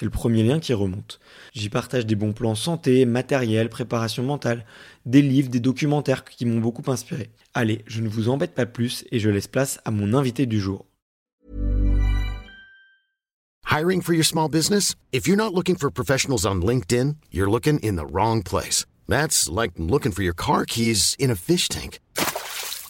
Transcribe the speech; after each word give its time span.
C'est 0.00 0.06
le 0.06 0.10
premier 0.10 0.42
lien 0.42 0.60
qui 0.60 0.72
remonte. 0.72 1.20
J'y 1.52 1.68
partage 1.68 2.06
des 2.06 2.14
bons 2.14 2.32
plans 2.32 2.54
santé, 2.54 3.04
matériel, 3.04 3.68
préparation 3.68 4.22
mentale, 4.22 4.64
des 5.04 5.20
livres, 5.20 5.50
des 5.50 5.60
documentaires 5.60 6.24
qui 6.24 6.46
m'ont 6.46 6.58
beaucoup 6.58 6.90
inspiré. 6.90 7.28
Allez, 7.52 7.84
je 7.86 8.00
ne 8.00 8.08
vous 8.08 8.30
embête 8.30 8.54
pas 8.54 8.64
plus 8.64 9.04
et 9.12 9.18
je 9.18 9.28
laisse 9.28 9.46
place 9.46 9.78
à 9.84 9.90
mon 9.90 10.14
invité 10.14 10.46
du 10.46 10.58
jour. 10.58 10.86
Hiring 13.70 14.00
for 14.00 14.14
your 14.14 14.24
small 14.24 14.48
business? 14.48 14.94
If 15.12 15.26
you're 15.28 15.36
not 15.36 15.52
looking 15.52 15.76
for 15.76 15.90
professionals 15.90 16.46
on 16.46 16.62
LinkedIn, 16.62 17.16
you're 17.30 17.50
looking 17.50 17.78
in 17.80 17.96
the 17.96 18.10
wrong 18.10 18.42
place. 18.42 18.86
That's 19.06 19.50
like 19.50 19.72
looking 19.76 20.12
for 20.12 20.22
your 20.22 20.34
car 20.34 20.64
keys 20.64 21.14
in 21.18 21.30
a 21.30 21.36
fish 21.36 21.68
tank. 21.68 21.98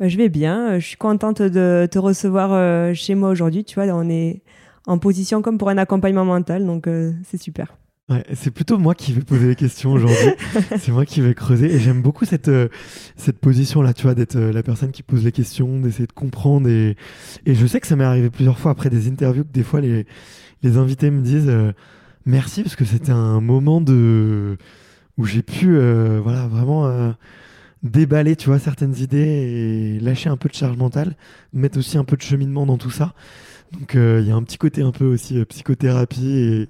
Je 0.00 0.16
vais 0.16 0.28
bien. 0.28 0.72
euh, 0.74 0.80
Je 0.80 0.86
suis 0.86 0.96
contente 0.96 1.40
de 1.42 1.86
te 1.90 1.98
recevoir 1.98 2.50
euh, 2.52 2.94
chez 2.94 3.14
moi 3.14 3.30
aujourd'hui. 3.30 3.64
Tu 3.64 3.74
vois, 3.80 3.84
on 3.94 4.08
est 4.08 4.42
en 4.86 4.98
position 4.98 5.40
comme 5.42 5.58
pour 5.58 5.68
un 5.70 5.78
accompagnement 5.78 6.24
mental, 6.24 6.66
donc 6.66 6.86
euh, 6.86 7.12
c'est 7.24 7.40
super. 7.40 7.76
Ouais, 8.10 8.22
c'est 8.34 8.50
plutôt 8.50 8.76
moi 8.76 8.94
qui 8.94 9.12
vais 9.14 9.22
poser 9.22 9.46
les 9.48 9.54
questions 9.54 9.92
aujourd'hui. 9.92 10.32
c'est 10.78 10.92
moi 10.92 11.06
qui 11.06 11.22
vais 11.22 11.32
creuser. 11.32 11.72
Et 11.74 11.78
j'aime 11.78 12.02
beaucoup 12.02 12.26
cette, 12.26 12.48
euh, 12.48 12.68
cette 13.16 13.38
position-là, 13.38 13.94
tu 13.94 14.02
vois, 14.02 14.14
d'être 14.14 14.36
euh, 14.36 14.52
la 14.52 14.62
personne 14.62 14.90
qui 14.90 15.02
pose 15.02 15.24
les 15.24 15.32
questions, 15.32 15.80
d'essayer 15.80 16.06
de 16.06 16.12
comprendre. 16.12 16.68
Et, 16.68 16.96
et 17.46 17.54
je 17.54 17.66
sais 17.66 17.80
que 17.80 17.86
ça 17.86 17.96
m'est 17.96 18.04
arrivé 18.04 18.28
plusieurs 18.28 18.58
fois 18.58 18.72
après 18.72 18.90
des 18.90 19.08
interviews 19.08 19.44
que 19.44 19.52
des 19.52 19.62
fois 19.62 19.80
les, 19.80 20.04
les 20.62 20.76
invités 20.76 21.10
me 21.10 21.22
disent 21.22 21.48
euh, 21.48 21.72
merci 22.26 22.62
parce 22.62 22.76
que 22.76 22.84
c'était 22.84 23.12
un 23.12 23.40
moment 23.40 23.80
de 23.80 24.58
où 25.16 25.24
j'ai 25.24 25.42
pu 25.42 25.78
voilà, 25.78 26.46
vraiment 26.48 27.14
déballer, 27.84 28.34
tu 28.34 28.48
vois, 28.48 28.58
certaines 28.58 28.96
idées 28.96 29.18
et 29.18 30.00
lâcher 30.00 30.30
un 30.30 30.36
peu 30.36 30.48
de 30.48 30.54
charge 30.54 30.76
mentale, 30.76 31.14
mettre 31.52 31.78
aussi 31.78 31.98
un 31.98 32.04
peu 32.04 32.16
de 32.16 32.22
cheminement 32.22 32.66
dans 32.66 32.78
tout 32.78 32.90
ça. 32.90 33.14
Donc 33.72 33.96
euh, 33.96 34.20
il 34.22 34.28
y 34.28 34.30
a 34.30 34.36
un 34.36 34.42
petit 34.42 34.56
côté 34.56 34.82
un 34.82 34.92
peu 34.92 35.04
aussi 35.04 35.38
euh, 35.38 35.44
psychothérapie 35.44 36.28
et, 36.28 36.68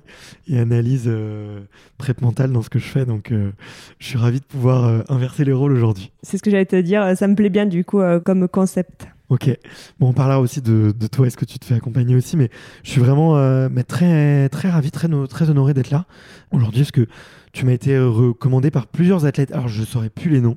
et 0.48 0.58
analyse 0.58 1.04
euh, 1.06 1.60
prep 1.98 2.20
mentale 2.22 2.50
dans 2.50 2.62
ce 2.62 2.70
que 2.70 2.78
je 2.78 2.86
fais. 2.86 3.04
Donc 3.04 3.30
euh, 3.30 3.50
je 3.98 4.06
suis 4.06 4.18
ravi 4.18 4.40
de 4.40 4.44
pouvoir 4.44 5.04
inverser 5.08 5.44
les 5.44 5.52
rôles 5.52 5.72
aujourd'hui. 5.72 6.12
C'est 6.22 6.38
ce 6.38 6.42
que 6.42 6.50
j'allais 6.50 6.66
te 6.66 6.80
dire. 6.80 7.16
Ça 7.16 7.28
me 7.28 7.34
plaît 7.34 7.50
bien 7.50 7.66
du 7.66 7.84
coup 7.84 8.00
comme 8.24 8.48
concept. 8.48 9.06
Ok. 9.28 9.50
Bon, 9.98 10.08
on 10.08 10.12
parlera 10.12 10.40
aussi 10.40 10.60
de, 10.62 10.94
de 10.98 11.06
toi. 11.06 11.26
Est-ce 11.26 11.36
que 11.36 11.44
tu 11.44 11.58
te 11.58 11.64
fais 11.64 11.74
accompagner 11.74 12.14
aussi 12.14 12.36
Mais 12.36 12.50
je 12.82 12.90
suis 12.90 13.00
vraiment 13.00 13.36
mais 13.68 13.82
très 13.82 14.48
très 14.48 14.70
ravi, 14.70 14.90
très 14.90 15.08
très 15.28 15.50
honoré 15.50 15.74
d'être 15.74 15.90
là 15.90 16.06
aujourd'hui 16.52 16.80
parce 16.80 16.92
que 16.92 17.06
tu 17.54 17.64
m'as 17.64 17.72
été 17.72 17.96
recommandé 17.98 18.72
par 18.72 18.88
plusieurs 18.88 19.26
athlètes. 19.26 19.52
Alors 19.52 19.68
je 19.68 19.84
saurais 19.84 20.10
plus 20.10 20.28
les 20.28 20.40
noms, 20.40 20.56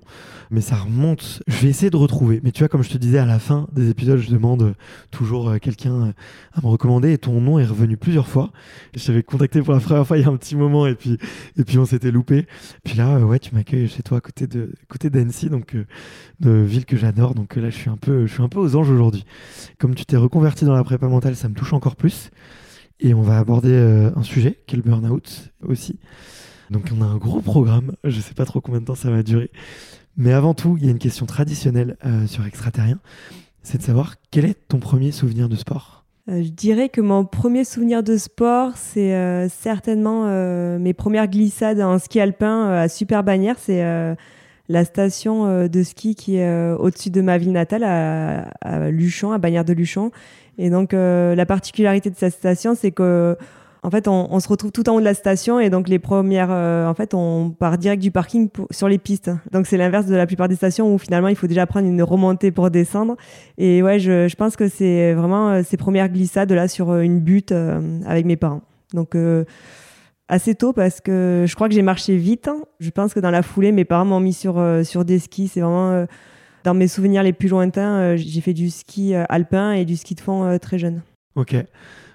mais 0.49 0.61
ça 0.61 0.75
remonte. 0.75 1.43
Je 1.47 1.57
vais 1.57 1.69
essayer 1.69 1.91
de 1.91 1.95
retrouver. 1.95 2.41
Mais 2.43 2.51
tu 2.51 2.59
vois, 2.59 2.69
comme 2.69 2.83
je 2.83 2.89
te 2.89 2.97
disais 2.97 3.19
à 3.19 3.25
la 3.25 3.37
fin 3.37 3.67
des 3.71 3.91
épisodes, 3.91 4.17
je 4.17 4.31
demande 4.31 4.73
toujours 5.11 5.47
euh, 5.47 5.57
quelqu'un 5.59 6.07
euh, 6.07 6.11
à 6.53 6.61
me 6.61 6.67
recommander 6.67 7.13
et 7.13 7.19
ton 7.19 7.39
nom 7.39 7.59
est 7.59 7.65
revenu 7.65 7.97
plusieurs 7.97 8.27
fois. 8.27 8.51
Je 8.95 9.05
t'avais 9.05 9.21
contacté 9.21 9.61
pour 9.61 9.75
la 9.75 9.79
première 9.79 10.07
fois 10.07 10.17
il 10.17 10.23
y 10.23 10.25
a 10.25 10.29
un 10.29 10.37
petit 10.37 10.55
moment 10.55 10.87
et 10.87 10.95
puis 10.95 11.19
et 11.55 11.63
puis 11.63 11.77
on 11.77 11.85
s'était 11.85 12.09
loupé. 12.09 12.47
Puis 12.83 12.97
là, 12.97 13.17
euh, 13.17 13.23
ouais, 13.23 13.37
tu 13.37 13.53
m'accueilles 13.53 13.87
chez 13.87 14.01
toi 14.01 14.17
à 14.17 14.21
côté 14.21 14.47
de 14.47 14.73
côté 14.89 15.11
d'Annecy, 15.11 15.49
donc 15.51 15.77
de 16.39 16.49
ville 16.49 16.85
que 16.85 16.97
j'adore. 16.97 17.35
Donc 17.35 17.57
là, 17.57 17.69
je 17.69 17.75
suis 17.75 17.91
un 17.91 17.97
peu 17.97 18.25
je 18.25 18.33
suis 18.33 18.41
un 18.41 18.49
peu 18.49 18.59
aux 18.59 18.75
anges 18.75 18.89
aujourd'hui. 18.89 19.23
Comme 19.77 19.93
tu 19.93 20.03
t'es 20.03 20.17
reconverti 20.17 20.65
dans 20.65 20.73
la 20.73 20.83
prépa 20.83 21.07
mentale, 21.07 21.35
ça 21.35 21.47
me 21.47 21.53
touche 21.53 21.73
encore 21.73 21.95
plus. 21.95 22.31
Et 22.99 23.13
on 23.13 23.21
va 23.21 23.37
aborder 23.37 23.75
un 24.15 24.23
sujet 24.23 24.63
qui 24.65 24.73
est 24.73 24.77
le 24.77 24.81
burn-out 24.81 25.51
aussi. 25.61 25.99
Donc 26.69 26.91
on 26.97 27.01
a 27.01 27.05
un 27.05 27.17
gros 27.17 27.41
programme, 27.41 27.93
je 28.03 28.19
sais 28.19 28.33
pas 28.33 28.45
trop 28.45 28.61
combien 28.61 28.81
de 28.81 28.85
temps 28.85 28.95
ça 28.95 29.09
va 29.09 29.23
durer. 29.23 29.51
Mais 30.17 30.33
avant 30.33 30.53
tout, 30.53 30.77
il 30.77 30.85
y 30.85 30.87
a 30.87 30.91
une 30.91 30.97
question 30.97 31.25
traditionnelle 31.25 31.95
euh, 32.05 32.25
sur 32.27 32.45
Extraterrien, 32.45 32.99
c'est 33.61 33.77
de 33.77 33.83
savoir 33.83 34.15
quel 34.31 34.45
est 34.45 34.57
ton 34.67 34.79
premier 34.79 35.11
souvenir 35.11 35.47
de 35.47 35.55
sport? 35.55 36.05
Euh, 36.29 36.43
je 36.43 36.49
dirais 36.49 36.89
que 36.89 37.01
mon 37.01 37.23
premier 37.23 37.63
souvenir 37.63 38.03
de 38.03 38.17
sport, 38.17 38.71
c'est 38.75 39.13
euh, 39.13 39.47
certainement 39.47 40.25
mes 40.79 40.93
premières 40.93 41.27
glissades 41.27 41.79
en 41.79 41.99
ski 41.99 42.19
alpin 42.19 42.69
à 42.69 42.87
Super 42.87 43.23
Bagnères. 43.23 43.57
C'est 43.59 43.83
la 44.69 44.83
station 44.83 45.67
de 45.67 45.83
ski 45.83 46.15
qui 46.15 46.37
est 46.37 46.73
au-dessus 46.73 47.09
de 47.09 47.21
ma 47.21 47.37
ville 47.37 47.53
natale, 47.53 47.83
à, 47.83 48.49
à 48.61 48.87
à 48.87 49.37
Bagnères 49.37 49.65
de 49.65 49.73
Luchon. 49.73 50.11
Et 50.57 50.69
donc, 50.69 50.91
la 50.91 51.45
particularité 51.45 52.09
de 52.09 52.15
cette 52.17 52.33
station, 52.33 52.75
c'est 52.75 52.91
que 52.91 53.37
en 53.87 53.89
fait, 53.89 54.09
on, 54.09 54.39
se 54.41 54.49
retrouve 54.49 54.73
tout 54.73 54.89
en 54.89 54.95
haut 54.95 54.99
de 54.99 55.05
la 55.05 55.13
station 55.13 55.61
et 55.61 55.69
donc 55.69 55.87
les 55.87 55.97
premières, 55.97 56.49
euh, 56.51 56.85
en 56.87 56.93
fait, 56.93 57.13
on 57.13 57.51
part 57.51 57.77
direct 57.77 58.03
du 58.03 58.11
parking 58.11 58.49
sur 58.69 58.89
les 58.89 58.97
pistes. 58.97 59.31
Donc 59.53 59.65
c'est 59.65 59.77
l'inverse 59.77 60.07
de 60.07 60.15
la 60.15 60.27
plupart 60.27 60.49
des 60.49 60.57
stations 60.57 60.93
où 60.93 60.97
finalement 60.97 61.29
il 61.29 61.37
faut 61.37 61.47
déjà 61.47 61.65
prendre 61.65 61.87
une 61.87 62.03
remontée 62.03 62.51
pour 62.51 62.69
descendre. 62.69 63.15
Et 63.57 63.81
ouais, 63.81 63.97
je, 63.97 64.35
pense 64.35 64.57
que 64.57 64.67
c'est 64.67 65.13
vraiment 65.13 65.51
euh, 65.51 65.61
ces 65.65 65.77
premières 65.77 66.09
glissades 66.09 66.51
là 66.51 66.67
sur 66.67 66.89
euh, 66.89 66.99
une 66.99 67.21
butte 67.21 67.53
avec 68.05 68.25
mes 68.25 68.35
parents. 68.35 68.61
Donc 68.93 69.15
assez 70.27 70.53
tôt 70.53 70.73
parce 70.73 70.99
que 70.99 71.45
je 71.47 71.55
crois 71.55 71.69
que 71.69 71.73
j'ai 71.73 71.81
marché 71.81 72.17
vite. 72.17 72.49
Je 72.81 72.89
pense 72.89 73.13
que 73.13 73.21
dans 73.21 73.31
la 73.31 73.41
foulée, 73.41 73.71
mes 73.71 73.85
parents 73.85 74.03
m'ont 74.03 74.19
mis 74.19 74.33
sur 74.33 74.61
sur 74.83 75.05
des 75.05 75.19
skis. 75.19 75.47
C'est 75.47 75.61
vraiment 75.61 76.05
dans 76.65 76.73
mes 76.73 76.89
souvenirs 76.89 77.23
les 77.23 77.33
plus 77.33 77.47
lointains. 77.47 78.17
j'ai 78.17 78.41
fait 78.41 78.53
du 78.53 78.69
ski 78.69 79.15
alpin 79.15 79.71
et 79.71 79.85
du 79.85 79.95
ski 79.95 80.13
de 80.13 80.19
fond 80.19 80.57
très 80.61 80.77
jeune. 80.77 81.03
Ok. 81.35 81.55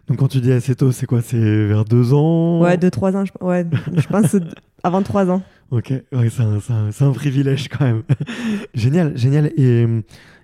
Donc 0.09 0.19
quand 0.19 0.29
tu 0.29 0.41
dis 0.41 0.53
assez 0.53 0.75
tôt, 0.75 0.93
c'est 0.93 1.07
quoi? 1.07 1.23
C'est 1.23 1.67
vers 1.67 1.85
deux 1.85 2.13
ans? 2.13 2.61
Ouais, 2.61 2.77
deux 2.77 2.91
trois 2.91 3.17
ans. 3.17 3.25
Je, 3.25 3.33
ouais, 3.45 3.67
je 3.97 4.07
pense 4.09 4.37
avant 4.83 5.03
trois 5.03 5.31
ans. 5.31 5.43
Ok, 5.71 5.91
ouais, 5.91 6.29
c'est 6.31 6.43
un, 6.43 6.59
un- 6.69 6.91
un 7.09 7.13
privilège 7.13 7.69
quand 7.69 7.85
même. 7.85 8.03
génial, 8.75 9.17
génial. 9.17 9.47
Et, 9.57 9.87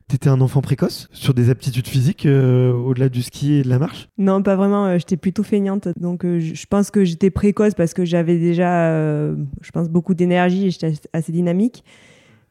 T'étais 0.08 0.30
un 0.30 0.40
enfant 0.40 0.62
précoce 0.62 1.06
sur 1.12 1.34
des 1.34 1.50
aptitudes 1.50 1.86
physiques 1.86 2.24
euh, 2.24 2.72
au-delà 2.72 3.10
du 3.10 3.22
ski 3.22 3.56
et 3.56 3.62
de 3.62 3.68
la 3.68 3.78
marche? 3.78 4.08
Non, 4.16 4.42
pas 4.42 4.56
vraiment. 4.56 4.86
euh, 4.86 4.96
J'étais 4.96 5.18
plutôt 5.18 5.42
feignante. 5.42 5.86
Donc, 6.00 6.24
euh, 6.24 6.40
je 6.40 6.64
pense 6.64 6.90
que 6.90 7.04
j'étais 7.04 7.28
précoce 7.28 7.74
parce 7.74 7.92
que 7.92 8.06
j'avais 8.06 8.38
déjà, 8.38 8.90
je 9.60 9.70
pense, 9.70 9.90
beaucoup 9.90 10.14
d'énergie 10.14 10.68
et 10.68 10.70
j'étais 10.70 10.94
assez 11.12 11.30
dynamique. 11.30 11.84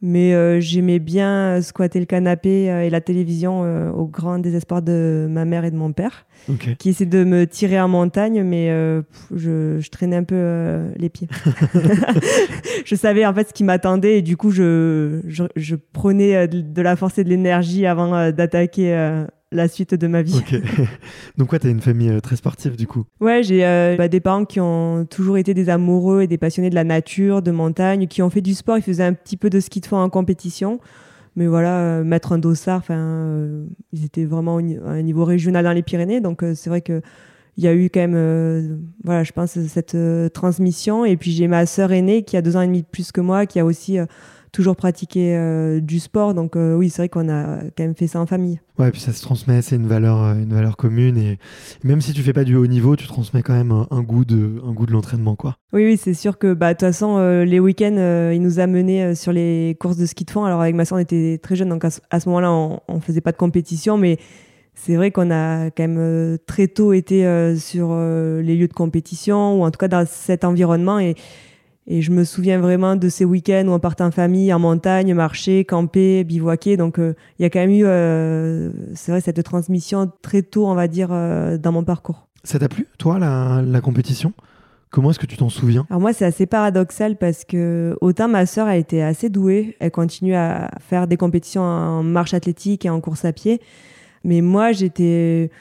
Mais 0.01 0.33
euh, 0.33 0.59
j'aimais 0.59 0.99
bien 0.99 1.59
squatter 1.61 1.99
le 1.99 2.05
canapé 2.05 2.69
euh, 2.69 2.83
et 2.83 2.89
la 2.91 3.01
télévision 3.01 3.63
euh, 3.63 3.89
au 3.89 4.05
grand 4.05 4.37
désespoir 4.37 4.81
de 4.83 5.27
ma 5.29 5.43
mère 5.45 5.65
et 5.65 5.71
de 5.71 5.75
mon 5.75 5.91
père, 5.91 6.27
Ok. 6.49 6.75
qui 6.77 6.89
essaient 6.89 7.07
de 7.07 7.23
me 7.23 7.45
tirer 7.47 7.81
en 7.81 7.87
montagne, 7.87 8.43
mais 8.43 8.69
euh, 8.69 9.01
je, 9.35 9.79
je 9.79 9.89
traînais 9.89 10.17
un 10.17 10.23
peu 10.23 10.35
euh, 10.37 10.91
les 10.97 11.09
pieds. 11.09 11.27
je 12.85 12.95
savais 12.95 13.25
en 13.25 13.33
fait 13.33 13.49
ce 13.49 13.53
qui 13.53 13.63
m'attendait 13.63 14.19
et 14.19 14.21
du 14.21 14.37
coup, 14.37 14.51
je, 14.51 15.21
je, 15.27 15.43
je 15.55 15.75
prenais 15.75 16.35
euh, 16.35 16.47
de 16.47 16.81
la 16.81 16.95
force 16.95 17.17
et 17.17 17.23
de 17.23 17.29
l'énergie 17.29 17.85
avant 17.85 18.13
euh, 18.15 18.31
d'attaquer 18.31 18.93
euh, 18.93 19.25
la 19.51 19.67
suite 19.67 19.95
de 19.95 20.07
ma 20.07 20.21
vie. 20.21 20.37
Ok. 20.37 20.59
Donc, 21.37 21.51
ouais, 21.51 21.59
t'as 21.59 21.69
une 21.69 21.81
famille 21.81 22.09
euh, 22.09 22.19
très 22.19 22.35
sportive 22.35 22.75
du 22.75 22.87
coup. 22.87 23.05
Ouais, 23.19 23.43
j'ai 23.43 23.65
euh, 23.65 23.95
bah, 23.97 24.07
des 24.07 24.19
parents 24.19 24.45
qui 24.45 24.59
ont 24.59 25.05
toujours 25.05 25.37
été 25.37 25.53
des 25.53 25.69
amoureux 25.69 26.21
et 26.21 26.27
des 26.27 26.37
passionnés 26.37 26.69
de 26.69 26.75
la 26.75 26.83
nature, 26.83 27.41
de 27.41 27.51
montagne, 27.51 28.07
qui 28.07 28.21
ont 28.21 28.29
fait 28.29 28.41
du 28.41 28.53
sport. 28.53 28.77
Ils 28.77 28.83
faisaient 28.83 29.03
un 29.03 29.13
petit 29.13 29.37
peu 29.37 29.49
de 29.49 29.59
ski 29.59 29.79
de 29.79 29.85
fond 29.85 29.97
en 29.97 30.09
compétition. 30.09 30.79
Mais 31.35 31.47
voilà, 31.47 31.79
euh, 31.79 32.03
mettre 32.03 32.31
un 32.31 32.39
dossard, 32.39 32.79
enfin, 32.79 32.97
euh, 32.97 33.65
ils 33.93 34.03
étaient 34.03 34.25
vraiment 34.25 34.55
au 34.55 34.59
à 34.59 34.89
un 34.89 35.01
niveau 35.03 35.23
régional 35.23 35.63
dans 35.63 35.71
les 35.71 35.83
Pyrénées. 35.83 36.19
Donc, 36.19 36.43
c'est 36.55 36.69
vrai 36.69 36.81
que 36.81 37.01
il 37.59 37.63
y 37.63 37.67
a 37.67 37.73
eu 37.73 37.89
quand 37.89 38.07
même, 38.07 38.83
voilà, 39.03 39.23
je 39.23 39.31
pense, 39.31 39.59
cette 39.59 39.97
transmission. 40.31 41.05
Et 41.05 41.17
puis, 41.17 41.31
j'ai 41.31 41.47
ma 41.47 41.65
sœur 41.65 41.91
aînée 41.91 42.21
qui 42.21 42.37
a 42.37 42.43
deux 42.43 42.55
ans 42.55 42.61
et 42.61 42.67
demi 42.67 42.83
de 42.83 42.87
plus 42.87 43.11
que 43.11 43.19
moi, 43.19 43.47
qui 43.47 43.59
a 43.59 43.65
aussi 43.65 43.97
toujours 44.57 44.75
pratiqué 44.75 45.35
euh, 45.35 45.79
du 45.79 45.99
sport. 45.99 46.33
Donc, 46.33 46.55
euh, 46.55 46.73
oui, 46.73 46.89
c'est 46.89 47.03
vrai 47.03 47.09
qu'on 47.09 47.29
a 47.29 47.59
quand 47.77 47.83
même 47.83 47.93
fait 47.93 48.07
ça 48.07 48.19
en 48.19 48.25
famille. 48.25 48.59
Ouais, 48.79 48.89
puis 48.89 48.99
ça 48.99 49.13
se 49.13 49.21
transmet, 49.21 49.61
c'est 49.61 49.75
une 49.75 49.85
valeur, 49.85 50.19
euh, 50.23 50.33
une 50.33 50.51
valeur 50.51 50.77
commune. 50.77 51.15
Et 51.15 51.37
même 51.83 52.01
si 52.01 52.11
tu 52.11 52.23
fais 52.23 52.33
pas 52.33 52.43
du 52.43 52.55
haut 52.55 52.65
niveau, 52.65 52.95
tu 52.95 53.05
transmets 53.05 53.43
quand 53.43 53.53
même 53.53 53.71
un, 53.71 53.87
un 53.91 54.01
goût 54.01 54.25
de, 54.25 54.59
un 54.67 54.73
goût 54.73 54.87
de 54.87 54.91
l'entraînement, 54.93 55.35
quoi. 55.35 55.57
Oui, 55.73 55.85
oui, 55.85 55.95
c'est 55.95 56.15
sûr 56.15 56.39
que 56.39 56.55
bah, 56.55 56.69
de 56.69 56.79
toute 56.79 56.87
façon, 56.87 57.17
euh, 57.19 57.45
les 57.45 57.59
week-ends, 57.59 57.97
euh, 57.99 58.31
il 58.33 58.41
nous 58.41 58.59
a 58.59 58.65
menés 58.65 59.03
euh, 59.03 59.15
sur 59.15 59.31
les 59.31 59.77
courses 59.79 59.97
de 59.97 60.07
ski 60.07 60.25
de 60.25 60.31
fond. 60.31 60.43
Alors, 60.43 60.59
avec 60.59 60.73
ma 60.73 60.85
soeur, 60.85 60.97
on 60.97 61.01
était 61.01 61.37
très 61.37 61.55
jeunes, 61.55 61.69
donc 61.69 61.85
à 61.85 62.19
ce, 62.19 62.29
moment-là, 62.29 62.51
on, 62.51 62.79
on 62.87 62.99
faisait 62.99 63.21
pas 63.21 63.31
de 63.31 63.37
compétition, 63.37 63.99
mais 63.99 64.17
c'est 64.73 64.95
vrai 64.95 65.11
qu'on 65.11 65.29
a 65.29 65.69
quand 65.69 65.87
même 65.87 66.39
très 66.47 66.67
tôt 66.67 66.93
été 66.93 67.25
sur 67.57 67.95
les 67.95 68.55
lieux 68.55 68.67
de 68.67 68.73
compétition, 68.73 69.59
ou 69.59 69.65
en 69.65 69.71
tout 69.71 69.79
cas 69.79 69.87
dans 69.87 70.05
cet 70.07 70.43
environnement. 70.43 70.99
Et, 70.99 71.15
et 71.87 72.01
je 72.01 72.11
me 72.11 72.25
souviens 72.25 72.59
vraiment 72.59 72.95
de 72.95 73.07
ces 73.07 73.23
week-ends 73.23 73.65
où 73.67 73.71
on 73.71 73.79
partait 73.79 74.03
en 74.03 74.11
famille, 74.11 74.53
en 74.53 74.59
montagne, 74.59 75.13
marcher, 75.13 75.63
camper, 75.63 76.25
bivouaquer. 76.25 76.75
Donc, 76.75 76.99
euh, 76.99 77.15
il 77.39 77.43
y 77.43 77.45
a 77.45 77.49
quand 77.49 77.59
même 77.59 77.71
eu, 77.71 77.85
euh, 77.85 78.71
c'est 78.93 79.11
vrai, 79.11 79.21
cette 79.21 79.41
transmission 79.41 80.11
très 80.21 80.41
tôt, 80.41 80.67
on 80.67 80.75
va 80.75 80.87
dire, 80.87 81.09
euh, 81.11 81.57
dans 81.57 81.71
mon 81.71 81.83
parcours. 81.85 82.27
Ça 82.43 82.59
t'a 82.59 82.67
plu, 82.67 82.87
toi, 82.97 83.19
la, 83.19 83.61
la 83.65 83.81
compétition? 83.81 84.33
Comment 84.89 85.11
est-ce 85.11 85.19
que 85.19 85.25
tu 85.25 85.35
t'en 85.35 85.49
souviens? 85.49 85.85
Alors 85.89 86.01
moi, 86.01 86.13
c'est 86.13 86.25
assez 86.25 86.45
paradoxal 86.45 87.17
parce 87.17 87.43
que 87.43 87.97
autant 87.99 88.29
ma 88.29 88.45
sœur 88.45 88.67
a 88.67 88.77
été 88.77 89.03
assez 89.03 89.29
douée, 89.29 89.75
elle 89.79 89.91
continue 89.91 90.33
à 90.33 90.71
faire 90.79 91.07
des 91.07 91.17
compétitions 91.17 91.61
en 91.61 92.03
marche 92.03 92.33
athlétique 92.33 92.85
et 92.85 92.89
en 92.89 93.01
course 93.01 93.25
à 93.25 93.33
pied, 93.33 93.59
mais 94.23 94.39
moi, 94.41 94.71
j'étais, 94.71 95.51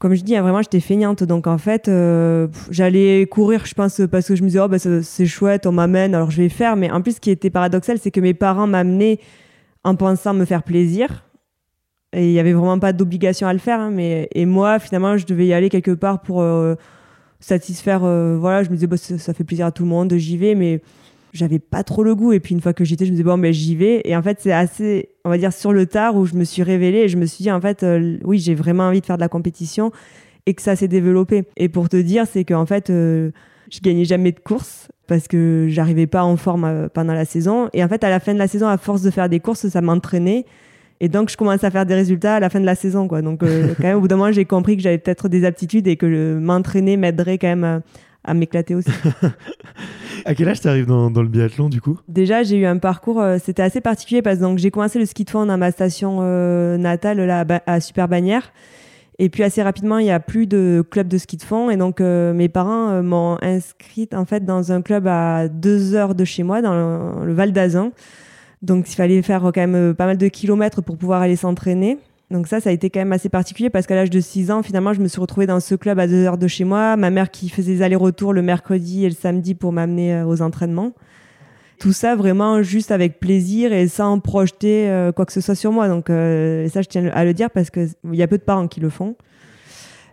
comme 0.00 0.14
je 0.14 0.24
dis, 0.24 0.34
hein, 0.34 0.40
vraiment, 0.40 0.62
j'étais 0.62 0.80
feignante. 0.80 1.22
Donc 1.22 1.46
en 1.46 1.58
fait, 1.58 1.86
euh, 1.86 2.48
j'allais 2.70 3.26
courir, 3.30 3.66
je 3.66 3.74
pense, 3.74 4.00
parce 4.10 4.26
que 4.26 4.34
je 4.34 4.42
me 4.42 4.48
disais, 4.48 4.58
oh, 4.60 4.66
bah, 4.66 4.78
c'est 4.78 5.26
chouette, 5.26 5.66
on 5.66 5.72
m'amène, 5.72 6.14
alors 6.14 6.30
je 6.30 6.40
vais 6.40 6.48
faire. 6.48 6.74
Mais 6.74 6.90
en 6.90 7.02
plus, 7.02 7.16
ce 7.16 7.20
qui 7.20 7.30
était 7.30 7.50
paradoxal, 7.50 7.98
c'est 7.98 8.10
que 8.10 8.20
mes 8.20 8.32
parents 8.32 8.66
m'amenaient 8.66 9.20
en 9.84 9.94
pensant 9.96 10.32
me 10.32 10.46
faire 10.46 10.62
plaisir. 10.62 11.26
Et 12.14 12.26
il 12.26 12.32
n'y 12.32 12.40
avait 12.40 12.54
vraiment 12.54 12.78
pas 12.78 12.94
d'obligation 12.94 13.46
à 13.46 13.52
le 13.52 13.58
faire. 13.58 13.78
hein, 13.78 13.90
mais, 13.92 14.28
et 14.34 14.46
moi, 14.46 14.78
finalement, 14.78 15.18
je 15.18 15.26
devais 15.26 15.46
y 15.46 15.52
aller 15.52 15.68
quelque 15.68 15.90
part 15.92 16.22
pour 16.22 16.40
euh, 16.40 16.76
satisfaire. 17.38 18.00
euh, 18.02 18.38
voilà, 18.40 18.62
je 18.62 18.70
me 18.70 18.76
disais, 18.76 18.86
bah, 18.86 18.96
ça, 18.96 19.18
ça 19.18 19.34
fait 19.34 19.44
plaisir 19.44 19.66
à 19.66 19.70
tout 19.70 19.82
le 19.82 19.90
monde, 19.90 20.14
j'y 20.16 20.38
vais, 20.38 20.54
mais 20.54 20.80
j'avais 21.32 21.58
pas 21.58 21.84
trop 21.84 22.02
le 22.02 22.14
goût. 22.14 22.32
Et 22.32 22.40
puis 22.40 22.54
une 22.54 22.60
fois 22.60 22.72
que 22.72 22.84
j'y 22.84 22.94
étais, 22.94 23.04
je 23.04 23.10
me 23.10 23.16
disais, 23.16 23.24
bon, 23.24 23.38
ben 23.38 23.52
j'y 23.52 23.76
vais. 23.76 24.02
Et 24.04 24.16
en 24.16 24.22
fait, 24.22 24.38
c'est 24.40 24.52
assez, 24.52 25.10
on 25.24 25.30
va 25.30 25.38
dire, 25.38 25.52
sur 25.52 25.72
le 25.72 25.86
tard 25.86 26.16
où 26.16 26.26
je 26.26 26.34
me 26.34 26.44
suis 26.44 26.62
révélée 26.62 26.98
et 26.98 27.08
je 27.08 27.16
me 27.16 27.26
suis 27.26 27.42
dit, 27.42 27.50
en 27.50 27.60
fait, 27.60 27.82
euh, 27.82 28.18
oui, 28.24 28.38
j'ai 28.38 28.54
vraiment 28.54 28.84
envie 28.84 29.00
de 29.00 29.06
faire 29.06 29.16
de 29.16 29.22
la 29.22 29.28
compétition 29.28 29.92
et 30.46 30.54
que 30.54 30.62
ça 30.62 30.76
s'est 30.76 30.88
développé. 30.88 31.44
Et 31.56 31.68
pour 31.68 31.88
te 31.88 31.96
dire, 31.96 32.24
c'est 32.30 32.44
qu'en 32.44 32.66
fait, 32.66 32.90
euh, 32.90 33.30
je 33.70 33.80
gagnais 33.80 34.04
jamais 34.04 34.32
de 34.32 34.40
courses 34.40 34.88
parce 35.06 35.28
que 35.28 35.66
j'arrivais 35.68 36.06
pas 36.06 36.22
en 36.24 36.36
forme 36.36 36.64
euh, 36.64 36.88
pendant 36.92 37.14
la 37.14 37.24
saison. 37.24 37.68
Et 37.72 37.82
en 37.82 37.88
fait, 37.88 38.04
à 38.04 38.10
la 38.10 38.20
fin 38.20 38.32
de 38.34 38.38
la 38.38 38.48
saison, 38.48 38.66
à 38.66 38.78
force 38.78 39.02
de 39.02 39.10
faire 39.10 39.28
des 39.28 39.40
courses, 39.40 39.68
ça 39.68 39.80
m'entraînait. 39.80 40.44
Et 41.00 41.08
donc, 41.08 41.30
je 41.30 41.36
commençais 41.36 41.66
à 41.66 41.70
faire 41.70 41.86
des 41.86 41.94
résultats 41.94 42.36
à 42.36 42.40
la 42.40 42.50
fin 42.50 42.60
de 42.60 42.66
la 42.66 42.74
saison. 42.74 43.08
Quoi. 43.08 43.22
Donc, 43.22 43.42
euh, 43.42 43.74
quand 43.76 43.84
même, 43.84 43.96
au 43.96 44.00
bout 44.00 44.08
d'un 44.08 44.16
moment, 44.16 44.32
j'ai 44.32 44.44
compris 44.44 44.76
que 44.76 44.82
j'avais 44.82 44.98
peut-être 44.98 45.28
des 45.28 45.44
aptitudes 45.44 45.86
et 45.86 45.96
que 45.96 46.38
m'entraîner 46.38 46.96
m'aiderait 46.96 47.38
quand 47.38 47.48
même 47.48 47.82
à, 48.30 48.32
à 48.32 48.34
m'éclater 48.34 48.74
aussi. 48.74 48.90
À 50.24 50.34
quel 50.34 50.48
âge 50.48 50.60
t'arrives 50.60 50.86
dans, 50.86 51.10
dans 51.10 51.22
le 51.22 51.28
biathlon, 51.28 51.68
du 51.68 51.80
coup? 51.80 51.98
Déjà, 52.08 52.42
j'ai 52.42 52.56
eu 52.56 52.66
un 52.66 52.78
parcours, 52.78 53.20
euh, 53.20 53.38
c'était 53.42 53.62
assez 53.62 53.80
particulier 53.80 54.22
parce 54.22 54.38
que 54.38 54.56
j'ai 54.56 54.70
commencé 54.70 54.98
le 54.98 55.06
ski 55.06 55.24
de 55.24 55.30
fond 55.30 55.46
dans 55.46 55.58
ma 55.58 55.70
station 55.70 56.18
euh, 56.20 56.76
natale 56.76 57.20
là, 57.20 57.44
à 57.48 57.72
à 57.74 57.80
Super 57.80 58.08
Bagnères. 58.08 58.52
Et 59.18 59.28
puis 59.28 59.42
assez 59.42 59.62
rapidement, 59.62 59.98
il 59.98 60.04
n'y 60.04 60.10
a 60.10 60.20
plus 60.20 60.46
de 60.46 60.82
club 60.90 61.06
de 61.06 61.18
ski 61.18 61.36
de 61.36 61.42
fond. 61.42 61.70
Et 61.70 61.76
donc, 61.76 62.00
euh, 62.00 62.32
mes 62.32 62.48
parents 62.48 63.02
m'ont 63.02 63.36
inscrite 63.42 64.14
en 64.14 64.24
fait 64.24 64.44
dans 64.44 64.72
un 64.72 64.80
club 64.80 65.06
à 65.06 65.48
deux 65.48 65.94
heures 65.94 66.14
de 66.14 66.24
chez 66.24 66.42
moi, 66.42 66.62
dans 66.62 66.74
le, 66.74 67.26
le 67.26 67.32
Val 67.32 67.52
d'Azan. 67.52 67.92
Donc, 68.62 68.90
il 68.90 68.94
fallait 68.94 69.22
faire 69.22 69.40
quand 69.42 69.66
même 69.66 69.94
pas 69.94 70.06
mal 70.06 70.16
de 70.16 70.28
kilomètres 70.28 70.82
pour 70.82 70.96
pouvoir 70.96 71.22
aller 71.22 71.36
s'entraîner. 71.36 71.98
Donc 72.30 72.46
ça, 72.46 72.60
ça 72.60 72.70
a 72.70 72.72
été 72.72 72.90
quand 72.90 73.00
même 73.00 73.12
assez 73.12 73.28
particulier 73.28 73.70
parce 73.70 73.86
qu'à 73.86 73.96
l'âge 73.96 74.10
de 74.10 74.20
6 74.20 74.50
ans, 74.52 74.62
finalement, 74.62 74.92
je 74.92 75.00
me 75.00 75.08
suis 75.08 75.20
retrouvée 75.20 75.46
dans 75.46 75.58
ce 75.58 75.74
club 75.74 75.98
à 75.98 76.06
deux 76.06 76.24
heures 76.24 76.38
de 76.38 76.46
chez 76.46 76.64
moi. 76.64 76.96
Ma 76.96 77.10
mère 77.10 77.30
qui 77.30 77.48
faisait 77.48 77.74
des 77.74 77.82
allers-retours 77.82 78.32
le 78.32 78.42
mercredi 78.42 79.04
et 79.04 79.08
le 79.08 79.14
samedi 79.14 79.54
pour 79.54 79.72
m'amener 79.72 80.14
euh, 80.14 80.26
aux 80.26 80.40
entraînements. 80.40 80.92
Tout 81.80 81.92
ça 81.92 82.14
vraiment 82.14 82.62
juste 82.62 82.90
avec 82.90 83.20
plaisir 83.20 83.72
et 83.72 83.88
sans 83.88 84.20
projeter 84.20 84.90
euh, 84.90 85.12
quoi 85.12 85.24
que 85.24 85.32
ce 85.32 85.40
soit 85.40 85.54
sur 85.54 85.72
moi. 85.72 85.88
Donc 85.88 86.10
euh, 86.10 86.68
ça, 86.68 86.82
je 86.82 86.88
tiens 86.88 87.06
à 87.14 87.24
le 87.24 87.32
dire 87.32 87.50
parce 87.50 87.70
qu'il 87.70 87.88
y 88.12 88.22
a 88.22 88.28
peu 88.28 88.36
de 88.36 88.42
parents 88.42 88.68
qui 88.68 88.80
le 88.80 88.90
font. 88.90 89.16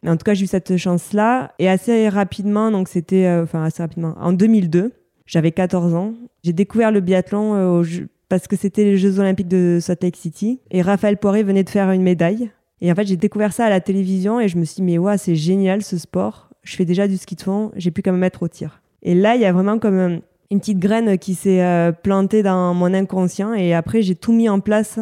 Mais 0.02 0.10
en 0.10 0.16
tout 0.16 0.24
cas, 0.24 0.34
j'ai 0.34 0.46
eu 0.46 0.48
cette 0.48 0.78
chance-là. 0.78 1.52
Et 1.60 1.70
assez 1.70 2.08
rapidement, 2.08 2.72
donc 2.72 2.88
c'était, 2.88 3.26
euh, 3.26 3.44
enfin 3.44 3.64
assez 3.64 3.84
rapidement, 3.84 4.16
en 4.20 4.32
2002, 4.32 4.94
j'avais 5.26 5.52
14 5.52 5.94
ans. 5.94 6.14
J'ai 6.42 6.54
découvert 6.54 6.90
le 6.90 7.02
biathlon 7.02 7.84
parce 8.30 8.48
que 8.48 8.56
c'était 8.56 8.84
les 8.84 8.98
Jeux 8.98 9.20
Olympiques 9.20 9.48
de 9.48 9.80
Salt 9.82 10.04
Lake 10.04 10.18
City. 10.18 10.60
Et 10.72 10.82
Raphaël 10.82 11.18
Poiré 11.18 11.44
venait 11.44 11.64
de 11.64 11.70
faire 11.70 11.92
une 11.92 12.02
médaille. 12.02 12.52
Et 12.82 12.92
en 12.92 12.96
fait, 12.96 13.08
j'ai 13.08 13.18
découvert 13.18 13.54
ça 13.54 13.66
à 13.66 13.70
la 13.70 13.82
télévision 13.82 14.40
et 14.40 14.48
je 14.48 14.58
me 14.58 14.66
suis 14.66 14.76
dit, 14.76 14.84
mais 14.84 14.98
ouais, 14.98 15.18
c'est 15.18 15.36
génial 15.36 15.82
ce 15.82 15.98
sport. 15.98 16.50
Je 16.64 16.76
fais 16.76 16.86
déjà 16.86 17.08
du 17.08 17.18
ski 17.18 17.36
de 17.36 17.42
fond, 17.42 17.72
j'ai 17.76 17.92
plus 17.92 18.04
qu'à 18.04 18.12
me 18.12 18.18
mettre 18.18 18.44
au 18.44 18.48
tir. 18.48 18.82
Et 19.02 19.16
là, 19.16 19.36
il 19.36 19.42
y 19.42 19.46
a 19.46 19.54
vraiment 19.54 19.80
comme 19.80 19.98
euh, 19.98 20.18
une 20.52 20.60
petite 20.60 20.80
graine 20.80 21.18
qui 21.18 21.34
s'est 21.34 21.64
euh, 21.64 21.92
plantée 21.92 22.44
dans 22.44 22.74
mon 22.74 22.94
inconscient. 22.94 23.54
Et 23.54 23.74
après, 23.74 24.02
j'ai 24.02 24.16
tout 24.16 24.34
mis 24.34 24.50
en 24.50 24.60
place 24.60 25.00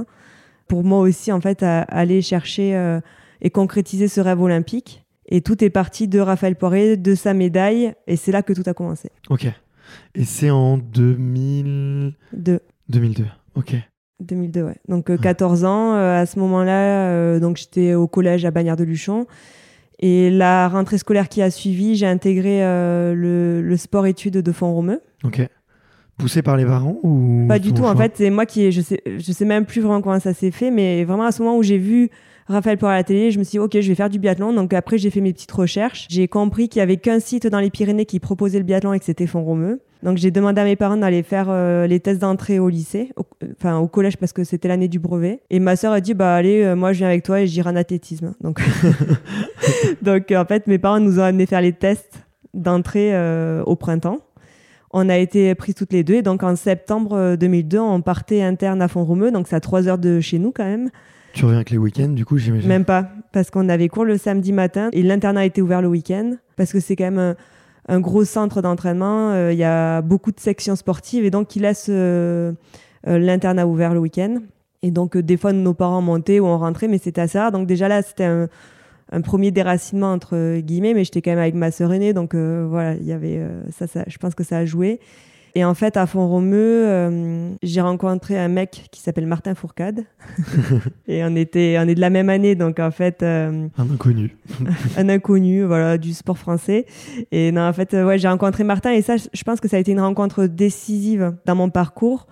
pour 0.67 0.84
moi 0.84 1.00
aussi, 1.00 1.32
en 1.32 1.41
fait, 1.41 1.63
à 1.63 1.82
aller 1.82 2.22
chercher 2.22 2.75
euh, 2.75 3.00
et 3.41 3.50
concrétiser 3.50 4.08
ce 4.08 4.22
rêve 4.22 4.41
olympique. 4.41 5.03
Et 5.27 5.41
tout 5.41 5.63
est 5.63 5.72
parti 5.72 6.08
de 6.08 6.20
Raphaël 6.20 6.55
Poiré, 6.55 6.98
de 6.98 7.15
sa 7.15 7.34
médaille. 7.34 7.94
Et 8.05 8.15
c'est 8.15 8.32
là 8.32 8.44
que 8.44 8.53
tout 8.53 8.63
a 8.67 8.74
commencé. 8.74 9.10
Ok. 9.29 9.48
Et 10.13 10.24
c'est 10.24 10.51
en 10.51 10.77
2000... 10.77 12.13
De 12.89 13.00
2002. 13.00 13.25
Ok. 13.56 13.75
2002, 14.22 14.63
ouais. 14.63 14.75
Donc 14.88 15.10
euh, 15.10 15.18
14 15.18 15.65
ans, 15.65 15.96
euh, 15.96 16.22
à 16.22 16.25
ce 16.25 16.39
moment-là, 16.39 17.10
euh, 17.10 17.39
donc 17.39 17.58
j'étais 17.58 17.94
au 17.94 18.08
collège 18.08 18.46
à 18.46 18.51
Bagnères 18.51 18.77
de 18.77 18.84
Luchon. 18.84 19.25
Et 20.00 20.30
la 20.30 20.68
rentrée 20.68 20.98
scolaire 20.98 21.30
qui 21.30 21.42
a 21.42 21.50
suivi, 21.50 21.96
j'ai 21.96 22.06
intégré 22.06 22.63
euh, 22.63 23.13
le, 23.13 23.62
le 23.62 23.77
sport-études 23.77 24.38
de 24.38 24.51
Font-Romeu. 24.51 25.01
Ok. 25.24 25.48
Poussé 26.18 26.42
par 26.42 26.56
les 26.56 26.65
parents 26.65 26.98
ou 27.04 27.46
Pas 27.48 27.60
du 27.60 27.74
tout, 27.74 27.84
en 27.84 27.96
fait, 27.96 28.13
c'est 28.15 28.30
moi 28.30 28.46
qui, 28.46 28.72
je 28.72 28.82
sais, 28.82 29.01
je 29.06 29.32
sais 29.32 29.44
même 29.46 29.65
plus 29.65 29.82
vraiment 29.82 30.01
comment 30.01 30.20
ça 30.20 30.34
s'est 30.34 30.51
fait, 30.51 30.72
mais 30.72 31.04
vraiment 31.04 31.25
à 31.25 31.34
ce 31.34 31.44
moment 31.44 31.58
où 31.58 31.63
j'ai 31.63 31.77
vu 31.77 32.10
Raphaël 32.48 32.78
Poiré 32.78 32.94
à 32.96 32.98
la 33.00 33.04
télé, 33.04 33.32
je 33.32 33.40
me 33.40 33.44
suis 33.44 33.52
dit, 33.54 33.60
ok, 33.60 33.72
je 33.80 33.88
vais 33.88 33.96
faire 33.96 34.10
du 34.10 34.20
biathlon. 34.20 34.54
Donc 34.54 34.74
après, 34.74 34.98
j'ai 35.00 35.10
fait 35.10 35.22
mes 35.22 35.34
petites 35.34 35.52
recherches. 35.52 36.06
J'ai 36.10 36.28
compris 36.28 36.70
qu'il 36.70 36.80
y 36.80 36.84
avait 36.84 36.98
qu'un 36.98 37.20
site 37.20 37.48
dans 37.48 37.60
les 37.60 37.72
Pyrénées 37.72 38.06
qui 38.06 38.20
proposait 38.20 38.60
le 38.60 38.64
biathlon 38.66 38.94
et 38.94 39.00
que 39.00 39.06
c'était 39.06 39.25
Font-Romeu. 39.25 39.82
Donc 40.04 40.18
j'ai 40.18 40.30
demandé 40.30 40.62
à 40.62 40.64
mes 40.66 40.75
parents 40.75 40.98
d'aller 40.98 41.24
faire 41.24 41.48
euh, 41.50 41.88
les 41.88 42.00
tests 42.00 42.22
d'entrée 42.22 42.60
au 42.60 42.70
lycée, 42.70 43.12
au- 43.16 43.25
enfin 43.58 43.80
au 43.80 43.88
collège 43.88 44.18
parce 44.18 44.34
que 44.34 44.44
c'était 44.44 44.68
l'année 44.68 44.88
du 44.88 45.00
brevet. 45.00 45.40
Et 45.50 45.60
ma 45.60 45.75
sœur 45.75 45.94
a 45.94 46.02
dit, 46.02 46.14
bah 46.14 46.36
allez, 46.36 46.62
euh, 46.62 46.75
moi 46.75 46.94
je 46.94 47.00
viens 47.00 47.08
avec 47.08 47.24
toi 47.24 47.42
et 47.42 47.48
j'irai 47.48 47.72
en 47.72 47.75
athlétisme. 47.75 48.36
Donc, 48.42 48.62
donc 50.04 50.32
en 50.32 50.46
fait, 50.46 50.68
mes 50.68 50.78
parents 50.78 51.00
nous 51.00 51.20
ont 51.20 51.24
amené 51.24 51.48
faire 51.48 51.62
les 51.62 51.74
tests 51.74 52.24
d'entrée 52.54 53.16
euh, 53.16 53.64
au 53.64 53.75
printemps. 53.75 54.20
On 54.92 55.10
a 55.10 55.18
été 55.18 55.56
prises 55.56 55.75
toutes 55.75 55.92
les 55.92 56.04
deux. 56.04 56.16
Et 56.16 56.22
donc, 56.22 56.44
en 56.44 56.56
septembre 56.56 57.14
euh, 57.18 57.36
2002, 57.36 57.80
on 57.80 58.02
partait 58.02 58.42
interne 58.42 58.82
à 58.82 58.88
Font-Romeu. 58.88 59.32
Donc, 59.32 59.48
c'est 59.48 59.56
à 59.56 59.60
3 59.60 59.88
heures 59.88 59.98
de 59.98 60.22
chez 60.22 60.38
nous 60.40 60.52
quand 60.52 60.64
même. 60.64 60.90
Tu 61.36 61.44
reviens 61.44 61.58
avec 61.58 61.70
les 61.70 61.77
week-ends, 61.77 62.10
du 62.10 62.25
coup, 62.25 62.38
j'imagine. 62.38 62.68
Même 62.68 62.86
pas. 62.86 63.10
Parce 63.34 63.51
qu'on 63.51 63.70
avait 63.70 63.89
cours 63.89 64.06
le 64.06 64.18
samedi 64.18 64.54
matin 64.54 64.89
et 64.94 65.04
l'internat 65.04 65.46
été 65.46 65.62
ouvert 65.62 65.82
le 65.82 65.89
week-end. 65.89 66.36
Parce 66.56 66.72
que 66.72 66.80
c'est 66.80 66.96
quand 66.96 67.12
même 67.12 67.36
un, 67.89 68.00
gros 68.00 68.24
centre 68.24 68.62
d'entraînement. 68.62 69.32
Euh, 69.32 69.51
Il 69.51 69.60
y 69.60 69.63
a 69.65 70.01
beaucoup 70.01 70.32
de 70.32 70.39
sections 70.39 70.75
sportives 70.75 71.25
et 71.25 71.30
donc, 71.30 71.56
ils 71.56 71.62
laissent 71.62 71.88
euh, 71.89 72.54
euh, 73.08 73.20
l'internat 73.20 73.68
ouvert 73.68 73.94
le 73.94 74.00
week-end. 74.00 74.38
Et 74.82 74.92
donc, 74.92 75.18
des 75.18 75.36
fois, 75.36 75.51
nos 75.51 75.74
parents 75.74 76.01
montaient 76.01 76.39
ou 76.39 76.46
on 76.46 76.58
rentrait, 76.58 76.88
mais 76.88 77.00
c'était 77.00 77.22
assez 77.22 77.38
rare. 77.38 77.51
Donc, 77.51 77.68
déjà 77.68 77.88
là, 77.88 78.01
c'était 78.01 78.24
un, 79.12 79.22
premier 79.22 79.51
déracinement 79.51 80.12
entre 80.12 80.60
guillemets, 80.60 80.94
mais 80.94 81.04
j'étais 81.04 81.22
quand 81.22 81.32
même 81.32 81.39
avec 81.39 81.56
ma 81.56 81.72
sœur 81.72 81.94
aînée, 81.94 82.13
donc 82.13 82.34
euh, 82.34 82.65
voilà, 82.70 82.96
il 82.96 83.06
y 83.06 83.12
avait 83.12 83.38
euh, 83.38 83.62
ça, 83.72 84.04
je 84.08 84.18
pense 84.18 84.36
que 84.36 84.44
ça 84.44 84.58
a 84.58 84.65
joué. 84.65 85.00
Et 85.58 85.64
en 85.64 85.74
fait, 85.74 85.96
à 85.96 86.06
Font-Romeu, 86.06 86.86
euh, 86.86 87.52
j'ai 87.64 87.80
rencontré 87.80 88.38
un 88.38 88.50
mec 88.50 88.88
qui 88.92 89.00
s'appelle 89.00 89.26
Martin 89.26 89.56
Fourcade. 89.56 90.04
et 91.08 91.24
on 91.24 91.36
était, 91.36 91.78
on 91.80 91.88
est 91.88 91.96
de 91.96 92.02
la 92.02 92.10
même 92.10 92.30
année, 92.30 92.56
donc 92.56 92.80
en 92.80 92.92
fait. 92.92 93.24
un 93.24 93.70
inconnu. 93.78 94.36
un 94.98 95.08
inconnu, 95.08 95.64
voilà, 95.64 95.98
du 95.98 96.14
sport 96.14 96.38
français. 96.38 96.86
Et 97.32 97.54
non, 97.54 97.62
en 97.62 97.74
fait, 97.74 97.94
ouais, 97.94 98.20
j'ai 98.20 98.28
rencontré 98.28 98.66
Martin 98.66 98.92
et 98.92 99.02
ça, 99.02 99.16
je 99.18 99.44
pense 99.44 99.62
que 99.62 99.70
ça 99.70 99.78
a 99.78 99.80
été 99.80 99.94
une 99.94 100.02
rencontre 100.02 100.46
décisive 100.46 101.36
dans 101.46 101.56
mon 101.56 101.70
parcours 101.70 102.28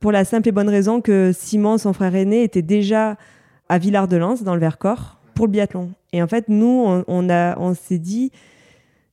pour 0.00 0.12
la 0.12 0.24
simple 0.24 0.48
et 0.48 0.52
bonne 0.52 0.68
raison 0.68 1.00
que 1.00 1.32
Simon, 1.32 1.78
son 1.78 1.92
frère 1.92 2.14
aîné, 2.14 2.42
était 2.42 2.62
déjà 2.62 3.16
à 3.68 3.78
Villard-de-Lans, 3.78 4.42
dans 4.42 4.54
le 4.54 4.60
Vercors, 4.60 5.18
pour 5.34 5.46
le 5.46 5.52
biathlon. 5.52 5.90
Et 6.12 6.22
en 6.22 6.26
fait, 6.26 6.48
nous, 6.48 7.02
on, 7.06 7.30
a, 7.30 7.58
on 7.58 7.74
s'est 7.74 7.98
dit, 7.98 8.30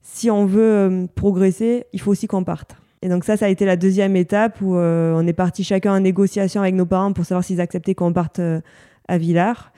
si 0.02 0.30
on 0.30 0.46
veut 0.46 0.62
euh, 0.62 1.08
progresser, 1.16 1.86
il 1.94 2.02
faut 2.02 2.12
aussi 2.12 2.28
qu'on 2.28 2.44
parte. 2.44 2.76
Et 3.04 3.10
donc 3.10 3.26
ça, 3.26 3.36
ça 3.36 3.48
a 3.48 3.50
été 3.50 3.66
la 3.66 3.76
deuxième 3.76 4.16
étape 4.16 4.62
où 4.62 4.78
euh, 4.78 5.14
on 5.14 5.28
est 5.28 5.34
parti 5.34 5.66
chacun 5.66 5.94
en 5.94 6.00
négociation 6.00 6.62
avec 6.62 6.74
nos 6.74 6.86
parents 6.86 7.12
pour 7.12 7.26
savoir 7.26 7.44
s'ils 7.44 7.60
acceptaient 7.60 7.96
qu'on 7.96 8.14
parte 8.14 8.40
euh, 8.40 8.62
à 9.10 9.18
Villars. 9.18 9.74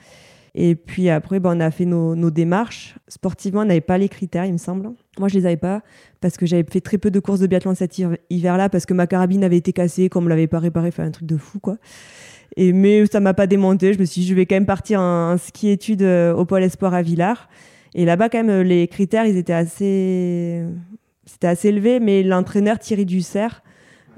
Et 0.54 0.76
puis 0.76 1.10
après, 1.10 1.40
ben, 1.40 1.56
on 1.56 1.60
a 1.60 1.72
fait 1.72 1.86
nos, 1.86 2.30
démarches. 2.30 2.94
Sportivement, 3.08 3.62
on 3.62 3.64
n'avait 3.64 3.80
pas 3.80 3.98
les 3.98 4.08
critères, 4.08 4.44
il 4.44 4.52
me 4.52 4.58
semble. 4.58 4.90
Moi, 5.18 5.26
je 5.26 5.34
les 5.34 5.44
avais 5.44 5.56
pas 5.56 5.82
parce 6.20 6.36
que 6.36 6.46
j'avais 6.46 6.64
fait 6.70 6.80
très 6.80 6.98
peu 6.98 7.10
de 7.10 7.18
courses 7.18 7.40
de 7.40 7.48
biathlon 7.48 7.74
cet 7.74 8.00
hiver-là 8.30 8.68
parce 8.68 8.86
que 8.86 8.94
ma 8.94 9.08
carabine 9.08 9.42
avait 9.42 9.56
été 9.56 9.72
cassée, 9.72 10.08
qu'on 10.08 10.20
me 10.20 10.28
l'avait 10.28 10.46
pas 10.46 10.60
réparée, 10.60 10.92
fait 10.92 11.02
un 11.02 11.10
truc 11.10 11.26
de 11.26 11.36
fou, 11.36 11.58
quoi. 11.58 11.78
Et, 12.56 12.72
mais 12.72 13.06
ça 13.06 13.18
m'a 13.18 13.34
pas 13.34 13.48
démonté. 13.48 13.92
Je 13.92 13.98
me 13.98 14.04
suis 14.04 14.20
dit, 14.20 14.28
je 14.28 14.34
vais 14.36 14.46
quand 14.46 14.54
même 14.54 14.66
partir 14.66 15.00
en, 15.00 15.36
ski 15.36 15.70
études 15.70 16.02
euh, 16.02 16.32
au 16.32 16.44
Pôle 16.44 16.62
Espoir 16.62 16.94
à 16.94 17.02
Villars. 17.02 17.48
Et 17.96 18.04
là-bas, 18.04 18.28
quand 18.28 18.44
même, 18.44 18.62
les 18.62 18.86
critères, 18.86 19.26
ils 19.26 19.36
étaient 19.36 19.52
assez, 19.52 20.62
c'était 21.26 21.48
assez 21.48 21.68
élevé. 21.68 22.00
Mais 22.00 22.22
l'entraîneur 22.22 22.78
Thierry 22.78 23.04
Dussert, 23.04 23.62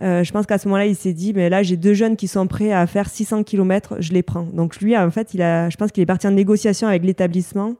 euh, 0.03 0.23
je 0.23 0.33
pense 0.33 0.47
qu'à 0.47 0.59
ce 0.59 0.69
moment-là, 0.69 0.87
il 0.87 0.95
s'est 0.95 1.13
dit, 1.13 1.33
mais 1.33 1.49
là, 1.49 1.63
j'ai 1.63 1.77
deux 1.77 1.95
jeunes 1.95 2.17
qui 2.17 2.29
sont 2.29 2.47
prêts 2.47 2.73
à 2.73 2.87
faire 2.87 3.09
600 3.09 3.43
km, 3.43 3.97
je 3.99 4.13
les 4.13 4.23
prends. 4.23 4.45
Donc 4.45 4.81
lui, 4.81 4.97
en 4.97 5.11
fait, 5.11 5.35
il 5.35 5.43
a, 5.43 5.69
je 5.71 5.77
pense 5.77 5.91
qu'il 5.91 6.03
est 6.03 6.07
parti 6.07 6.27
en 6.27 6.33
négociation 6.33 6.87
avec 6.87 7.05
l'établissement 7.05 7.75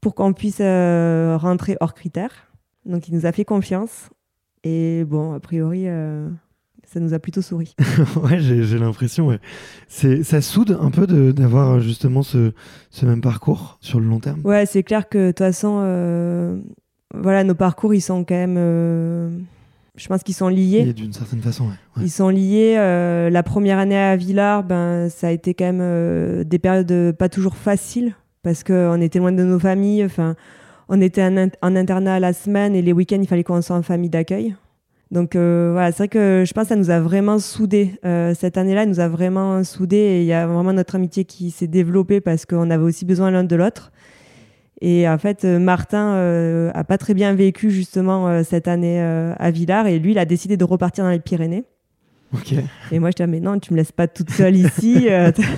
pour 0.00 0.14
qu'on 0.14 0.34
puisse 0.34 0.58
euh, 0.60 1.38
rentrer 1.40 1.76
hors 1.80 1.94
critères. 1.94 2.52
Donc 2.84 3.08
il 3.08 3.14
nous 3.14 3.24
a 3.24 3.32
fait 3.32 3.44
confiance. 3.44 4.10
Et 4.64 5.04
bon, 5.04 5.32
a 5.32 5.40
priori, 5.40 5.86
ça 6.94 7.00
nous 7.00 7.14
a 7.14 7.18
plutôt 7.18 7.42
souri. 7.42 7.74
ouais, 8.22 8.38
j'ai 8.38 8.78
l'impression. 8.78 9.26
Ouais. 9.26 9.40
Ça 9.88 10.40
soude 10.40 10.78
un 10.80 10.90
peu 10.90 11.06
d'avoir 11.32 11.80
justement 11.80 12.22
ce, 12.22 12.52
ce, 12.90 13.06
même 13.06 13.20
parcours 13.20 13.78
sur 13.80 14.00
le 14.00 14.06
long 14.06 14.20
terme? 14.20 14.40
Ouais, 14.44 14.66
c'est 14.66 14.82
clair 14.82 15.08
que 15.08 15.18
de 15.18 15.30
toute 15.30 15.38
façon, 15.38 15.80
euh, 15.82 16.58
voilà, 17.22 17.44
nos 17.44 17.54
parcours, 17.54 17.94
ils 17.94 18.00
sont 18.00 18.24
quand 18.24 18.34
même. 18.34 18.56
Euh, 18.58 19.30
je 19.96 20.08
pense 20.08 20.22
qu'ils 20.22 20.34
sont 20.34 20.48
liés. 20.48 20.92
D'une 20.92 21.12
certaine 21.12 21.40
façon, 21.40 21.64
ouais. 21.64 22.02
Ils 22.02 22.10
sont 22.10 22.28
liés. 22.28 22.74
Euh, 22.78 23.30
la 23.30 23.42
première 23.42 23.78
année 23.78 23.96
à 23.96 24.16
Villars, 24.16 24.64
ben, 24.64 25.08
ça 25.08 25.28
a 25.28 25.30
été 25.30 25.54
quand 25.54 25.72
même 25.72 26.44
des 26.44 26.58
périodes 26.58 27.12
pas 27.12 27.28
toujours 27.28 27.56
faciles 27.56 28.14
parce 28.42 28.64
qu'on 28.64 29.00
était 29.00 29.18
loin 29.18 29.32
de 29.32 29.44
nos 29.44 29.58
familles. 29.58 30.04
Enfin, 30.04 30.34
on 30.88 31.00
était 31.00 31.22
en, 31.22 31.48
en 31.62 31.76
internat 31.76 32.18
la 32.20 32.32
semaine 32.32 32.74
et 32.74 32.82
les 32.82 32.92
week-ends, 32.92 33.20
il 33.20 33.28
fallait 33.28 33.44
qu'on 33.44 33.62
soit 33.62 33.76
en 33.76 33.82
famille 33.82 34.10
d'accueil. 34.10 34.54
Donc 35.10 35.36
euh, 35.36 35.70
voilà, 35.72 35.92
c'est 35.92 35.98
vrai 35.98 36.08
que 36.08 36.44
je 36.46 36.52
pense 36.52 36.64
que 36.64 36.68
ça 36.70 36.76
nous 36.76 36.90
a 36.90 37.00
vraiment 37.00 37.38
soudés. 37.38 37.92
Euh, 38.04 38.34
cette 38.34 38.56
année-là, 38.58 38.84
nous 38.84 38.98
a 39.00 39.08
vraiment 39.08 39.62
soudés 39.62 39.96
et 39.96 40.20
il 40.22 40.26
y 40.26 40.32
a 40.32 40.46
vraiment 40.46 40.72
notre 40.72 40.96
amitié 40.96 41.24
qui 41.24 41.52
s'est 41.52 41.68
développée 41.68 42.20
parce 42.20 42.46
qu'on 42.46 42.68
avait 42.68 42.82
aussi 42.82 43.04
besoin 43.04 43.30
l'un 43.30 43.44
de 43.44 43.54
l'autre. 43.56 43.92
Et 44.86 45.08
en 45.08 45.16
fait, 45.16 45.44
euh, 45.44 45.58
Martin 45.58 46.70
a 46.74 46.84
pas 46.84 46.98
très 46.98 47.14
bien 47.14 47.34
vécu 47.34 47.70
justement 47.70 48.42
cette 48.44 48.68
année 48.68 49.00
à 49.00 49.50
Villars 49.50 49.86
et 49.86 49.98
lui, 49.98 50.12
il 50.12 50.18
a 50.18 50.24
décidé 50.24 50.56
de 50.56 50.64
repartir 50.64 51.04
dans 51.04 51.10
les 51.10 51.20
Pyrénées. 51.20 51.64
Et 52.90 52.98
moi, 52.98 53.10
je 53.10 53.16
disais, 53.16 53.28
mais 53.28 53.38
non, 53.38 53.60
tu 53.60 53.72
me 53.72 53.78
laisses 53.78 53.92
pas 53.92 54.08
toute 54.08 54.30
seule 54.30 54.56
ici. 54.56 55.08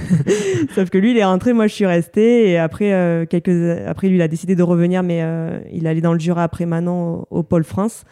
Sauf 0.74 0.90
que 0.90 0.98
lui, 0.98 1.12
il 1.12 1.16
est 1.16 1.24
rentré, 1.24 1.54
moi, 1.54 1.66
je 1.68 1.74
suis 1.74 1.86
restée. 1.86 2.50
Et 2.50 2.58
après, 2.58 3.26
quelques... 3.30 3.80
après 3.86 4.08
lui, 4.08 4.16
il 4.16 4.22
a 4.22 4.28
décidé 4.28 4.54
de 4.54 4.62
revenir, 4.62 5.02
mais 5.02 5.24
il 5.72 5.86
allait 5.86 6.02
dans 6.02 6.12
le 6.12 6.18
Jura 6.20 6.42
après 6.42 6.66
Manon 6.66 7.26
au 7.30 7.42
Pôle 7.42 7.64
France. 7.64 8.04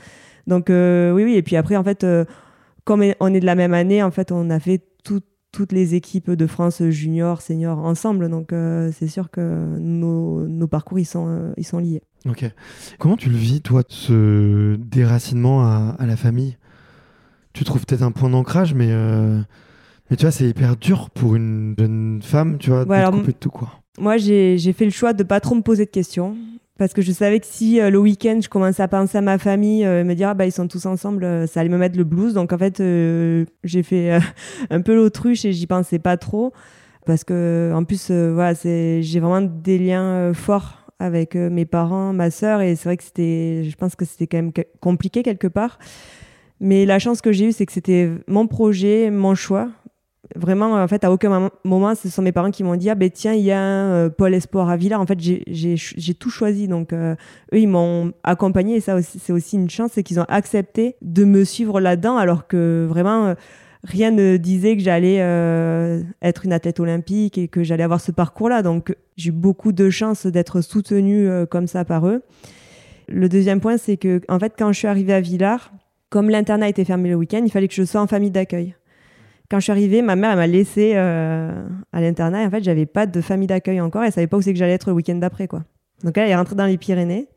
Donc 0.46 0.70
euh, 0.70 1.12
oui, 1.12 1.24
oui. 1.24 1.34
Et 1.34 1.42
puis 1.42 1.56
après, 1.56 1.76
en 1.76 1.84
fait, 1.84 2.04
euh, 2.04 2.24
comme 2.84 3.04
on 3.20 3.34
est 3.34 3.40
de 3.40 3.46
la 3.46 3.54
même 3.54 3.74
année, 3.74 4.02
en 4.02 4.10
fait, 4.10 4.32
on 4.32 4.50
a 4.50 4.60
fait 4.60 4.82
toutes 5.54 5.72
les 5.72 5.94
équipes 5.94 6.32
de 6.32 6.46
France 6.46 6.82
junior, 6.88 7.40
senior 7.40 7.78
ensemble. 7.78 8.28
Donc 8.28 8.52
euh, 8.52 8.90
c'est 8.92 9.06
sûr 9.06 9.30
que 9.30 9.78
nos, 9.78 10.46
nos, 10.48 10.66
parcours, 10.66 10.98
ils 10.98 11.04
sont, 11.04 11.52
ils 11.56 11.64
sont 11.64 11.78
liés. 11.78 12.02
Ok. 12.28 12.44
Comment 12.98 13.16
tu 13.16 13.30
le 13.30 13.36
vis, 13.36 13.60
toi, 13.60 13.82
ce 13.88 14.76
déracinement 14.76 15.62
à, 15.62 15.94
à 15.98 16.06
la 16.06 16.16
famille? 16.16 16.56
Tu 17.52 17.62
trouves 17.62 17.86
peut-être 17.86 18.02
un 18.02 18.10
point 18.10 18.30
d'ancrage, 18.30 18.74
mais, 18.74 18.92
mais 20.10 20.16
tu 20.16 20.22
vois, 20.22 20.32
c'est 20.32 20.48
hyper 20.48 20.76
dur 20.76 21.10
pour 21.10 21.36
une 21.36 21.76
jeune 21.78 22.20
femme, 22.20 22.58
tu 22.58 22.70
vois, 22.70 22.84
de 22.84 23.10
couper 23.10 23.32
de 23.32 23.38
tout, 23.38 23.50
quoi. 23.50 23.70
Moi, 24.00 24.16
j'ai 24.16 24.72
fait 24.72 24.86
le 24.86 24.90
choix 24.90 25.12
de 25.12 25.22
pas 25.22 25.38
trop 25.38 25.54
me 25.54 25.62
poser 25.62 25.84
de 25.84 25.90
questions 25.90 26.36
parce 26.76 26.92
que 26.92 27.02
je 27.02 27.12
savais 27.12 27.38
que 27.38 27.46
si 27.46 27.80
euh, 27.80 27.88
le 27.90 27.98
week-end 27.98 28.40
je 28.42 28.48
commençais 28.48 28.82
à 28.82 28.88
penser 28.88 29.18
à 29.18 29.20
ma 29.20 29.38
famille 29.38 29.84
euh, 29.84 30.02
me 30.02 30.14
dire 30.14 30.30
ah 30.30 30.34
bah 30.34 30.44
ils 30.44 30.52
sont 30.52 30.66
tous 30.66 30.86
ensemble 30.86 31.24
euh, 31.24 31.46
ça 31.46 31.60
allait 31.60 31.68
me 31.68 31.78
mettre 31.78 31.96
le 31.96 32.04
blues. 32.04 32.34
Donc 32.34 32.52
en 32.52 32.58
fait 32.58 32.82
j'ai 33.62 33.82
fait 33.82 34.18
un 34.70 34.80
peu 34.80 34.94
l'autruche 34.94 35.44
et 35.44 35.52
j'y 35.52 35.66
pensais 35.66 35.98
pas 35.98 36.16
trop. 36.16 36.52
Parce 37.06 37.22
que 37.22 37.70
en 37.74 37.84
plus 37.84 38.10
voilà 38.10 38.54
c'est 38.54 39.02
j'ai 39.02 39.20
vraiment 39.20 39.42
des 39.42 39.78
liens 39.78 40.32
forts 40.34 40.86
avec 40.98 41.34
mes 41.34 41.66
parents 41.66 42.12
ma 42.12 42.30
sœur. 42.30 42.60
Et 42.60 42.74
c'est 42.76 42.88
vrai 42.88 42.96
que 42.96 43.04
c'était 43.04 43.64
je 43.64 43.76
pense 43.76 43.94
que 43.94 44.04
c'était 44.04 44.26
quand 44.26 44.38
même 44.38 44.52
compliqué 44.80 45.22
quelque 45.22 45.48
part. 45.48 45.78
Mais 46.60 46.86
la 46.86 46.98
chance 46.98 47.20
que 47.20 47.30
j'ai 47.30 47.48
eue 47.48 47.52
c'est 47.52 47.66
que 47.66 47.72
c'était 47.72 48.10
mon 48.26 48.46
projet 48.46 49.10
mon 49.10 49.34
choix 49.34 49.68
vraiment, 50.36 50.74
en 50.74 50.88
fait, 50.88 51.04
à 51.04 51.12
aucun 51.12 51.50
moment, 51.64 51.94
ce 51.94 52.08
sont 52.08 52.22
mes 52.22 52.32
parents 52.32 52.50
qui 52.50 52.64
m'ont 52.64 52.76
dit 52.76 52.90
Ah, 52.90 52.94
ben 52.94 53.10
tiens, 53.10 53.32
il 53.32 53.42
y 53.42 53.52
a 53.52 53.60
un 53.60 53.92
euh, 53.92 54.08
pôle 54.10 54.34
espoir 54.34 54.68
à 54.68 54.76
Villars. 54.76 55.00
En 55.00 55.06
fait, 55.06 55.18
j'ai 55.20 56.14
tout 56.14 56.30
choisi. 56.30 56.68
Donc, 56.68 56.92
euh, 56.92 57.14
eux, 57.52 57.58
ils 57.58 57.68
m'ont 57.68 58.12
accompagné. 58.22 58.76
Et 58.76 58.80
ça, 58.80 59.00
c'est 59.02 59.32
aussi 59.32 59.56
une 59.56 59.70
chance, 59.70 59.92
c'est 59.94 60.02
qu'ils 60.02 60.20
ont 60.20 60.26
accepté 60.28 60.96
de 61.02 61.24
me 61.24 61.44
suivre 61.44 61.80
là-dedans, 61.80 62.16
alors 62.16 62.46
que 62.46 62.86
vraiment, 62.88 63.26
euh, 63.26 63.34
rien 63.84 64.10
ne 64.10 64.36
disait 64.36 64.76
que 64.76 64.82
j'allais 64.82 65.16
être 66.22 66.44
une 66.44 66.52
athlète 66.52 66.80
olympique 66.80 67.38
et 67.38 67.48
que 67.48 67.62
j'allais 67.62 67.84
avoir 67.84 68.00
ce 68.00 68.12
parcours-là. 68.12 68.62
Donc, 68.62 68.96
j'ai 69.16 69.28
eu 69.28 69.32
beaucoup 69.32 69.72
de 69.72 69.90
chance 69.90 70.26
d'être 70.26 70.60
soutenue 70.62 71.28
comme 71.50 71.66
ça 71.66 71.84
par 71.84 72.06
eux. 72.08 72.22
Le 73.08 73.28
deuxième 73.28 73.60
point, 73.60 73.76
c'est 73.76 73.98
que, 73.98 74.22
en 74.28 74.38
fait, 74.38 74.54
quand 74.58 74.72
je 74.72 74.78
suis 74.78 74.88
arrivée 74.88 75.12
à 75.12 75.20
Villars, 75.20 75.70
comme 76.08 76.30
l'internat 76.30 76.70
était 76.70 76.84
fermé 76.84 77.10
le 77.10 77.16
week-end, 77.16 77.42
il 77.44 77.50
fallait 77.50 77.68
que 77.68 77.74
je 77.74 77.82
sois 77.82 78.00
en 78.00 78.06
famille 78.06 78.30
d'accueil 78.30 78.74
quand 79.54 79.60
je 79.60 79.64
suis 79.66 79.70
arrivée, 79.70 80.02
ma 80.02 80.16
mère 80.16 80.34
m'a 80.34 80.48
laissée 80.48 80.94
euh, 80.96 81.52
à 81.92 82.00
l'internat 82.00 82.42
et 82.42 82.46
en 82.46 82.50
fait, 82.50 82.64
j'avais 82.64 82.86
pas 82.86 83.06
de 83.06 83.20
famille 83.20 83.46
d'accueil 83.46 83.80
encore 83.80 84.02
et 84.02 84.06
elle 84.06 84.12
savait 84.12 84.26
pas 84.26 84.36
où 84.36 84.42
c'est 84.42 84.52
que 84.52 84.58
j'allais 84.58 84.72
être 84.72 84.88
le 84.88 84.94
week-end 84.94 85.14
d'après 85.14 85.46
quoi. 85.46 85.62
Donc 86.02 86.18
elle 86.18 86.28
est 86.28 86.34
rentrée 86.34 86.56
dans 86.56 86.66
les 86.66 86.76
Pyrénées. 86.76 87.28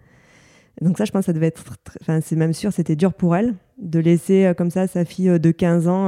Donc 0.82 0.98
ça, 0.98 1.06
je 1.06 1.12
pense, 1.12 1.26
ça 1.26 1.34
devait 1.34 1.46
être, 1.46 1.64
enfin, 2.02 2.20
c'est 2.24 2.36
même 2.36 2.54
sûr, 2.54 2.74
c'était 2.74 2.96
dur 2.96 3.14
pour 3.14 3.36
elle 3.36 3.54
de 3.78 4.00
laisser 4.00 4.48
euh, 4.48 4.56
comme 4.56 4.72
ça 4.72 4.88
sa 4.88 5.06
fille 5.06 5.30
euh, 5.30 5.38
de 5.38 5.52
15 5.52 5.88
ans 5.88 6.08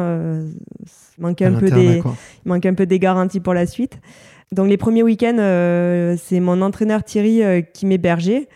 manquer 1.19 1.45
un 1.45 1.53
peu 1.53 1.69
des, 1.69 2.01
manque 2.43 2.65
un 2.65 2.73
peu 2.73 2.87
des 2.87 2.97
garanties 2.97 3.39
pour 3.39 3.53
la 3.53 3.67
suite. 3.67 3.99
Donc 4.51 4.67
les 4.67 4.77
premiers 4.77 5.03
week-ends, 5.03 5.37
c'est 6.17 6.39
mon 6.39 6.63
entraîneur 6.63 7.03
Thierry 7.03 7.63
qui 7.71 7.85
m'hébergeait. 7.85 8.47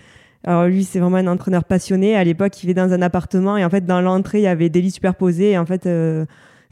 Alors 0.44 0.66
lui, 0.66 0.86
c'est 0.86 0.98
vraiment 0.98 1.18
un 1.18 1.28
entraîneur 1.28 1.66
passionné. 1.66 2.16
À 2.16 2.24
l'époque, 2.24 2.58
il 2.58 2.62
vivait 2.62 2.74
dans 2.74 2.94
un 2.94 3.04
appartement 3.04 3.58
et 3.58 3.64
en 3.64 3.70
fait, 3.70 3.86
dans 3.86 4.02
l'entrée, 4.02 4.40
il 4.40 4.44
y 4.44 4.48
avait 4.48 4.70
des 4.70 4.82
lits 4.82 4.90
superposés 4.90 5.52
et 5.52 5.58
en 5.60 5.68
fait 5.68 5.88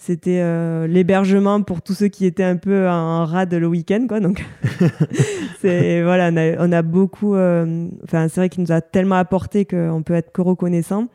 c'était 0.01 0.39
euh, 0.41 0.88
l'hébergement 0.88 1.62
pour 1.62 1.84
tous 1.84 1.93
ceux 1.93 2.08
qui 2.08 2.25
étaient 2.25 2.43
un 2.43 2.58
peu 2.58 2.89
en 2.89 3.24
rade 3.24 3.53
le 3.53 3.67
week-end, 3.67 4.08
quoi. 4.10 4.20
Donc, 4.20 4.43
c'est 5.62 6.01
voilà, 6.01 6.31
on 6.60 6.72
a, 6.72 6.81
beaucoup. 6.81 7.36
Euh, 7.36 7.88
enfin, 8.03 8.27
c'est 8.27 8.41
vrai 8.41 8.50
qu'il 8.50 8.63
nous 8.63 8.72
a 8.72 8.81
tellement 8.81 9.17
apporté 9.17 9.63
qu'on 9.63 10.01
peut 10.03 10.15
être 10.15 10.31
que 10.31 10.41
reconnaissant. 10.41 11.08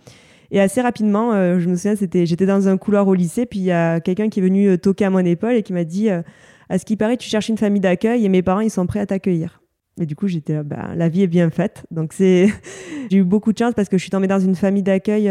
Et 0.52 0.60
assez 0.60 0.80
rapidement, 0.80 1.32
euh, 1.32 1.58
je 1.58 1.68
me 1.68 1.74
souviens, 1.74 1.96
c'était, 1.96 2.26
j'étais 2.26 2.46
dans 2.46 2.68
un 2.68 2.76
couloir 2.76 3.08
au 3.08 3.14
lycée, 3.14 3.44
puis 3.44 3.58
il 3.58 3.64
y 3.64 3.72
a 3.72 3.98
quelqu'un 3.98 4.28
qui 4.28 4.38
est 4.38 4.42
venu 4.44 4.78
toquer 4.78 5.06
à 5.06 5.10
mon 5.10 5.18
épaule 5.18 5.54
et 5.54 5.64
qui 5.64 5.72
m'a 5.72 5.82
dit, 5.82 6.08
à 6.08 6.78
ce 6.78 6.84
qui 6.84 6.96
paraît, 6.96 7.16
tu 7.16 7.28
cherches 7.28 7.48
une 7.48 7.58
famille 7.58 7.80
d'accueil 7.80 8.24
et 8.24 8.28
mes 8.28 8.42
parents, 8.42 8.60
ils 8.60 8.70
sont 8.70 8.86
prêts 8.86 9.00
à 9.00 9.06
t'accueillir. 9.06 9.62
Et 10.00 10.06
du 10.06 10.14
coup, 10.14 10.28
j'étais, 10.28 10.62
bah, 10.62 10.90
la 10.94 11.08
vie 11.08 11.22
est 11.22 11.26
bien 11.26 11.50
faite. 11.50 11.86
Donc 11.90 12.12
c'est, 12.12 12.46
j'ai 13.10 13.18
eu 13.18 13.24
beaucoup 13.24 13.52
de 13.52 13.58
chance 13.58 13.74
parce 13.74 13.88
que 13.88 13.98
je 13.98 14.02
suis 14.02 14.10
tombée 14.10 14.28
dans 14.28 14.38
une 14.38 14.54
famille 14.54 14.84
d'accueil 14.84 15.28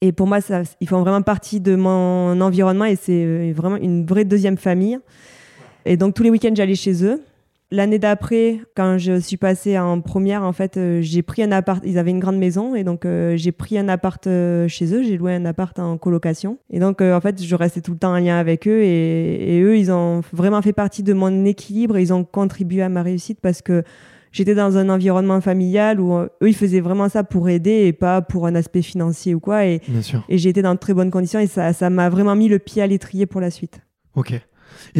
et 0.00 0.12
pour 0.12 0.26
moi, 0.26 0.38
ils 0.80 0.88
font 0.88 1.00
vraiment 1.00 1.22
partie 1.22 1.60
de 1.60 1.74
mon 1.74 2.40
environnement 2.40 2.84
et 2.84 2.96
c'est 2.96 3.24
euh, 3.24 3.52
vraiment 3.54 3.76
une 3.76 4.06
vraie 4.06 4.24
deuxième 4.24 4.56
famille. 4.56 4.98
Et 5.86 5.96
donc 5.96 6.14
tous 6.14 6.22
les 6.22 6.30
week-ends, 6.30 6.54
j'allais 6.54 6.76
chez 6.76 7.04
eux. 7.04 7.20
L'année 7.70 7.98
d'après, 7.98 8.60
quand 8.74 8.96
je 8.96 9.18
suis 9.18 9.36
passée 9.36 9.78
en 9.78 10.00
première, 10.00 10.42
en 10.42 10.52
fait, 10.52 10.76
euh, 10.76 11.00
j'ai 11.02 11.22
pris 11.22 11.42
un 11.42 11.52
appart. 11.52 11.82
Ils 11.84 11.98
avaient 11.98 12.12
une 12.12 12.20
grande 12.20 12.38
maison 12.38 12.74
et 12.74 12.84
donc 12.84 13.04
euh, 13.04 13.36
j'ai 13.36 13.52
pris 13.52 13.76
un 13.76 13.88
appart 13.88 14.22
chez 14.68 14.94
eux. 14.94 15.02
J'ai 15.02 15.16
loué 15.16 15.34
un 15.34 15.44
appart 15.44 15.76
en 15.78 15.98
colocation. 15.98 16.58
Et 16.70 16.78
donc, 16.78 17.02
en 17.02 17.20
fait, 17.20 17.42
je 17.42 17.54
restais 17.56 17.80
tout 17.80 17.92
le 17.92 17.98
temps 17.98 18.12
en 18.12 18.18
lien 18.18 18.38
avec 18.38 18.68
eux 18.68 18.82
et, 18.82 19.60
eux, 19.60 19.76
ils 19.76 19.90
ont 19.90 20.22
vraiment 20.32 20.62
fait 20.62 20.72
partie 20.72 21.02
de 21.02 21.12
mon 21.12 21.44
équilibre. 21.44 21.96
Et 21.96 22.02
ils 22.02 22.12
ont 22.12 22.24
contribué 22.24 22.82
à 22.82 22.88
ma 22.88 23.02
réussite 23.02 23.40
parce 23.42 23.62
que 23.62 23.82
j'étais 24.32 24.54
dans 24.54 24.76
un 24.76 24.88
environnement 24.88 25.40
familial 25.40 26.00
où 26.00 26.16
eux, 26.16 26.30
ils 26.42 26.54
faisaient 26.54 26.80
vraiment 26.80 27.08
ça 27.08 27.24
pour 27.24 27.48
aider 27.48 27.86
et 27.86 27.92
pas 27.92 28.22
pour 28.22 28.46
un 28.46 28.54
aspect 28.54 28.82
financier 28.82 29.34
ou 29.34 29.40
quoi. 29.40 29.66
Et, 29.66 29.80
et 30.28 30.38
j'ai 30.38 30.50
été 30.50 30.62
dans 30.62 30.74
de 30.74 30.78
très 30.78 30.94
bonnes 30.94 31.10
conditions 31.10 31.40
et 31.40 31.46
ça, 31.46 31.72
ça 31.72 31.90
m'a 31.90 32.08
vraiment 32.08 32.36
mis 32.36 32.48
le 32.48 32.58
pied 32.58 32.82
à 32.82 32.86
l'étrier 32.86 33.26
pour 33.26 33.40
la 33.40 33.50
suite. 33.50 33.80
Ok. 34.14 34.32
Et 34.32 34.42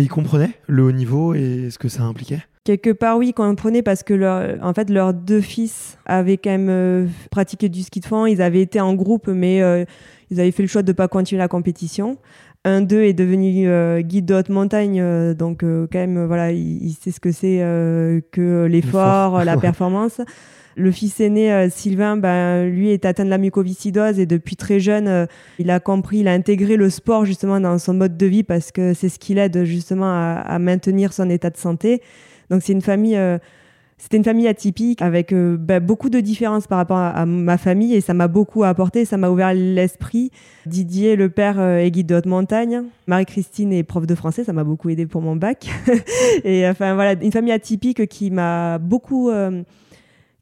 ils 0.01 0.09
comprenaient 0.09 0.55
le 0.67 0.83
haut 0.85 0.93
niveau 0.93 1.35
et 1.35 1.69
ce 1.71 1.79
que 1.79 1.89
ça 1.89 2.03
impliquait? 2.03 2.41
Quelque 2.65 2.91
part, 2.91 3.17
oui, 3.17 3.33
on 3.39 3.55
prenait 3.55 3.83
parce 3.83 4.03
que 4.03 4.13
leur, 4.13 4.63
en 4.63 4.75
fait, 4.75 4.91
leurs 4.91 5.15
deux 5.15 5.41
fils 5.41 5.97
avaient 6.05 6.37
quand 6.37 6.51
même 6.51 6.69
euh, 6.69 7.07
pratiqué 7.31 7.71
du 7.71 7.83
ski 7.83 8.01
de 8.01 8.05
fond. 8.05 8.27
Ils 8.27 8.43
avaient 8.43 8.61
été 8.61 8.79
en 8.79 8.95
groupe, 8.95 9.29
mais 9.29 9.63
euh, 9.63 9.87
ils 10.31 10.39
avaient 10.39 10.51
fait 10.51 10.63
le 10.63 10.69
choix 10.69 10.83
de 10.83 10.91
ne 10.91 10.97
pas 10.97 11.09
continuer 11.09 11.39
la 11.39 11.49
compétition. 11.49 12.19
Un 12.69 12.83
d'eux 12.83 13.03
est 13.03 13.15
devenu 13.15 13.69
euh, 13.69 14.03
guide 14.03 14.27
de 14.27 14.35
haute 14.35 14.51
montagne, 14.51 15.03
donc 15.35 15.61
quand 15.61 15.99
même, 15.99 16.27
voilà, 16.27 16.53
il, 16.53 16.93
sait 17.01 17.11
ce 17.11 17.21
que 17.21 17.33
c'est 17.33 17.59
que 18.31 18.67
l'effort, 18.67 19.45
la 19.45 19.57
performance. 19.61 20.21
Le 20.77 20.93
fils 20.93 21.19
aîné, 21.19 21.69
Sylvain, 21.71 22.17
ben, 22.17 22.69
lui 22.69 22.91
est 22.91 23.05
atteint 23.05 23.25
de 23.25 23.31
la 23.31 23.39
mucoviscidose 23.39 24.21
et 24.21 24.27
depuis 24.27 24.55
très 24.55 24.79
jeune, 24.79 25.27
il 25.59 25.71
a 25.71 25.81
compris, 25.81 26.19
il 26.19 26.29
a 26.29 26.33
intégré 26.33 26.77
le 26.77 26.89
sport 26.89 27.25
justement 27.25 27.59
dans 27.59 27.79
son 27.79 27.95
mode 27.95 28.17
de 28.17 28.27
vie 28.27 28.45
parce 28.45 28.71
que 28.71 28.95
c'est 28.95 29.09
ce 29.09 29.19
qui 29.19 29.35
l'aide 29.35 29.65
justement 29.65 30.13
à 30.13 30.59
maintenir 30.61 31.13
son 31.13 31.31
état 31.31 31.51
de 31.51 31.57
santé. 31.57 32.01
Donc 32.51 32.63
c'est 32.63 32.73
une 32.75 32.83
famille. 32.83 33.19
Euh, 33.99 34.03
c'était 34.09 34.17
une 34.17 34.25
famille 34.25 34.49
atypique 34.49 35.03
avec 35.03 35.33
euh, 35.33 35.57
bah, 35.57 35.81
beaucoup 35.81 36.11
de 36.11 36.21
différences 36.21 36.67
par 36.67 36.79
rapport 36.79 36.99
à, 36.99 37.27
ma 37.27 37.59
famille 37.59 37.95
et 37.95 38.01
ça 38.01 38.15
m'a 38.15 38.29
beaucoup 38.29 38.65
apporté, 38.65 39.05
ça 39.05 39.17
m'a 39.17 39.31
ouvert 39.31 39.53
l'esprit. 39.55 40.31
Didier, 40.67 41.17
le 41.17 41.29
père, 41.29 41.59
euh, 41.59 41.79
est 41.79 41.91
guide 41.91 42.07
de 42.07 42.15
haute 42.15 42.27
montagne. 42.27 42.83
Marie-Christine 43.07 43.73
est 43.73 43.83
prof 43.83 44.07
de 44.07 44.15
français, 44.15 44.45
ça 44.45 44.53
m'a 44.53 44.65
beaucoup 44.65 44.89
aidé 44.89 45.07
pour 45.07 45.21
mon 45.21 45.37
bac. 45.37 45.69
et 46.45 46.69
enfin 46.69 46.95
voilà, 46.95 47.15
une 47.23 47.33
famille 47.33 47.53
atypique 47.53 48.07
qui 48.07 48.31
m'a 48.31 48.79
beaucoup, 48.79 49.31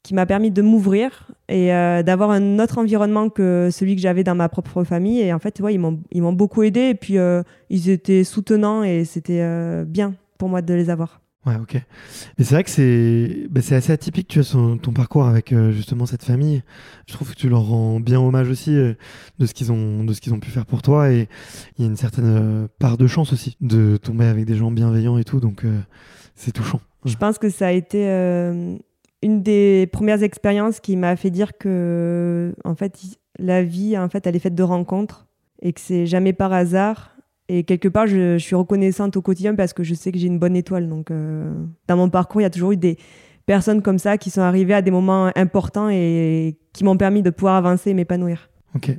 qui 0.02 0.14
m'a 0.14 0.26
permis 0.26 0.50
de 0.50 0.62
m'ouvrir 0.62 1.30
et 1.48 1.68
d'avoir 1.68 2.30
un 2.30 2.58
autre 2.58 2.78
environnement 2.78 3.28
que 3.28 3.68
celui 3.70 3.94
que 3.94 4.02
j'avais 4.02 4.24
dans 4.24 4.34
ma 4.34 4.48
propre 4.48 4.84
famille. 4.84 5.20
Et 5.20 5.32
en 5.32 5.38
fait, 5.38 5.60
ouais, 5.60 5.74
ils 5.74 5.78
m'ont, 5.78 6.00
ils 6.10 6.22
m'ont 6.22 6.32
beaucoup 6.32 6.62
aidé 6.64 6.88
et 6.88 6.94
puis 6.94 7.16
ils 7.70 7.88
étaient 7.88 8.24
soutenants 8.24 8.82
et 8.82 9.04
c'était 9.04 9.84
bien 9.84 10.14
pour 10.38 10.48
moi 10.48 10.60
de 10.60 10.74
les 10.74 10.90
avoir. 10.90 11.20
Ouais, 11.46 11.54
ok. 11.54 11.74
Mais 12.38 12.44
c'est 12.44 12.54
vrai 12.54 12.64
que 12.64 12.70
c'est 12.70 13.46
bah, 13.48 13.60
assez 13.60 13.92
atypique, 13.92 14.26
tu 14.26 14.40
as 14.40 14.52
ton 14.82 14.92
parcours 14.92 15.26
avec 15.26 15.52
euh, 15.52 15.70
justement 15.70 16.04
cette 16.04 16.24
famille. 16.24 16.64
Je 17.06 17.14
trouve 17.14 17.30
que 17.30 17.36
tu 17.36 17.48
leur 17.48 17.62
rends 17.62 18.00
bien 18.00 18.20
hommage 18.20 18.50
aussi 18.50 18.74
euh, 18.74 18.94
de 19.38 19.46
ce 19.46 19.54
qu'ils 19.54 19.70
ont, 19.70 20.04
ont 20.04 20.40
pu 20.40 20.50
faire 20.50 20.66
pour 20.66 20.82
toi. 20.82 21.12
Et 21.12 21.28
il 21.78 21.82
y 21.82 21.86
a 21.86 21.88
une 21.88 21.96
certaine 21.96 22.36
euh, 22.36 22.66
part 22.80 22.98
de 22.98 23.06
chance 23.06 23.32
aussi 23.32 23.56
de 23.60 23.96
tomber 23.96 24.24
avec 24.24 24.44
des 24.44 24.56
gens 24.56 24.72
bienveillants 24.72 25.18
et 25.18 25.24
tout. 25.24 25.38
Donc 25.38 25.64
c'est 26.34 26.50
touchant. 26.50 26.80
Je 27.04 27.14
pense 27.14 27.38
que 27.38 27.48
ça 27.48 27.68
a 27.68 27.72
été 27.72 28.04
une 29.22 29.42
des 29.42 29.88
premières 29.92 30.24
expériences 30.24 30.80
qui 30.80 30.96
m'a 30.96 31.14
fait 31.14 31.30
dire 31.30 31.56
que 31.56 32.54
en 32.64 32.74
fait 32.74 32.98
la 33.38 33.62
vie 33.62 33.96
en 33.96 34.08
fait 34.08 34.26
elle 34.26 34.34
est 34.34 34.40
faite 34.40 34.56
de 34.56 34.62
rencontres 34.64 35.26
et 35.62 35.72
que 35.72 35.80
c'est 35.80 36.06
jamais 36.06 36.32
par 36.32 36.52
hasard 36.52 37.15
et 37.48 37.64
quelque 37.64 37.88
part, 37.88 38.06
je, 38.06 38.38
suis 38.38 38.56
reconnaissante 38.56 39.16
au 39.16 39.22
quotidien 39.22 39.54
parce 39.54 39.72
que 39.72 39.84
je 39.84 39.94
sais 39.94 40.10
que 40.10 40.18
j'ai 40.18 40.26
une 40.26 40.38
bonne 40.38 40.56
étoile. 40.56 40.88
Donc, 40.88 41.10
euh, 41.10 41.52
dans 41.86 41.96
mon 41.96 42.10
parcours, 42.10 42.40
il 42.40 42.44
y 42.44 42.46
a 42.46 42.50
toujours 42.50 42.72
eu 42.72 42.76
des 42.76 42.98
personnes 43.46 43.82
comme 43.82 43.98
ça 43.98 44.18
qui 44.18 44.30
sont 44.30 44.40
arrivées 44.40 44.74
à 44.74 44.82
des 44.82 44.90
moments 44.90 45.30
importants 45.36 45.88
et 45.88 46.56
qui 46.72 46.82
m'ont 46.82 46.96
permis 46.96 47.22
de 47.22 47.30
pouvoir 47.30 47.54
avancer 47.54 47.90
et 47.90 47.94
m'épanouir. 47.94 48.50
Ok. 48.74 48.90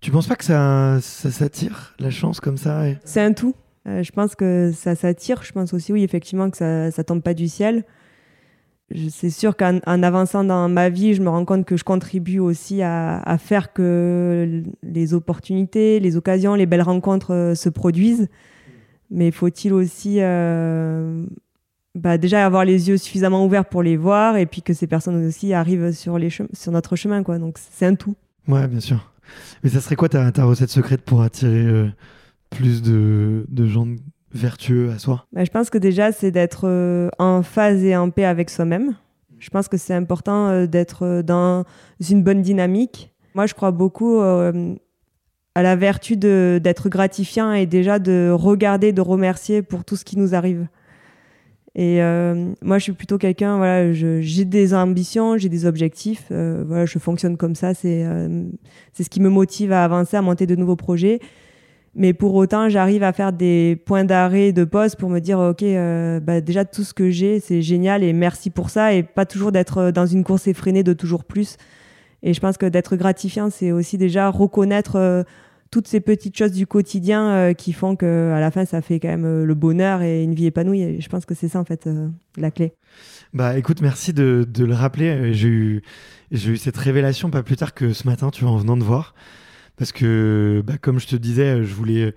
Tu 0.00 0.10
penses 0.10 0.26
pas 0.26 0.36
que 0.36 0.44
ça, 0.44 0.98
ça 1.00 1.30
s'attire, 1.30 1.94
la 1.98 2.10
chance 2.10 2.40
comme 2.40 2.56
ça 2.56 2.84
C'est 3.04 3.22
un 3.22 3.32
tout. 3.32 3.54
Euh, 3.88 4.02
je 4.02 4.12
pense 4.12 4.34
que 4.34 4.70
ça 4.74 4.94
s'attire. 4.94 5.42
Je 5.42 5.52
pense 5.52 5.72
aussi, 5.72 5.92
oui, 5.92 6.04
effectivement, 6.04 6.50
que 6.50 6.58
ça 6.58 6.90
ne 6.90 7.02
tombe 7.02 7.22
pas 7.22 7.34
du 7.34 7.48
ciel 7.48 7.84
c'est 9.10 9.30
sûr 9.30 9.56
qu'en 9.56 9.80
avançant 9.84 10.44
dans 10.44 10.68
ma 10.68 10.88
vie, 10.88 11.14
je 11.14 11.20
me 11.20 11.28
rends 11.28 11.44
compte 11.44 11.66
que 11.66 11.76
je 11.76 11.84
contribue 11.84 12.38
aussi 12.38 12.82
à, 12.82 13.36
faire 13.38 13.72
que 13.72 14.62
les 14.82 15.14
opportunités, 15.14 16.00
les 16.00 16.16
occasions, 16.16 16.54
les 16.54 16.66
belles 16.66 16.82
rencontres 16.82 17.34
euh, 17.34 17.54
se 17.54 17.68
produisent. 17.68 18.28
Mais 19.10 19.30
faut-il 19.30 19.72
aussi 19.74 20.16
euh, 20.20 21.24
bah, 21.94 22.16
déjà 22.18 22.44
avoir 22.44 22.64
les 22.64 22.88
yeux 22.88 22.96
suffisamment 22.96 23.44
ouverts 23.44 23.66
pour 23.66 23.82
les 23.82 23.96
voir 23.96 24.36
et 24.36 24.46
puis 24.46 24.62
que 24.62 24.72
ces 24.72 24.86
personnes 24.86 25.26
aussi 25.26 25.52
arrivent 25.52 25.92
sur, 25.92 26.18
les 26.18 26.30
sur 26.30 26.72
notre 26.72 26.96
chemin. 26.96 27.22
Quoi. 27.22 27.38
Donc 27.38 27.58
c'est 27.58 27.86
un 27.86 27.94
tout. 27.94 28.16
Ouais, 28.46 28.66
bien 28.68 28.80
sûr. 28.80 29.12
Mais 29.62 29.68
ça 29.68 29.80
serait 29.80 29.96
quoi 29.96 30.08
ta, 30.08 30.32
ta 30.32 30.44
recette 30.44 30.70
secrète 30.70 31.02
pour 31.02 31.20
attirer 31.20 31.66
euh, 31.66 31.88
plus 32.48 32.80
de, 32.80 33.44
de 33.48 33.66
gens 33.66 33.86
vertueux 34.32 34.90
à 34.90 34.98
soi 34.98 35.26
bah, 35.32 35.44
Je 35.44 35.50
pense 35.50 35.70
que 35.70 35.78
déjà, 35.78 36.12
c'est 36.12 36.30
d'être 36.30 36.62
euh, 36.64 37.08
en 37.18 37.42
phase 37.42 37.82
et 37.84 37.96
en 37.96 38.10
paix 38.10 38.24
avec 38.24 38.50
soi-même. 38.50 38.94
Je 39.38 39.50
pense 39.50 39.68
que 39.68 39.76
c'est 39.76 39.94
important 39.94 40.48
euh, 40.48 40.66
d'être 40.66 41.04
euh, 41.04 41.22
dans 41.22 41.64
une 42.08 42.22
bonne 42.22 42.42
dynamique. 42.42 43.12
Moi, 43.34 43.46
je 43.46 43.54
crois 43.54 43.70
beaucoup 43.70 44.20
à 44.20 45.62
la 45.62 45.76
vertu 45.76 46.16
d'être 46.16 46.88
gratifiant 46.88 47.52
et 47.52 47.66
déjà 47.66 47.98
de 48.00 48.30
regarder, 48.32 48.92
de 48.92 49.00
remercier 49.00 49.62
pour 49.62 49.84
tout 49.84 49.94
ce 49.94 50.04
qui 50.04 50.18
nous 50.18 50.34
arrive. 50.34 50.66
Et 51.76 52.00
moi, 52.62 52.78
je 52.78 52.84
suis 52.84 52.92
plutôt 52.92 53.16
quelqu'un, 53.16 53.58
voilà, 53.58 53.92
j'ai 53.92 54.44
des 54.44 54.74
ambitions, 54.74 55.36
j'ai 55.36 55.48
des 55.48 55.66
objectifs, 55.66 56.24
voilà, 56.30 56.84
je 56.86 56.98
fonctionne 56.98 57.36
comme 57.36 57.54
ça, 57.54 57.74
c'est 57.74 58.04
c'est 58.92 59.04
ce 59.04 59.10
qui 59.10 59.20
me 59.20 59.28
motive 59.28 59.70
à 59.70 59.84
avancer, 59.84 60.16
à 60.16 60.22
monter 60.22 60.46
de 60.46 60.56
nouveaux 60.56 60.74
projets. 60.74 61.20
Mais 61.94 62.12
pour 62.12 62.34
autant, 62.34 62.68
j'arrive 62.68 63.02
à 63.02 63.12
faire 63.12 63.32
des 63.32 63.80
points 63.84 64.04
d'arrêt, 64.04 64.52
de 64.52 64.64
pause 64.64 64.94
pour 64.94 65.10
me 65.10 65.20
dire, 65.20 65.38
OK, 65.38 65.62
euh, 65.62 66.20
bah 66.20 66.40
déjà 66.40 66.64
tout 66.64 66.84
ce 66.84 66.94
que 66.94 67.10
j'ai, 67.10 67.40
c'est 67.40 67.62
génial 67.62 68.02
et 68.02 68.12
merci 68.12 68.50
pour 68.50 68.70
ça. 68.70 68.94
Et 68.94 69.02
pas 69.02 69.26
toujours 69.26 69.52
d'être 69.52 69.78
euh, 69.78 69.92
dans 69.92 70.06
une 70.06 70.24
course 70.24 70.46
effrénée 70.46 70.82
de 70.82 70.92
toujours 70.92 71.24
plus. 71.24 71.56
Et 72.22 72.34
je 72.34 72.40
pense 72.40 72.56
que 72.56 72.66
d'être 72.66 72.96
gratifiant, 72.96 73.50
c'est 73.50 73.72
aussi 73.72 73.96
déjà 73.96 74.28
reconnaître 74.28 74.96
euh, 74.96 75.22
toutes 75.70 75.88
ces 75.88 76.00
petites 76.00 76.36
choses 76.36 76.52
du 76.52 76.66
quotidien 76.66 77.52
qui 77.52 77.74
font 77.74 77.94
qu'à 77.94 78.40
la 78.40 78.50
fin, 78.50 78.64
ça 78.64 78.80
fait 78.80 78.98
quand 78.98 79.08
même 79.08 79.44
le 79.44 79.54
bonheur 79.54 80.00
et 80.00 80.22
une 80.22 80.34
vie 80.34 80.46
épanouie. 80.46 80.80
Et 80.80 81.00
je 81.02 81.08
pense 81.10 81.26
que 81.26 81.34
c'est 81.34 81.48
ça, 81.48 81.60
en 81.60 81.64
fait, 81.66 81.86
la 82.38 82.50
clé. 82.50 82.72
Bah 83.34 83.58
écoute, 83.58 83.82
merci 83.82 84.14
de, 84.14 84.46
le 84.56 84.72
rappeler. 84.72 85.34
J'ai 85.34 85.48
eu, 85.48 85.82
j'ai 86.32 86.52
eu 86.52 86.56
cette 86.56 86.78
révélation 86.78 87.28
pas 87.30 87.42
plus 87.42 87.56
tard 87.56 87.74
que 87.74 87.92
ce 87.92 88.06
matin, 88.06 88.30
tu 88.30 88.44
vois, 88.44 88.52
en 88.54 88.56
venant 88.56 88.78
de 88.78 88.82
voir 88.82 89.14
parce 89.78 89.92
que, 89.92 90.62
bah, 90.66 90.78
comme 90.80 90.98
je 90.98 91.06
te 91.06 91.16
disais, 91.16 91.64
je 91.64 91.74
voulais, 91.74 92.14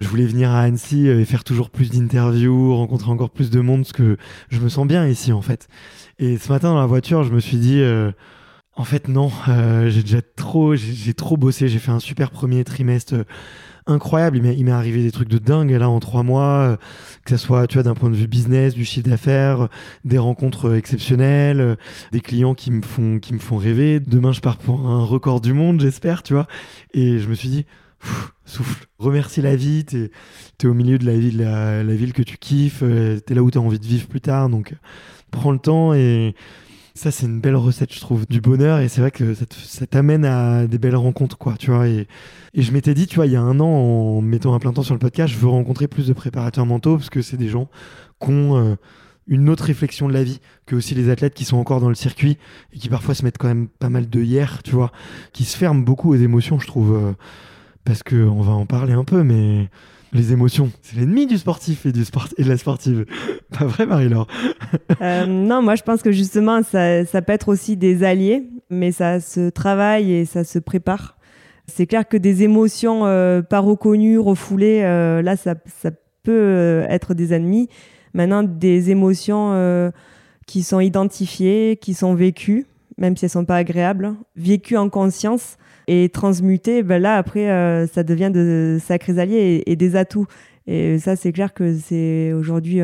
je 0.00 0.08
voulais 0.08 0.26
venir 0.26 0.50
à 0.50 0.60
Annecy 0.60 1.08
et 1.08 1.24
faire 1.24 1.44
toujours 1.44 1.70
plus 1.70 1.90
d'interviews, 1.90 2.74
rencontrer 2.74 3.10
encore 3.10 3.30
plus 3.30 3.50
de 3.50 3.60
monde, 3.60 3.82
parce 3.82 3.92
que 3.92 4.16
je 4.50 4.60
me 4.60 4.68
sens 4.68 4.86
bien 4.86 5.06
ici, 5.06 5.32
en 5.32 5.42
fait. 5.42 5.68
Et 6.18 6.38
ce 6.38 6.50
matin, 6.52 6.70
dans 6.70 6.80
la 6.80 6.86
voiture, 6.86 7.24
je 7.24 7.32
me 7.32 7.40
suis 7.40 7.56
dit, 7.56 7.80
euh, 7.80 8.12
en 8.76 8.84
fait, 8.84 9.08
non, 9.08 9.30
euh, 9.48 9.90
j'ai 9.90 10.02
déjà 10.02 10.22
trop, 10.22 10.74
j'ai 10.76 11.14
trop 11.14 11.36
bossé, 11.36 11.68
j'ai 11.68 11.78
fait 11.78 11.90
un 11.90 12.00
super 12.00 12.30
premier 12.30 12.64
trimestre 12.64 13.14
incroyable. 13.86 14.36
Il 14.36 14.64
m'est 14.64 14.70
arrivé 14.70 15.02
des 15.02 15.10
trucs 15.10 15.28
de 15.28 15.38
dingue 15.38 15.70
là 15.72 15.88
en 15.88 16.00
trois 16.00 16.22
mois, 16.22 16.72
euh, 16.72 16.76
que 17.24 17.36
ce 17.36 17.44
soit 17.44 17.66
tu 17.66 17.74
vois 17.74 17.82
d'un 17.82 17.94
point 17.94 18.10
de 18.10 18.16
vue 18.16 18.26
business, 18.26 18.74
du 18.74 18.84
chiffre 18.84 19.08
d'affaires, 19.08 19.68
des 20.04 20.18
rencontres 20.18 20.74
exceptionnelles, 20.74 21.60
euh, 21.60 21.76
des 22.12 22.20
clients 22.20 22.54
qui 22.54 22.70
me 22.70 22.82
font 22.82 23.18
qui 23.18 23.34
me 23.34 23.38
font 23.38 23.56
rêver. 23.56 24.00
Demain 24.00 24.32
je 24.32 24.40
pars 24.40 24.58
pour 24.58 24.88
un 24.88 25.04
record 25.04 25.40
du 25.40 25.52
monde, 25.52 25.80
j'espère, 25.80 26.22
tu 26.22 26.34
vois. 26.34 26.46
Et 26.94 27.18
je 27.18 27.28
me 27.28 27.34
suis 27.34 27.48
dit 27.48 27.66
souffle, 28.44 28.86
remercie 28.98 29.42
la 29.42 29.56
vie, 29.56 29.84
t'es 29.84 30.10
es 30.62 30.66
au 30.66 30.74
milieu 30.74 30.98
de 30.98 31.06
la 31.06 31.18
ville, 31.18 31.38
la, 31.38 31.82
la 31.82 31.94
ville 31.94 32.12
que 32.12 32.22
tu 32.22 32.38
kiffes, 32.38 32.82
euh, 32.82 33.20
t'es 33.20 33.34
là 33.34 33.42
où 33.42 33.50
t'as 33.50 33.60
envie 33.60 33.78
de 33.78 33.86
vivre 33.86 34.06
plus 34.06 34.20
tard, 34.20 34.48
donc 34.48 34.74
prends 35.30 35.52
le 35.52 35.58
temps 35.58 35.94
et 35.94 36.34
ça, 36.94 37.10
c'est 37.10 37.26
une 37.26 37.40
belle 37.40 37.56
recette, 37.56 37.94
je 37.94 38.00
trouve, 38.00 38.26
du 38.26 38.40
bonheur. 38.40 38.80
Et 38.80 38.88
c'est 38.88 39.00
vrai 39.00 39.10
que 39.10 39.34
ça 39.34 39.86
t'amène 39.86 40.24
à 40.24 40.66
des 40.66 40.78
belles 40.78 40.96
rencontres, 40.96 41.38
quoi, 41.38 41.54
tu 41.58 41.70
vois. 41.70 41.88
Et, 41.88 42.06
je 42.54 42.72
m'étais 42.72 42.94
dit, 42.94 43.06
tu 43.06 43.16
vois, 43.16 43.26
il 43.26 43.32
y 43.32 43.36
a 43.36 43.42
un 43.42 43.60
an, 43.60 43.66
en 43.66 44.20
mettant 44.20 44.54
un 44.54 44.58
plein 44.58 44.72
temps 44.72 44.82
sur 44.82 44.94
le 44.94 44.98
podcast, 44.98 45.32
je 45.32 45.38
veux 45.38 45.48
rencontrer 45.48 45.88
plus 45.88 46.08
de 46.08 46.12
préparateurs 46.12 46.66
mentaux 46.66 46.96
parce 46.96 47.10
que 47.10 47.22
c'est 47.22 47.36
des 47.36 47.48
gens 47.48 47.68
qui 48.20 48.30
ont 48.30 48.56
euh, 48.56 48.74
une 49.28 49.48
autre 49.48 49.64
réflexion 49.64 50.08
de 50.08 50.12
la 50.12 50.24
vie 50.24 50.40
que 50.66 50.74
aussi 50.74 50.94
les 50.94 51.08
athlètes 51.08 51.34
qui 51.34 51.44
sont 51.44 51.56
encore 51.56 51.80
dans 51.80 51.88
le 51.88 51.94
circuit 51.94 52.38
et 52.72 52.78
qui 52.78 52.88
parfois 52.88 53.14
se 53.14 53.24
mettent 53.24 53.38
quand 53.38 53.48
même 53.48 53.68
pas 53.68 53.88
mal 53.88 54.10
de 54.10 54.20
hier, 54.20 54.62
tu 54.64 54.72
vois, 54.72 54.90
qui 55.32 55.44
se 55.44 55.56
ferment 55.56 55.82
beaucoup 55.82 56.10
aux 56.10 56.16
émotions, 56.16 56.58
je 56.58 56.66
trouve, 56.66 56.96
euh, 56.96 57.12
parce 57.84 58.02
que 58.02 58.16
on 58.16 58.42
va 58.42 58.52
en 58.52 58.66
parler 58.66 58.92
un 58.92 59.04
peu, 59.04 59.22
mais 59.22 59.68
les 60.12 60.32
émotions, 60.32 60.70
c'est 60.82 60.96
l'ennemi 60.96 61.26
du 61.26 61.38
sportif 61.38 61.86
et, 61.86 61.92
de 61.92 62.04
la 62.38 62.56
sportive. 62.56 63.06
Pas 63.58 63.64
vrai, 63.64 63.86
Marie-Laure 63.86 64.26
euh, 65.00 65.26
Non, 65.26 65.62
moi 65.62 65.76
je 65.76 65.82
pense 65.82 66.02
que 66.02 66.12
justement, 66.12 66.62
ça, 66.62 67.04
peut 67.22 67.32
être 67.32 67.48
aussi 67.48 67.76
des 67.76 68.02
alliés, 68.02 68.48
mais 68.70 68.92
ça 68.92 69.20
se 69.20 69.50
travaille 69.50 70.12
et 70.12 70.24
ça 70.24 70.44
se 70.44 70.58
prépare. 70.58 71.16
C'est 71.66 71.86
clair 71.86 72.08
que 72.08 72.16
des 72.16 72.42
émotions 72.42 73.06
euh, 73.06 73.42
pas 73.42 73.60
reconnues, 73.60 74.18
refoulées, 74.18 74.82
euh, 74.82 75.22
là, 75.22 75.36
ça, 75.36 75.54
ça 75.80 75.90
peut 76.24 76.84
être 76.88 77.14
des 77.14 77.32
ennemis. 77.32 77.68
maintenant 78.12 78.42
des 78.42 78.90
émotions 78.90 79.92
qui 80.46 80.62
sont 80.62 80.80
identifiées, 80.80 81.78
qui 81.80 81.94
sont 81.94 82.14
vécues, 82.14 82.66
même 82.98 83.16
si 83.16 83.24
elles 83.24 83.30
sont 83.30 83.44
pas 83.44 83.56
agréables, 83.56 84.14
vécues 84.36 84.76
en 84.76 84.88
conscience 84.88 85.56
et 85.90 86.08
transmutées. 86.08 86.84
Ben 86.84 87.02
là, 87.02 87.16
après, 87.16 87.86
ça 87.92 88.04
devient 88.04 88.30
de 88.32 88.78
sacrés 88.80 89.18
alliés 89.18 89.64
et, 89.66 89.74
des 89.74 89.96
atouts. 89.96 90.26
Et 90.68 91.00
ça, 91.00 91.16
c'est 91.16 91.32
clair 91.32 91.52
que 91.52 91.76
c'est 91.76 92.32
aujourd'hui 92.32 92.80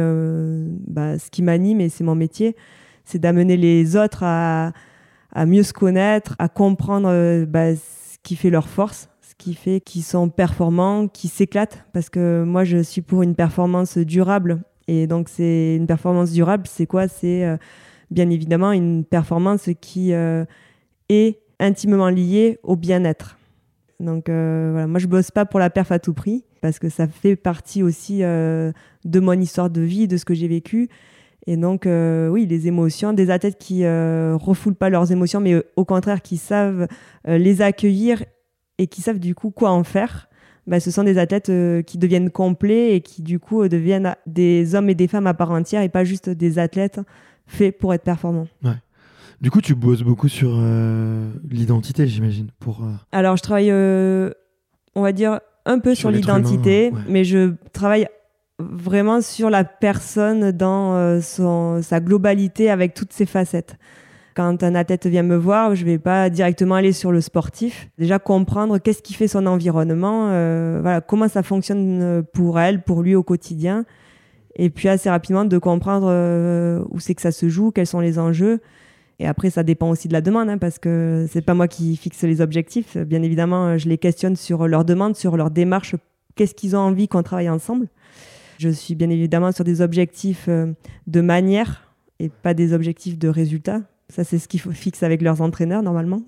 bah, 0.89 1.17
ce 1.17 1.31
qui 1.31 1.43
m'anime 1.43 1.81
et 1.81 1.89
c'est 1.89 2.03
mon 2.03 2.17
métier, 2.17 2.57
c'est 3.05 3.21
d'amener 3.21 3.57
les 3.57 3.97
autres 3.97 4.25
à, 4.25 4.73
mieux 5.47 5.63
se 5.63 5.73
connaître, 5.73 6.35
à 6.41 6.49
comprendre 6.49 7.45
bah, 7.45 7.77
ce 7.77 8.19
qui 8.25 8.35
fait 8.35 8.51
leur 8.51 8.69
force, 8.69 9.09
ce 9.21 9.37
qui 9.39 9.55
fait 9.55 9.81
qu'ils 9.81 10.03
sont 10.03 10.29
performants, 10.29 11.07
qu'ils 11.07 11.31
s'éclatent. 11.31 11.85
Parce 11.93 12.11
que 12.11 12.43
moi, 12.43 12.65
je 12.65 12.79
suis 12.83 13.03
pour 13.03 13.23
une 13.23 13.37
performance 13.37 13.99
durable. 13.99 14.63
Et 14.89 15.07
donc, 15.07 15.29
c'est 15.29 15.77
une 15.77 15.87
performance 15.87 16.33
durable, 16.33 16.65
c'est 16.67 16.87
quoi? 16.87 17.07
C'est 17.07 17.45
euh, 17.45 17.57
bien 18.11 18.31
évidemment 18.31 18.73
une 18.73 19.05
performance 19.05 19.69
qui 19.81 20.13
euh, 20.13 20.45
est 21.09 21.41
intimement 21.61 22.09
liée 22.09 22.59
au 22.63 22.77
bien-être. 22.77 23.39
Donc 23.99 24.29
euh, 24.29 24.71
voilà, 24.73 24.87
moi 24.87 24.99
je 24.99 25.07
bosse 25.07 25.31
pas 25.31 25.47
pour 25.47 25.59
la 25.59 25.71
perf 25.71 25.91
à 25.91 25.99
tout 25.99 26.13
prix 26.13 26.45
parce 26.61 26.79
que 26.79 26.89
ça 26.89 27.07
fait 27.07 27.37
partie 27.37 27.83
aussi 27.83 28.21
de 28.21 29.21
mon 29.21 29.33
histoire 29.33 29.71
de 29.71 29.81
vie, 29.81 30.09
de 30.09 30.17
ce 30.17 30.25
que 30.25 30.35
j'ai 30.35 30.49
vécu. 30.49 30.89
Et 31.47 31.57
donc 31.57 31.87
oui, 31.87 32.45
les 32.47 32.67
émotions, 32.67 33.13
des 33.13 33.31
athlètes 33.31 33.57
qui 33.57 33.87
refoulent 33.87 34.75
pas 34.75 34.91
leurs 34.91 35.13
émotions, 35.13 35.39
mais 35.39 35.63
au 35.77 35.85
contraire 35.85 36.23
qui 36.23 36.39
savent 36.39 36.89
les 37.25 37.63
accueillir 37.63 38.25
et 38.79 38.89
qui 38.89 39.01
savent 39.01 39.21
du 39.21 39.37
coup 39.37 39.51
quoi 39.51 39.71
en 39.71 39.85
faire, 39.85 40.29
bah, 40.67 40.81
ce 40.81 40.91
sont 40.91 41.05
des 41.05 41.19
athlètes 41.19 41.49
euh, 41.49 41.83
qui 41.83 41.97
deviennent 41.97 42.31
complets 42.31 42.95
et 42.95 43.01
qui 43.01 43.23
du 43.23 43.39
coup 43.39 43.63
euh, 43.63 43.69
deviennent 43.69 44.17
des 44.27 44.75
hommes 44.75 44.91
et 44.91 44.95
des 44.95 45.07
femmes 45.07 45.27
à 45.27 45.35
part 45.35 45.53
entière 45.53 45.83
et 45.83 45.89
pas 45.89 46.05
juste 46.05 46.29
des 46.29 46.59
athlètes 46.59 47.01
faits 47.47 47.79
pour 47.79 47.95
être 47.95 48.03
performants. 48.03 48.49
Ouais. 48.65 48.73
Du 49.41 49.51
coup, 49.51 49.61
tu 49.61 49.75
bosses 49.75 50.03
beaucoup 50.03 50.29
sur 50.29 50.57
euh, 50.57 51.31
l'identité, 51.51 52.07
j'imagine. 52.07 52.49
Pour, 52.59 52.83
Alors, 53.13 53.37
je 53.37 53.43
travaille, 53.43 53.73
on 53.73 55.03
va 55.03 55.13
dire, 55.13 55.41
un 55.65 55.79
peu 55.79 55.95
sur, 55.95 56.11
l'identité, 56.11 56.93
mais 57.09 57.25
je 57.25 57.53
travaille 57.73 58.09
vraiment 58.59 59.21
sur 59.21 59.51
la 59.51 59.65
personne 59.65 60.53
dans 60.53 61.21
son, 61.21 61.83
sa 61.83 62.01
globalité 62.01 62.71
avec 62.71 62.95
toutes 62.95 63.13
ses 63.13 63.27
facettes. 63.27 63.77
Quand 64.37 64.63
un 64.63 64.75
athlète 64.75 65.07
vient 65.07 65.23
me 65.23 65.35
voir, 65.35 65.75
je 65.75 65.87
vais 65.87 65.99
pas 65.99 66.29
directement 66.29 66.75
aller 66.75 66.93
sur 66.93 67.11
le 67.11 67.23
sportif. 67.23 67.89
Déjà 67.97 68.19
comprendre 68.19 68.77
qu'est-ce 68.77 69.01
qui 69.01 69.15
fait 69.15 69.29
son 69.29 69.47
environnement, 69.47 70.29
euh, 70.29 70.79
voilà, 70.83 71.01
comment 71.01 71.27
ça 71.27 71.43
fonctionne 71.43 72.23
pour 72.35 72.61
elle, 72.61 72.83
pour 72.83 73.03
lui 73.03 73.15
au 73.15 73.23
quotidien. 73.23 73.87
Et 74.55 74.69
puis 74.69 74.89
assez 74.89 75.09
rapidement 75.09 75.47
de 75.47 75.57
comprendre 75.57 76.09
euh, 76.11 76.85
où 76.91 77.01
c'est 77.01 77.15
que 77.15 77.23
ça 77.23 77.33
se 77.33 77.49
joue, 77.49 77.71
quels 77.71 77.87
sont 77.87 78.01
les 78.01 78.19
enjeux. 78.19 78.61
Et 79.19 79.27
après, 79.27 79.51
ça 79.51 79.63
dépend 79.63 79.89
aussi 79.89 80.09
de 80.09 80.13
la 80.13 80.21
demande, 80.21 80.51
hein, 80.51 80.59
parce 80.59 80.79
que 80.79 81.27
c'est 81.31 81.43
pas 81.43 81.55
moi 81.55 81.69
qui 81.69 81.97
fixe 81.97 82.23
les 82.23 82.41
objectifs. 82.41 82.97
Bien 82.97 83.23
évidemment, 83.23 83.79
je 83.79 83.89
les 83.89 83.99
questionne 83.99 84.37
sur 84.37 84.69
leurs 84.69 84.85
demandes, 84.85 85.17
sur 85.17 85.37
leur 85.37 85.51
démarche, 85.51 85.95
qu'est-ce 86.37 86.55
qu'ils 86.55 86.77
ont 86.77 86.81
envie 86.81 87.09
qu'on 87.09 87.23
travaille 87.23 87.49
ensemble? 87.49 87.89
Je 88.59 88.69
suis 88.69 88.95
bien 88.95 89.11
évidemment 89.11 89.53
sur 89.53 89.65
des 89.65 89.81
objectifs 89.81 90.47
euh, 90.49 90.73
de 91.07 91.21
manière 91.21 91.93
et 92.21 92.29
pas 92.29 92.55
des 92.55 92.73
objectifs 92.73 93.19
de 93.19 93.29
résultat. 93.29 93.83
Ça, 94.09 94.23
c'est 94.23 94.39
ce 94.39 94.47
qu'il 94.47 94.61
faut 94.61 94.71
fixe 94.71 95.03
avec 95.03 95.21
leurs 95.21 95.41
entraîneurs 95.41 95.83
normalement. 95.83 96.23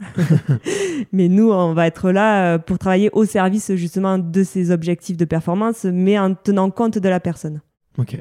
mais 1.13 1.29
nous, 1.29 1.51
on 1.51 1.75
va 1.75 1.87
être 1.87 2.11
là 2.11 2.55
euh, 2.55 2.59
pour 2.59 2.79
travailler 2.79 3.09
au 3.13 3.25
service 3.25 3.75
justement 3.77 4.19
de 4.19 4.43
ces 4.43 4.73
objectifs 4.73 5.17
de 5.17 5.25
performance, 5.25 5.85
mais 5.85 6.19
en 6.19 6.35
tenant 6.35 6.71
compte 6.71 6.99
de 6.99 7.09
la 7.09 7.21
personne. 7.21 7.61
Ok. 7.97 8.21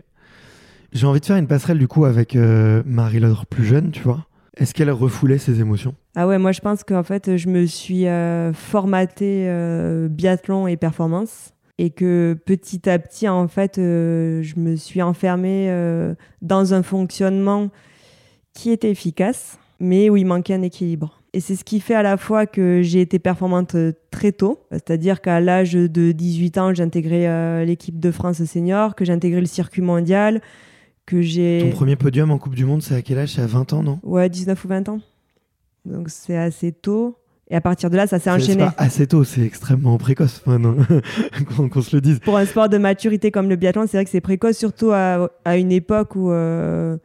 J'ai 0.94 1.06
envie 1.06 1.20
de 1.20 1.26
faire 1.26 1.38
une 1.38 1.48
passerelle 1.48 1.80
du 1.80 1.88
coup 1.88 2.06
avec 2.06 2.36
euh, 2.36 2.82
Marie-Laure 2.86 3.46
plus 3.46 3.66
jeune, 3.66 3.92
tu 3.92 4.02
vois. 4.04 4.27
Est-ce 4.60 4.74
qu'elle 4.74 4.92
refoulait 4.92 5.38
ses 5.38 5.60
émotions? 5.60 5.96
Ah 6.16 6.28
ouais, 6.28 6.38
moi 6.38 6.52
je 6.52 6.62
pense 6.62 6.84
qu'en 6.84 7.04
fait, 7.04 7.38
je 7.38 7.48
me 7.48 7.66
suis 7.66 8.08
euh, 8.08 8.54
formatée 8.54 9.48
biathlon 10.10 10.68
et 10.68 10.78
performance 10.78 11.54
et 11.78 11.92
que 11.92 12.36
petit 12.46 12.90
à 12.90 12.98
petit, 12.98 13.30
en 13.30 13.48
fait, 13.48 13.76
je 13.78 14.60
me 14.60 14.76
suis 14.76 15.02
enfermée 15.04 15.72
dans 16.42 16.74
un 16.74 16.82
fonctionnement 16.82 17.70
qui 18.58 18.72
était 18.72 18.90
efficace, 18.90 19.60
mais 19.80 20.10
où 20.10 20.18
il 20.18 20.26
manquait 20.26 20.56
un 20.56 20.64
équilibre. 20.64 21.22
Et 21.34 21.40
c'est 21.40 21.56
ce 21.56 21.64
qui 21.64 21.80
fait 21.80 21.94
à 21.94 22.02
la 22.02 22.18
fois 22.18 22.48
que 22.48 22.82
j'ai 22.82 23.02
été 23.02 23.20
performante 23.20 23.76
euh, 23.76 23.92
très 24.10 24.32
tôt, 24.32 24.66
c'est-à-dire 24.72 25.22
qu'à 25.22 25.40
l'âge 25.40 25.74
de 25.74 26.12
18 26.12 26.58
ans, 26.58 26.74
j'ai 26.74 26.82
intégré 26.82 27.28
euh, 27.28 27.64
l'équipe 27.64 28.00
de 28.00 28.10
France 28.10 28.44
senior, 28.44 28.96
que 28.96 29.06
j'ai 29.06 29.14
intégré 29.14 29.40
le 29.40 29.46
circuit 29.46 29.84
mondial, 29.84 30.42
que 31.08 31.22
j'ai... 31.22 31.62
Ton 31.64 31.76
premier 31.76 31.96
podium 31.96 32.30
en 32.30 32.38
Coupe 32.38 32.54
du 32.54 32.66
Monde, 32.66 32.84
c'est 32.84 32.94
à 32.94 33.02
quel 33.02 33.18
âge? 33.18 33.34
C'est 33.34 33.42
à 33.42 33.48
20 33.48 33.74
ans, 33.74 33.82
non? 33.82 34.00
Ouais, 34.04 34.30
19 34.30 34.64
ou 34.64 34.68
20 34.68 34.90
ans. 34.90 35.00
Donc 35.86 36.10
c'est 36.10 36.38
assez 36.38 36.72
tôt. 36.72 37.18
Et 37.50 37.56
à 37.56 37.62
partir 37.62 37.90
de 37.90 37.96
là, 37.96 38.08
ça 38.08 38.20
s'est 38.20 38.30
enchaîné. 38.30 38.66
Pas 38.66 38.76
assez 38.78 39.08
tôt, 39.08 39.24
c'est 39.24 39.42
extrêmement 39.42 39.98
précoce, 39.98 40.44
qu'on 40.46 41.82
se 41.82 41.96
le 41.96 42.02
dise. 42.02 42.20
Pour 42.20 42.38
un 42.38 42.46
sport 42.46 42.68
de 42.68 42.78
maturité 42.78 43.32
comme 43.32 43.48
le 43.48 43.56
biathlon, 43.56 43.88
c'est 43.88 43.98
vrai 43.98 44.04
que 44.04 44.12
c'est 44.12 44.22
précoce, 44.22 44.58
surtout 44.58 44.92
à, 44.92 45.30
une 45.58 45.72
époque 45.72 46.16
où... 46.16 46.30
Euh, 46.30 46.98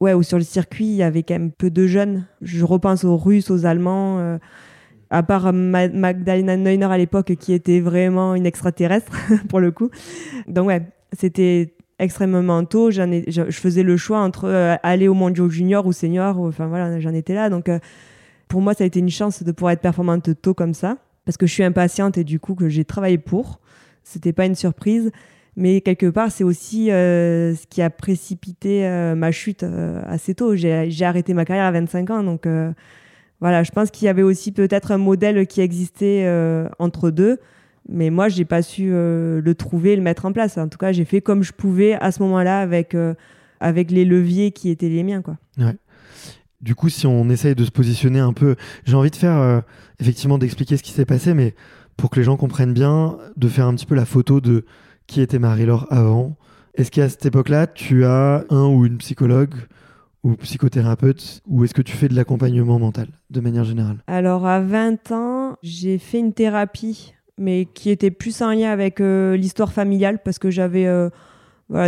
ouais, 0.00 0.12
où 0.12 0.22
sur 0.22 0.36
le 0.36 0.44
circuit, 0.44 0.84
il 0.84 0.96
y 0.96 1.02
avait 1.02 1.22
quand 1.22 1.34
même 1.34 1.50
peu 1.50 1.70
de 1.70 1.86
jeunes. 1.86 2.26
Je 2.42 2.64
repense 2.66 3.04
aux 3.04 3.16
Russes, 3.16 3.50
aux 3.50 3.64
Allemands, 3.64 4.18
euh, 4.18 4.38
à 5.08 5.22
part 5.22 5.54
Magdalena 5.54 6.58
Neuner 6.58 6.84
à 6.84 6.98
l'époque, 6.98 7.34
qui 7.36 7.54
était 7.54 7.80
vraiment 7.80 8.34
une 8.34 8.44
extraterrestre, 8.44 9.12
pour 9.48 9.58
le 9.58 9.70
coup. 9.70 9.90
Donc 10.46 10.66
ouais, 10.66 10.82
c'était 11.18 11.72
extrêmement 11.98 12.64
tôt. 12.64 12.90
Je, 12.90 13.50
faisais 13.50 13.82
le 13.82 13.96
choix 13.96 14.20
entre 14.20 14.44
euh, 14.44 14.76
aller 14.82 15.08
au 15.08 15.14
mondiaux 15.14 15.48
junior 15.48 15.86
ou 15.86 15.92
senior. 15.92 16.38
Ou, 16.38 16.48
enfin 16.48 16.66
voilà, 16.66 16.98
j'en 17.00 17.14
étais 17.14 17.34
là. 17.34 17.50
Donc 17.50 17.68
euh, 17.68 17.78
pour 18.48 18.60
moi, 18.60 18.74
ça 18.74 18.84
a 18.84 18.86
été 18.86 19.00
une 19.00 19.10
chance 19.10 19.42
de 19.42 19.52
pouvoir 19.52 19.72
être 19.72 19.80
performante 19.80 20.40
tôt 20.40 20.54
comme 20.54 20.74
ça, 20.74 20.98
parce 21.24 21.36
que 21.36 21.46
je 21.46 21.52
suis 21.52 21.64
impatiente 21.64 22.18
et 22.18 22.24
du 22.24 22.40
coup 22.40 22.54
que 22.54 22.68
j'ai 22.68 22.84
travaillé 22.84 23.18
pour. 23.18 23.60
C'était 24.04 24.32
pas 24.32 24.46
une 24.46 24.54
surprise. 24.54 25.10
Mais 25.56 25.80
quelque 25.80 26.06
part, 26.06 26.30
c'est 26.30 26.44
aussi 26.44 26.92
euh, 26.92 27.52
ce 27.56 27.66
qui 27.66 27.82
a 27.82 27.90
précipité 27.90 28.88
ma 29.16 29.32
chute 29.32 29.64
assez 30.06 30.34
tôt. 30.34 30.54
J'ai 30.54 31.04
arrêté 31.04 31.34
ma 31.34 31.44
carrière 31.44 31.64
à 31.64 31.72
25 31.72 32.10
ans. 32.10 32.22
Donc 32.22 32.46
voilà, 33.40 33.64
je 33.64 33.72
pense 33.72 33.90
qu'il 33.90 34.06
y 34.06 34.08
avait 34.08 34.22
aussi 34.22 34.52
peut-être 34.52 34.92
un 34.92 34.98
modèle 34.98 35.48
qui 35.48 35.60
existait 35.60 36.32
entre 36.78 37.10
deux. 37.10 37.40
Mais 37.88 38.10
moi, 38.10 38.28
j'ai 38.28 38.44
pas 38.44 38.62
su 38.62 38.88
le 38.90 39.54
trouver 39.56 39.96
le 39.96 40.02
mettre 40.02 40.26
en 40.26 40.32
place. 40.32 40.58
En 40.58 40.68
tout 40.68 40.78
cas, 40.78 40.92
j'ai 40.92 41.04
fait 41.04 41.20
comme 41.20 41.42
je 41.42 41.52
pouvais 41.52 41.94
à 41.94 42.12
ce 42.12 42.22
moment-là 42.22 42.60
avec, 42.60 42.96
avec 43.60 43.90
les 43.90 44.04
leviers 44.04 44.52
qui 44.52 44.68
étaient 44.68 44.88
les 44.88 45.02
miens. 45.02 45.22
Quoi. 45.22 45.38
Ouais. 45.58 45.76
Du 46.60 46.74
coup, 46.74 46.88
si 46.88 47.06
on 47.06 47.30
essaye 47.30 47.54
de 47.54 47.64
se 47.64 47.70
positionner 47.70 48.18
un 48.18 48.32
peu, 48.32 48.56
j'ai 48.84 48.94
envie 48.94 49.10
de 49.10 49.16
faire, 49.16 49.62
effectivement, 50.00 50.38
d'expliquer 50.38 50.76
ce 50.76 50.82
qui 50.82 50.92
s'est 50.92 51.06
passé, 51.06 51.32
mais 51.32 51.54
pour 51.96 52.10
que 52.10 52.18
les 52.20 52.24
gens 52.24 52.36
comprennent 52.36 52.74
bien, 52.74 53.16
de 53.36 53.48
faire 53.48 53.66
un 53.66 53.74
petit 53.74 53.86
peu 53.86 53.94
la 53.94 54.04
photo 54.04 54.40
de 54.40 54.64
qui 55.06 55.20
était 55.20 55.38
Marie-Laure 55.38 55.86
avant. 55.90 56.36
Est-ce 56.74 56.90
qu'à 56.90 57.08
cette 57.08 57.26
époque-là, 57.26 57.66
tu 57.66 58.04
as 58.04 58.44
un 58.50 58.66
ou 58.66 58.86
une 58.86 58.98
psychologue 58.98 59.54
ou 60.22 60.34
psychothérapeute 60.36 61.40
ou 61.46 61.64
est-ce 61.64 61.74
que 61.74 61.82
tu 61.82 61.96
fais 61.96 62.08
de 62.08 62.14
l'accompagnement 62.14 62.78
mental 62.78 63.08
de 63.30 63.40
manière 63.40 63.64
générale? 63.64 63.98
Alors 64.06 64.46
à 64.46 64.60
20 64.60 65.10
ans, 65.12 65.56
j'ai 65.62 65.98
fait 65.98 66.18
une 66.18 66.32
thérapie 66.32 67.14
mais 67.38 67.66
qui 67.66 67.90
était 67.90 68.10
plus 68.10 68.42
en 68.42 68.52
lien 68.52 68.70
avec 68.70 69.00
euh, 69.00 69.36
l'histoire 69.36 69.72
familiale 69.72 70.18
parce 70.22 70.38
que 70.38 70.50
j'avais 70.50 70.86
euh, 70.86 71.10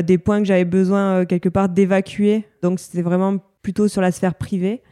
des 0.03 0.19
points 0.19 0.39
que 0.39 0.47
j'avais 0.47 0.65
besoin 0.65 1.21
euh, 1.21 1.25
quelque 1.25 1.49
part 1.49 1.69
d'évacuer. 1.69 2.45
Donc 2.63 2.81
c'était 2.81 3.03
vraiment 3.03 3.37
plutôt 3.63 3.89
sur 3.89 4.01
la 4.01 4.13
sphère 4.13 4.35
privée. 4.35 4.83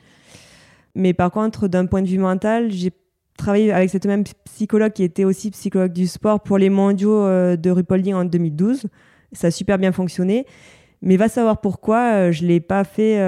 Mais 0.94 1.14
par 1.14 1.30
contre, 1.30 1.68
d'un 1.68 1.86
point 1.86 2.02
de 2.02 2.08
vue 2.08 2.18
mental, 2.18 2.70
j'ai 2.72 2.90
travaillé 3.36 3.72
avec 3.72 3.88
cette 3.90 4.06
même 4.06 4.24
psychologue 4.44 4.92
qui 4.92 5.04
était 5.04 5.24
aussi 5.24 5.50
psychologue 5.50 5.92
du 5.92 6.06
sport 6.06 6.40
pour 6.40 6.58
les 6.58 6.70
mondiaux 6.70 7.24
de 7.56 7.70
Rupolding 7.70 8.14
en 8.14 8.24
2012. 8.24 8.88
Ça 9.32 9.46
a 9.46 9.50
super 9.52 9.78
bien 9.78 9.92
fonctionné. 9.92 10.44
Mais 11.02 11.16
va 11.16 11.28
savoir 11.28 11.60
pourquoi 11.60 12.32
je 12.32 12.42
ne 12.42 12.48
l'ai 12.48 12.58
pas 12.58 12.82
fait 12.82 13.22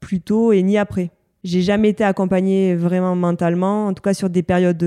plus 0.00 0.22
tôt 0.22 0.52
et 0.52 0.62
ni 0.62 0.78
après. 0.78 1.10
J'ai 1.44 1.60
jamais 1.60 1.88
été 1.88 2.04
accompagnée 2.04 2.76
vraiment 2.76 3.16
mentalement, 3.16 3.88
en 3.88 3.94
tout 3.94 4.02
cas 4.02 4.14
sur 4.14 4.30
des 4.30 4.44
périodes 4.44 4.84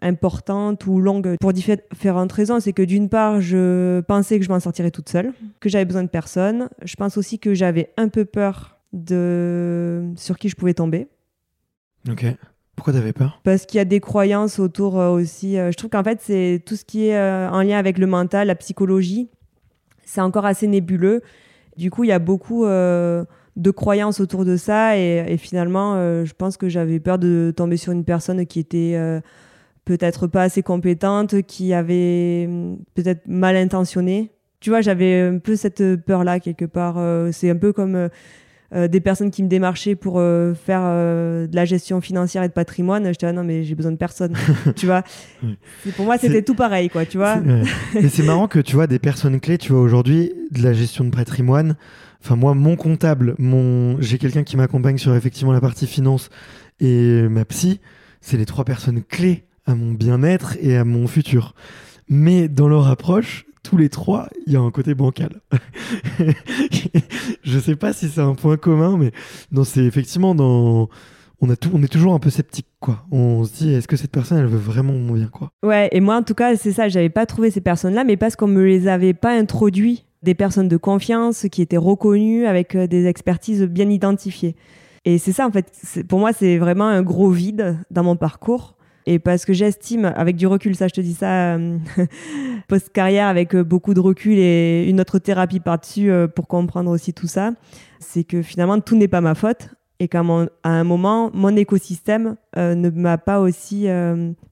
importantes 0.00 0.86
ou 0.86 0.98
longues, 0.98 1.36
pour 1.40 1.52
différentes 1.52 2.32
raisons. 2.32 2.58
C'est 2.58 2.72
que 2.72 2.82
d'une 2.82 3.10
part, 3.10 3.42
je 3.42 4.00
pensais 4.00 4.38
que 4.38 4.44
je 4.46 4.50
m'en 4.50 4.60
sortirais 4.60 4.90
toute 4.90 5.10
seule, 5.10 5.32
que 5.60 5.68
j'avais 5.68 5.84
besoin 5.84 6.04
de 6.04 6.08
personne. 6.08 6.70
Je 6.82 6.96
pense 6.96 7.18
aussi 7.18 7.38
que 7.38 7.52
j'avais 7.52 7.92
un 7.98 8.08
peu 8.08 8.24
peur 8.24 8.78
de 8.92 10.10
sur 10.16 10.38
qui 10.38 10.48
je 10.48 10.56
pouvais 10.56 10.74
tomber. 10.74 11.08
Ok. 12.10 12.24
Pourquoi 12.78 12.92
t'avais 12.92 13.12
peur? 13.12 13.40
Parce 13.42 13.66
qu'il 13.66 13.78
y 13.78 13.80
a 13.80 13.84
des 13.84 13.98
croyances 13.98 14.60
autour 14.60 15.00
euh, 15.00 15.10
aussi. 15.10 15.58
Euh, 15.58 15.72
je 15.72 15.76
trouve 15.76 15.90
qu'en 15.90 16.04
fait, 16.04 16.20
c'est 16.22 16.62
tout 16.64 16.76
ce 16.76 16.84
qui 16.84 17.08
est 17.08 17.16
euh, 17.16 17.50
en 17.50 17.62
lien 17.62 17.76
avec 17.76 17.98
le 17.98 18.06
mental, 18.06 18.46
la 18.46 18.54
psychologie, 18.54 19.28
c'est 20.04 20.20
encore 20.20 20.46
assez 20.46 20.68
nébuleux. 20.68 21.22
Du 21.76 21.90
coup, 21.90 22.04
il 22.04 22.08
y 22.08 22.12
a 22.12 22.20
beaucoup 22.20 22.64
de 23.58 23.70
croyances 23.70 24.20
autour 24.20 24.44
de 24.44 24.56
ça. 24.56 24.96
Et, 24.96 25.36
finalement, 25.36 25.94
je 26.24 26.32
pense 26.32 26.56
que 26.56 26.68
j'avais 26.68 27.00
peur 27.00 27.18
de 27.18 27.52
tomber 27.54 27.76
sur 27.76 27.92
une 27.92 28.04
personne 28.04 28.46
qui 28.46 28.58
était 28.58 28.98
peut-être 29.84 30.26
pas 30.26 30.42
assez 30.42 30.62
compétente, 30.62 31.42
qui 31.42 31.74
avait 31.74 32.46
hum, 32.48 32.78
peut-être 32.94 33.26
mal 33.26 33.56
intentionnée. 33.56 34.30
Tu 34.60 34.70
vois, 34.70 34.80
j'avais 34.80 35.20
un 35.20 35.38
peu 35.38 35.56
cette 35.56 35.96
peur-là 36.04 36.40
quelque 36.40 36.64
part. 36.64 36.98
c'est 37.32 37.50
un 37.50 37.56
peu 37.56 37.72
comme 37.72 38.08
euh, 38.74 38.86
des 38.86 39.00
personnes 39.00 39.30
qui 39.30 39.42
me 39.42 39.48
démarchaient 39.48 39.94
pour 39.94 40.18
euh, 40.18 40.52
faire 40.52 40.82
euh, 40.84 41.46
de 41.46 41.56
la 41.56 41.64
gestion 41.64 42.02
financière 42.02 42.42
et 42.42 42.48
de 42.48 42.52
patrimoine, 42.52 43.06
j'étais 43.06 43.24
ah 43.24 43.32
non 43.32 43.42
mais 43.42 43.64
j'ai 43.64 43.74
besoin 43.74 43.92
de 43.92 43.96
personne, 43.96 44.34
tu 44.76 44.84
vois? 44.84 45.04
Pour 45.96 46.04
moi 46.04 46.18
c'était 46.18 46.42
tout 46.42 46.54
pareil 46.54 46.90
quoi, 46.90 47.06
tu 47.06 47.16
vois? 47.16 47.38
Et 47.94 48.10
c'est 48.10 48.22
marrant 48.26 48.46
que 48.46 48.58
tu 48.58 48.74
vois 48.74 48.86
des 48.86 48.98
personnes 48.98 49.40
clés, 49.40 49.56
tu 49.56 49.72
vois 49.72 49.80
aujourd'hui 49.80 50.34
de 50.50 50.62
la 50.62 50.74
gestion 50.74 51.04
de 51.04 51.10
patrimoine. 51.10 51.76
Enfin 52.22 52.36
moi 52.36 52.54
mon 52.54 52.76
comptable, 52.76 53.34
mon 53.38 54.00
j'ai 54.00 54.18
quelqu'un 54.18 54.42
qui 54.42 54.56
m'accompagne 54.56 54.98
sur 54.98 55.14
effectivement 55.14 55.52
la 55.52 55.60
partie 55.60 55.86
finance 55.86 56.30
et 56.80 57.22
ma 57.28 57.44
psy, 57.44 57.80
c'est 58.20 58.36
les 58.36 58.46
trois 58.46 58.64
personnes 58.64 59.02
clés 59.02 59.44
à 59.66 59.74
mon 59.74 59.92
bien-être 59.92 60.56
et 60.60 60.76
à 60.76 60.84
mon 60.84 61.06
futur. 61.06 61.54
Mais 62.08 62.48
dans 62.48 62.68
leur 62.68 62.88
approche, 62.88 63.44
tous 63.62 63.76
les 63.76 63.90
trois, 63.90 64.28
il 64.46 64.54
y 64.54 64.56
a 64.56 64.60
un 64.60 64.70
côté 64.70 64.94
bancal. 64.94 65.40
je 67.42 67.58
sais 67.58 67.76
pas 67.76 67.92
si 67.92 68.08
c'est 68.08 68.20
un 68.20 68.34
point 68.34 68.56
commun, 68.56 68.96
mais 68.96 69.12
non, 69.52 69.64
c'est 69.64 69.84
effectivement 69.84 70.34
dans. 70.34 70.88
On, 71.40 71.50
a 71.50 71.56
tout, 71.56 71.70
on 71.72 71.82
est 71.84 71.88
toujours 71.88 72.14
un 72.14 72.18
peu 72.18 72.30
sceptique, 72.30 72.66
quoi. 72.80 73.06
On 73.12 73.44
se 73.44 73.52
dit, 73.52 73.72
est-ce 73.72 73.86
que 73.86 73.96
cette 73.96 74.10
personne, 74.10 74.38
elle 74.38 74.46
veut 74.46 74.58
vraiment 74.58 74.94
mon 74.94 75.12
bien, 75.12 75.28
quoi? 75.28 75.52
Ouais, 75.62 75.88
et 75.92 76.00
moi, 76.00 76.16
en 76.16 76.22
tout 76.24 76.34
cas, 76.34 76.56
c'est 76.56 76.72
ça, 76.72 76.88
j'avais 76.88 77.10
pas 77.10 77.26
trouvé 77.26 77.52
ces 77.52 77.60
personnes-là, 77.60 78.02
mais 78.02 78.16
parce 78.16 78.34
qu'on 78.34 78.48
me 78.48 78.64
les 78.64 78.88
avait 78.88 79.14
pas 79.14 79.38
introduits. 79.38 80.04
Des 80.22 80.34
personnes 80.34 80.68
de 80.68 80.76
confiance 80.76 81.46
qui 81.50 81.62
étaient 81.62 81.76
reconnues 81.76 82.46
avec 82.46 82.74
euh, 82.74 82.86
des 82.86 83.06
expertises 83.06 83.62
bien 83.64 83.88
identifiées. 83.88 84.56
Et 85.04 85.18
c'est 85.18 85.32
ça, 85.32 85.46
en 85.46 85.50
fait, 85.50 85.72
pour 86.08 86.18
moi, 86.18 86.32
c'est 86.32 86.58
vraiment 86.58 86.86
un 86.86 87.02
gros 87.02 87.30
vide 87.30 87.78
dans 87.90 88.02
mon 88.02 88.16
parcours 88.16 88.74
et 89.06 89.18
parce 89.18 89.46
que 89.46 89.54
j'estime, 89.54 90.12
avec 90.16 90.36
du 90.36 90.46
recul, 90.46 90.76
ça 90.76 90.86
je 90.86 90.92
te 90.92 91.00
dis 91.00 91.14
ça, 91.14 91.54
euh, 91.56 91.78
post-carrière, 92.68 93.28
avec 93.28 93.54
euh, 93.54 93.64
beaucoup 93.64 93.94
de 93.94 94.00
recul 94.00 94.36
et 94.38 94.86
une 94.86 95.00
autre 95.00 95.18
thérapie 95.18 95.60
par-dessus 95.60 96.10
pour 96.34 96.46
comprendre 96.46 96.90
aussi 96.90 97.14
tout 97.14 97.26
ça, 97.26 97.52
c'est 98.00 98.24
que 98.24 98.42
finalement 98.42 98.80
tout 98.80 98.96
n'est 98.96 99.08
pas 99.08 99.22
ma 99.22 99.34
faute 99.34 99.68
et 99.98 100.08
qu'à 100.08 100.20
un 100.20 100.84
moment, 100.84 101.30
mon 101.32 101.56
écosystème 101.56 102.36
ne 102.56 102.90
m'a 102.90 103.18
pas 103.18 103.40
aussi 103.40 103.88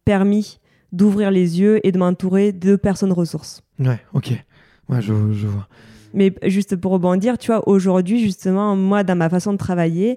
permis 0.04 0.58
d'ouvrir 0.92 1.30
les 1.30 1.60
yeux 1.60 1.86
et 1.86 1.92
de 1.92 1.98
m'entourer 1.98 2.52
de 2.52 2.76
personnes 2.76 3.12
ressources. 3.12 3.62
Ouais, 3.78 4.00
ok. 4.14 4.32
Ouais, 4.88 5.00
je, 5.00 5.12
vois. 5.12 5.68
Mais 6.14 6.32
juste 6.44 6.76
pour 6.76 6.92
rebondir, 6.92 7.38
tu 7.38 7.48
vois, 7.48 7.68
aujourd'hui, 7.68 8.20
justement, 8.20 8.76
moi, 8.76 9.02
dans 9.02 9.16
ma 9.16 9.28
façon 9.28 9.52
de 9.52 9.58
travailler, 9.58 10.16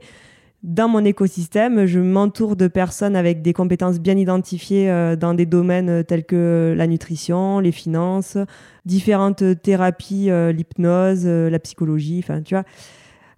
dans 0.62 0.89
mon 0.89 1.05
écosystème, 1.05 1.86
je 1.86 1.99
m'entoure 1.99 2.58
de 2.58 2.67
personnes 2.67 3.15
avec 3.15 3.41
des 3.41 3.53
compétences 3.53 3.99
bien 3.99 4.17
identifiées 4.17 4.91
euh, 4.91 5.15
dans 5.15 5.34
des 5.34 5.45
domaines 5.45 5.89
euh, 5.89 6.03
tels 6.03 6.25
que 6.25 6.73
la 6.75 6.86
nutrition, 6.86 7.60
les 7.60 7.71
finances, 7.71 8.38
différentes 8.86 9.62
thérapies, 9.62 10.29
euh, 10.29 10.51
l'hypnose, 10.51 11.25
la 11.25 11.60
psychologie, 11.60 12.19
enfin 12.21 12.41
tu 12.41 12.55
vois, 12.55 12.65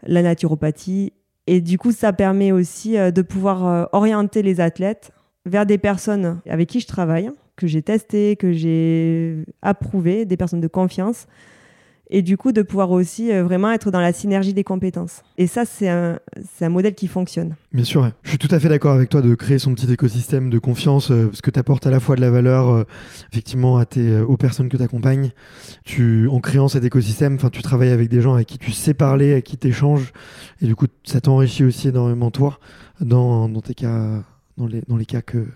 la 0.04 0.24
naturopathie. 0.24 1.13
Et 1.46 1.62
du 1.62 1.78
coup, 1.78 1.91
ça 1.91 2.12
permet 2.12 2.52
aussi 2.52 2.94
de 2.94 3.22
pouvoir 3.22 3.89
orienter 3.94 4.41
les 4.41 4.62
athlètes 4.62 5.12
vers 5.46 5.65
des 5.65 5.80
personnes 5.80 6.39
avec 6.48 6.70
qui 6.70 6.80
je 6.80 6.88
travaille, 6.88 7.32
que 7.56 7.68
j'ai 7.68 7.82
testé, 7.82 8.36
que 8.36 8.52
j'ai 8.52 9.46
approuvé, 9.62 10.26
des 10.26 10.38
personnes 10.38 10.62
de 10.62 10.68
confiance, 10.68 11.28
et 12.14 12.22
du 12.22 12.38
coup 12.38 12.52
de 12.52 12.62
pouvoir 12.62 12.92
aussi 12.92 13.32
euh, 13.32 13.44
vraiment 13.44 13.72
être 13.72 13.90
dans 13.90 14.02
la 14.02 14.12
synergie 14.12 14.54
des 14.54 14.66
compétences. 14.66 15.24
Et 15.38 15.48
ça, 15.48 15.64
c'est 15.66 15.88
un, 15.88 16.20
modèle 16.70 16.94
qui 16.94 17.08
fonctionne. 17.08 17.56
Bien 17.74 17.86
sûr, 17.86 18.12
je 18.24 18.30
suis 18.30 18.38
tout 18.38 18.50
à 18.52 18.60
fait 18.60 18.68
d'accord 18.68 18.94
avec 18.94 19.10
toi 19.10 19.22
de 19.22 19.34
créer 19.34 19.58
son 19.58 19.74
petit 19.74 19.92
écosystème 19.92 20.50
de 20.50 20.60
confiance, 20.60 21.10
euh, 21.10 21.28
parce 21.28 21.42
que 21.42 21.50
tu 21.50 21.58
apportes 21.58 21.88
à 21.88 21.90
la 21.90 22.00
fois 22.00 22.18
de 22.18 22.22
la 22.22 22.30
valeur 22.30 22.70
euh, 22.70 22.84
effectivement 23.32 23.78
à 23.78 23.86
tes, 23.86 24.20
aux 24.20 24.38
personnes 24.38 24.68
que 24.68 24.78
tu 24.78 24.84
accompagnes. 24.84 25.32
Tu, 25.86 26.28
en 26.28 26.42
créant 26.42 26.68
cet 26.68 26.84
écosystème, 26.84 27.38
tu 27.52 27.62
travailles 27.62 27.92
avec 27.92 28.10
des 28.10 28.22
gens 28.22 28.36
avec 28.36 28.48
qui 28.48 28.58
tu 28.58 28.72
sais 28.72 28.94
parler, 28.94 29.32
avec 29.32 29.46
qui 29.46 29.58
tu 29.58 29.70
échanges, 29.70 30.12
et 30.62 30.66
du 30.66 30.76
coup, 30.76 30.88
ça 31.06 31.22
t'enrichit 31.22 31.64
aussi 31.64 31.88
énormément 31.88 32.30
toi 32.30 32.60
dans, 33.00 33.50
tes 33.62 33.74
cas, 33.74 34.22
dans, 34.58 34.68
les, 34.68 34.82
dans 34.88 34.98
les 34.98 35.06
cas 35.06 35.22
que, 35.22 35.48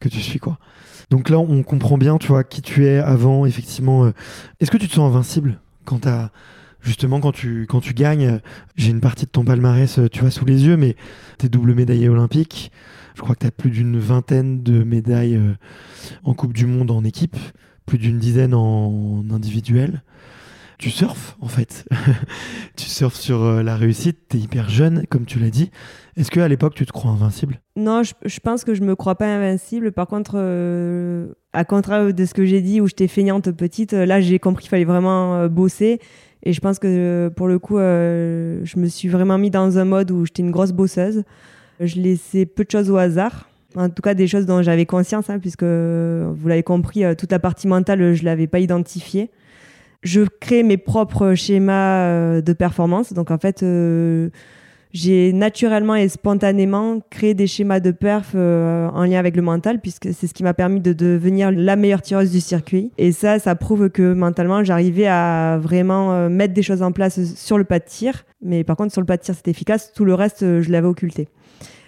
que 0.00 0.08
tu 0.08 0.20
suis. 0.20 0.38
quoi. 0.38 0.58
Donc 1.10 1.28
là, 1.28 1.38
on 1.38 1.62
comprend 1.62 1.98
bien, 1.98 2.18
tu 2.18 2.28
vois, 2.28 2.44
qui 2.44 2.62
tu 2.62 2.86
es 2.86 2.98
avant, 2.98 3.46
effectivement. 3.46 4.10
Est-ce 4.60 4.70
que 4.70 4.76
tu 4.76 4.88
te 4.88 4.94
sens 4.94 5.10
invincible 5.10 5.60
quand 5.84 6.06
as 6.06 6.30
justement 6.82 7.20
quand 7.20 7.32
tu 7.32 7.66
quand 7.68 7.80
tu 7.80 7.94
gagnes, 7.94 8.40
j'ai 8.76 8.90
une 8.90 9.00
partie 9.00 9.26
de 9.26 9.30
ton 9.30 9.44
palmarès, 9.44 9.98
euh, 9.98 10.08
tu 10.08 10.20
vois, 10.20 10.30
sous 10.30 10.44
les 10.44 10.64
yeux, 10.64 10.76
mais 10.76 10.96
tu 11.38 11.46
es 11.46 11.48
double 11.48 11.74
médaillé 11.74 12.08
olympique. 12.08 12.70
Je 13.14 13.22
crois 13.22 13.34
que 13.34 13.40
tu 13.40 13.46
as 13.46 13.50
plus 13.50 13.70
d'une 13.70 13.98
vingtaine 13.98 14.62
de 14.62 14.82
médailles 14.82 15.36
euh, 15.36 15.54
en 16.24 16.34
Coupe 16.34 16.52
du 16.52 16.66
Monde 16.66 16.90
en 16.90 17.04
équipe, 17.04 17.36
plus 17.86 17.98
d'une 17.98 18.18
dizaine 18.18 18.54
en 18.54 19.24
individuel. 19.30 20.02
Tu 20.80 20.90
surfes, 20.90 21.36
en 21.40 21.48
fait. 21.48 21.84
tu 22.76 22.86
surfes 22.86 23.14
sur 23.14 23.44
euh, 23.44 23.62
la 23.62 23.76
réussite, 23.76 24.28
tu 24.28 24.38
es 24.38 24.40
hyper 24.40 24.68
jeune, 24.68 25.04
comme 25.08 25.26
tu 25.26 25.38
l'as 25.38 25.50
dit. 25.50 25.70
Est-ce 26.16 26.30
qu'à 26.30 26.48
l'époque, 26.48 26.74
tu 26.74 26.86
te 26.86 26.92
crois 26.92 27.12
invincible? 27.12 27.60
Non, 27.76 28.02
je, 28.02 28.40
pense 28.40 28.64
que 28.64 28.74
je 28.74 28.82
me 28.82 28.96
crois 28.96 29.14
pas 29.14 29.26
invincible. 29.26 29.92
Par 29.92 30.06
contre, 30.06 30.36
à 31.52 31.64
contraire 31.64 32.12
de 32.12 32.24
ce 32.24 32.34
que 32.34 32.44
j'ai 32.44 32.60
dit 32.60 32.80
où 32.80 32.86
j'étais 32.86 33.08
feignante 33.08 33.50
petite, 33.50 33.94
euh, 33.94 34.06
là 34.06 34.20
j'ai 34.20 34.38
compris 34.38 34.62
qu'il 34.62 34.70
fallait 34.70 34.84
vraiment 34.84 35.36
euh, 35.36 35.48
bosser. 35.48 36.00
Et 36.42 36.52
je 36.52 36.60
pense 36.60 36.78
que 36.78 36.86
euh, 36.88 37.30
pour 37.30 37.48
le 37.48 37.58
coup, 37.58 37.76
je 37.76 38.78
me 38.78 38.86
suis 38.86 39.08
vraiment 39.08 39.36
mis 39.36 39.50
dans 39.50 39.78
un 39.78 39.84
mode 39.84 40.10
où 40.10 40.24
j'étais 40.24 40.42
une 40.42 40.50
grosse 40.50 40.72
bosseuse. 40.72 41.24
Je 41.80 42.00
laissais 42.00 42.46
peu 42.46 42.64
de 42.64 42.70
choses 42.70 42.90
au 42.90 42.96
hasard. 42.96 43.48
En 43.76 43.88
tout 43.88 44.02
cas, 44.02 44.14
des 44.14 44.26
choses 44.26 44.46
dont 44.46 44.62
j'avais 44.62 44.86
conscience, 44.86 45.30
hein, 45.30 45.38
puisque 45.38 45.62
vous 45.62 46.48
l'avez 46.48 46.62
compris, 46.62 47.04
toute 47.16 47.30
la 47.30 47.38
partie 47.38 47.68
mentale, 47.68 48.14
je 48.14 48.24
l'avais 48.24 48.46
pas 48.46 48.58
identifiée. 48.58 49.30
Je 50.02 50.22
crée 50.22 50.62
mes 50.62 50.78
propres 50.78 51.34
schémas 51.34 52.40
de 52.40 52.52
performance. 52.52 53.12
Donc 53.12 53.30
en 53.30 53.38
fait, 53.38 53.62
j'ai 54.92 55.32
naturellement 55.32 55.94
et 55.94 56.08
spontanément 56.08 57.00
créé 57.10 57.34
des 57.34 57.46
schémas 57.46 57.78
de 57.78 57.92
perf 57.92 58.32
euh, 58.34 58.88
en 58.88 59.04
lien 59.04 59.18
avec 59.18 59.36
le 59.36 59.42
mental, 59.42 59.80
puisque 59.80 60.12
c'est 60.12 60.26
ce 60.26 60.34
qui 60.34 60.42
m'a 60.42 60.54
permis 60.54 60.80
de 60.80 60.92
devenir 60.92 61.52
la 61.52 61.76
meilleure 61.76 62.02
tireuse 62.02 62.32
du 62.32 62.40
circuit. 62.40 62.90
Et 62.98 63.12
ça, 63.12 63.38
ça 63.38 63.54
prouve 63.54 63.88
que 63.90 64.12
mentalement, 64.12 64.64
j'arrivais 64.64 65.06
à 65.06 65.58
vraiment 65.62 66.12
euh, 66.12 66.28
mettre 66.28 66.54
des 66.54 66.62
choses 66.62 66.82
en 66.82 66.90
place 66.90 67.22
sur 67.36 67.56
le 67.56 67.64
pas 67.64 67.78
de 67.78 67.84
tir. 67.84 68.24
Mais 68.42 68.64
par 68.64 68.76
contre, 68.76 68.92
sur 68.92 69.00
le 69.00 69.06
pas 69.06 69.16
de 69.16 69.22
tir, 69.22 69.34
c'était 69.34 69.52
efficace. 69.52 69.92
Tout 69.92 70.04
le 70.04 70.14
reste, 70.14 70.42
euh, 70.42 70.60
je 70.60 70.72
l'avais 70.72 70.88
occulté. 70.88 71.28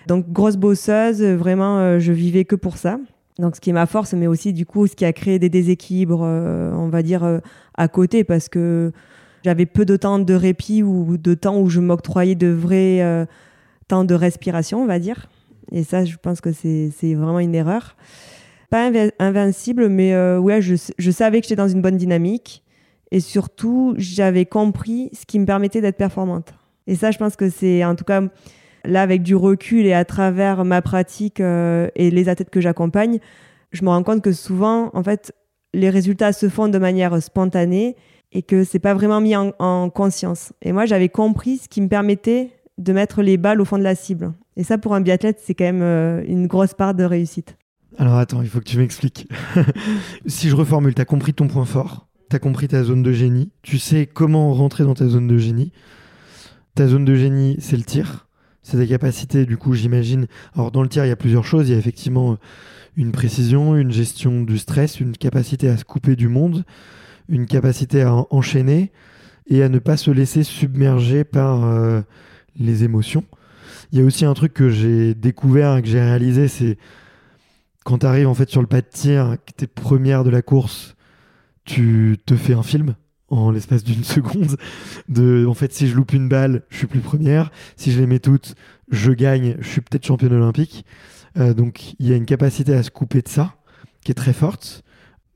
Donc, 0.06 0.30
grosse 0.30 0.56
bosseuse, 0.56 1.22
vraiment, 1.22 2.00
je 2.00 2.12
vivais 2.12 2.44
que 2.44 2.56
pour 2.56 2.76
ça. 2.76 2.98
Donc, 3.38 3.56
ce 3.56 3.60
qui 3.60 3.70
est 3.70 3.74
ma 3.74 3.86
force, 3.86 4.12
mais 4.12 4.26
aussi, 4.26 4.52
du 4.52 4.66
coup, 4.66 4.86
ce 4.86 4.94
qui 4.94 5.04
a 5.04 5.12
créé 5.12 5.38
des 5.38 5.48
déséquilibres, 5.48 6.20
on 6.20 6.88
va 6.88 7.02
dire, 7.02 7.40
à 7.74 7.88
côté, 7.88 8.24
parce 8.24 8.48
que 8.48 8.92
j'avais 9.44 9.66
peu 9.66 9.84
de 9.84 9.96
temps 9.96 10.18
de 10.18 10.34
répit 10.34 10.82
ou 10.82 11.16
de 11.16 11.34
temps 11.34 11.58
où 11.60 11.68
je 11.68 11.80
m'octroyais 11.80 12.34
de 12.34 12.48
vrais 12.48 13.00
euh, 13.02 13.26
temps 13.88 14.04
de 14.04 14.14
respiration, 14.14 14.82
on 14.82 14.86
va 14.86 14.98
dire. 14.98 15.26
Et 15.72 15.82
ça, 15.82 16.04
je 16.04 16.16
pense 16.16 16.40
que 16.40 16.52
c'est 16.52 17.14
vraiment 17.14 17.40
une 17.40 17.54
erreur. 17.54 17.96
Pas 18.70 18.90
invincible, 19.18 19.88
mais 19.88 20.14
euh, 20.14 20.38
ouais, 20.38 20.62
je, 20.62 20.76
savais 21.10 21.40
que 21.40 21.46
j'étais 21.46 21.56
dans 21.56 21.68
une 21.68 21.82
bonne 21.82 21.96
dynamique. 21.96 22.62
Et 23.10 23.20
surtout, 23.20 23.94
j'avais 23.98 24.46
compris 24.46 25.10
ce 25.12 25.26
qui 25.26 25.38
me 25.38 25.44
permettait 25.44 25.80
d'être 25.80 25.98
performante. 25.98 26.54
Et 26.86 26.94
ça, 26.94 27.10
je 27.10 27.18
pense 27.18 27.36
que 27.36 27.50
c'est, 27.50 27.84
en 27.84 27.94
tout 27.94 28.04
cas, 28.04 28.22
là, 28.84 29.02
avec 29.02 29.22
du 29.22 29.34
recul 29.34 29.86
et 29.86 29.92
à 29.92 30.04
travers 30.04 30.64
ma 30.64 30.82
pratique 30.82 31.40
euh, 31.40 31.88
et 31.94 32.10
les 32.10 32.28
athlètes 32.28 32.50
que 32.50 32.60
j'accompagne, 32.60 33.18
je 33.72 33.84
me 33.84 33.88
rends 33.88 34.02
compte 34.02 34.22
que 34.22 34.32
souvent, 34.32 34.90
en 34.94 35.02
fait, 35.02 35.32
les 35.74 35.90
résultats 35.90 36.32
se 36.32 36.48
font 36.48 36.68
de 36.68 36.78
manière 36.78 37.22
spontanée 37.22 37.96
et 38.32 38.42
que 38.42 38.64
c'est 38.64 38.78
pas 38.78 38.94
vraiment 38.94 39.20
mis 39.20 39.36
en, 39.36 39.90
conscience. 39.90 40.52
Et 40.62 40.72
moi, 40.72 40.86
j'avais 40.86 41.08
compris 41.08 41.58
ce 41.58 41.68
qui 41.68 41.80
me 41.80 41.88
permettait 41.88 42.50
de 42.78 42.92
mettre 42.92 43.22
les 43.22 43.36
balles 43.36 43.60
au 43.60 43.64
fond 43.64 43.78
de 43.78 43.82
la 43.82 43.94
cible. 43.94 44.32
Et 44.56 44.64
ça, 44.64 44.78
pour 44.78 44.94
un 44.94 45.00
biathlète, 45.00 45.40
c'est 45.42 45.54
quand 45.54 45.64
même 45.64 45.82
euh, 45.82 46.22
une 46.26 46.46
grosse 46.46 46.74
part 46.74 46.94
de 46.94 47.04
réussite. 47.04 47.56
Alors 47.98 48.16
attends, 48.16 48.40
il 48.40 48.48
faut 48.48 48.58
que 48.58 48.64
tu 48.64 48.78
m'expliques. 48.78 49.28
si 50.26 50.48
je 50.48 50.56
reformule, 50.56 50.94
tu 50.94 51.02
as 51.02 51.06
compris 51.06 51.34
ton 51.34 51.46
point 51.46 51.66
fort, 51.66 52.08
tu 52.30 52.36
as 52.36 52.38
compris 52.38 52.68
ta 52.68 52.82
zone 52.82 53.02
de 53.02 53.12
génie, 53.12 53.50
tu 53.60 53.78
sais 53.78 54.06
comment 54.06 54.52
rentrer 54.54 54.84
dans 54.84 54.94
ta 54.94 55.06
zone 55.08 55.26
de 55.26 55.36
génie. 55.36 55.72
Ta 56.74 56.88
zone 56.88 57.04
de 57.04 57.14
génie, 57.14 57.56
c'est 57.58 57.76
le 57.76 57.82
tir. 57.82 58.28
C'est 58.72 58.78
ta 58.78 58.86
capacité, 58.86 59.46
du 59.46 59.56
coup, 59.56 59.74
j'imagine. 59.74 60.26
Alors, 60.54 60.70
dans 60.70 60.82
le 60.82 60.88
tir, 60.88 61.04
il 61.04 61.08
y 61.08 61.12
a 61.12 61.16
plusieurs 61.16 61.44
choses. 61.44 61.68
Il 61.68 61.72
y 61.72 61.74
a 61.74 61.78
effectivement 61.78 62.38
une 62.96 63.12
précision, 63.12 63.76
une 63.76 63.92
gestion 63.92 64.42
du 64.42 64.58
stress, 64.58 64.98
une 64.98 65.16
capacité 65.16 65.68
à 65.68 65.76
se 65.76 65.84
couper 65.84 66.16
du 66.16 66.28
monde 66.28 66.64
une 67.28 67.46
capacité 67.46 68.02
à 68.02 68.14
enchaîner 68.30 68.92
et 69.48 69.62
à 69.62 69.68
ne 69.68 69.78
pas 69.78 69.96
se 69.96 70.10
laisser 70.10 70.44
submerger 70.44 71.24
par 71.24 71.64
euh, 71.64 72.00
les 72.58 72.84
émotions. 72.84 73.24
Il 73.90 73.98
y 73.98 74.02
a 74.02 74.04
aussi 74.04 74.24
un 74.24 74.34
truc 74.34 74.54
que 74.54 74.68
j'ai 74.68 75.14
découvert 75.14 75.80
que 75.82 75.88
j'ai 75.88 76.00
réalisé, 76.00 76.48
c'est 76.48 76.78
quand 77.84 77.98
tu 77.98 78.06
arrives 78.06 78.28
en 78.28 78.34
fait 78.34 78.48
sur 78.48 78.60
le 78.60 78.66
pas 78.66 78.80
de 78.80 78.86
tir, 78.86 79.36
que 79.46 79.52
tu 79.56 79.64
es 79.64 79.66
première 79.66 80.24
de 80.24 80.30
la 80.30 80.42
course, 80.42 80.94
tu 81.64 82.18
te 82.24 82.36
fais 82.36 82.54
un 82.54 82.62
film 82.62 82.94
en 83.32 83.50
l'espace 83.50 83.82
d'une 83.82 84.04
seconde 84.04 84.56
de 85.08 85.46
en 85.46 85.54
fait 85.54 85.72
si 85.72 85.88
je 85.88 85.96
loupe 85.96 86.12
une 86.12 86.28
balle, 86.28 86.62
je 86.68 86.78
suis 86.78 86.86
plus 86.86 87.00
première, 87.00 87.50
si 87.76 87.90
je 87.92 88.00
les 88.00 88.06
mets 88.06 88.20
toutes, 88.20 88.54
je 88.90 89.12
gagne, 89.12 89.56
je 89.60 89.68
suis 89.68 89.80
peut-être 89.80 90.06
championne 90.06 90.34
olympique. 90.34 90.84
Euh, 91.38 91.54
donc 91.54 91.94
il 91.98 92.08
y 92.08 92.12
a 92.12 92.16
une 92.16 92.26
capacité 92.26 92.74
à 92.74 92.82
se 92.82 92.90
couper 92.90 93.22
de 93.22 93.28
ça 93.28 93.54
qui 94.04 94.12
est 94.12 94.14
très 94.14 94.32
forte, 94.32 94.82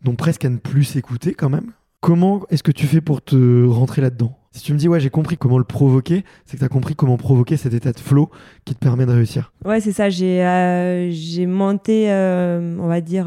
donc 0.03 0.19
presque 0.19 0.45
à 0.45 0.51
ne 0.51 0.59
plus 0.59 0.85
s'écouter 0.85 1.35
quand 1.35 1.49
même 1.49 1.73
Comment 2.01 2.47
est-ce 2.51 2.63
que 2.63 2.71
tu 2.71 2.87
fais 2.87 3.01
pour 3.01 3.23
te 3.23 3.67
rentrer 3.67 4.03
là-dedans? 4.03 4.39
Si 4.53 4.63
tu 4.63 4.73
me 4.73 4.79
dis, 4.79 4.87
ouais, 4.87 5.01
j'ai 5.01 5.11
compris 5.11 5.37
comment 5.37 5.59
le 5.59 5.65
provoquer, 5.65 6.25
c'est 6.45 6.57
que 6.57 6.61
tu 6.61 6.65
as 6.65 6.69
compris 6.69 6.95
comment 6.95 7.17
provoquer 7.17 7.57
cet 7.57 7.75
état 7.75 7.91
de 7.91 7.99
flow 7.99 8.31
qui 8.65 8.75
te 8.75 8.79
permet 8.79 9.07
de 9.07 9.13
réussir. 9.13 9.53
Ouais, 9.65 9.81
c'est 9.81 9.93
ça. 9.93 10.09
J'ai 10.09 10.45
euh, 10.45 11.47
monté, 11.49 12.13
euh, 12.13 12.77
on 12.79 12.87
va 12.87 13.01
dire, 13.01 13.27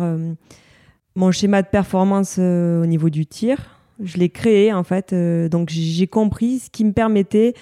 mon 1.16 1.32
schéma 1.32 1.62
de 1.62 1.68
performance 1.68 2.38
au 2.38 2.86
niveau 2.86 3.10
du 3.10 3.26
tir. 3.26 3.79
Je 4.04 4.18
l'ai 4.18 4.30
créé, 4.30 4.74
en 4.74 4.84
fait. 4.84 5.14
donc, 5.50 5.70
j'ai 5.70 6.08
compris 6.08 6.60
ce 6.60 6.70
qui 6.70 6.86
me 6.86 6.94
permettait 6.94 7.54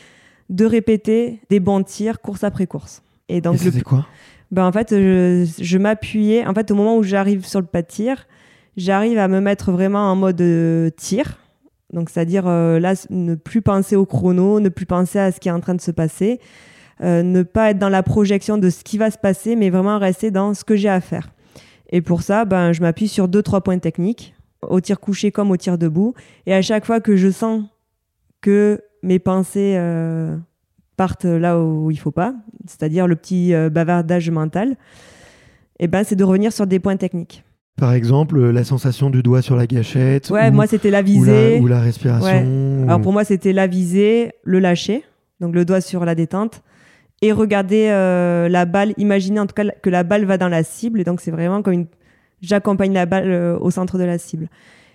de 0.49 0.65
répéter 0.65 1.39
des 1.49 1.59
bons 1.59 1.83
tirs 1.83 2.21
course 2.21 2.43
après 2.43 2.67
course. 2.67 3.01
Et 3.29 3.41
donc, 3.41 3.57
c'était 3.57 3.81
quoi? 3.81 4.05
Ben, 4.51 4.65
En 4.65 4.71
fait, 4.71 4.89
je, 4.91 5.47
je 5.59 5.77
m'appuyais. 5.77 6.45
En 6.45 6.53
fait, 6.53 6.71
au 6.71 6.75
moment 6.75 6.97
où 6.97 7.03
j'arrive 7.03 7.45
sur 7.45 7.59
le 7.59 7.65
pas 7.65 7.81
de 7.81 7.87
tir, 7.87 8.27
j'arrive 8.77 9.17
à 9.17 9.27
me 9.27 9.41
mettre 9.41 9.71
vraiment 9.71 10.11
en 10.11 10.15
mode 10.15 10.39
euh, 10.39 10.89
tir. 10.91 11.39
Donc, 11.91 12.09
c'est-à-dire 12.09 12.47
euh, 12.47 12.79
là, 12.79 12.93
ne 13.09 13.35
plus 13.35 13.61
penser 13.61 13.95
au 13.95 14.05
chrono, 14.05 14.59
ne 14.59 14.69
plus 14.69 14.85
penser 14.85 15.19
à 15.19 15.31
ce 15.31 15.39
qui 15.39 15.49
est 15.49 15.51
en 15.51 15.59
train 15.59 15.75
de 15.75 15.81
se 15.81 15.91
passer, 15.91 16.39
euh, 17.01 17.23
ne 17.23 17.43
pas 17.43 17.71
être 17.71 17.79
dans 17.79 17.89
la 17.89 18.03
projection 18.03 18.57
de 18.57 18.69
ce 18.69 18.83
qui 18.83 18.97
va 18.97 19.11
se 19.11 19.17
passer, 19.17 19.55
mais 19.55 19.69
vraiment 19.69 19.97
rester 19.97 20.31
dans 20.31 20.53
ce 20.53 20.63
que 20.63 20.75
j'ai 20.75 20.89
à 20.89 21.01
faire. 21.01 21.29
Et 21.89 22.01
pour 22.01 22.21
ça, 22.21 22.45
ben, 22.45 22.73
je 22.73 22.81
m'appuie 22.81 23.07
sur 23.07 23.27
deux, 23.27 23.41
trois 23.41 23.61
points 23.61 23.79
techniques, 23.79 24.33
au 24.61 24.81
tir 24.81 24.99
couché 24.99 25.31
comme 25.31 25.51
au 25.51 25.57
tir 25.57 25.77
debout. 25.77 26.13
Et 26.45 26.53
à 26.53 26.61
chaque 26.61 26.85
fois 26.85 26.99
que 26.99 27.15
je 27.15 27.29
sens 27.29 27.63
que 28.41 28.81
mes 29.03 29.19
pensées 29.19 29.79
partent 30.95 31.25
là 31.25 31.59
où 31.61 31.91
il 31.91 31.99
faut 31.99 32.11
pas, 32.11 32.33
c'est-à-dire 32.65 33.07
le 33.07 33.15
petit 33.15 33.53
bavardage 33.71 34.29
mental, 34.29 34.77
et 35.79 35.85
eh 35.85 35.87
ben, 35.87 36.03
c'est 36.03 36.15
de 36.15 36.23
revenir 36.23 36.51
sur 36.51 36.65
des 36.65 36.79
points 36.79 36.97
techniques. 36.97 37.43
Par 37.77 37.93
exemple, 37.93 38.39
la 38.49 38.63
sensation 38.63 39.11
du 39.11 39.21
doigt 39.21 39.43
sur 39.43 39.55
la 39.55 39.67
gâchette. 39.67 40.31
Ouais, 40.31 40.49
moi 40.49 40.65
c'était 40.65 40.89
la 40.89 41.03
visée. 41.03 41.59
Ou 41.59 41.67
la, 41.67 41.79
respiration. 41.79 42.83
Alors 42.83 42.99
pour 42.99 43.13
moi 43.13 43.23
c'était 43.23 43.53
la 43.53 43.67
visée, 43.67 44.31
le 44.43 44.57
lâcher, 44.59 45.03
donc 45.39 45.53
le 45.53 45.63
doigt 45.63 45.79
sur 45.79 46.03
la 46.03 46.15
détente, 46.15 46.63
et 47.21 47.31
regarder 47.31 47.89
euh, 47.89 48.49
la 48.49 48.65
balle, 48.65 48.95
imaginer 48.97 49.39
en 49.39 49.45
tout 49.45 49.53
cas 49.53 49.65
que 49.83 49.91
la 49.91 50.03
balle 50.03 50.25
va 50.25 50.39
dans 50.39 50.49
la 50.49 50.63
cible, 50.63 50.99
et 50.99 51.03
donc 51.03 51.21
c'est 51.21 51.29
vraiment 51.29 51.61
comme 51.61 51.73
une... 51.73 51.87
J'accompagne 52.41 52.93
la 52.93 53.05
balle 53.05 53.31
euh, 53.31 53.57
au 53.59 53.71
centre 53.71 53.97
de 53.97 54.03
la 54.03 54.17
cible. 54.17 54.49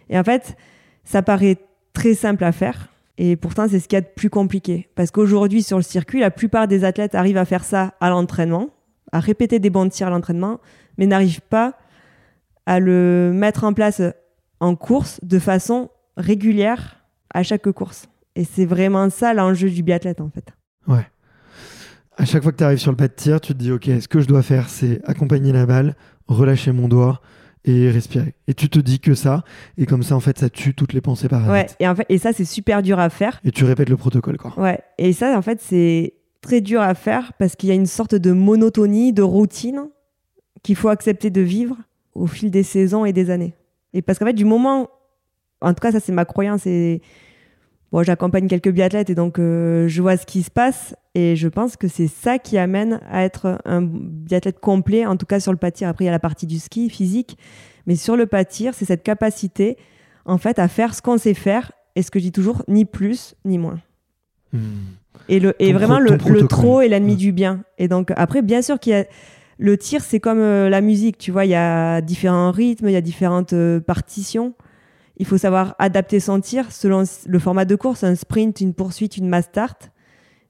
Et 0.08 0.18
en 0.18 0.24
fait, 0.24 0.56
ça 1.04 1.22
paraît 1.22 1.58
très 1.92 2.14
simple 2.14 2.44
à 2.44 2.52
faire, 2.52 2.88
et 3.18 3.36
pourtant 3.36 3.68
c'est 3.68 3.80
ce 3.80 3.88
qui 3.88 3.96
est 3.96 4.00
de 4.00 4.06
plus 4.06 4.30
compliqué. 4.30 4.88
Parce 4.94 5.10
qu'aujourd'hui 5.10 5.62
sur 5.62 5.76
le 5.76 5.82
circuit, 5.82 6.20
la 6.20 6.30
plupart 6.30 6.68
des 6.68 6.84
athlètes 6.84 7.14
arrivent 7.14 7.36
à 7.36 7.44
faire 7.44 7.64
ça 7.64 7.94
à 8.00 8.10
l'entraînement, 8.10 8.70
à 9.12 9.20
répéter 9.20 9.58
des 9.58 9.70
bons 9.70 9.88
tirs 9.88 10.06
à 10.06 10.10
l'entraînement, 10.10 10.60
mais 10.98 11.06
n'arrivent 11.06 11.42
pas 11.42 11.74
à 12.66 12.80
le 12.80 13.32
mettre 13.34 13.64
en 13.64 13.72
place 13.72 14.00
en 14.60 14.76
course 14.76 15.20
de 15.22 15.38
façon 15.38 15.90
régulière 16.16 17.02
à 17.34 17.42
chaque 17.42 17.70
course. 17.72 18.08
Et 18.36 18.44
c'est 18.44 18.64
vraiment 18.64 19.10
ça 19.10 19.34
l'enjeu 19.34 19.68
du 19.68 19.82
biathlète 19.82 20.20
en 20.20 20.30
fait. 20.30 20.54
Ouais. 20.86 21.06
À 22.16 22.24
chaque 22.24 22.42
fois 22.42 22.52
que 22.52 22.58
tu 22.58 22.64
arrives 22.64 22.78
sur 22.78 22.90
le 22.90 22.96
pas 22.96 23.08
de 23.08 23.12
tir, 23.12 23.40
tu 23.40 23.52
te 23.52 23.58
dis 23.58 23.72
ok, 23.72 23.84
ce 24.00 24.06
que 24.06 24.20
je 24.20 24.26
dois 24.26 24.42
faire, 24.42 24.68
c'est 24.68 25.00
accompagner 25.08 25.52
la 25.52 25.66
balle, 25.66 25.96
relâcher 26.28 26.72
mon 26.72 26.88
doigt 26.88 27.20
et 27.64 27.90
respirer. 27.90 28.34
Et 28.48 28.54
tu 28.54 28.68
te 28.68 28.78
dis 28.78 28.98
que 28.98 29.14
ça, 29.14 29.44
et 29.78 29.86
comme 29.86 30.02
ça 30.02 30.16
en 30.16 30.20
fait, 30.20 30.38
ça 30.38 30.50
tue 30.50 30.74
toutes 30.74 30.92
les 30.92 31.00
pensées 31.00 31.28
par 31.28 31.48
Ouais. 31.48 31.66
Et 31.78 31.86
en 31.86 31.94
fait, 31.94 32.06
et 32.08 32.18
ça 32.18 32.32
c'est 32.32 32.44
super 32.44 32.82
dur 32.82 32.98
à 32.98 33.08
faire. 33.08 33.40
Et 33.44 33.52
tu 33.52 33.64
répètes 33.64 33.88
le 33.88 33.96
protocole 33.96 34.36
quoi. 34.36 34.52
Ouais. 34.58 34.80
Et 34.98 35.12
ça 35.12 35.36
en 35.36 35.42
fait 35.42 35.60
c'est 35.60 36.14
très 36.40 36.60
dur 36.60 36.80
à 36.80 36.94
faire 36.94 37.32
parce 37.38 37.56
qu'il 37.56 37.68
y 37.68 37.72
a 37.72 37.74
une 37.76 37.86
sorte 37.86 38.14
de 38.14 38.32
monotonie, 38.32 39.12
de 39.12 39.22
routine 39.22 39.88
qu'il 40.62 40.76
faut 40.76 40.88
accepter 40.88 41.30
de 41.30 41.40
vivre 41.40 41.76
au 42.14 42.26
fil 42.26 42.50
des 42.50 42.62
saisons 42.62 43.04
et 43.04 43.12
des 43.12 43.30
années. 43.30 43.54
Et 43.94 44.02
parce 44.02 44.18
qu'en 44.18 44.26
fait, 44.26 44.32
du 44.32 44.44
moment, 44.44 44.88
en 45.60 45.72
tout 45.74 45.80
cas, 45.80 45.92
ça 45.92 46.00
c'est 46.00 46.12
ma 46.12 46.24
croyance 46.24 46.66
et 46.66 47.00
bon, 47.92 48.02
j'accompagne 48.02 48.48
quelques 48.48 48.70
biathlètes 48.70 49.10
et 49.10 49.14
donc 49.14 49.38
euh, 49.38 49.86
je 49.86 50.02
vois 50.02 50.16
ce 50.16 50.26
qui 50.26 50.42
se 50.42 50.50
passe 50.50 50.96
et 51.14 51.36
je 51.36 51.48
pense 51.48 51.76
que 51.76 51.88
c'est 51.88 52.08
ça 52.08 52.38
qui 52.38 52.58
amène 52.58 53.00
à 53.10 53.22
être 53.22 53.60
un 53.64 53.82
biathlète 53.82 54.58
complet, 54.58 55.06
en 55.06 55.16
tout 55.16 55.26
cas 55.26 55.38
sur 55.38 55.52
le 55.52 55.58
pâtir. 55.58 55.88
Après, 55.88 56.04
il 56.04 56.06
y 56.06 56.08
a 56.08 56.12
la 56.12 56.18
partie 56.18 56.46
du 56.46 56.58
ski 56.58 56.90
physique, 56.90 57.36
mais 57.86 57.96
sur 57.96 58.16
le 58.16 58.26
pâtir, 58.26 58.74
c'est 58.74 58.86
cette 58.86 59.02
capacité 59.02 59.76
en 60.24 60.38
fait 60.38 60.58
à 60.58 60.68
faire 60.68 60.94
ce 60.94 61.02
qu'on 61.02 61.18
sait 61.18 61.34
faire 61.34 61.72
et 61.94 62.02
ce 62.02 62.10
que 62.10 62.18
je 62.18 62.24
dis 62.24 62.32
toujours, 62.32 62.62
ni 62.68 62.84
plus 62.84 63.34
ni 63.44 63.58
moins. 63.58 63.80
Hmm. 64.52 64.60
Et, 65.28 65.40
le, 65.40 65.54
et 65.58 65.72
vraiment, 65.72 65.98
le, 65.98 66.16
le, 66.16 66.46
trop 66.46 66.80
est 66.80 66.88
l'ennemi 66.88 67.14
hmm. 67.14 67.18
du 67.18 67.32
bien. 67.32 67.64
Et 67.78 67.88
donc, 67.88 68.12
après, 68.16 68.42
bien 68.42 68.62
sûr 68.62 68.80
qu'il 68.80 68.92
y 68.92 68.96
a 68.96 69.04
le 69.58 69.76
tir, 69.76 70.02
c'est 70.02 70.20
comme 70.20 70.40
euh, 70.40 70.68
la 70.68 70.80
musique, 70.80 71.18
tu 71.18 71.30
vois, 71.30 71.44
il 71.44 71.50
y 71.50 71.54
a 71.54 72.00
différents 72.00 72.50
rythmes, 72.50 72.88
il 72.88 72.92
y 72.92 72.96
a 72.96 73.00
différentes 73.00 73.52
euh, 73.52 73.80
partitions. 73.80 74.54
Il 75.18 75.26
faut 75.26 75.38
savoir 75.38 75.74
adapter 75.78 76.20
son 76.20 76.40
tir 76.40 76.72
selon 76.72 77.04
le 77.26 77.38
format 77.38 77.64
de 77.64 77.76
course, 77.76 78.04
un 78.04 78.14
sprint, 78.14 78.60
une 78.60 78.74
poursuite, 78.74 79.16
une 79.16 79.28
mass 79.28 79.46
start. 79.46 79.90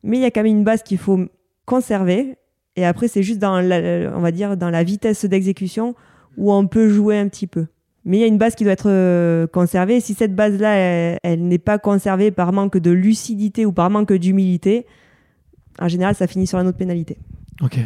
Mais 0.03 0.18
il 0.18 0.20
y 0.20 0.25
a 0.25 0.31
quand 0.31 0.42
même 0.42 0.57
une 0.59 0.64
base 0.64 0.83
qu'il 0.83 0.98
faut 0.98 1.20
conserver. 1.66 2.37
Et 2.77 2.85
après, 2.85 3.09
c'est 3.09 3.22
juste 3.22 3.38
dans 3.38 3.61
la, 3.61 4.11
on 4.16 4.20
va 4.20 4.31
dire, 4.31 4.57
dans 4.57 4.70
la 4.70 4.83
vitesse 4.83 5.25
d'exécution 5.25 5.94
où 6.37 6.53
on 6.53 6.66
peut 6.66 6.88
jouer 6.88 7.18
un 7.18 7.29
petit 7.29 7.46
peu. 7.46 7.66
Mais 8.05 8.16
il 8.18 8.20
y 8.20 8.25
a 8.25 8.27
une 8.27 8.38
base 8.38 8.55
qui 8.55 8.64
doit 8.64 8.72
être 8.72 8.90
euh, 8.90 9.46
conservée. 9.46 10.01
Si 10.01 10.14
cette 10.14 10.35
base-là, 10.35 11.18
elle 11.22 11.46
n'est 11.46 11.59
pas 11.59 11.79
conservée 11.79 12.31
par 12.31 12.53
manque 12.53 12.79
de 12.79 12.90
lucidité 12.90 13.64
ou 13.64 13.72
par 13.72 13.90
manque 13.90 14.12
d'humilité, 14.12 14.87
en 15.79 15.88
général, 15.88 16.14
ça 16.14 16.27
finit 16.27 16.46
sur 16.46 16.59
la 16.59 16.64
note 16.64 16.77
pénalité. 16.77 17.18
Ok. 17.61 17.79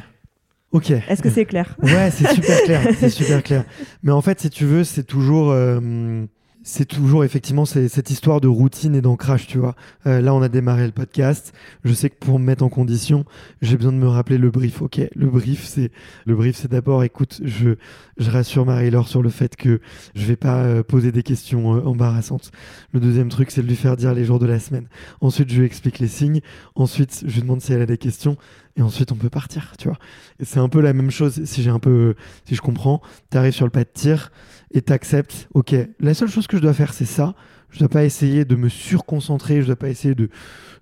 Ok. 0.73 0.91
Est-ce 0.91 1.23
que 1.23 1.31
c'est 1.31 1.45
clair? 1.45 1.77
Ouais, 1.83 2.11
c'est 2.11 2.29
super 2.29 2.63
clair. 2.65 2.81
c'est 2.99 3.11
super 3.11 3.43
clair. 3.43 3.65
Mais 4.03 4.13
en 4.13 4.23
fait, 4.23 4.41
si 4.41 4.51
tu 4.51 4.65
veux, 4.65 4.85
c'est 4.85 5.05
toujours. 5.05 5.51
Euh, 5.51 6.27
c'est 6.67 6.85
toujours 6.85 7.23
effectivement 7.23 7.65
cette 7.65 8.11
histoire 8.11 8.41
de 8.41 8.49
routine 8.49 8.97
et 8.97 9.01
d'ancrage, 9.01 9.47
tu 9.47 9.59
vois. 9.59 9.77
Euh, 10.05 10.21
là, 10.21 10.35
on 10.35 10.43
a 10.43 10.49
démarré 10.49 10.85
le 10.85 10.91
podcast. 10.91 11.55
Je 11.85 11.93
sais 11.95 12.11
que 12.11 12.17
pour 12.19 12.41
me 12.41 12.45
mettre 12.45 12.65
en 12.65 12.69
condition, 12.69 13.25
j'ai 13.63 13.77
besoin 13.77 13.93
de 13.93 13.99
me 13.99 14.09
rappeler 14.09 14.37
le 14.37 14.51
brief. 14.51 14.83
Ok, 14.83 15.01
le 15.15 15.27
brief, 15.31 15.65
c'est 15.65 15.93
le 16.25 16.35
brief, 16.35 16.57
c'est 16.57 16.69
d'abord, 16.69 17.05
écoute, 17.05 17.41
je, 17.45 17.77
je 18.19 18.31
rassure 18.33 18.67
Marie-Laure 18.67 19.07
sur 19.07 19.23
le 19.23 19.31
fait 19.31 19.55
que 19.55 19.81
je 20.17 20.27
vais 20.27 20.35
pas 20.35 20.65
euh, 20.65 20.83
poser 20.83 21.13
des 21.13 21.23
questions 21.23 21.69
embarrassantes. 21.87 22.51
Le 22.93 22.99
deuxième 22.99 23.29
truc, 23.29 23.53
c'est 23.53 23.63
de 23.63 23.69
lui 23.69 23.77
faire 23.77 23.97
dire 23.97 24.13
les 24.13 24.25
jours 24.25 24.41
de 24.41 24.47
la 24.47 24.59
semaine. 24.59 24.89
Ensuite, 25.21 25.51
je 25.53 25.61
lui 25.61 25.67
explique 25.67 26.01
les 26.01 26.09
signes. 26.09 26.41
Ensuite, 26.75 27.23
je 27.29 27.33
lui 27.33 27.43
demande 27.43 27.61
si 27.61 27.75
elle 27.75 27.83
a 27.83 27.87
des 27.87 27.97
questions 27.97 28.37
et 28.77 28.83
ensuite 28.83 29.13
on 29.13 29.17
peut 29.17 29.31
partir, 29.31 29.73
tu 29.79 29.89
vois. 29.89 29.99
C'est 30.43 30.61
un 30.61 30.69
peu 30.69 30.81
la 30.81 30.93
même 30.93 31.11
chose 31.11 31.45
si 31.45 31.63
j'ai 31.63 31.71
un 31.71 31.79
peu, 31.79 32.15
si 32.45 32.55
je 32.55 32.61
comprends, 32.61 33.01
tu 33.31 33.39
arrives 33.39 33.55
sur 33.55 33.65
le 33.65 33.71
pas 33.71 33.85
de 33.85 33.91
tir 33.93 34.31
et 34.73 34.83
tu 34.83 34.93
acceptes, 34.93 35.49
ok, 35.55 35.75
la 36.01 36.15
seule 36.15 36.29
chose 36.29 36.47
que 36.47 36.57
je 36.57 36.63
dois 36.63 36.75
faire 36.75 36.93
c'est 36.93 37.07
ça, 37.07 37.35
je 37.71 37.79
dois 37.79 37.89
pas 37.89 38.05
essayer 38.05 38.45
de 38.45 38.57
me 38.57 38.69
surconcentrer, 38.69 39.63
je 39.63 39.67
dois 39.67 39.77
pas 39.77 39.89
essayer 39.89 40.15
de, 40.15 40.29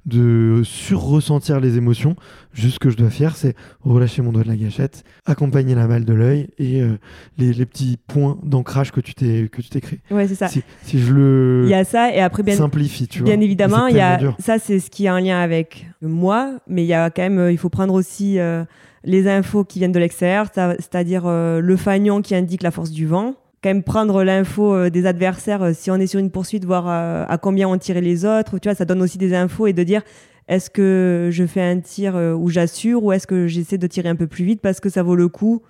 de 0.06 0.62
sur-ressentir 0.64 1.60
les 1.60 1.76
émotions. 1.76 2.16
Juste 2.52 2.74
ce 2.74 2.78
que 2.78 2.90
je 2.90 2.96
dois 2.96 3.10
faire, 3.10 3.36
c'est 3.36 3.56
relâcher 3.80 4.22
mon 4.22 4.32
doigt 4.32 4.42
de 4.42 4.48
la 4.48 4.56
gâchette, 4.56 5.04
accompagner 5.26 5.74
la 5.74 5.86
balle 5.86 6.04
de 6.04 6.12
l'œil 6.12 6.48
et 6.58 6.82
euh, 6.82 6.98
les, 7.38 7.52
les, 7.52 7.66
petits 7.66 7.98
points 8.06 8.38
d'ancrage 8.42 8.92
que 8.92 9.00
tu 9.00 9.14
t'es 9.14 9.48
que 9.50 9.62
tu 9.62 9.70
t'es 9.70 9.80
créé. 9.80 10.00
Ouais, 10.10 10.28
c'est 10.28 10.34
ça. 10.34 10.48
Si, 10.48 10.62
si, 10.82 11.00
je 11.00 11.12
le 11.12 11.62
il 11.64 11.70
y 11.70 11.74
a 11.74 11.84
ça 11.84 12.14
et 12.14 12.20
après 12.20 12.42
bien 12.42 12.54
simplifie, 12.54 13.08
tu 13.08 13.22
bien 13.22 13.40
évidemment, 13.40 13.86
il 13.86 13.96
y 13.96 14.00
a 14.00 14.18
ça 14.38 14.58
c'est 14.58 14.78
ce 14.78 14.90
qui 14.90 15.06
est 15.06 15.10
en 15.10 15.18
lien 15.18 15.40
avec 15.40 15.86
moi, 16.02 16.58
mais 16.68 16.84
il 16.84 16.88
y 16.88 16.94
a 16.94 17.10
quand 17.10 17.22
même 17.22 17.50
il 17.50 17.58
faut 17.58 17.70
prendre 17.70 17.94
aussi 17.94 18.38
euh, 18.38 18.64
les 19.04 19.28
infos 19.28 19.64
qui 19.64 19.78
viennent 19.78 19.92
de 19.92 19.98
l'extérieur, 19.98 20.46
c'est-à-dire 20.54 21.24
euh, 21.26 21.60
le 21.60 21.76
fanion 21.76 22.22
qui 22.22 22.34
indique 22.34 22.62
la 22.62 22.70
force 22.70 22.90
du 22.90 23.06
vent 23.06 23.34
quand 23.64 23.70
même 23.70 23.82
prendre 23.82 24.22
l'info 24.24 24.74
euh, 24.74 24.90
des 24.90 25.06
adversaires 25.06 25.62
euh, 25.62 25.72
si 25.72 25.90
on 25.90 25.96
est 25.96 26.06
sur 26.06 26.20
une 26.20 26.30
poursuite, 26.30 26.66
voir 26.66 26.86
euh, 26.86 27.24
à, 27.26 27.38
combien 27.38 27.66
ont 27.66 27.78
tiré 27.78 28.02
les 28.02 28.26
autres. 28.26 28.58
Tu 28.58 28.68
vois, 28.68 28.74
ça 28.74 28.84
donne 28.84 29.00
aussi 29.00 29.16
des 29.16 29.34
infos 29.34 29.66
et 29.66 29.72
de 29.72 29.82
dire 29.82 30.02
est-ce 30.48 30.68
que 30.68 31.30
je 31.32 31.46
fais 31.46 31.62
un 31.62 31.80
tir 31.80 32.14
où 32.14 32.50
j'assure 32.50 33.02
ou 33.02 33.12
est-ce 33.12 33.26
que 33.26 33.46
j'essaie 33.46 33.78
de 33.78 33.86
tirer 33.86 34.10
un 34.10 34.16
peu 34.16 34.26
plus 34.26 34.44
vite 34.44 34.60
parce 34.60 34.78
que 34.78 34.90
ça 34.90 35.02
vaut 35.02 35.16
le 35.16 35.28
coup 35.28 35.62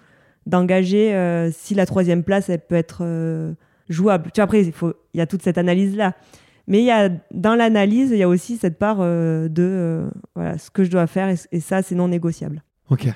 d'engager 0.47 1.49
si 1.53 1.77
la 1.77 1.87
troisième 1.87 2.25
place 2.25 2.49
elle 2.49 2.59
peut 2.59 2.75
être 2.75 3.07
jouable. 3.89 4.33
Tu 4.35 4.41
vois, 4.41 4.45
après 4.45 4.65
il 4.65 4.91
y 5.15 5.21
a 5.21 5.27
toute 5.29 5.43
cette 5.43 5.59
analyse 5.59 5.97
là. 5.97 6.15
Mais 6.67 6.81
il 6.81 6.87
y 6.87 6.91
a, 6.91 7.09
dans 7.31 7.55
l'analyse, 7.55 8.11
il 8.11 8.19
y 8.19 8.25
a 8.25 8.29
aussi 8.29 8.57
cette 8.57 8.77
part 8.77 8.99
de 8.99 10.09
voilà, 10.35 10.59
ce 10.59 10.71
que 10.71 10.83
je 10.83 10.91
dois 10.91 11.07
faire 11.07 11.33
et 11.53 11.61
ça, 11.61 11.83
c'est 11.83 11.95
non 11.95 12.09
négociable. 12.09 12.65
Ok. 12.91 13.07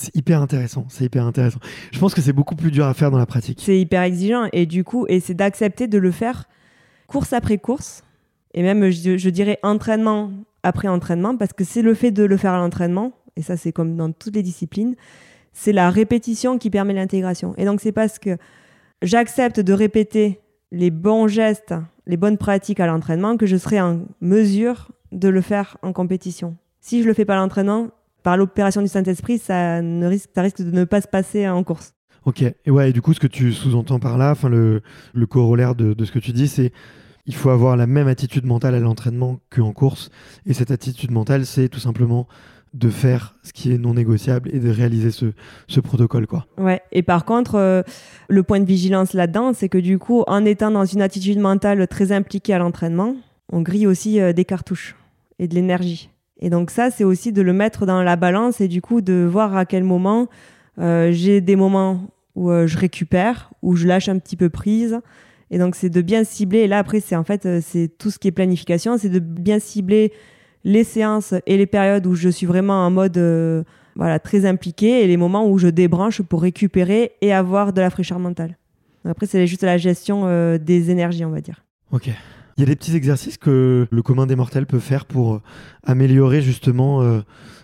C'est 0.00 0.16
hyper 0.16 0.40
intéressant, 0.40 0.86
c'est 0.88 1.04
hyper 1.04 1.26
intéressant. 1.26 1.58
Je 1.92 1.98
pense 1.98 2.14
que 2.14 2.22
c'est 2.22 2.32
beaucoup 2.32 2.56
plus 2.56 2.70
dur 2.70 2.86
à 2.86 2.94
faire 2.94 3.10
dans 3.10 3.18
la 3.18 3.26
pratique. 3.26 3.60
C'est 3.62 3.78
hyper 3.78 4.00
exigeant 4.02 4.48
et 4.54 4.64
du 4.64 4.82
coup, 4.82 5.04
et 5.10 5.20
c'est 5.20 5.34
d'accepter 5.34 5.88
de 5.88 5.98
le 5.98 6.10
faire 6.10 6.48
course 7.06 7.34
après 7.34 7.58
course 7.58 8.02
et 8.54 8.62
même 8.62 8.88
je, 8.88 9.28
dirais 9.28 9.58
entraînement 9.62 10.30
après 10.62 10.88
entraînement 10.88 11.36
parce 11.36 11.52
que 11.52 11.64
c'est 11.64 11.82
le 11.82 11.92
fait 11.92 12.12
de 12.12 12.24
le 12.24 12.38
faire 12.38 12.52
à 12.52 12.58
l'entraînement 12.58 13.12
et 13.36 13.42
ça 13.42 13.58
c'est 13.58 13.72
comme 13.72 13.94
dans 13.94 14.10
toutes 14.10 14.36
les 14.36 14.42
disciplines, 14.42 14.96
c'est 15.52 15.72
la 15.72 15.90
répétition 15.90 16.56
qui 16.56 16.70
permet 16.70 16.94
l'intégration. 16.94 17.54
Et 17.58 17.66
donc 17.66 17.82
c'est 17.82 17.92
parce 17.92 18.18
que 18.18 18.38
j'accepte 19.02 19.60
de 19.60 19.72
répéter 19.74 20.40
les 20.72 20.90
bons 20.90 21.28
gestes, 21.28 21.74
les 22.06 22.16
bonnes 22.16 22.38
pratiques 22.38 22.80
à 22.80 22.86
l'entraînement 22.86 23.36
que 23.36 23.44
je 23.44 23.58
serai 23.58 23.82
en 23.82 24.00
mesure 24.22 24.92
de 25.12 25.28
le 25.28 25.42
faire 25.42 25.76
en 25.82 25.92
compétition. 25.92 26.56
Si 26.80 27.02
je 27.02 27.06
le 27.06 27.12
fais 27.12 27.26
pas 27.26 27.34
à 27.34 27.38
l'entraînement, 27.38 27.88
par 28.22 28.36
l'opération 28.36 28.82
du 28.82 28.88
Saint-Esprit, 28.88 29.38
ça, 29.38 29.78
risque, 29.78 30.30
ça 30.34 30.42
risque 30.42 30.62
de 30.62 30.70
ne 30.70 30.84
pas 30.84 31.00
se 31.00 31.08
passer 31.08 31.48
en 31.48 31.62
course. 31.64 31.94
Ok. 32.24 32.42
Et 32.42 32.70
ouais, 32.70 32.90
et 32.90 32.92
du 32.92 33.00
coup, 33.02 33.14
ce 33.14 33.20
que 33.20 33.26
tu 33.26 33.52
sous-entends 33.52 33.98
par 33.98 34.18
là, 34.18 34.32
enfin 34.32 34.48
le, 34.48 34.82
le 35.14 35.26
corollaire 35.26 35.74
de, 35.74 35.94
de, 35.94 36.04
ce 36.04 36.12
que 36.12 36.18
tu 36.18 36.32
dis, 36.32 36.48
c'est 36.48 36.72
il 37.26 37.34
faut 37.34 37.50
avoir 37.50 37.76
la 37.76 37.86
même 37.86 38.08
attitude 38.08 38.44
mentale 38.44 38.74
à 38.74 38.80
l'entraînement 38.80 39.38
qu'en 39.50 39.72
course. 39.72 40.10
Et 40.46 40.54
cette 40.54 40.70
attitude 40.70 41.10
mentale, 41.10 41.46
c'est 41.46 41.68
tout 41.68 41.80
simplement 41.80 42.26
de 42.72 42.88
faire 42.88 43.36
ce 43.42 43.52
qui 43.52 43.72
est 43.72 43.78
non 43.78 43.94
négociable 43.94 44.50
et 44.52 44.60
de 44.60 44.70
réaliser 44.70 45.10
ce, 45.10 45.80
protocole. 45.80 46.26
Quoi. 46.26 46.46
Ouais. 46.56 46.80
Et 46.92 47.02
par 47.02 47.24
contre, 47.24 47.56
euh, 47.56 47.82
le 48.28 48.42
point 48.42 48.60
de 48.60 48.64
vigilance 48.64 49.12
là-dedans, 49.12 49.52
c'est 49.52 49.68
que 49.68 49.78
du 49.78 49.98
coup, 49.98 50.22
en 50.26 50.44
étant 50.44 50.70
dans 50.70 50.84
une 50.84 51.02
attitude 51.02 51.38
mentale 51.38 51.86
très 51.88 52.12
impliquée 52.12 52.54
à 52.54 52.58
l'entraînement, 52.58 53.16
on 53.52 53.62
grille 53.62 53.86
aussi 53.86 54.20
euh, 54.20 54.32
des 54.32 54.44
cartouches 54.44 54.94
et 55.38 55.48
de 55.48 55.54
l'énergie. 55.54 56.10
Et 56.40 56.50
donc 56.50 56.70
ça, 56.70 56.90
c'est 56.90 57.04
aussi 57.04 57.32
de 57.32 57.42
le 57.42 57.52
mettre 57.52 57.86
dans 57.86 58.02
la 58.02 58.16
balance 58.16 58.60
et 58.60 58.68
du 58.68 58.82
coup 58.82 59.00
de 59.00 59.26
voir 59.30 59.56
à 59.56 59.66
quel 59.66 59.84
moment 59.84 60.28
euh, 60.78 61.12
j'ai 61.12 61.40
des 61.40 61.56
moments 61.56 62.08
où 62.34 62.50
je 62.50 62.78
récupère, 62.78 63.50
où 63.62 63.76
je 63.76 63.86
lâche 63.86 64.08
un 64.08 64.18
petit 64.18 64.36
peu 64.36 64.48
prise. 64.48 65.00
Et 65.50 65.58
donc 65.58 65.74
c'est 65.74 65.90
de 65.90 66.00
bien 66.00 66.24
cibler. 66.24 66.60
Et 66.60 66.66
là 66.68 66.78
après, 66.78 67.00
c'est 67.00 67.16
en 67.16 67.24
fait 67.24 67.60
c'est 67.60 67.88
tout 67.98 68.10
ce 68.10 68.18
qui 68.18 68.28
est 68.28 68.32
planification, 68.32 68.96
c'est 68.96 69.08
de 69.08 69.18
bien 69.18 69.58
cibler 69.58 70.12
les 70.64 70.84
séances 70.84 71.34
et 71.46 71.56
les 71.56 71.66
périodes 71.66 72.06
où 72.06 72.14
je 72.14 72.28
suis 72.28 72.46
vraiment 72.46 72.84
en 72.84 72.90
mode 72.90 73.16
euh, 73.18 73.62
voilà, 73.96 74.18
très 74.18 74.44
impliqué 74.44 75.02
et 75.02 75.06
les 75.06 75.16
moments 75.16 75.48
où 75.48 75.58
je 75.58 75.68
débranche 75.68 76.22
pour 76.22 76.42
récupérer 76.42 77.12
et 77.20 77.32
avoir 77.32 77.72
de 77.72 77.80
la 77.80 77.90
fraîcheur 77.90 78.18
mentale. 78.18 78.56
Après, 79.04 79.26
c'est 79.26 79.46
juste 79.46 79.62
la 79.62 79.78
gestion 79.78 80.22
euh, 80.26 80.58
des 80.58 80.90
énergies, 80.90 81.24
on 81.24 81.30
va 81.30 81.40
dire. 81.40 81.64
Ok. 81.90 82.10
Il 82.60 82.64
y 82.64 82.66
a 82.66 82.66
des 82.66 82.76
petits 82.76 82.94
exercices 82.94 83.38
que 83.38 83.86
le 83.90 84.02
commun 84.02 84.26
des 84.26 84.36
mortels 84.36 84.66
peut 84.66 84.80
faire 84.80 85.06
pour 85.06 85.32
euh, 85.32 85.42
améliorer 85.82 86.42
justement 86.42 87.02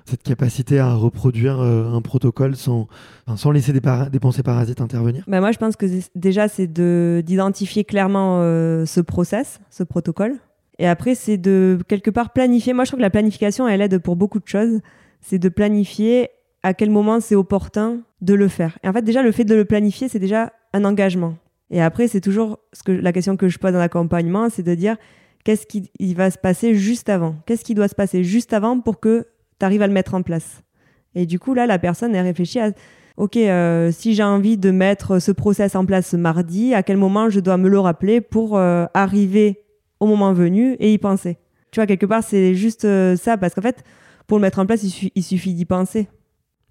cette 0.07 0.23
capacité 0.23 0.79
à 0.79 0.95
reproduire 0.95 1.61
un 1.61 2.01
protocole 2.01 2.57
sans, 2.57 2.89
sans 3.37 3.51
laisser 3.51 3.75
des, 3.75 4.19
pensées 4.19 4.43
parasites 4.43 4.81
intervenir? 4.81 5.25
Ben 5.27 5.41
Moi, 5.41 5.53
je 5.53 5.59
pense 5.59 5.77
que 5.77 5.85
déjà, 6.15 6.49
c'est 6.49 6.67
d'identifier 6.73 7.85
clairement 7.85 8.41
ce 8.41 9.01
process, 9.03 9.61
ce 9.69 9.83
protocole. 9.83 10.37
Et 10.79 10.89
après, 10.89 11.15
c'est 11.15 11.37
de 11.37 11.79
quelque 11.89 12.11
part 12.11 12.33
planifier. 12.33 12.73
Moi, 12.73 12.85
je 12.85 12.91
trouve 12.91 12.99
que 12.99 13.03
la 13.03 13.11
planification, 13.11 13.69
elle 13.69 13.83
aide 13.83 13.99
pour 13.99 14.17
beaucoup 14.17 14.41
de 14.41 14.49
choses. 14.49 14.81
C'est 15.21 15.39
de 15.39 15.51
planifier 15.51 16.31
à 16.63 16.73
quel 16.73 16.89
moment 16.89 17.21
c'est 17.21 17.35
opportun 17.35 17.99
de 18.23 18.33
le 18.33 18.49
faire. 18.49 18.79
Et 18.83 18.89
en 18.89 18.95
fait, 18.95 19.03
déjà, 19.03 19.23
le 19.23 19.31
fait 19.31 19.45
de 19.45 19.55
le 19.55 19.67
planifier, 19.67 20.09
c'est 20.09 20.19
déjà 20.19 20.55
un 20.73 20.87
engagement. 20.87 21.37
Et 21.71 21.83
après, 21.83 22.09
c'est 22.09 22.21
toujours 22.21 22.59
la 22.87 23.13
question 23.13 23.37
que 23.37 23.49
je 23.49 23.59
pose 23.59 23.73
dans 23.73 23.79
l'accompagnement, 23.79 24.49
c'est 24.51 24.63
de 24.63 24.75
dire 24.75 24.97
qu'est-ce 25.45 25.67
qui 25.67 26.15
va 26.15 26.31
se 26.31 26.39
passer 26.39 26.75
juste 26.75 27.09
avant? 27.09 27.37
Qu'est-ce 27.47 27.65
qui 27.65 27.75
doit 27.75 27.89
se 27.89 27.95
passer 27.95 28.25
juste 28.25 28.53
avant 28.53 28.81
pour 28.81 29.01
que 29.01 29.27
tu 29.59 29.67
arrives 29.67 29.83
à 29.83 29.87
le 29.87 29.93
mettre 29.93 30.15
en 30.15 30.23
place? 30.23 30.63
Et 31.15 31.27
du 31.27 31.39
coup, 31.39 31.55
là, 31.55 31.67
la 31.67 31.79
personne, 31.79 32.15
elle 32.15 32.27
réfléchit 32.27 32.61
à 32.61 32.71
OK, 33.17 33.37
euh, 33.39 33.91
si 33.93 34.15
j'ai 34.15 34.23
envie 34.23 34.59
de 34.59 34.71
mettre 34.71 35.19
ce 35.21 35.33
process 35.33 35.75
en 35.75 35.87
place 35.87 36.09
ce 36.09 36.17
mardi, 36.17 36.75
à 36.75 36.83
quel 36.83 36.99
moment 36.99 37.31
je 37.31 37.41
dois 37.41 37.57
me 37.57 37.71
le 37.71 37.79
rappeler 37.79 38.21
pour 38.21 38.59
euh, 38.59 38.85
arriver 38.93 39.65
au 40.01 40.07
moment 40.07 40.35
venu 40.35 40.77
et 40.81 40.93
y 40.93 40.99
penser? 40.99 41.39
Tu 41.71 41.81
vois, 41.81 41.87
quelque 41.87 42.05
part, 42.05 42.23
c'est 42.23 42.55
juste 42.55 42.85
euh, 42.85 43.17
ça, 43.17 43.39
parce 43.39 43.55
qu'en 43.55 43.63
fait, 43.63 43.83
pour 44.27 44.37
le 44.37 44.43
mettre 44.43 44.59
en 44.59 44.67
place, 44.67 44.83
il, 45.15 45.23
suffit 45.23 45.55
d'y 45.55 45.65
penser. 45.65 46.09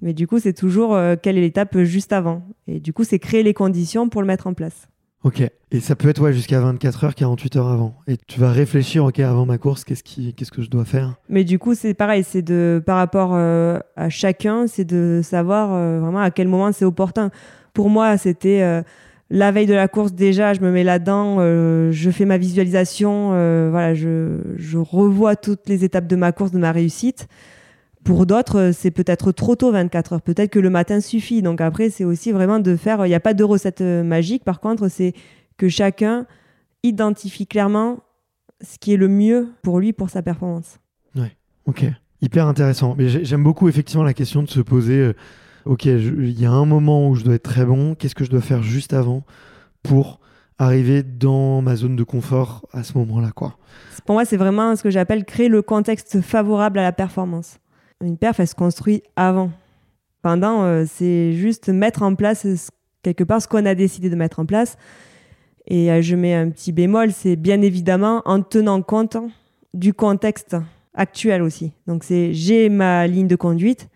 Mais 0.01 0.13
du 0.13 0.27
coup, 0.27 0.39
c'est 0.39 0.53
toujours 0.53 0.95
euh, 0.95 1.15
quelle 1.21 1.37
est 1.37 1.41
l'étape 1.41 1.77
juste 1.79 2.13
avant. 2.13 2.43
Et 2.67 2.79
du 2.79 2.93
coup, 2.93 3.03
c'est 3.03 3.19
créer 3.19 3.43
les 3.43 3.53
conditions 3.53 4.09
pour 4.09 4.21
le 4.21 4.27
mettre 4.27 4.47
en 4.47 4.53
place. 4.53 4.87
Ok. 5.23 5.41
Et 5.71 5.79
ça 5.79 5.95
peut 5.95 6.09
être 6.09 6.21
ouais, 6.21 6.33
jusqu'à 6.33 6.59
24 6.59 7.03
heures, 7.03 7.15
48 7.15 7.55
heures 7.55 7.67
avant. 7.69 7.95
Et 8.07 8.17
tu 8.27 8.39
vas 8.39 8.51
réfléchir, 8.51 9.05
ok, 9.05 9.19
avant 9.19 9.45
ma 9.45 9.57
course, 9.57 9.83
qu'est-ce, 9.83 10.03
qui, 10.03 10.33
qu'est-ce 10.33 10.51
que 10.51 10.61
je 10.61 10.69
dois 10.69 10.85
faire? 10.85 11.15
Mais 11.29 11.43
du 11.43 11.57
coup, 11.57 11.73
c'est 11.73 11.93
pareil, 11.93 12.23
c'est 12.23 12.43
de, 12.43 12.81
par 12.85 12.97
rapport 12.97 13.31
euh, 13.33 13.79
à 13.95 14.09
chacun, 14.09 14.67
c'est 14.67 14.85
de 14.85 15.21
savoir 15.23 15.69
vraiment 15.69 16.19
à 16.19 16.29
quel 16.29 16.47
moment 16.47 16.71
c'est 16.71 16.85
opportun. 16.85 17.31
Pour 17.73 17.89
moi, 17.89 18.17
c'était 18.17 18.83
la 19.29 19.51
veille 19.51 19.65
de 19.65 19.73
la 19.73 19.87
course 19.87 20.13
déjà 20.13 20.53
je 20.53 20.61
me 20.61 20.71
mets 20.71 20.83
là-dedans 20.83 21.37
euh, 21.39 21.91
je 21.91 22.11
fais 22.11 22.25
ma 22.25 22.37
visualisation 22.37 23.31
euh, 23.33 23.69
voilà 23.71 23.93
je, 23.93 24.39
je, 24.55 24.77
revois 24.77 25.35
toutes 25.35 25.67
les 25.67 25.83
étapes 25.83 26.07
de 26.07 26.15
ma 26.15 26.31
course 26.31 26.51
de 26.51 26.59
ma 26.59 26.71
réussite 26.71 27.27
pour 28.05 28.25
d'autres 28.25 28.71
c'est 28.73 28.91
peut-être 28.91 29.33
trop 29.33 29.55
tôt 29.55 29.71
24 29.71 30.13
heures. 30.13 30.21
Peut-être 30.21 30.51
que 30.51 30.59
le 30.59 30.69
matin 30.69 31.01
suffit. 31.01 31.41
Donc 31.41 31.59
après 31.59 31.89
c'est 31.89 32.05
aussi 32.05 32.31
vraiment 32.31 32.59
de 32.59 32.77
faire 32.77 33.05
il 33.05 33.09
n'y 33.09 33.15
a 33.15 33.19
pas 33.19 33.33
de 33.33 33.43
recette 33.43 33.81
euh, 33.81 34.03
magique. 34.03 34.45
Par 34.45 34.61
contre 34.61 34.87
c'est 34.87 35.13
que 35.57 35.67
chacun 35.67 36.25
identifie 36.83 37.47
clairement 37.47 37.99
ce 38.61 38.77
qui 38.79 38.93
est 38.93 38.97
le 38.97 39.09
mieux 39.09 39.49
pour 39.61 39.79
lui 39.79 39.91
pour 39.91 40.09
sa 40.09 40.21
performance. 40.21 40.79
Ouais. 41.15 41.35
Ok. 41.65 41.85
Hyper 42.21 42.47
intéressant. 42.47 42.95
Mais 42.97 43.09
j'aime 43.09 43.43
beaucoup 43.43 43.67
effectivement 43.67 44.03
la 44.03 44.13
question 44.13 44.41
de 44.41 44.49
se 44.49 44.61
poser 44.61 45.11
ok, 45.65 45.85
il 45.85 46.39
y 46.39 46.45
a 46.45 46.51
un 46.51 46.65
moment 46.65 47.09
où 47.09 47.15
je 47.15 47.23
dois 47.23 47.35
être 47.35 47.43
très 47.43 47.65
bon, 47.65 47.95
qu'est-ce 47.95 48.15
que 48.15 48.23
je 48.23 48.29
dois 48.29 48.41
faire 48.41 48.63
juste 48.63 48.93
avant 48.93 49.23
pour 49.83 50.19
arriver 50.57 51.03
dans 51.03 51.61
ma 51.61 51.75
zone 51.75 51.95
de 51.95 52.03
confort 52.03 52.65
à 52.71 52.83
ce 52.83 52.97
moment-là 52.97 53.31
quoi? 53.31 53.57
Pour 54.05 54.15
moi, 54.15 54.25
c'est 54.25 54.37
vraiment 54.37 54.75
ce 54.75 54.83
que 54.83 54.89
j'appelle 54.89 55.25
créer 55.25 55.49
le 55.49 55.61
contexte 55.61 56.21
favorable 56.21 56.79
à 56.79 56.83
la 56.83 56.91
performance. 56.91 57.57
Une 58.01 58.17
perf, 58.17 58.39
elle 58.39 58.47
se 58.47 58.55
construit 58.55 59.03
avant. 59.15 59.51
Pendant, 60.21 60.63
euh, 60.63 60.85
c'est 60.87 61.33
juste 61.33 61.69
mettre 61.69 62.01
en 62.01 62.15
place 62.15 62.45
quelque 63.03 63.23
part 63.23 63.41
ce 63.41 63.47
qu'on 63.47 63.65
a 63.65 63.75
décidé 63.75 64.09
de 64.09 64.15
mettre 64.15 64.39
en 64.39 64.45
place. 64.45 64.77
Et 65.67 65.91
euh, 65.91 66.01
je 66.01 66.15
mets 66.15 66.33
un 66.33 66.49
petit 66.49 66.71
bémol, 66.71 67.11
c'est 67.11 67.35
bien 67.35 67.61
évidemment 67.61 68.21
en 68.25 68.41
tenant 68.41 68.81
compte 68.81 69.17
du 69.73 69.93
contexte 69.93 70.57
actuel 70.93 71.41
aussi. 71.41 71.71
Donc 71.87 72.03
c'est 72.03 72.33
j'ai 72.33 72.69
ma 72.69 73.07
ligne 73.07 73.27
de 73.27 73.35
conduite, 73.35 73.87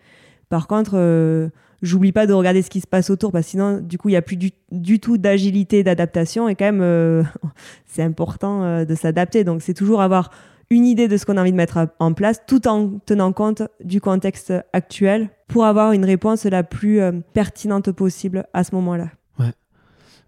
par 0.48 0.66
contre, 0.66 0.92
euh, 0.94 1.48
j'oublie 1.82 2.12
pas 2.12 2.26
de 2.26 2.32
regarder 2.32 2.62
ce 2.62 2.70
qui 2.70 2.80
se 2.80 2.86
passe 2.86 3.10
autour 3.10 3.32
parce 3.32 3.46
que 3.46 3.50
sinon, 3.50 3.80
du 3.80 3.98
coup, 3.98 4.08
il 4.08 4.12
n'y 4.12 4.16
a 4.16 4.22
plus 4.22 4.36
du, 4.36 5.00
tout 5.00 5.18
d'agilité, 5.18 5.82
d'adaptation 5.84 6.48
et 6.48 6.54
quand 6.54 6.72
même, 6.72 7.24
c'est 7.86 8.02
important 8.02 8.84
de 8.84 8.94
s'adapter. 8.94 9.44
Donc, 9.44 9.62
c'est 9.62 9.74
toujours 9.74 10.00
avoir 10.00 10.30
une 10.70 10.86
idée 10.86 11.08
de 11.08 11.16
ce 11.16 11.26
qu'on 11.26 11.36
a 11.36 11.40
envie 11.40 11.52
de 11.52 11.56
mettre 11.56 11.88
en 11.98 12.12
place 12.12 12.42
tout 12.46 12.68
en 12.68 12.98
tenant 13.04 13.32
compte 13.32 13.62
du 13.82 14.00
contexte 14.00 14.52
actuel 14.72 15.30
pour 15.48 15.64
avoir 15.64 15.92
une 15.92 16.04
réponse 16.04 16.44
la 16.44 16.62
plus 16.62 17.00
pertinente 17.32 17.90
possible 17.90 18.46
à 18.52 18.62
ce 18.62 18.74
moment-là. 18.76 19.08
Ouais. 19.38 19.52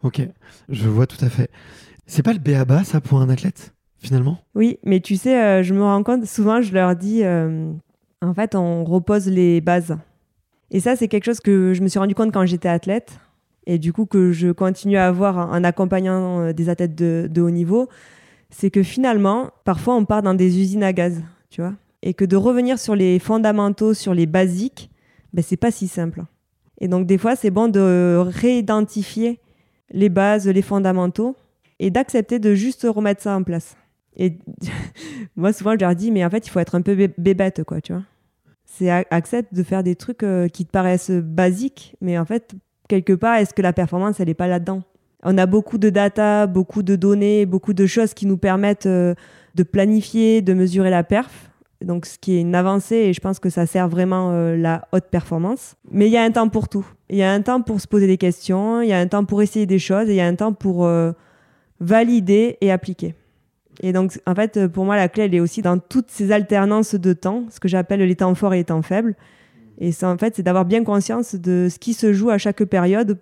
Ok, 0.02 0.20
je 0.68 0.88
vois 0.88 1.06
tout 1.06 1.24
à 1.24 1.28
fait. 1.28 1.48
C'est 2.06 2.22
pas 2.22 2.32
le 2.32 2.40
béaba 2.40 2.82
ça 2.82 3.00
pour 3.00 3.20
un 3.20 3.28
athlète 3.28 3.72
finalement? 3.98 4.38
Oui, 4.56 4.80
mais 4.82 4.98
tu 4.98 5.14
sais, 5.14 5.62
je 5.62 5.74
me 5.74 5.82
rends 5.82 6.02
compte 6.02 6.26
souvent, 6.26 6.60
je 6.60 6.74
leur 6.74 6.96
dis, 6.96 7.22
en 7.24 8.34
fait, 8.34 8.56
on 8.56 8.84
repose 8.84 9.28
les 9.28 9.60
bases. 9.60 9.96
Et 10.72 10.80
ça, 10.80 10.96
c'est 10.96 11.06
quelque 11.06 11.24
chose 11.26 11.40
que 11.40 11.74
je 11.74 11.82
me 11.82 11.88
suis 11.88 11.98
rendu 11.98 12.14
compte 12.14 12.32
quand 12.32 12.46
j'étais 12.46 12.68
athlète 12.68 13.20
et 13.66 13.78
du 13.78 13.92
coup 13.92 14.06
que 14.06 14.32
je 14.32 14.50
continue 14.50 14.96
à 14.96 15.06
avoir 15.06 15.36
en 15.36 15.62
accompagnant 15.64 16.40
euh, 16.40 16.52
des 16.52 16.68
athlètes 16.68 16.94
de, 16.94 17.40
haut 17.40 17.50
niveau, 17.50 17.88
c'est 18.52 18.70
que 18.70 18.82
finalement, 18.82 19.50
parfois 19.64 19.96
on 19.96 20.04
part 20.04 20.22
dans 20.22 20.34
des 20.34 20.60
usines 20.60 20.84
à 20.84 20.92
gaz, 20.92 21.22
tu 21.50 21.60
vois, 21.60 21.74
et 22.02 22.14
que 22.14 22.24
de 22.24 22.36
revenir 22.36 22.78
sur 22.78 22.94
les 22.94 23.18
fondamentaux, 23.18 23.94
sur 23.94 24.14
les 24.14 24.26
basiques, 24.26 24.90
ben, 25.32 25.42
c'est 25.42 25.56
pas 25.56 25.70
si 25.70 25.88
simple. 25.88 26.22
Et 26.80 26.88
donc 26.88 27.06
des 27.06 27.18
fois, 27.18 27.34
c'est 27.34 27.50
bon 27.50 27.68
de 27.68 28.22
réidentifier 28.24 29.40
les 29.90 30.08
bases, 30.08 30.46
les 30.46 30.62
fondamentaux, 30.62 31.36
et 31.78 31.90
d'accepter 31.90 32.38
de 32.38 32.54
juste 32.54 32.86
remettre 32.88 33.22
ça 33.22 33.36
en 33.36 33.42
place. 33.42 33.76
Et 34.16 34.38
moi, 35.36 35.52
souvent, 35.52 35.72
je 35.72 35.78
leur 35.78 35.94
dis, 35.94 36.10
mais 36.10 36.24
en 36.24 36.30
fait, 36.30 36.46
il 36.46 36.50
faut 36.50 36.60
être 36.60 36.74
un 36.74 36.82
peu 36.82 36.94
bébête, 37.18 37.64
quoi, 37.64 37.80
tu 37.80 37.92
vois 37.92 38.02
c'est 38.72 38.88
accepte 38.88 39.52
de 39.54 39.62
faire 39.62 39.82
des 39.82 39.96
trucs 39.96 40.22
euh, 40.22 40.48
qui 40.48 40.64
te 40.64 40.70
paraissent 40.70 41.10
basiques, 41.10 41.94
mais 42.00 42.18
en 42.18 42.24
fait, 42.24 42.54
quelque 42.88 43.12
part, 43.12 43.36
est-ce 43.36 43.52
que 43.52 43.60
la 43.60 43.74
performance, 43.74 44.18
elle 44.18 44.28
n'est 44.28 44.34
pas 44.34 44.48
là-dedans? 44.48 44.82
On 45.22 45.38
a 45.38 45.46
beaucoup 45.46 45.78
de 45.78 45.90
data, 45.90 46.46
beaucoup 46.46 46.82
de 46.82 46.96
données, 46.96 47.46
beaucoup 47.46 47.74
de 47.74 47.86
choses 47.86 48.14
qui 48.14 48.26
nous 48.26 48.36
permettent 48.36 48.86
euh, 48.86 49.14
de 49.54 49.62
planifier, 49.62 50.42
de 50.42 50.52
mesurer 50.52 50.90
la 50.90 51.04
perf. 51.04 51.50
Donc, 51.80 52.06
ce 52.06 52.18
qui 52.18 52.36
est 52.36 52.40
une 52.40 52.54
avancée, 52.54 52.96
et 52.96 53.12
je 53.12 53.20
pense 53.20 53.38
que 53.38 53.50
ça 53.50 53.66
sert 53.66 53.88
vraiment 53.88 54.30
euh, 54.30 54.56
la 54.56 54.86
haute 54.92 55.06
performance. 55.10 55.76
Mais 55.90 56.06
il 56.06 56.12
y 56.12 56.16
a 56.16 56.22
un 56.22 56.30
temps 56.30 56.48
pour 56.48 56.68
tout. 56.68 56.86
Il 57.10 57.16
y 57.16 57.22
a 57.22 57.32
un 57.32 57.40
temps 57.40 57.60
pour 57.60 57.80
se 57.80 57.88
poser 57.88 58.06
des 58.06 58.18
questions, 58.18 58.82
il 58.82 58.88
y 58.88 58.92
a 58.92 58.98
un 58.98 59.06
temps 59.06 59.24
pour 59.24 59.42
essayer 59.42 59.66
des 59.66 59.78
choses, 59.78 60.08
il 60.08 60.14
y 60.14 60.20
a 60.20 60.26
un 60.26 60.34
temps 60.34 60.52
pour 60.52 60.88
valider 61.80 62.56
et 62.60 62.70
appliquer. 62.72 63.14
Et 63.80 63.92
donc, 63.92 64.20
en 64.26 64.34
fait, 64.34 64.68
pour 64.68 64.84
moi, 64.84 64.96
la 64.96 65.08
clé, 65.08 65.24
elle 65.24 65.34
est 65.34 65.40
aussi 65.40 65.60
dans 65.60 65.78
toutes 65.78 66.10
ces 66.10 66.30
alternances 66.32 66.94
de 66.94 67.12
temps, 67.12 67.44
ce 67.50 67.60
que 67.60 67.68
j'appelle 67.68 68.00
les 68.00 68.16
temps 68.16 68.34
forts 68.34 68.54
et 68.54 68.58
les 68.58 68.64
temps 68.64 68.82
faibles. 68.82 69.14
Et 69.78 69.92
ça, 69.92 70.08
en 70.08 70.16
fait, 70.16 70.36
c'est 70.36 70.42
d'avoir 70.42 70.64
bien 70.64 70.84
conscience 70.84 71.34
de 71.34 71.68
ce 71.70 71.78
qui 71.78 71.92
se 71.92 72.12
joue 72.12 72.30
à 72.30 72.38
chaque 72.38 72.62
période 72.64 73.18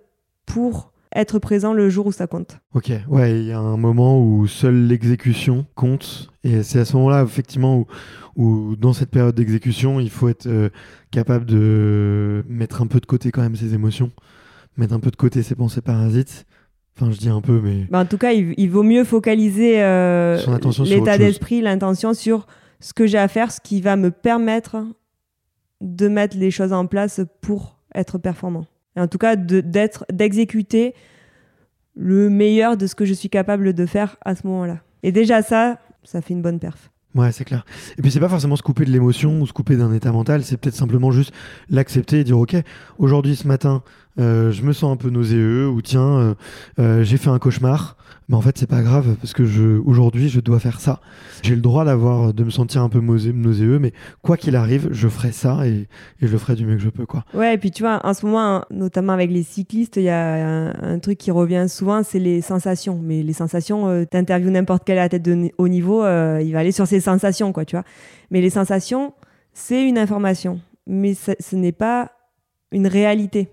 pour 0.46 0.89
être 1.14 1.38
présent 1.38 1.72
le 1.72 1.90
jour 1.90 2.06
où 2.06 2.12
ça 2.12 2.26
compte. 2.26 2.58
Ok, 2.74 2.92
ouais, 3.08 3.40
il 3.40 3.46
y 3.46 3.52
a 3.52 3.58
un 3.58 3.76
moment 3.76 4.22
où 4.22 4.46
seule 4.46 4.86
l'exécution 4.86 5.66
compte. 5.74 6.30
Et 6.44 6.62
c'est 6.62 6.78
à 6.78 6.84
ce 6.84 6.96
moment-là, 6.96 7.22
effectivement, 7.22 7.78
où, 7.78 7.86
où, 8.36 8.76
dans 8.76 8.92
cette 8.92 9.10
période 9.10 9.34
d'exécution, 9.34 10.00
il 10.00 10.10
faut 10.10 10.28
être 10.28 10.46
euh, 10.46 10.70
capable 11.10 11.46
de 11.46 12.44
mettre 12.48 12.82
un 12.82 12.86
peu 12.86 13.00
de 13.00 13.06
côté 13.06 13.30
quand 13.30 13.42
même 13.42 13.56
ses 13.56 13.74
émotions, 13.74 14.12
mettre 14.76 14.94
un 14.94 15.00
peu 15.00 15.10
de 15.10 15.16
côté 15.16 15.42
ses 15.42 15.54
pensées 15.54 15.80
parasites 15.80 16.46
Enfin, 16.96 17.12
je 17.12 17.18
dis 17.18 17.28
un 17.28 17.40
peu, 17.40 17.60
mais. 17.62 17.86
Bah, 17.90 18.00
en 18.00 18.04
tout 18.04 18.18
cas, 18.18 18.32
il, 18.32 18.70
vaut 18.70 18.82
mieux 18.82 19.04
focaliser 19.04 19.82
euh, 19.82 20.38
l'état 20.84 21.16
d'esprit, 21.16 21.62
l'intention 21.62 22.12
sur 22.14 22.46
ce 22.80 22.92
que 22.92 23.06
j'ai 23.06 23.18
à 23.18 23.28
faire, 23.28 23.50
ce 23.52 23.60
qui 23.60 23.80
va 23.80 23.96
me 23.96 24.10
permettre 24.10 24.84
de 25.80 26.08
mettre 26.08 26.36
les 26.36 26.50
choses 26.50 26.72
en 26.72 26.86
place 26.86 27.20
pour 27.40 27.78
être 27.94 28.18
performant. 28.18 28.66
En 28.96 29.06
tout 29.06 29.18
cas, 29.18 29.36
d'exécuter 29.36 30.94
le 31.96 32.30
meilleur 32.30 32.76
de 32.76 32.86
ce 32.86 32.94
que 32.94 33.04
je 33.04 33.14
suis 33.14 33.28
capable 33.28 33.72
de 33.72 33.86
faire 33.86 34.16
à 34.24 34.34
ce 34.34 34.46
moment-là. 34.46 34.80
Et 35.02 35.12
déjà 35.12 35.42
ça, 35.42 35.78
ça 36.02 36.20
fait 36.20 36.34
une 36.34 36.42
bonne 36.42 36.58
perf. 36.58 36.90
Ouais, 37.14 37.32
c'est 37.32 37.44
clair. 37.44 37.64
Et 37.98 38.02
puis 38.02 38.10
c'est 38.10 38.20
pas 38.20 38.28
forcément 38.28 38.54
se 38.54 38.62
couper 38.62 38.84
de 38.84 38.90
l'émotion 38.90 39.40
ou 39.40 39.46
se 39.46 39.52
couper 39.52 39.76
d'un 39.76 39.92
état 39.92 40.12
mental, 40.12 40.44
c'est 40.44 40.56
peut-être 40.56 40.76
simplement 40.76 41.10
juste 41.10 41.32
l'accepter 41.68 42.20
et 42.20 42.24
dire 42.24 42.38
ok, 42.38 42.56
aujourd'hui 42.98 43.34
ce 43.34 43.48
matin, 43.48 43.82
euh, 44.18 44.50
je 44.50 44.62
me 44.62 44.72
sens 44.72 44.92
un 44.92 44.96
peu 44.96 45.08
nauséeux 45.08 45.68
ou 45.68 45.82
tiens, 45.82 46.18
euh, 46.18 46.34
euh, 46.78 47.02
j'ai 47.04 47.16
fait 47.16 47.30
un 47.30 47.38
cauchemar, 47.38 47.96
mais 48.28 48.34
en 48.34 48.40
fait 48.40 48.58
c'est 48.58 48.68
pas 48.68 48.82
grave 48.82 49.14
parce 49.20 49.32
que 49.32 49.44
je 49.44 49.78
aujourd'hui 49.84 50.28
je 50.28 50.40
dois 50.40 50.58
faire 50.58 50.80
ça. 50.80 51.00
J'ai 51.42 51.54
le 51.54 51.60
droit 51.60 51.84
d'avoir 51.84 52.34
de 52.34 52.44
me 52.44 52.50
sentir 52.50 52.82
un 52.82 52.88
peu 52.88 53.00
nauséeux, 53.00 53.78
mais 53.78 53.92
quoi 54.22 54.36
qu'il 54.36 54.56
arrive, 54.56 54.88
je 54.90 55.08
ferai 55.08 55.32
ça 55.32 55.66
et, 55.66 55.88
je 56.20 56.26
le 56.26 56.38
ferai 56.38 56.56
du 56.56 56.66
mieux 56.66 56.76
que 56.76 56.82
je 56.82 56.90
peux 56.90 57.06
quoi. 57.06 57.24
Ouais, 57.34 57.54
et 57.54 57.58
puis 57.58 57.70
tu 57.70 57.82
vois, 57.82 58.00
en 58.04 58.12
ce 58.12 58.26
moment, 58.26 58.64
notamment 58.70 59.12
avec 59.12 59.30
les 59.30 59.44
cyclistes, 59.44 59.96
il 59.96 60.04
y 60.04 60.10
a 60.10 60.72
un, 60.82 60.98
truc 60.98 61.16
qui 61.16 61.30
revient 61.30 61.66
souvent, 61.68 62.02
c'est 62.02 62.18
les 62.18 62.42
sensations. 62.42 63.00
Mais 63.02 63.22
les 63.22 63.32
sensations, 63.32 64.04
t'interviews 64.06 64.50
n'importe 64.50 64.82
quel 64.84 64.98
athlète 64.98 65.22
de 65.22 65.50
haut 65.56 65.68
niveau, 65.68 66.00
il 66.02 66.52
va 66.52 66.58
aller 66.58 66.72
sur 66.72 66.86
ses 66.86 67.00
sensations 67.00 67.52
quoi, 67.52 67.64
tu 67.64 67.76
vois. 67.76 67.84
Mais 68.30 68.40
les 68.40 68.50
sensations, 68.50 69.14
c'est 69.54 69.88
une 69.88 69.98
information, 69.98 70.60
mais 70.86 71.14
ce 71.14 71.56
n'est 71.56 71.72
pas 71.72 72.10
une 72.72 72.86
réalité. 72.86 73.48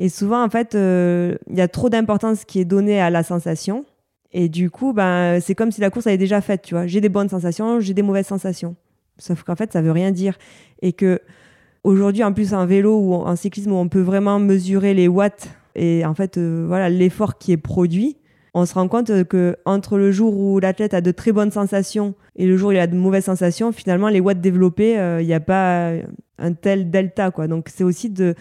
Et 0.00 0.08
souvent, 0.08 0.42
en 0.42 0.48
fait, 0.48 0.74
euh, 0.74 1.36
il 1.48 1.56
y 1.56 1.60
a 1.60 1.68
trop 1.68 1.90
d'importance 1.90 2.46
qui 2.46 2.58
est 2.58 2.64
donnée 2.64 3.00
à 3.00 3.10
la 3.10 3.22
sensation. 3.22 3.84
Et 4.32 4.48
du 4.48 4.70
coup, 4.70 4.94
ben, 4.94 5.40
c'est 5.40 5.54
comme 5.54 5.70
si 5.70 5.82
la 5.82 5.90
course 5.90 6.06
avait 6.06 6.16
déjà 6.18 6.40
faite, 6.40 6.62
tu 6.62 6.74
vois. 6.74 6.86
J'ai 6.86 7.02
des 7.02 7.10
bonnes 7.10 7.28
sensations, 7.28 7.80
j'ai 7.80 7.92
des 7.92 8.02
mauvaises 8.02 8.26
sensations. 8.26 8.76
Sauf 9.18 9.42
qu'en 9.42 9.56
fait, 9.56 9.72
ça 9.72 9.82
veut 9.82 9.92
rien 9.92 10.10
dire. 10.10 10.38
Et 10.80 10.94
que 10.94 11.20
aujourd'hui, 11.84 12.24
en 12.24 12.32
plus, 12.32 12.54
en 12.54 12.64
vélo 12.64 12.98
ou 12.98 13.14
en 13.14 13.36
cyclisme, 13.36 13.72
où 13.72 13.76
on 13.76 13.88
peut 13.88 14.00
vraiment 14.00 14.38
mesurer 14.38 14.94
les 14.94 15.06
watts 15.06 15.48
et 15.76 16.04
en 16.04 16.14
fait, 16.14 16.38
euh, 16.38 16.64
voilà, 16.66 16.88
l'effort 16.88 17.38
qui 17.38 17.52
est 17.52 17.56
produit, 17.56 18.16
on 18.54 18.66
se 18.66 18.74
rend 18.74 18.88
compte 18.88 19.24
que 19.24 19.56
entre 19.64 19.98
le 19.98 20.10
jour 20.10 20.36
où 20.36 20.58
l'athlète 20.58 20.94
a 20.94 21.00
de 21.00 21.12
très 21.12 21.30
bonnes 21.30 21.52
sensations 21.52 22.14
et 22.34 22.46
le 22.46 22.56
jour 22.56 22.70
où 22.70 22.72
il 22.72 22.78
a 22.78 22.86
de 22.86 22.96
mauvaises 22.96 23.26
sensations, 23.26 23.70
finalement, 23.70 24.08
les 24.08 24.18
watts 24.18 24.40
développés, 24.40 24.98
euh, 24.98 25.20
il 25.20 25.26
n'y 25.26 25.34
a 25.34 25.40
pas 25.40 25.92
un 26.38 26.52
tel 26.54 26.90
delta, 26.90 27.30
quoi. 27.30 27.46
Donc, 27.46 27.68
c'est 27.68 27.84
aussi 27.84 28.08
de 28.08 28.34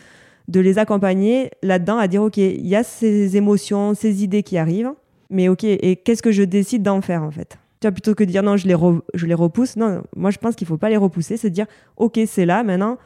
de 0.50 0.60
les 0.60 0.80
accompagner 0.80 1.52
là-dedans 1.62 1.98
à 1.98 2.08
dire, 2.08 2.24
OK, 2.24 2.38
il 2.38 2.68
y 2.68 2.76
a 2.76 2.84
ces 2.84 3.38
émotions, 3.38 3.94
ces 3.94 4.24
idées 4.24 4.44
qui 4.44 4.58
arrivent, 4.58 4.92
mais 5.30 5.48
OK, 5.48 5.64
et 5.64 5.96
qu'est-ce 5.96 6.24
que 6.24 6.32
je 6.32 6.44
décide 6.44 6.82
d'en 6.82 7.02
faire 7.02 7.24
en 7.24 7.32
fait? 7.32 7.60
Tu 7.80 7.88
vois, 7.88 7.92
plutôt 7.92 8.16
que 8.16 8.24
de 8.24 8.30
dire 8.30 8.44
non, 8.44 8.58
je 8.58 8.68
les, 8.68 8.76
je 9.14 9.26
les 9.28 9.34
repousse, 9.36 9.78
non, 9.78 10.02
moi 10.16 10.32
je 10.32 10.40
pense 10.40 10.56
qu'il 10.56 10.66
ne 10.66 10.70
faut 10.70 10.78
pas 10.78 10.90
les 10.90 10.98
repousser, 10.98 11.38
c'est 11.38 11.52
dire, 11.52 11.68
OK, 11.98 12.20
c'est 12.26 12.46
là, 12.46 12.64
maintenant, 12.64 12.98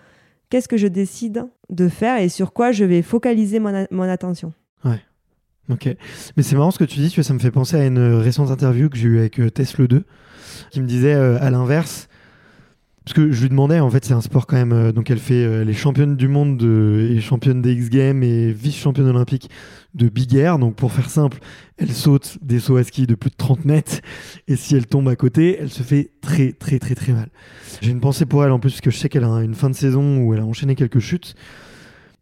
qu'est-ce 0.50 0.70
que 0.70 0.78
je 0.78 0.88
décide 0.88 1.46
de 1.70 1.90
faire 1.90 2.20
et 2.20 2.30
sur 2.30 2.54
quoi 2.54 2.72
je 2.72 2.86
vais 2.86 3.02
focaliser 3.02 3.60
mon, 3.60 4.04
attention? 4.04 4.54
Ouais. 4.86 5.02
Ok. 5.70 5.90
Mais 6.36 6.44
c'est 6.44 6.56
marrant 6.56 6.72
ce 6.72 6.80
que 6.80 6.84
tu 6.86 7.00
dis, 7.00 7.10
ça 7.10 7.34
me 7.34 7.40
fait 7.40 7.52
penser 7.52 7.76
à 7.76 7.86
une 7.86 8.16
récente 8.16 8.52
interview 8.52 8.90
que 8.90 8.98
j'ai 8.98 9.08
eue 9.08 9.20
avec 9.20 9.40
euh, 9.40 9.50
Tesla 9.50 9.88
2, 9.88 10.04
qui 10.72 10.82
me 10.82 10.88
disait 10.88 11.14
euh, 11.14 11.38
à 11.42 11.50
l'inverse, 11.50 12.08
parce 13.06 13.16
que 13.16 13.32
je 13.32 13.42
lui 13.42 13.50
demandais, 13.50 13.82
en 13.82 13.90
fait, 13.90 14.06
c'est 14.06 14.14
un 14.14 14.22
sport 14.22 14.48
quand 14.48 14.56
même. 14.56 14.72
Euh, 14.72 14.92
donc, 14.94 15.10
elle 15.10 15.20
fait 15.20 15.44
euh, 15.44 15.66
les 15.66 15.74
championnes 15.74 16.16
du 16.16 16.30
monde 16.30 16.58
de, 16.58 17.10
et 17.12 17.20
championne 17.20 17.62
des 17.62 17.74
X 17.74 17.90
Games 17.90 18.24
et 18.24 18.54
vice-championne 18.54 19.08
olympique 19.08 19.50
de 19.94 20.08
Big 20.08 20.34
Air. 20.36 20.58
Donc, 20.58 20.76
pour 20.76 20.94
faire 20.94 21.10
simple, 21.10 21.40
elle 21.78 21.92
saute 21.92 22.38
des 22.42 22.60
sauts 22.60 22.78
à 22.78 22.84
ski 22.84 23.06
de 23.06 23.16
plus 23.16 23.30
de 23.30 23.36
30 23.36 23.66
mètres. 23.66 24.00
Et 24.48 24.56
si 24.56 24.76
elle 24.76 24.88
tombe 24.88 25.10
à 25.10 25.18
côté, 25.18 25.58
elle 25.60 25.70
se 25.70 25.84
fait 25.84 26.12
très, 26.22 26.54
très, 26.54 26.80
très, 26.80 26.96
très 26.96 27.12
mal. 27.12 27.28
J'ai 27.82 27.92
une 27.92 28.00
pensée 28.00 28.26
pour 28.26 28.46
elle 28.46 28.52
en 28.52 28.60
plus, 28.60 28.72
parce 28.72 28.82
que 28.82 28.92
je 28.92 28.98
sais 28.98 29.10
qu'elle 29.10 29.26
a 29.26 29.44
une 29.44 29.56
fin 29.56 29.70
de 29.70 29.76
saison 29.76 30.20
où 30.20 30.34
elle 30.34 30.40
a 30.40 30.46
enchaîné 30.46 30.76
quelques 30.76 31.00
chutes. 31.00 31.36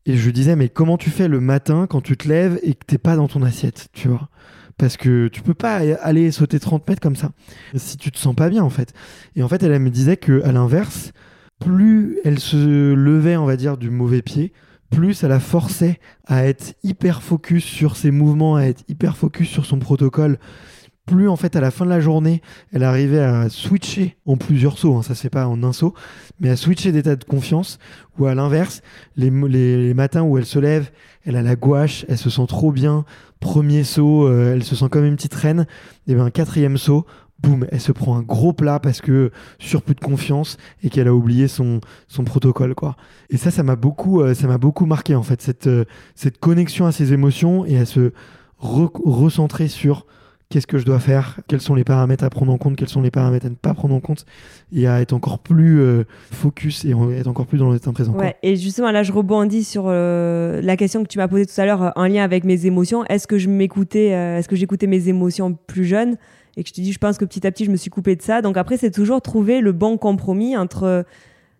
Et 0.08 0.18
je 0.18 0.26
lui 0.26 0.34
disais, 0.34 0.56
mais 0.56 0.68
comment 0.68 0.98
tu 0.98 1.12
fais 1.12 1.28
le 1.28 1.40
matin 1.40 1.86
quand 1.88 2.02
tu 2.02 2.18
te 2.18 2.28
lèves 2.28 2.60
et 2.64 2.74
que 2.74 2.84
t'es 2.88 2.98
pas 2.98 3.16
dans 3.16 3.28
ton 3.28 3.44
assiette, 3.44 3.90
tu 3.94 4.08
vois? 4.08 4.31
Parce 4.82 4.98
que 4.98 5.28
tu 5.28 5.44
peux 5.44 5.54
pas 5.54 5.76
aller 6.02 6.32
sauter 6.32 6.60
30 6.60 6.88
mètres 6.90 7.02
comme 7.02 7.16
ça 7.16 7.30
si 7.76 7.98
tu 7.98 8.12
te 8.12 8.18
sens 8.18 8.34
pas 8.34 8.50
bien 8.50 8.64
en 8.64 8.72
fait. 8.72 8.94
Et 9.36 9.44
en 9.44 9.48
fait, 9.48 9.62
elle, 9.62 9.78
me 9.78 9.92
disait 9.92 10.18
que 10.18 10.42
à 10.44 10.52
l'inverse, 10.52 11.12
plus 11.60 12.18
elle 12.26 12.40
se 12.40 12.94
levait, 12.96 13.38
on 13.38 13.46
va 13.46 13.58
dire, 13.58 13.78
du 13.78 13.92
mauvais 13.92 14.24
pied, 14.24 14.54
plus 14.90 15.14
ça 15.14 15.28
la 15.28 15.40
forçait 15.40 16.00
à 16.26 16.48
être 16.48 16.74
hyper 16.84 17.22
focus 17.22 17.64
sur 17.64 17.96
ses 17.96 18.10
mouvements, 18.10 18.56
à 18.56 18.64
être 18.64 18.84
hyper 18.88 19.18
focus 19.18 19.50
sur 19.50 19.68
son 19.68 19.78
protocole. 19.78 20.40
Plus 21.12 21.28
en 21.28 21.36
fait 21.36 21.57
à 21.57 21.62
la 21.62 21.72
fin 21.72 21.84
de 21.84 21.89
la 21.89 21.99
journée, 21.99 22.41
elle 22.72 22.84
arrivait 22.84 23.20
à 23.20 23.49
switcher 23.49 24.16
en 24.26 24.38
plusieurs 24.38 24.78
sauts, 24.78 24.95
hein, 24.95 25.03
ça 25.03 25.14
fait 25.14 25.30
pas 25.30 25.45
en 25.45 25.62
un 25.62 25.74
saut, 25.74 25.93
mais 26.39 26.49
à 26.49 26.55
switcher 26.55 26.93
d'état 26.93 27.18
de 27.18 27.26
confiance, 27.26 27.80
ou 28.18 28.28
à 28.28 28.34
l'inverse, 28.34 28.82
les, 29.18 29.93
matins 29.93 30.22
où 30.22 30.38
elle 30.38 30.45
se 30.45 30.57
lève, 30.57 30.89
elle 31.26 31.36
a 31.36 31.41
la 31.41 31.57
gouache, 31.57 32.05
elle 32.07 32.18
se 32.18 32.30
sent 32.30 32.45
trop 32.47 32.72
bien, 32.72 33.03
Premier 33.41 33.84
saut, 33.84 34.26
euh, 34.26 34.53
elle 34.53 34.64
se 34.64 34.74
sent 34.74 34.88
comme 34.89 35.03
une 35.03 35.18
petite 35.18 35.34
reine. 35.34 35.68
Et 36.07 36.16
bien 36.16 36.24
un 36.24 36.30
quatrième 36.30 36.78
saut, 36.78 37.05
boum, 37.39 37.68
elle 37.72 37.82
se 37.82 37.91
prend 37.91 38.16
un 38.16 38.22
gros 38.22 38.53
plat 38.53 38.80
parce 38.80 39.01
que 39.01 39.32
surplus 39.59 39.95
de 39.95 39.99
confiance 39.99 40.55
et 40.82 40.89
qu'elle 40.89 41.09
a 41.09 41.14
oublié 41.14 41.49
son, 41.49 41.82
protocole 42.26 42.74
quoi. 42.74 42.95
Et 43.30 43.36
ça, 43.36 43.51
ça 43.51 43.64
m'a 43.64 43.76
beaucoup, 43.76 44.22
euh, 44.22 44.34
ça 44.34 44.57
beaucoup 44.57 44.86
marqué 44.86 45.14
en 45.14 45.24
fait 45.24 45.41
cette, 45.41 45.68
euh, 45.68 45.84
cette 46.16 46.39
connexion 46.39 46.86
à 46.86 46.93
ses 46.93 47.12
émotions 47.12 47.66
et 47.66 47.78
à 47.78 47.86
se 47.86 48.14
recentrer 48.59 49.68
sur 49.68 50.05
qu'est-ce 50.52 50.68
que 50.68 50.78
je 50.78 50.86
dois 50.86 50.99
faire, 50.99 51.39
quels 51.47 51.62
sont 51.62 51.74
les 51.74 51.84
paramètres 51.84 52.24
à 52.24 52.30
prendre 52.30 52.52
en 52.52 52.58
compte, 52.58 52.76
quels 52.76 52.89
sont 52.89 53.02
les 53.02 53.10
paramètres 53.10 53.45
à 53.45 53.49
ne 53.49 53.56
pas 53.56 53.74
prendre 53.74 53.95
en 53.95 54.02
compte, 54.02 54.26
et 54.72 54.86
à 54.86 55.02
être 55.02 55.14
encore 55.14 55.39
plus 55.39 55.82
euh, 55.82 56.04
focus 56.32 56.86
et 56.86 56.91
être 57.18 57.28
encore 57.28 57.47
plus 57.47 57.58
dans 57.58 57.72
l'instant 57.72 57.93
présent. 57.93 58.14
Ouais, 58.14 58.36
et 58.43 58.56
justement, 58.58 58.91
là, 58.91 59.02
je 59.02 59.12
rebondis 59.12 59.64
sur 59.64 59.86
euh, 59.88 60.62
la 60.62 60.78
question 60.78 61.02
que 61.04 61.08
tu 61.08 61.18
m'as 61.18 61.28
posée 61.28 61.45
tout 61.45 61.60
à 61.60 61.66
l'heure 61.66 61.82
euh, 61.82 61.89
en 61.95 62.06
lien 62.06 62.24
avec 62.24 62.43
mes 62.43 62.66
émotions. 62.66 63.06
Est-ce 63.06 63.28
que 63.28 63.38
je 63.38 63.49
m'écoutais, 63.49 64.10
est-ce 64.10 64.47
que 64.47 64.56
j'écoutais 64.56 64.88
mes 64.88 65.08
émotions 65.08 65.58
plus 65.68 65.86
jeunes 65.86 66.18
Et 66.58 66.64
que 66.64 66.70
je 66.70 66.74
te 66.74 66.82
dis, 66.82 66.91
je 66.91 66.99
pense 66.99 67.18
que 67.18 67.26
petit 67.26 67.47
à 67.47 67.52
petit, 67.52 67.66
je 67.66 67.72
me 67.72 67.78
suis 67.78 67.89
coupée 67.89 68.16
de 68.16 68.22
ça. 68.22 68.41
Donc 68.41 68.58
après, 68.58 68.78
c'est 68.78 68.91
toujours 68.91 69.22
trouver 69.22 69.62
le 69.62 69.72
bon 69.72 69.97
compromis 69.97 70.58
entre 70.58 71.06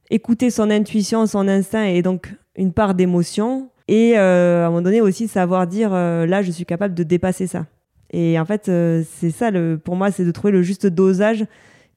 écouter 0.10 0.50
son 0.50 0.70
intuition, 0.70 1.26
son 1.26 1.48
instinct 1.48 1.86
et 1.86 2.02
donc 2.02 2.36
une 2.58 2.74
part 2.74 2.94
d'émotion. 2.94 3.70
Et 3.88 4.18
à 4.18 4.66
un 4.66 4.70
moment 4.70 4.82
donné 4.82 5.02
aussi 5.02 5.28
savoir 5.28 5.66
dire, 5.68 5.92
là, 5.92 6.42
je 6.42 6.52
suis 6.52 6.66
capable 6.66 6.94
de 6.94 7.04
dépasser 7.04 7.48
ça. 7.48 7.66
Et 8.12 8.38
en 8.40 8.46
fait, 8.46 8.70
euh, 8.70 9.04
c'est 9.18 9.32
ça, 9.32 9.52
pour 9.84 9.96
moi, 9.96 10.12
c'est 10.12 10.26
de 10.26 10.32
trouver 10.32 10.52
le 10.52 10.62
juste 10.62 10.86
dosage 10.86 11.46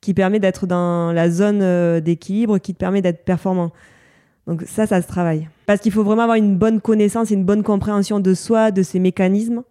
qui 0.00 0.14
permet 0.14 0.38
d'être 0.38 0.66
dans 0.66 1.12
la 1.12 1.28
zone 1.30 1.60
euh, 1.62 2.00
d'équilibre, 2.00 2.58
qui 2.58 2.72
te 2.72 2.78
permet 2.78 3.02
d'être 3.02 3.24
performant. 3.24 3.72
Donc 4.46 4.62
ça, 4.62 4.86
ça 4.86 5.02
se 5.02 5.08
travaille. 5.08 5.48
Parce 5.66 5.80
qu'il 5.80 5.92
faut 5.92 6.04
vraiment 6.04 6.22
avoir 6.22 6.36
une 6.36 6.56
bonne 6.56 6.80
connaissance 6.80 7.30
une 7.30 7.44
bonne 7.44 7.62
compréhension 7.62 8.20
de 8.20 8.34
soi, 8.34 8.70
de 8.70 8.82
ses 8.82 8.98
mécanismes 8.98 9.64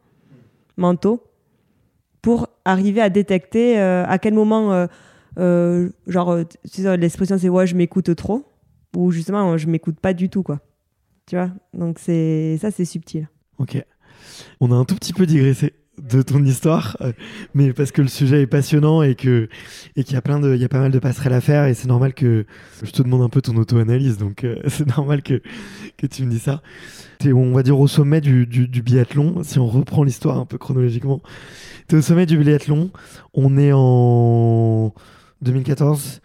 mentaux, 0.75 1.23
pour 2.21 2.49
arriver 2.65 3.01
à 3.01 3.09
détecter 3.09 3.79
euh, 3.79 4.05
à 4.07 4.17
quel 4.17 4.33
moment, 4.33 4.87
genre, 5.37 6.37
l'expression 6.97 7.37
c'est 7.37 7.49
ouais, 7.49 7.67
je 7.67 7.75
m'écoute 7.75 8.15
trop, 8.15 8.43
ou 8.95 9.11
justement, 9.11 9.57
je 9.57 9.67
m'écoute 9.67 9.99
pas 9.99 10.13
du 10.13 10.29
tout, 10.29 10.43
quoi. 10.43 10.59
Tu 11.27 11.35
vois? 11.35 11.51
Donc 11.73 11.99
c'est 11.99 12.57
ça, 12.59 12.71
c'est 12.71 12.85
subtil. 12.85 13.29
Ok. 13.59 13.81
On 14.59 14.71
a 14.71 14.75
un 14.75 14.83
tout 14.83 14.95
petit 14.95 15.13
peu 15.13 15.25
digressé 15.25 15.73
de 16.03 16.21
ton 16.21 16.43
histoire, 16.43 16.97
euh, 17.01 17.13
mais 17.53 17.71
parce 17.71 17.91
que 17.91 18.01
le 18.01 18.09
sujet 18.09 18.41
est 18.41 18.47
passionnant 18.47 19.03
et 19.03 19.15
que 19.15 19.47
et 19.95 20.03
qu'il 20.03 20.15
y 20.15 20.17
a 20.17 20.21
plein 20.21 20.39
de, 20.39 20.53
il 20.53 20.61
y 20.61 20.65
a 20.65 20.69
pas 20.69 20.79
mal 20.79 20.91
de 20.91 20.99
passerelles 20.99 21.33
à 21.33 21.41
faire 21.41 21.65
et 21.65 21.73
c'est 21.73 21.87
normal 21.87 22.13
que 22.13 22.45
je 22.83 22.91
te 22.91 23.01
demande 23.01 23.21
un 23.21 23.29
peu 23.29 23.41
ton 23.41 23.55
auto-analyse, 23.55 24.17
donc 24.17 24.43
euh, 24.43 24.57
c'est 24.67 24.87
normal 24.97 25.23
que 25.23 25.41
que 25.97 26.05
tu 26.05 26.23
me 26.23 26.31
dis 26.31 26.39
ça. 26.39 26.61
Es, 27.23 27.31
on 27.31 27.53
va 27.53 27.63
dire 27.63 27.79
au 27.79 27.87
sommet 27.87 28.19
du, 28.19 28.45
du, 28.45 28.67
du 28.67 28.81
biathlon, 28.81 29.43
si 29.43 29.57
on 29.57 29.67
reprend 29.67 30.03
l'histoire 30.03 30.37
un 30.37 30.45
peu 30.45 30.57
chronologiquement. 30.57 31.21
Tu 31.87 31.95
es 31.95 31.97
au 31.99 32.01
sommet 32.01 32.25
du 32.25 32.37
biathlon, 32.37 32.91
on 33.33 33.57
est 33.57 33.71
en 33.73 34.93
2014, 35.41 36.19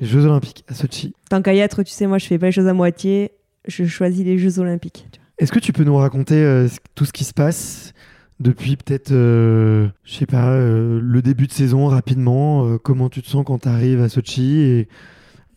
Jeux 0.00 0.26
Olympiques 0.26 0.62
à 0.68 0.74
Sochi. 0.74 1.14
Tant 1.30 1.40
qu'à 1.40 1.54
y 1.54 1.60
être, 1.60 1.82
tu 1.82 1.92
sais, 1.92 2.06
moi 2.06 2.18
je 2.18 2.26
fais 2.26 2.38
pas 2.38 2.46
les 2.46 2.52
choses 2.52 2.66
à 2.66 2.74
moitié, 2.74 3.32
je 3.66 3.86
choisis 3.86 4.26
les 4.26 4.36
Jeux 4.36 4.58
Olympiques. 4.58 5.08
Est-ce 5.38 5.52
que 5.52 5.58
tu 5.58 5.72
peux 5.72 5.84
nous 5.84 5.96
raconter 5.96 6.34
euh, 6.34 6.68
tout 6.94 7.06
ce 7.06 7.12
qui 7.12 7.24
se 7.24 7.32
passe 7.32 7.94
depuis 8.38 8.76
peut-être, 8.76 9.12
euh, 9.12 9.88
je 10.04 10.14
sais 10.14 10.26
pas, 10.26 10.50
euh, 10.50 11.00
le 11.02 11.22
début 11.22 11.46
de 11.46 11.52
saison 11.52 11.86
rapidement. 11.86 12.66
Euh, 12.66 12.78
comment 12.78 13.08
tu 13.08 13.22
te 13.22 13.28
sens 13.28 13.44
quand 13.46 13.60
tu 13.60 13.68
arrives 13.68 14.02
à 14.02 14.08
Sochi 14.08 14.60
et, 14.60 14.88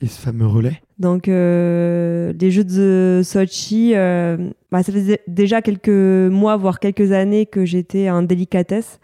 ce 0.08 0.20
fameux 0.20 0.48
relais? 0.48 0.82
Donc, 0.98 1.28
les 1.28 2.52
Jeux 2.52 2.64
de 2.64 3.22
Sochi, 3.24 3.94
bah, 3.94 4.84
ça 4.84 4.94
faisait 4.94 5.22
déjà 5.28 5.62
quelques 5.62 5.90
mois, 5.90 6.56
voire 6.56 6.80
quelques 6.80 7.12
années 7.12 7.46
que 7.46 7.66
j'étais 7.66 8.10
en 8.10 8.22
délicatesse. 8.22 9.00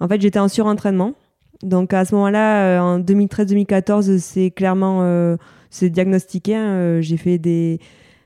En 0.00 0.08
fait, 0.08 0.20
j'étais 0.20 0.40
en 0.40 0.48
surentraînement. 0.48 1.14
Donc, 1.62 1.92
à 1.92 2.04
ce 2.04 2.14
moment-là, 2.16 2.82
en 2.82 2.98
2013-2014, 2.98 4.18
c'est 4.18 4.50
clairement 4.50 5.36
c'est 5.70 5.90
diagnostiqué. 5.90 6.56
Hein. 6.56 7.00
J'ai 7.00 7.16
fait 7.16 7.38
des 7.38 7.78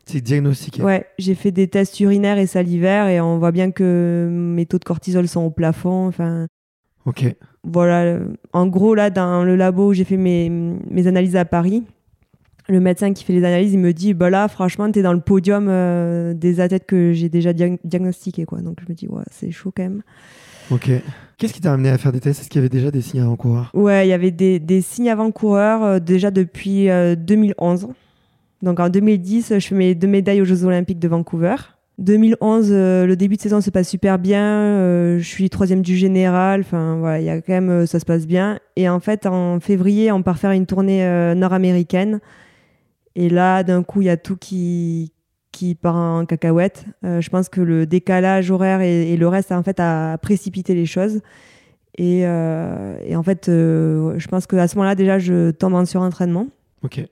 c'est 0.06 0.20
diagnostiqué. 0.20 0.82
Ouais, 0.82 1.04
j'ai 1.18 1.34
fait 1.34 1.50
des 1.50 1.66
tests 1.66 1.98
urinaires 1.98 2.38
et 2.38 2.46
salivaires 2.46 3.08
et 3.08 3.20
on 3.20 3.38
voit 3.38 3.50
bien 3.50 3.72
que 3.72 4.28
mes 4.30 4.64
taux 4.64 4.78
de 4.78 4.84
cortisol 4.84 5.26
sont 5.26 5.40
au 5.40 5.50
plafond. 5.50 6.06
Enfin. 6.06 6.46
Ok. 7.06 7.24
Voilà. 7.64 8.20
En 8.52 8.68
gros, 8.68 8.94
là, 8.94 9.10
dans 9.10 9.42
le 9.42 9.56
labo 9.56 9.88
où 9.88 9.92
j'ai 9.92 10.04
fait 10.04 10.16
mes, 10.16 10.48
mes, 10.48 11.06
analyses 11.08 11.34
à 11.34 11.44
Paris, 11.44 11.82
le 12.68 12.78
médecin 12.78 13.12
qui 13.12 13.24
fait 13.24 13.32
les 13.32 13.44
analyses, 13.44 13.72
il 13.72 13.80
me 13.80 13.92
dit 13.92 14.14
bah 14.14 14.30
là, 14.30 14.46
franchement, 14.46 14.90
tu 14.90 15.00
es 15.00 15.02
dans 15.02 15.12
le 15.12 15.20
podium 15.20 15.66
euh, 15.68 16.34
des 16.34 16.60
athlètes 16.60 16.86
que 16.86 17.12
j'ai 17.12 17.28
déjà 17.28 17.52
diagnostiqués. 17.52 18.44
Quoi. 18.44 18.60
Donc 18.60 18.78
je 18.80 18.88
me 18.88 18.94
dis, 18.94 19.08
ouais, 19.08 19.24
c'est 19.32 19.50
chaud 19.50 19.72
quand 19.76 19.82
même. 19.82 20.02
Ok. 20.70 20.88
Qu'est-ce 21.36 21.52
qui 21.52 21.60
t'a 21.60 21.72
amené 21.72 21.90
à 21.90 21.98
faire 21.98 22.12
des 22.12 22.20
tests? 22.20 22.42
Est-ce 22.42 22.48
qu'il 22.48 22.60
y 22.60 22.62
avait 22.62 22.68
déjà 22.68 22.92
des 22.92 23.02
signes 23.02 23.22
avant-coureurs? 23.22 23.72
Ouais, 23.74 24.06
il 24.06 24.10
y 24.10 24.12
avait 24.12 24.30
des, 24.30 24.60
des 24.60 24.82
signes 24.82 25.10
avant-coureurs 25.10 25.82
euh, 25.82 25.98
déjà 25.98 26.30
depuis 26.30 26.86
2011. 26.86 27.88
Donc 28.66 28.80
en 28.80 28.90
2010, 28.90 29.54
je 29.58 29.66
fais 29.66 29.74
mes 29.74 29.94
deux 29.94 30.06
médailles 30.06 30.42
aux 30.42 30.44
Jeux 30.44 30.64
Olympiques 30.64 30.98
de 30.98 31.08
Vancouver. 31.08 31.56
2011, 31.98 32.72
le 32.72 33.14
début 33.14 33.36
de 33.36 33.40
saison 33.40 33.62
se 33.62 33.70
passe 33.70 33.88
super 33.88 34.18
bien. 34.18 35.16
je 35.16 35.24
suis 35.24 35.48
troisième 35.48 35.80
du 35.80 35.96
général. 35.96 36.60
Enfin 36.60 36.96
voilà, 36.98 37.20
il 37.20 37.24
y 37.24 37.30
a 37.30 37.40
quand 37.40 37.54
même 37.54 37.86
ça 37.86 37.98
se 37.98 38.04
passe 38.04 38.26
bien. 38.26 38.58
Et 38.76 38.86
en 38.90 39.00
fait, 39.00 39.24
en 39.24 39.60
février, 39.60 40.12
on 40.12 40.22
part 40.22 40.36
faire 40.36 40.50
une 40.50 40.66
tournée 40.66 41.02
nord-américaine. 41.34 42.20
Et 43.14 43.30
là, 43.30 43.62
d'un 43.62 43.82
coup, 43.82 44.02
il 44.02 44.04
y 44.04 44.10
a 44.10 44.18
tout 44.18 44.36
qui, 44.36 45.10
qui 45.56 45.74
part 45.74 45.96
en 45.96 46.26
cacahuète. 46.26 46.84
Euh, 47.02 47.22
je 47.22 47.30
pense 47.30 47.48
que 47.48 47.62
le 47.62 47.86
décalage 47.86 48.50
horaire 48.50 48.82
et, 48.82 49.16
le 49.16 49.26
reste, 49.26 49.52
en 49.52 49.62
fait, 49.62 49.80
a 49.80 50.18
précipité 50.18 50.74
les 50.74 50.84
choses. 50.84 51.22
Et, 51.96 52.26
euh, 52.26 52.94
en 53.14 53.22
fait, 53.22 53.48
euh, 53.48 54.18
je 54.18 54.28
pense 54.28 54.46
qu'à 54.46 54.68
ce 54.68 54.76
moment-là, 54.76 54.94
déjà, 54.94 55.18
je 55.18 55.50
tombe 55.50 55.72
en 55.72 55.86
surentraînement. 55.86 56.48
Ok. 56.82 57.02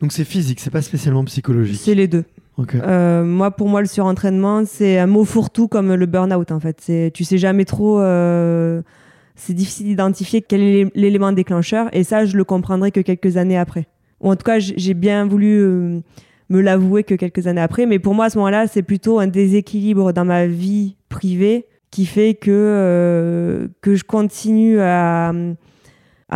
Donc 0.00 0.12
c'est 0.12 0.24
physique, 0.24 0.60
c'est 0.60 0.70
pas 0.70 0.82
spécialement 0.82 1.24
psychologique. 1.24 1.80
C'est 1.82 1.94
les 1.94 2.08
deux. 2.08 2.24
moi, 2.56 3.50
pour 3.50 3.68
moi, 3.68 3.80
le 3.80 3.86
surentraînement, 3.86 4.64
c'est 4.64 4.98
un 4.98 5.06
mot 5.06 5.24
fourre-tout 5.24 5.68
comme 5.68 5.94
le 5.94 6.06
burn-out, 6.06 6.52
en 6.52 6.60
fait. 6.60 6.78
C'est, 6.80 7.10
tu 7.12 7.24
sais 7.24 7.38
jamais 7.38 7.64
trop. 7.64 7.98
c'est 9.34 9.54
difficile 9.54 9.86
d'identifier 9.86 10.42
quel 10.42 10.60
est 10.60 10.90
l'élément 10.94 11.32
déclencheur. 11.32 11.88
Et 11.92 12.04
ça, 12.04 12.26
je 12.26 12.36
le 12.36 12.44
comprendrai 12.44 12.92
que 12.92 13.00
quelques 13.00 13.36
années 13.36 13.58
après. 13.58 13.88
Ou 14.20 14.30
en 14.30 14.36
tout 14.36 14.44
cas, 14.44 14.58
j'ai 14.58 14.94
bien 14.94 15.26
voulu 15.26 16.02
me 16.50 16.60
l'avouer 16.60 17.04
que 17.04 17.14
quelques 17.14 17.46
années 17.46 17.60
après. 17.60 17.86
Mais 17.86 17.98
pour 17.98 18.14
moi, 18.14 18.26
à 18.26 18.30
ce 18.30 18.38
moment-là, 18.38 18.66
c'est 18.66 18.82
plutôt 18.82 19.18
un 19.18 19.26
déséquilibre 19.26 20.12
dans 20.12 20.24
ma 20.24 20.46
vie 20.46 20.96
privée 21.08 21.66
qui 21.90 22.06
fait 22.06 22.34
que, 22.34 22.50
euh, 22.50 23.68
que 23.80 23.94
je 23.94 24.04
continue 24.04 24.80
à, 24.80 25.28
à 25.28 25.32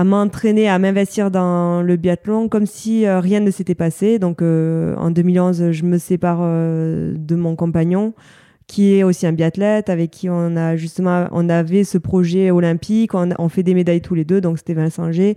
m'entraîner, 0.05 0.69
à 0.69 0.79
m'investir 0.79 1.31
dans 1.31 1.83
le 1.83 1.97
biathlon 1.97 2.49
comme 2.49 2.67
si 2.67 3.07
euh, 3.07 3.21
rien 3.21 3.41
ne 3.41 3.51
s'était 3.51 3.75
passé. 3.75 4.19
Donc 4.19 4.43
euh, 4.43 4.95
en 4.97 5.11
2011, 5.11 5.71
je 5.71 5.85
me 5.85 5.99
sépare 5.99 6.41
de 6.41 7.35
mon 7.35 7.57
compagnon 7.57 8.15
qui 8.67 8.95
est 8.95 9.03
aussi 9.03 9.27
un 9.27 9.33
biathlète 9.33 9.89
avec 9.89 10.11
qui 10.11 10.29
on 10.29 10.55
a 10.55 10.77
justement 10.77 11.27
on 11.33 11.49
avait 11.49 11.85
ce 11.85 11.97
projet 11.97 12.51
olympique, 12.51 13.15
on, 13.15 13.31
on 13.39 13.49
fait 13.49 13.63
des 13.63 13.75
médailles 13.75 14.03
tous 14.03 14.15
les 14.15 14.25
deux, 14.25 14.41
donc 14.41 14.59
c'était 14.59 14.75
Vincent 14.75 15.11
G. 15.11 15.37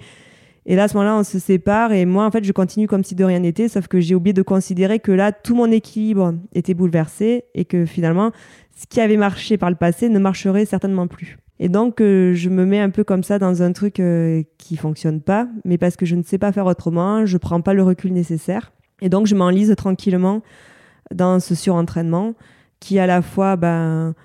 Et 0.65 0.75
là, 0.75 0.83
à 0.83 0.87
ce 0.87 0.95
moment-là, 0.95 1.17
on 1.17 1.23
se 1.23 1.39
sépare 1.39 1.91
et 1.91 2.05
moi, 2.05 2.25
en 2.25 2.31
fait, 2.31 2.43
je 2.43 2.51
continue 2.51 2.87
comme 2.87 3.03
si 3.03 3.15
de 3.15 3.23
rien 3.23 3.39
n'était, 3.39 3.67
sauf 3.67 3.87
que 3.87 3.99
j'ai 3.99 4.13
oublié 4.13 4.33
de 4.33 4.43
considérer 4.43 4.99
que 4.99 5.11
là, 5.11 5.31
tout 5.31 5.55
mon 5.55 5.71
équilibre 5.71 6.35
était 6.53 6.75
bouleversé 6.75 7.45
et 7.55 7.65
que 7.65 7.85
finalement, 7.85 8.31
ce 8.75 8.85
qui 8.87 9.01
avait 9.01 9.17
marché 9.17 9.57
par 9.57 9.71
le 9.71 9.75
passé 9.75 10.07
ne 10.07 10.19
marcherait 10.19 10.65
certainement 10.65 11.07
plus. 11.07 11.37
Et 11.63 11.69
donc, 11.69 12.01
euh, 12.01 12.33
je 12.33 12.49
me 12.49 12.65
mets 12.65 12.79
un 12.79 12.89
peu 12.89 13.03
comme 13.03 13.21
ça 13.21 13.37
dans 13.37 13.61
un 13.61 13.71
truc 13.71 13.99
euh, 13.99 14.41
qui 14.57 14.77
fonctionne 14.77 15.21
pas, 15.21 15.47
mais 15.63 15.77
parce 15.77 15.95
que 15.95 16.07
je 16.07 16.15
ne 16.15 16.23
sais 16.23 16.39
pas 16.39 16.51
faire 16.51 16.65
autrement, 16.65 17.27
je 17.27 17.37
prends 17.37 17.61
pas 17.61 17.75
le 17.75 17.83
recul 17.83 18.13
nécessaire. 18.13 18.71
Et 18.99 19.09
donc, 19.09 19.27
je 19.27 19.35
m'enlise 19.35 19.73
tranquillement 19.77 20.41
dans 21.13 21.39
ce 21.39 21.53
surentraînement 21.53 22.33
qui 22.79 22.97
est 22.97 22.99
à 22.99 23.05
la 23.05 23.21
fois 23.21 23.57
ben, 23.57 24.15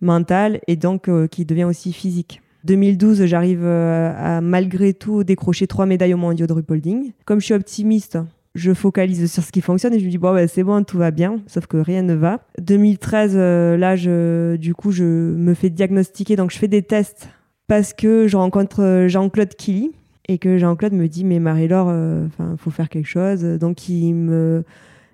mental 0.00 0.60
et 0.68 0.76
donc 0.76 1.08
euh, 1.08 1.26
qui 1.26 1.44
devient 1.44 1.64
aussi 1.64 1.92
physique. 1.92 2.40
2012, 2.62 3.24
j'arrive 3.26 3.64
euh, 3.64 4.12
à 4.16 4.40
malgré 4.40 4.94
tout 4.94 5.24
décrocher 5.24 5.66
trois 5.66 5.86
médailles 5.86 6.14
au 6.14 6.18
mondiaux 6.18 6.46
de 6.46 6.52
Rupolding. 6.52 7.12
Comme 7.24 7.40
je 7.40 7.46
suis 7.46 7.54
optimiste, 7.54 8.18
je 8.56 8.72
focalise 8.74 9.30
sur 9.30 9.42
ce 9.42 9.52
qui 9.52 9.60
fonctionne 9.60 9.94
et 9.94 9.98
je 9.98 10.04
me 10.04 10.10
dis 10.10 10.18
bon 10.18 10.32
bah, 10.32 10.48
c'est 10.48 10.64
bon 10.64 10.82
tout 10.82 10.98
va 10.98 11.10
bien 11.10 11.40
sauf 11.46 11.66
que 11.66 11.76
rien 11.76 12.02
ne 12.02 12.14
va 12.14 12.40
2013 12.60 13.32
euh, 13.34 13.76
là 13.76 13.96
je 13.96 14.56
du 14.56 14.74
coup 14.74 14.90
je 14.90 15.04
me 15.04 15.54
fais 15.54 15.70
diagnostiquer 15.70 16.36
donc 16.36 16.50
je 16.50 16.58
fais 16.58 16.68
des 16.68 16.82
tests 16.82 17.28
parce 17.68 17.92
que 17.92 18.26
je 18.26 18.36
rencontre 18.36 18.82
euh, 18.82 19.08
Jean-Claude 19.08 19.54
Killy 19.54 19.92
et 20.28 20.38
que 20.38 20.58
Jean-Claude 20.58 20.92
me 20.92 21.06
dit 21.06 21.24
mais 21.24 21.38
Marie-Laure 21.38 21.86
enfin 22.26 22.56
faut 22.56 22.70
faire 22.70 22.88
quelque 22.88 23.08
chose 23.08 23.42
donc 23.42 23.88
il 23.88 24.14
me 24.14 24.64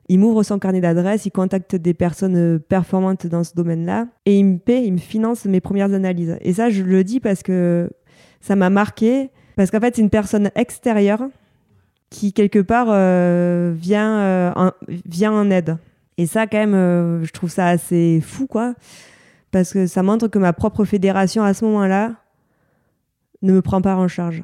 il 0.09 0.19
m'ouvre 0.19 0.43
son 0.43 0.59
carnet 0.59 0.83
d'adresses, 0.83 1.25
il 1.25 1.31
contacte 1.31 1.77
des 1.77 1.95
personnes 1.95 2.37
euh, 2.37 2.59
performantes 2.59 3.27
dans 3.27 3.45
ce 3.45 3.55
domaine-là 3.55 4.09
et 4.27 4.39
il 4.39 4.45
me 4.45 4.59
paie, 4.59 4.85
il 4.85 4.93
me 4.93 4.99
finance 4.99 5.47
mes 5.47 5.61
premières 5.63 5.95
analyses. 5.95 6.37
Et 6.43 6.53
ça, 6.53 6.69
je 6.69 6.83
le 6.83 7.05
dis 7.05 7.19
parce 7.19 7.43
que 7.43 7.91
ça 8.41 8.55
m'a 8.55 8.69
marqué, 8.69 9.31
parce 9.57 9.71
qu'en 9.71 9.81
fait, 9.81 9.97
c'est 9.97 10.03
une 10.03 10.11
personne 10.11 10.51
extérieure 10.55 11.23
qui, 12.13 12.33
quelque 12.33 12.59
part, 12.59 12.89
euh, 12.91 13.73
vient, 13.75 14.19
euh, 14.21 14.53
en, 14.55 14.71
vient 15.07 15.33
en 15.33 15.51
aide. 15.51 15.79
Et 16.19 16.27
ça, 16.27 16.47
quand 16.47 16.59
même, 16.59 17.25
je 17.25 17.31
trouve 17.33 17.51
ça 17.51 17.67
assez 17.67 18.21
fou, 18.21 18.47
quoi, 18.47 18.75
parce 19.51 19.73
que 19.73 19.87
ça 19.87 20.03
montre 20.03 20.29
que 20.29 20.39
ma 20.39 20.53
propre 20.53 20.85
fédération, 20.85 21.43
à 21.43 21.55
ce 21.55 21.65
moment-là, 21.65 22.13
ne 23.41 23.55
me 23.55 23.63
prend 23.63 23.81
pas 23.81 23.97
en 23.97 24.07
charge. 24.09 24.43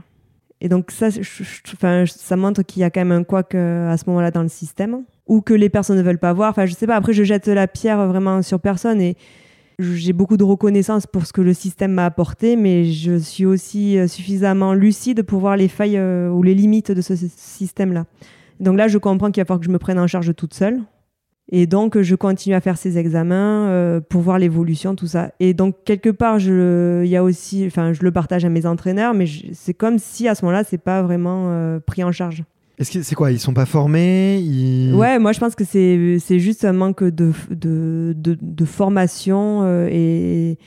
Et 0.61 0.69
donc, 0.69 0.91
ça, 0.91 1.09
ça 1.11 2.37
montre 2.37 2.62
qu'il 2.62 2.81
y 2.81 2.85
a 2.85 2.91
quand 2.91 3.01
même 3.01 3.12
un 3.12 3.23
couac 3.23 3.55
à 3.55 3.97
ce 3.97 4.05
moment-là 4.09 4.33
dans 4.33 4.43
le 4.43 4.49
système 4.49 5.05
ou 5.27 5.41
que 5.41 5.55
les 5.55 5.69
personnes 5.69 5.99
ne 5.99 6.03
veulent 6.03 6.19
pas 6.19 6.33
voir. 6.33 6.51
Enfin, 6.51 6.66
je 6.66 6.75
sais 6.75 6.87
pas. 6.87 6.97
Après, 6.97 7.12
je 7.12 7.23
jette 7.23 7.47
la 7.47 7.69
pierre 7.69 8.09
vraiment 8.09 8.43
sur 8.43 8.59
personne 8.59 9.01
et 9.01 9.16
j'ai 9.79 10.12
beaucoup 10.12 10.37
de 10.37 10.45
reconnaissance 10.45 11.07
pour 11.07 11.24
ce 11.24 11.33
que 11.33 11.41
le 11.41 11.55
système 11.55 11.93
m'a 11.93 12.07
apporté, 12.07 12.57
mais 12.57 12.85
je 12.85 13.16
suis 13.16 13.47
aussi 13.47 13.97
euh, 13.97 14.09
suffisamment 14.09 14.74
lucide 14.74 15.22
pour 15.22 15.39
voir 15.39 15.57
les 15.57 15.68
failles 15.68 15.99
euh, 15.99 16.31
ou 16.31 16.43
les 16.43 16.55
limites 16.55 16.91
de 16.91 17.01
ce 17.01 17.14
système-là. 17.14 18.07
Donc 18.59 18.76
là, 18.76 18.89
je 18.89 18.99
comprends 18.99 19.31
qu'il 19.31 19.41
va 19.41 19.45
falloir 19.45 19.61
que 19.61 19.66
je 19.66 19.70
me 19.70 19.79
prenne 19.79 20.01
en 20.01 20.09
charge 20.09 20.35
toute 20.35 20.55
seule. 20.55 20.81
Et 21.51 21.66
donc, 21.66 22.01
je 22.01 22.14
continue 22.16 22.57
à 22.57 22.61
faire 22.61 22.76
ces 22.76 22.99
examens 22.99 23.68
euh, 23.68 24.01
pour 24.01 24.20
voir 24.20 24.39
l'évolution, 24.39 24.97
tout 24.97 25.07
ça. 25.07 25.31
Et 25.39 25.55
donc, 25.55 25.76
quelque 25.85 26.11
part, 26.11 26.41
je, 26.41 27.05
y 27.07 27.16
a 27.16 27.22
aussi, 27.22 27.64
enfin, 27.66 27.93
je 27.93 28.03
le 28.03 28.11
partage 28.11 28.45
à 28.45 28.49
mes 28.49 28.66
entraîneurs, 28.66 29.14
mais 29.14 29.26
c'est 29.53 29.74
comme 29.74 29.99
si 29.99 30.26
à 30.26 30.35
ce 30.35 30.45
moment-là, 30.45 30.64
c'est 30.64 30.76
pas 30.76 31.03
vraiment 31.03 31.79
pris 31.87 32.03
en 32.03 32.11
charge. 32.12 32.43
C'est 32.81 33.14
quoi 33.14 33.33
Ils 33.33 33.41
sont 33.41 33.55
pas 33.55 33.66
formés 33.66 34.41
Ouais, 34.95 35.18
moi 35.18 35.33
je 35.33 35.41
pense 35.41 35.55
que 35.57 35.64
c'est, 35.64 36.18
c'est 36.20 36.39
juste 36.39 36.64
un 36.64 36.72
manque 36.72 37.03
de, 37.03 37.33
de, 37.51 38.14
de, 38.14 38.64
formation 38.64 39.62
euh, 39.64 39.89
et, 39.91 40.59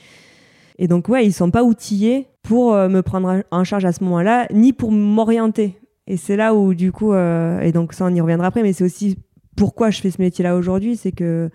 et 0.78 0.88
donc 0.88 1.08
ouais, 1.08 1.24
ils 1.24 1.32
sont 1.32 1.50
pas 1.50 1.62
outillés 1.64 2.28
pour 2.42 2.74
euh, 2.74 2.88
me 2.88 3.00
prendre 3.00 3.42
en 3.50 3.64
charge 3.64 3.86
à 3.86 3.92
ce 3.92 4.04
moment-là, 4.04 4.46
ni 4.52 4.74
pour 4.74 4.92
m'orienter. 4.92 5.78
Et 6.06 6.18
c'est 6.18 6.36
là 6.36 6.54
où 6.54 6.74
du 6.74 6.92
coup, 6.92 7.12
euh, 7.12 7.60
et 7.60 7.72
donc 7.72 7.94
ça 7.94 8.04
on 8.04 8.14
y 8.14 8.20
reviendra 8.20 8.48
après, 8.48 8.62
mais 8.62 8.74
c'est 8.74 8.84
aussi 8.84 9.16
pourquoi 9.56 9.90
je 9.90 10.00
fais 10.00 10.10
ce 10.10 10.20
métier-là 10.20 10.54
aujourd'hui, 10.56 10.96
c'est 10.96 11.12
que 11.12 11.48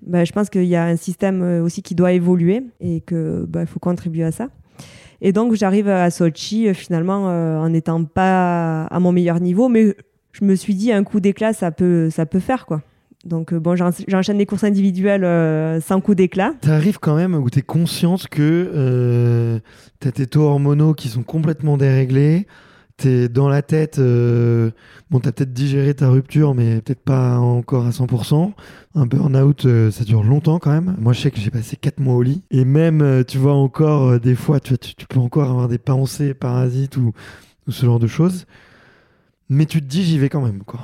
bah, 0.00 0.24
je 0.24 0.32
pense 0.32 0.48
qu'il 0.48 0.64
y 0.64 0.76
a 0.76 0.84
un 0.84 0.96
système 0.96 1.42
aussi 1.62 1.82
qui 1.82 1.94
doit 1.94 2.12
évoluer 2.12 2.62
et 2.80 3.02
que 3.02 3.44
bah, 3.46 3.66
faut 3.66 3.80
contribuer 3.80 4.24
à 4.24 4.32
ça. 4.32 4.48
Et 5.22 5.32
donc, 5.32 5.54
j'arrive 5.54 5.88
à 5.88 6.10
Sochi, 6.10 6.68
euh, 6.68 6.74
finalement, 6.74 7.28
euh, 7.28 7.58
en 7.58 7.68
n'étant 7.68 8.04
pas 8.04 8.84
à 8.84 9.00
mon 9.00 9.12
meilleur 9.12 9.40
niveau, 9.40 9.68
mais 9.68 9.94
je 10.32 10.44
me 10.44 10.54
suis 10.54 10.74
dit, 10.74 10.92
un 10.92 11.04
coup 11.04 11.20
d'éclat, 11.20 11.52
ça 11.52 11.70
peut, 11.70 12.10
ça 12.10 12.26
peut 12.26 12.40
faire, 12.40 12.66
quoi. 12.66 12.82
Donc, 13.24 13.52
euh, 13.52 13.60
bon, 13.60 13.76
j'enchaîne 13.76 14.38
les 14.38 14.46
courses 14.46 14.64
individuelles 14.64 15.82
sans 15.82 16.00
coup 16.00 16.14
d'éclat. 16.14 16.54
Tu 16.62 16.70
arrives 16.70 16.98
quand 16.98 17.16
même 17.16 17.34
où 17.34 17.50
tu 17.50 17.58
es 17.58 17.62
consciente 17.62 18.28
que 18.28 19.60
tu 20.00 20.08
as 20.08 20.12
tes 20.12 20.26
taux 20.26 20.44
hormonaux 20.44 20.94
qui 20.94 21.08
sont 21.08 21.22
complètement 21.22 21.76
déréglés, 21.76 22.46
t'es 23.00 23.28
dans 23.28 23.48
la 23.48 23.62
tête, 23.62 23.98
euh, 23.98 24.70
bon, 25.10 25.20
t'as 25.20 25.32
peut-être 25.32 25.52
digéré 25.52 25.94
ta 25.94 26.08
rupture, 26.10 26.54
mais 26.54 26.80
peut-être 26.80 27.00
pas 27.00 27.38
encore 27.38 27.86
à 27.86 27.90
100%. 27.90 28.52
Un 28.94 29.06
burn-out, 29.06 29.64
euh, 29.64 29.90
ça 29.90 30.04
dure 30.04 30.22
longtemps 30.22 30.58
quand 30.58 30.70
même. 30.70 30.96
Moi, 30.98 31.12
je 31.12 31.20
sais 31.20 31.30
que 31.30 31.40
j'ai 31.40 31.50
passé 31.50 31.76
4 31.76 32.00
mois 32.00 32.14
au 32.14 32.22
lit. 32.22 32.42
Et 32.50 32.64
même, 32.64 33.00
euh, 33.00 33.24
tu 33.24 33.38
vois, 33.38 33.54
encore, 33.54 34.20
des 34.20 34.34
fois, 34.34 34.60
tu, 34.60 34.76
tu, 34.78 35.06
peux 35.06 35.18
encore 35.18 35.50
avoir 35.50 35.68
des 35.68 35.78
pensées 35.78 36.34
parasites 36.34 36.96
ou, 36.96 37.12
ce 37.68 37.86
genre 37.86 37.98
de 37.98 38.06
choses. 38.06 38.46
Mais 39.48 39.64
tu 39.64 39.80
te 39.80 39.86
dis, 39.86 40.02
j'y 40.02 40.18
vais 40.18 40.28
quand 40.28 40.42
même, 40.42 40.62
quoi. 40.64 40.80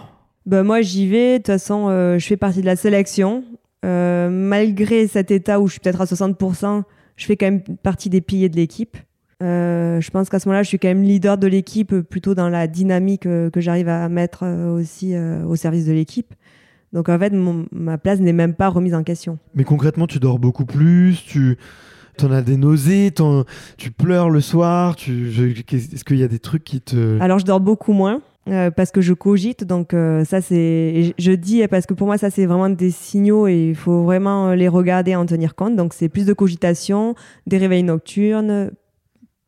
Bah, 0.46 0.62
moi, 0.62 0.80
j'y 0.80 1.08
vais. 1.08 1.34
De 1.34 1.36
toute 1.38 1.46
façon, 1.46 1.88
je 2.18 2.24
fais 2.24 2.36
partie 2.36 2.60
de 2.62 2.66
la 2.66 2.76
sélection. 2.76 3.44
malgré 3.82 5.06
cet 5.06 5.30
état 5.30 5.60
où 5.60 5.66
je 5.66 5.72
suis 5.72 5.80
peut-être 5.80 6.00
à 6.00 6.04
60%, 6.06 6.82
je 7.16 7.26
fais 7.26 7.36
quand 7.36 7.46
même 7.46 7.62
partie 7.82 8.08
des 8.08 8.20
piliers 8.20 8.48
de 8.48 8.56
l'équipe. 8.56 8.96
Euh, 9.42 10.00
je 10.00 10.10
pense 10.10 10.28
qu'à 10.30 10.38
ce 10.38 10.48
moment-là, 10.48 10.62
je 10.62 10.68
suis 10.68 10.78
quand 10.78 10.88
même 10.88 11.02
leader 11.02 11.36
de 11.36 11.46
l'équipe, 11.46 11.92
euh, 11.92 12.02
plutôt 12.02 12.34
dans 12.34 12.48
la 12.48 12.66
dynamique 12.66 13.26
euh, 13.26 13.50
que 13.50 13.60
j'arrive 13.60 13.88
à 13.88 14.08
mettre 14.08 14.46
aussi 14.46 15.14
au 15.16 15.56
service 15.56 15.86
de 15.86 15.92
l'équipe. 15.92 16.34
Donc 16.92 17.08
en 17.08 17.18
fait, 17.18 17.32
ma 17.72 17.98
place 17.98 18.20
n'est 18.20 18.32
même 18.32 18.54
pas 18.54 18.68
remise 18.68 18.94
en 18.94 19.02
question. 19.02 19.38
Mais 19.54 19.64
concrètement, 19.64 20.06
tu 20.06 20.18
dors 20.18 20.38
beaucoup 20.38 20.64
plus, 20.64 21.22
tu 21.24 21.58
en 22.22 22.30
as 22.30 22.42
des 22.42 22.56
nausées, 22.56 23.12
tu 23.76 23.90
pleures 23.90 24.30
le 24.30 24.40
soir, 24.40 24.96
est-ce 24.96 26.04
qu'il 26.04 26.16
y 26.16 26.22
a 26.22 26.28
des 26.28 26.38
trucs 26.38 26.64
qui 26.64 26.80
te... 26.80 27.20
Alors 27.20 27.38
je 27.38 27.44
dors 27.44 27.60
beaucoup 27.60 27.92
moins. 27.92 28.22
parce 28.46 28.92
que 28.92 29.02
je 29.02 29.12
cogite, 29.12 29.64
donc 29.64 29.94
ça 30.24 30.40
c'est, 30.40 31.14
je 31.18 31.32
dis 31.32 31.66
parce 31.68 31.84
que 31.84 31.92
pour 31.92 32.06
moi 32.06 32.16
ça 32.16 32.30
c'est 32.30 32.46
vraiment 32.46 32.70
des 32.70 32.90
signaux 32.90 33.48
et 33.48 33.70
il 33.70 33.74
faut 33.74 34.04
vraiment 34.04 34.52
les 34.52 34.68
regarder, 34.68 35.16
en 35.16 35.26
tenir 35.26 35.54
compte. 35.54 35.76
Donc 35.76 35.92
c'est 35.92 36.08
plus 36.08 36.24
de 36.24 36.32
cogitation, 36.32 37.14
des 37.46 37.58
réveils 37.58 37.82
nocturnes, 37.82 38.70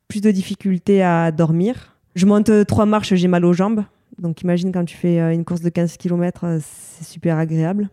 plus 0.09 0.21
de 0.21 0.31
difficultés 0.31 1.03
à 1.03 1.31
dormir. 1.31 1.97
Je 2.15 2.27
monte 2.27 2.51
trois 2.67 2.87
marches, 2.87 3.15
j'ai 3.15 3.29
mal 3.29 3.45
aux 3.45 3.53
jambes. 3.53 3.85
Donc 4.19 4.43
imagine 4.43 4.73
quand 4.73 4.85
tu 4.85 4.97
fais 4.97 5.21
euh, 5.21 5.33
une 5.33 5.45
course 5.45 5.61
de 5.61 5.69
15 5.69 5.97
km, 5.97 6.45
euh, 6.45 6.59
c'est 6.61 7.05
super 7.05 7.37
agréable. 7.37 7.89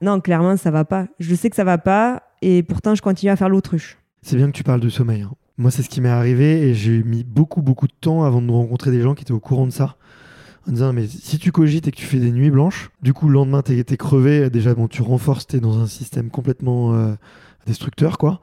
Non, 0.00 0.20
clairement, 0.20 0.56
ça 0.56 0.70
va 0.70 0.84
pas. 0.84 1.06
Je 1.18 1.34
sais 1.34 1.50
que 1.50 1.56
ça 1.56 1.64
va 1.64 1.76
pas 1.76 2.22
et 2.40 2.62
pourtant 2.62 2.94
je 2.94 3.02
continue 3.02 3.30
à 3.30 3.36
faire 3.36 3.48
l'autruche. 3.48 3.98
C'est 4.22 4.36
bien 4.36 4.46
que 4.46 4.56
tu 4.56 4.62
parles 4.62 4.80
de 4.80 4.88
sommeil. 4.88 5.22
Hein. 5.22 5.32
Moi, 5.58 5.70
c'est 5.70 5.82
ce 5.82 5.88
qui 5.88 6.00
m'est 6.00 6.08
arrivé 6.08 6.68
et 6.68 6.74
j'ai 6.74 7.02
mis 7.02 7.24
beaucoup, 7.24 7.62
beaucoup 7.62 7.86
de 7.86 7.92
temps 8.00 8.24
avant 8.24 8.42
de 8.42 8.50
rencontrer 8.50 8.90
des 8.90 9.02
gens 9.02 9.14
qui 9.14 9.22
étaient 9.22 9.32
au 9.32 9.40
courant 9.40 9.66
de 9.66 9.72
ça. 9.72 9.96
En 10.66 10.72
disant, 10.72 10.92
mais 10.94 11.06
si 11.06 11.38
tu 11.38 11.52
cogites 11.52 11.86
et 11.88 11.90
que 11.90 11.96
tu 11.96 12.06
fais 12.06 12.18
des 12.18 12.32
nuits 12.32 12.50
blanches, 12.50 12.90
du 13.02 13.12
coup, 13.12 13.28
le 13.28 13.34
lendemain, 13.34 13.60
t'es 13.60 13.78
es 13.78 13.96
crevé. 13.98 14.48
Déjà, 14.48 14.74
bon, 14.74 14.88
tu 14.88 15.02
renforces, 15.02 15.46
t'es 15.46 15.60
dans 15.60 15.78
un 15.78 15.86
système 15.86 16.30
complètement 16.30 16.94
euh, 16.94 17.14
destructeur, 17.66 18.18
quoi. 18.18 18.40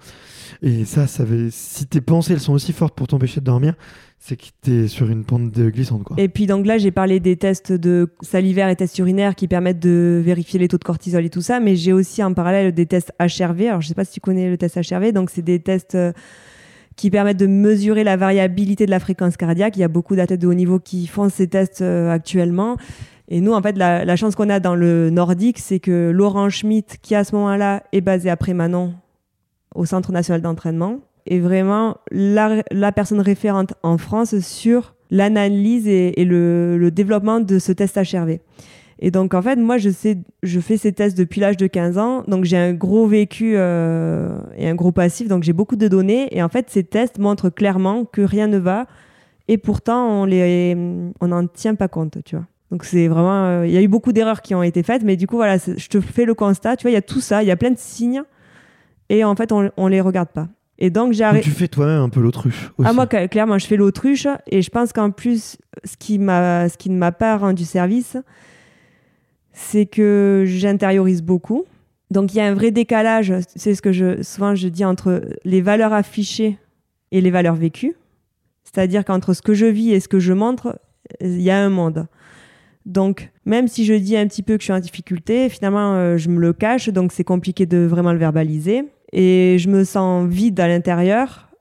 Et 0.62 0.86
ça, 0.86 1.08
ça 1.08 1.24
avait... 1.24 1.50
si 1.50 1.86
tes 1.88 2.02
pensées, 2.02 2.34
elles 2.34 2.40
sont 2.40 2.54
aussi 2.54 2.74
fortes 2.74 2.96
pour 2.96 3.08
t'empêcher 3.08 3.40
de 3.40 3.46
dormir, 3.46 3.76
c'est 4.20 4.36
que 4.36 4.46
tu 4.62 4.84
es 4.84 4.88
sur 4.88 5.10
une 5.10 5.26
pente 5.26 5.52
glissante. 5.52 6.04
Quoi. 6.04 6.16
Et 6.20 6.30
puis 6.30 6.46
donc 6.46 6.68
là, 6.68 6.78
j'ai 6.78 6.92
parlé 6.92 7.20
des 7.20 7.38
tests 7.38 7.72
de 7.72 8.10
salivaire 8.22 8.70
et 8.70 8.76
tests 8.76 8.98
urinaires 9.00 9.34
qui 9.34 9.48
permettent 9.48 9.80
de 9.80 10.22
vérifier 10.24 10.60
les 10.60 10.68
taux 10.68 10.78
de 10.78 10.84
cortisol 10.84 11.26
et 11.26 11.32
tout 11.32 11.42
ça, 11.42 11.60
mais 11.60 11.76
j'ai 11.76 11.92
aussi 11.92 12.24
en 12.24 12.34
parallèle 12.34 12.72
des 12.72 12.86
tests 12.86 13.12
HRV. 13.20 13.62
Alors 13.68 13.82
je 13.82 13.88
sais 13.88 13.96
pas 13.96 14.06
si 14.06 14.14
tu 14.14 14.20
connais 14.20 14.50
le 14.50 14.58
test 14.58 14.76
HRV, 14.76 15.12
donc 15.12 15.32
c'est 15.32 15.42
des 15.42 15.60
tests 15.60 15.96
euh, 15.96 16.12
qui 16.96 17.10
permettent 17.10 17.38
de 17.38 17.48
mesurer 17.48 18.04
la 18.04 18.16
variabilité 18.16 18.86
de 18.86 18.92
la 18.92 19.00
fréquence 19.00 19.38
cardiaque. 19.38 19.76
Il 19.76 19.80
y 19.80 19.84
a 19.84 19.88
beaucoup 19.88 20.16
d'athlètes 20.16 20.42
de 20.42 20.48
haut 20.48 20.54
niveau 20.54 20.78
qui 20.78 21.08
font 21.08 21.30
ces 21.30 21.48
tests 21.48 21.82
euh, 21.82 22.12
actuellement. 22.12 22.78
Et 23.28 23.42
nous, 23.42 23.54
en 23.54 23.62
fait, 23.62 23.76
la, 23.76 24.06
la 24.06 24.16
chance 24.18 24.36
qu'on 24.36 24.50
a 24.50 24.60
dans 24.60 24.76
le 24.76 25.10
nordique, 25.10 25.58
c'est 25.58 25.80
que 25.80 26.12
Laurent 26.12 26.50
Schmitt, 26.50 26.98
qui 27.02 27.16
à 27.16 27.24
ce 27.24 27.34
moment-là 27.36 27.82
est 27.92 28.02
basé 28.02 28.30
à 28.30 28.36
Prémanon, 28.36 28.94
au 29.76 29.86
Centre 29.86 30.12
national 30.12 30.42
d'entraînement, 30.42 31.00
est 31.26 31.40
vraiment 31.40 31.98
la, 32.12 32.92
personne 32.92 33.22
référente 33.22 33.74
en 33.84 33.98
France 33.98 34.40
sur 34.40 34.96
l'analyse 35.10 35.88
et, 35.88 36.14
le, 36.26 36.90
développement 36.92 37.40
de 37.40 37.60
ce 37.60 37.72
test 37.72 37.98
HRV. 37.98 38.40
Et 39.04 39.10
donc, 39.10 39.34
en 39.34 39.42
fait, 39.42 39.56
moi, 39.56 39.78
je, 39.78 39.90
sais, 39.90 40.20
je 40.44 40.60
fais 40.60 40.78
ces 40.78 40.94
tests 40.94 41.18
depuis 41.18 41.42
l'âge 41.42 41.58
de 41.58 41.66
15 41.66 41.98
ans. 41.98 42.24
Donc, 42.28 42.46
j'ai 42.46 42.58
un 42.58 42.72
gros 42.72 43.08
vécu 43.08 43.54
euh, 43.56 44.38
et 44.56 44.70
un 44.70 44.76
gros 44.76 44.92
passif. 44.92 45.28
Donc, 45.28 45.42
j'ai 45.42 45.54
beaucoup 45.54 45.76
de 45.76 45.88
données. 45.88 46.28
Et 46.32 46.44
en 46.44 46.50
fait, 46.50 46.70
ces 46.70 46.84
tests 46.84 47.18
montrent 47.18 47.50
clairement 47.50 48.06
que 48.06 48.22
rien 48.22 48.46
ne 48.46 48.60
va. 48.60 48.86
Et 49.48 49.58
pourtant, 49.58 50.24
on 50.24 51.12
on 51.20 51.28
n'en 51.28 51.48
tient 51.48 51.74
pas 51.74 51.88
compte, 51.88 52.20
tu 52.24 52.36
vois. 52.36 52.46
Donc, 52.70 52.86
c'est 52.86 53.08
vraiment, 53.08 53.46
euh, 53.46 53.68
il 53.68 53.74
y 53.74 53.78
a 53.78 53.82
eu 53.82 53.88
beaucoup 53.88 54.14
d'erreurs 54.14 54.44
qui 54.44 54.54
ont 54.54 54.62
été 54.62 54.84
faites. 54.84 55.04
Mais 55.04 55.16
du 55.16 55.26
coup, 55.26 55.36
voilà, 55.36 55.58
je 55.58 55.88
te 55.88 56.00
fais 56.00 56.26
le 56.26 56.36
constat. 56.36 56.78
Tu 56.78 56.84
vois, 56.84 56.92
il 56.92 56.96
y 56.96 56.98
a 56.98 57.02
tout 57.02 57.22
ça. 57.22 57.42
Il 57.42 57.48
y 57.48 57.52
a 57.52 57.58
plein 57.58 57.72
de 57.72 57.80
signes. 57.80 58.22
Et 59.12 59.26
en 59.26 59.36
fait, 59.36 59.52
on, 59.52 59.70
on 59.76 59.88
les 59.88 60.00
regarde 60.00 60.30
pas. 60.30 60.48
Et 60.80 60.90
donc 60.90 61.12
j'ai 61.12 61.30
Tu 61.44 61.52
fais 61.52 61.68
toi-même 61.68 62.02
un 62.02 62.10
peu 62.10 62.22
l'autruche. 62.22 62.72
Ah 62.84 62.92
moi 62.92 63.06
clairement 63.06 63.60
je 63.60 63.68
fais 63.68 63.76
l'autruche 63.76 64.26
et 64.48 64.64
je 64.64 64.70
pense 64.72 64.94
qu'en 64.94 65.12
plus 65.12 65.58
ce 65.84 65.96
qui 65.96 66.18
m'a 66.18 66.70
ce 66.70 66.78
qui 66.78 66.90
ne 66.90 66.98
m'a 66.98 67.12
pas 67.12 67.38
rendu 67.38 67.66
service 67.66 68.18
c'est 69.54 69.86
que 69.86 70.44
j'intériorise 70.48 71.22
beaucoup. 71.22 71.66
Donc 72.10 72.34
il 72.34 72.38
y 72.38 72.40
a 72.40 72.48
un 72.48 72.56
vrai 72.56 72.72
décalage, 72.72 73.32
c'est 73.56 73.76
ce 73.76 73.82
que 73.84 73.92
je 73.92 74.24
souvent 74.24 74.56
je 74.56 74.70
dis 74.70 74.84
entre 74.84 75.22
les 75.46 75.62
valeurs 75.62 75.94
affichées 75.94 76.58
et 77.12 77.22
les 77.22 77.30
valeurs 77.30 77.56
vécues. 77.56 77.96
C'est-à-dire 78.64 79.06
qu'entre 79.06 79.34
ce 79.34 79.44
que 79.44 79.54
je 79.54 79.68
vis 79.68 79.92
et 79.92 80.00
ce 80.00 80.08
que 80.08 80.20
je 80.20 80.34
montre, 80.34 80.80
il 81.20 81.42
y 81.42 81.52
a 81.52 81.60
un 81.60 81.70
monde. 81.70 82.08
Donc, 82.88 83.30
même 83.46 83.68
si 83.68 83.86
je 83.86 83.94
dis 83.94 84.18
un 84.18 84.26
petit 84.26 84.42
peu 84.42 84.56
que 84.56 84.62
je 84.62 84.66
suis 84.66 84.74
en 84.74 84.80
difficulté, 84.80 85.50
finalement, 85.50 85.94
euh, 85.94 86.18
je 86.18 86.30
me 86.30 86.40
le 86.40 86.52
cache, 86.52 86.90
donc 86.90 87.12
c'est 87.12 87.24
compliqué 87.24 87.68
de 87.68 87.78
vraiment 87.78 88.12
le 88.12 88.18
verbaliser 88.18 88.86
et 89.14 89.58
je 89.60 89.70
me 89.70 89.84
sens 89.84 90.28
vide 90.28 90.60
à 90.60 90.68
l'intérieur. 90.68 91.52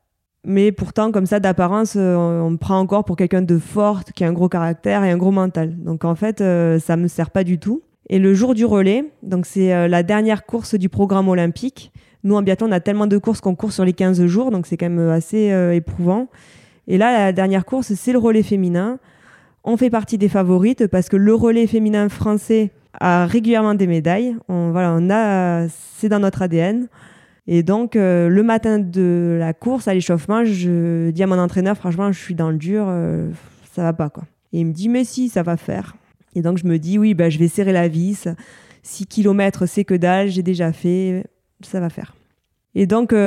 Mais 0.44 0.72
pourtant, 0.72 1.12
comme 1.12 1.26
ça, 1.26 1.38
d'apparence, 1.38 1.94
euh, 1.96 2.16
on 2.16 2.50
me 2.50 2.56
prend 2.56 2.78
encore 2.78 3.04
pour 3.04 3.16
quelqu'un 3.16 3.42
de 3.42 3.58
fort, 3.58 4.04
qui 4.04 4.24
a 4.24 4.28
un 4.28 4.32
gros 4.32 4.48
caractère 4.48 5.04
et 5.04 5.10
un 5.10 5.18
gros 5.18 5.32
mental. 5.32 5.76
Donc 5.82 6.04
en 6.04 6.14
fait, 6.14 6.40
euh, 6.40 6.78
ça 6.78 6.96
me 6.96 7.08
sert 7.08 7.30
pas 7.30 7.44
du 7.44 7.58
tout. 7.58 7.82
Et 8.08 8.18
le 8.18 8.32
jour 8.34 8.54
du 8.54 8.64
relais, 8.64 9.04
donc 9.22 9.46
c'est 9.46 9.72
euh, 9.72 9.86
la 9.86 10.02
dernière 10.02 10.46
course 10.46 10.74
du 10.74 10.88
programme 10.88 11.28
olympique. 11.28 11.92
Nous, 12.24 12.34
en 12.34 12.42
biathlon, 12.42 12.68
on 12.68 12.72
a 12.72 12.80
tellement 12.80 13.06
de 13.06 13.18
courses 13.18 13.40
qu'on 13.40 13.54
court 13.54 13.72
sur 13.72 13.84
les 13.84 13.92
15 13.92 14.24
jours, 14.26 14.50
donc 14.50 14.66
c'est 14.66 14.76
quand 14.76 14.88
même 14.88 15.08
assez 15.10 15.48
éprouvant. 15.72 16.28
Et 16.86 16.98
là, 16.98 17.12
la 17.12 17.32
dernière 17.32 17.64
course, 17.64 17.94
c'est 17.94 18.12
le 18.12 18.18
relais 18.18 18.42
féminin. 18.42 18.98
On 19.64 19.78
fait 19.78 19.88
partie 19.88 20.18
des 20.18 20.28
favorites 20.28 20.86
parce 20.86 21.08
que 21.08 21.16
le 21.16 21.34
relais 21.34 21.66
féminin 21.66 22.10
français 22.10 22.72
a 22.98 23.24
régulièrement 23.24 23.74
des 23.74 23.86
médailles. 23.86 24.36
On, 24.48 24.70
voilà, 24.70 24.94
on 24.98 25.08
a, 25.08 25.66
c'est 25.68 26.10
dans 26.10 26.18
notre 26.18 26.42
ADN. 26.42 26.88
Et 27.46 27.62
donc, 27.62 27.96
euh, 27.96 28.28
le 28.28 28.42
matin 28.42 28.78
de 28.78 29.36
la 29.38 29.52
course, 29.54 29.88
à 29.88 29.94
l'échauffement, 29.94 30.44
je 30.44 31.10
dis 31.10 31.22
à 31.22 31.26
mon 31.26 31.38
entraîneur, 31.38 31.76
franchement, 31.76 32.12
je 32.12 32.18
suis 32.18 32.34
dans 32.34 32.50
le 32.50 32.56
dur, 32.56 32.86
euh, 32.88 33.30
ça 33.72 33.82
va 33.82 33.92
pas, 33.92 34.10
quoi. 34.10 34.24
Et 34.52 34.60
il 34.60 34.66
me 34.66 34.72
dit, 34.72 34.88
mais 34.88 35.04
si, 35.04 35.28
ça 35.28 35.42
va 35.42 35.56
faire. 35.56 35.96
Et 36.34 36.42
donc, 36.42 36.58
je 36.58 36.66
me 36.66 36.78
dis, 36.78 36.98
oui, 36.98 37.14
bah, 37.14 37.30
je 37.30 37.38
vais 37.38 37.48
serrer 37.48 37.72
la 37.72 37.88
vis. 37.88 38.28
6 38.82 39.06
km, 39.06 39.66
c'est 39.66 39.84
que 39.84 39.94
dalle, 39.94 40.28
j'ai 40.28 40.42
déjà 40.42 40.72
fait, 40.72 41.24
ça 41.60 41.80
va 41.80 41.90
faire. 41.90 42.14
Et 42.74 42.86
donc, 42.86 43.12
euh, 43.12 43.26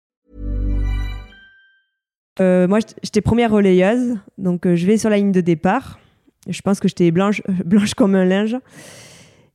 Euh, 2.39 2.67
moi, 2.67 2.79
j'étais 3.03 3.21
première 3.21 3.51
relayeuse, 3.51 4.17
donc 4.37 4.65
euh, 4.65 4.75
je 4.75 4.85
vais 4.85 4.97
sur 4.97 5.09
la 5.09 5.17
ligne 5.17 5.31
de 5.31 5.41
départ. 5.41 5.99
Je 6.47 6.61
pense 6.61 6.79
que 6.79 6.87
j'étais 6.87 7.11
blanche, 7.11 7.41
comme 7.97 8.15
un 8.15 8.25
linge. 8.25 8.57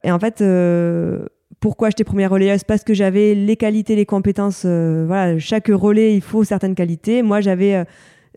Et 0.05 0.13
en 0.13 0.19
fait, 0.19 0.41
euh, 0.41 1.27
pourquoi 1.59 1.91
j'étais 1.91 2.05
première 2.05 2.31
relayeuse? 2.31 2.65
Parce 2.65 2.85
que 2.85 2.95
j'avais 2.95 3.35
les 3.35 3.57
qualités, 3.57 3.97
les 3.97 4.07
compétences. 4.07 4.65
voilà, 4.65 5.39
chaque 5.39 5.69
relais, 5.69 6.15
il 6.15 6.21
faut 6.21 6.45
certaines 6.45 6.75
qualités. 6.75 7.23
Moi, 7.23 7.41
j'avais 7.41 7.85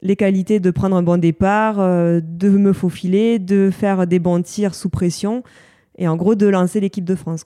les 0.02 0.16
qualités 0.16 0.60
de 0.60 0.72
prendre 0.72 0.96
un 0.96 1.04
bon 1.04 1.20
départ, 1.20 1.78
de 1.78 2.50
me 2.50 2.74
faufiler, 2.74 3.38
de 3.38 3.70
faire 3.70 4.08
des 4.08 4.20
bons 4.20 4.42
tirs 4.42 4.74
sous 4.74 4.90
pression, 4.90 5.44
et 5.98 6.08
en 6.08 6.16
gros 6.16 6.36
de 6.36 6.48
lancer 6.48 6.80
l'équipe 6.80 7.04
de 7.04 7.16
France. 7.16 7.46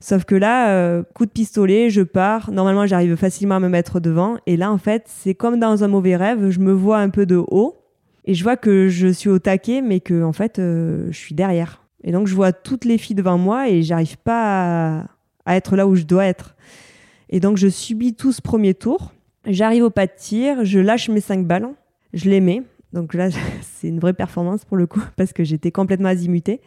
Sauf 0.00 0.24
que 0.24 0.34
là, 0.34 0.70
euh, 0.70 1.02
coup 1.14 1.26
de 1.26 1.30
pistolet, 1.30 1.90
je 1.90 2.02
pars. 2.02 2.50
Normalement, 2.50 2.86
j'arrive 2.86 3.16
facilement 3.16 3.56
à 3.56 3.60
me 3.60 3.68
mettre 3.68 4.00
devant. 4.00 4.36
Et 4.46 4.56
là, 4.56 4.70
en 4.70 4.78
fait, 4.78 5.04
c'est 5.06 5.34
comme 5.34 5.58
dans 5.58 5.82
un 5.84 5.88
mauvais 5.88 6.16
rêve. 6.16 6.50
Je 6.50 6.60
me 6.60 6.72
vois 6.72 6.98
un 6.98 7.10
peu 7.10 7.26
de 7.26 7.36
haut 7.36 7.76
et 8.24 8.34
je 8.34 8.42
vois 8.42 8.56
que 8.56 8.88
je 8.88 9.08
suis 9.08 9.28
au 9.28 9.38
taquet, 9.38 9.82
mais 9.82 10.00
que 10.00 10.22
en 10.22 10.32
fait, 10.32 10.58
euh, 10.58 11.06
je 11.10 11.16
suis 11.16 11.34
derrière. 11.34 11.82
Et 12.02 12.12
donc, 12.12 12.26
je 12.26 12.34
vois 12.34 12.52
toutes 12.52 12.84
les 12.84 12.98
filles 12.98 13.16
devant 13.16 13.38
moi 13.38 13.68
et 13.68 13.82
j'arrive 13.82 14.18
pas 14.18 15.06
à, 15.46 15.56
être 15.56 15.76
là 15.76 15.86
où 15.86 15.94
je 15.94 16.04
dois 16.04 16.26
être. 16.26 16.54
Et 17.30 17.40
donc, 17.40 17.56
je 17.56 17.68
subis 17.68 18.14
tout 18.14 18.32
ce 18.32 18.42
premier 18.42 18.74
tour. 18.74 19.12
J'arrive 19.46 19.84
au 19.84 19.90
pas 19.90 20.06
de 20.06 20.12
tir, 20.16 20.64
je 20.64 20.78
lâche 20.78 21.08
mes 21.08 21.20
cinq 21.20 21.46
ballons, 21.46 21.76
je 22.12 22.30
les 22.30 22.40
mets. 22.40 22.62
Donc 22.92 23.14
là, 23.14 23.28
c'est 23.62 23.88
une 23.88 24.00
vraie 24.00 24.12
performance 24.14 24.64
pour 24.64 24.76
le 24.76 24.86
coup 24.86 25.02
parce 25.16 25.32
que 25.32 25.44
j'étais 25.44 25.70
complètement 25.70 26.08
azimutée. 26.08 26.60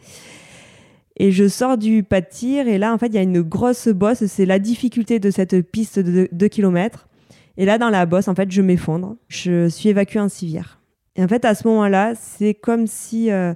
Et 1.18 1.32
je 1.32 1.48
sors 1.48 1.76
du 1.76 2.04
pas 2.04 2.20
de 2.20 2.26
tir 2.30 2.68
et 2.68 2.78
là, 2.78 2.94
en 2.94 2.98
fait, 2.98 3.08
il 3.08 3.14
y 3.14 3.18
a 3.18 3.22
une 3.22 3.42
grosse 3.42 3.88
bosse. 3.88 4.24
C'est 4.26 4.46
la 4.46 4.58
difficulté 4.58 5.18
de 5.18 5.30
cette 5.30 5.60
piste 5.62 5.98
de 5.98 6.28
2 6.30 6.48
km. 6.48 7.08
Et 7.56 7.64
là, 7.64 7.76
dans 7.76 7.90
la 7.90 8.06
bosse, 8.06 8.28
en 8.28 8.34
fait, 8.34 8.50
je 8.50 8.62
m'effondre. 8.62 9.16
Je 9.26 9.68
suis 9.68 9.88
évacuée 9.88 10.20
en 10.20 10.28
civière. 10.28 10.80
Et 11.16 11.24
en 11.24 11.28
fait, 11.28 11.44
à 11.44 11.56
ce 11.56 11.66
moment-là, 11.66 12.14
c'est 12.14 12.54
comme 12.54 12.86
si 12.86 13.32
euh, 13.32 13.52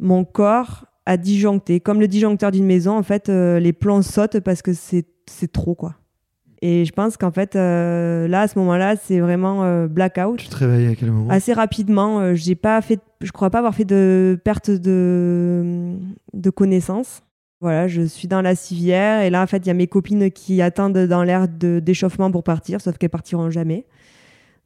mon 0.00 0.24
corps 0.24 0.86
a 1.06 1.16
disjoncté. 1.16 1.78
Comme 1.78 2.00
le 2.00 2.08
disjoncteur 2.08 2.50
d'une 2.50 2.66
maison, 2.66 2.98
en 2.98 3.04
fait, 3.04 3.28
euh, 3.28 3.60
les 3.60 3.72
plombs 3.72 4.02
sautent 4.02 4.40
parce 4.40 4.62
que 4.62 4.72
c'est 4.72 5.52
trop, 5.52 5.76
quoi. 5.76 5.94
Et 6.66 6.86
je 6.86 6.92
pense 6.92 7.18
qu'en 7.18 7.30
fait, 7.30 7.56
euh, 7.56 8.26
là, 8.26 8.40
à 8.40 8.48
ce 8.48 8.58
moment-là, 8.58 8.96
c'est 8.96 9.20
vraiment 9.20 9.64
euh, 9.64 9.86
blackout. 9.86 10.38
Tu 10.38 10.48
te 10.48 10.56
réveilles 10.56 10.86
à 10.86 10.94
quel 10.94 11.10
moment? 11.10 11.28
Assez 11.28 11.52
rapidement. 11.52 12.20
Euh, 12.20 12.34
j'ai 12.34 12.54
pas 12.54 12.80
fait, 12.80 13.00
je 13.20 13.32
crois 13.32 13.50
pas 13.50 13.58
avoir 13.58 13.74
fait 13.74 13.84
de 13.84 14.40
perte 14.42 14.70
de, 14.70 15.92
de 16.32 16.48
connaissance. 16.48 17.22
Voilà, 17.60 17.86
je 17.86 18.00
suis 18.00 18.28
dans 18.28 18.40
la 18.40 18.54
civière 18.54 19.20
et 19.20 19.28
là, 19.28 19.42
en 19.42 19.46
fait, 19.46 19.58
il 19.58 19.66
y 19.66 19.70
a 19.70 19.74
mes 19.74 19.88
copines 19.88 20.30
qui 20.30 20.62
attendent 20.62 20.96
dans 20.96 21.22
l'air 21.22 21.48
d'échauffement 21.48 22.30
pour 22.30 22.42
partir, 22.42 22.80
sauf 22.80 22.96
qu'elles 22.96 23.10
partiront 23.10 23.50
jamais. 23.50 23.84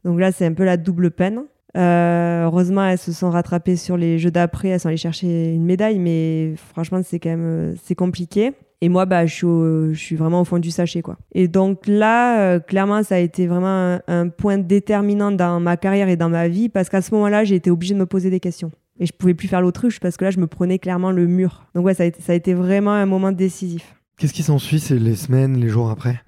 Donc 0.05 0.21
là, 0.21 0.31
c'est 0.31 0.47
un 0.47 0.55
peu 0.55 0.65
la 0.65 0.77
double 0.77 1.11
peine. 1.11 1.47
heureusement, 1.75 2.87
elles 2.87 2.99
se 2.99 3.11
sont 3.11 3.31
rattrapées 3.31 3.77
sur 3.77 3.97
les 3.97 4.21
jeux 4.21 4.31
d'après, 4.31 4.69
elles 4.69 4.81
sont 4.81 4.89
allées 4.89 4.97
chercher 4.97 5.53
une 5.53 5.65
médaille, 5.65 5.99
mais 5.99 6.55
franchement, 6.71 7.01
c'est 7.05 7.19
quand 7.19 7.31
même 7.31 7.75
c'est 7.83 7.97
compliqué. 7.97 8.53
Et 8.81 8.89
moi, 8.89 9.07
bah, 9.07 9.27
je 9.27 9.93
suis, 9.95 10.17
vraiment 10.17 10.43
au 10.43 10.45
fond 10.45 10.59
du 10.59 10.71
sachet, 10.71 11.03
quoi. 11.03 11.17
Et 11.33 11.49
donc 11.49 11.87
là, 11.87 12.41
euh, 12.41 12.61
clairement, 12.61 13.03
ça 13.03 13.17
a 13.17 13.19
été 13.19 13.49
vraiment 13.49 13.99
un, 14.07 14.29
point 14.29 14.59
déterminant 14.59 15.33
dans 15.33 15.59
ma 15.59 15.77
carrière 15.77 16.09
et 16.09 16.17
dans 16.17 16.29
ma 16.29 16.47
vie, 16.47 16.69
parce 16.69 16.89
qu'à 16.89 17.03
ce 17.03 17.13
moment-là, 17.15 17.45
j'ai 17.45 17.57
été 17.57 17.71
obligée 17.71 17.95
de 17.95 17.99
me 17.99 18.07
poser 18.07 18.31
des 18.31 18.39
questions. 18.41 18.71
Et 19.01 19.07
je 19.07 19.13
pouvais 19.13 19.35
plus 19.35 19.49
faire 19.49 19.61
l'autruche, 19.61 19.99
parce 19.99 20.17
que 20.17 20.25
là, 20.25 20.31
je 20.31 20.39
me 20.39 20.47
prenais 20.47 20.79
clairement 20.79 21.11
le 21.11 21.27
mur. 21.27 21.67
Donc 21.75 21.87
ouais, 21.87 21.95
ça 21.95 22.05
a 22.05 22.07
été, 22.07 22.21
ça 22.21 22.55
vraiment 22.55 22.93
un 22.93 23.07
moment 23.07 23.33
décisif. 23.33 23.97
Qu'est-ce 24.17 24.33
qui 24.33 24.43
s'ensuit, 24.45 24.79
c'est 24.79 24.99
les 24.99 25.17
semaines, 25.17 25.57
les 25.57 25.69
jours 25.69 25.91
après? 25.91 26.21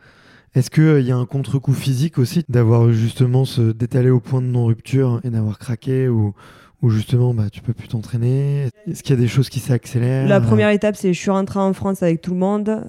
Est-ce 0.54 0.70
qu'il 0.70 1.06
y 1.06 1.12
a 1.12 1.16
un 1.16 1.26
contre-coup 1.26 1.72
physique 1.72 2.18
aussi 2.18 2.42
d'avoir 2.48 2.90
justement 2.90 3.44
se 3.44 3.70
détaler 3.70 4.10
au 4.10 4.18
point 4.18 4.42
de 4.42 4.46
non-rupture 4.46 5.20
et 5.22 5.30
d'avoir 5.30 5.60
craqué 5.60 6.08
ou, 6.08 6.34
ou 6.82 6.90
justement 6.90 7.34
bah, 7.34 7.50
tu 7.50 7.60
peux 7.60 7.72
plus 7.72 7.88
t'entraîner 7.88 8.68
Est-ce 8.88 9.02
qu'il 9.02 9.14
y 9.14 9.18
a 9.18 9.20
des 9.20 9.28
choses 9.28 9.48
qui 9.48 9.60
s'accélèrent? 9.60 10.28
La 10.28 10.40
première 10.40 10.70
étape, 10.70 10.96
c'est 10.96 11.12
je 11.12 11.18
suis 11.18 11.30
rentrée 11.30 11.60
en 11.60 11.72
France 11.72 12.02
avec 12.02 12.20
tout 12.20 12.32
le 12.32 12.38
monde 12.38 12.84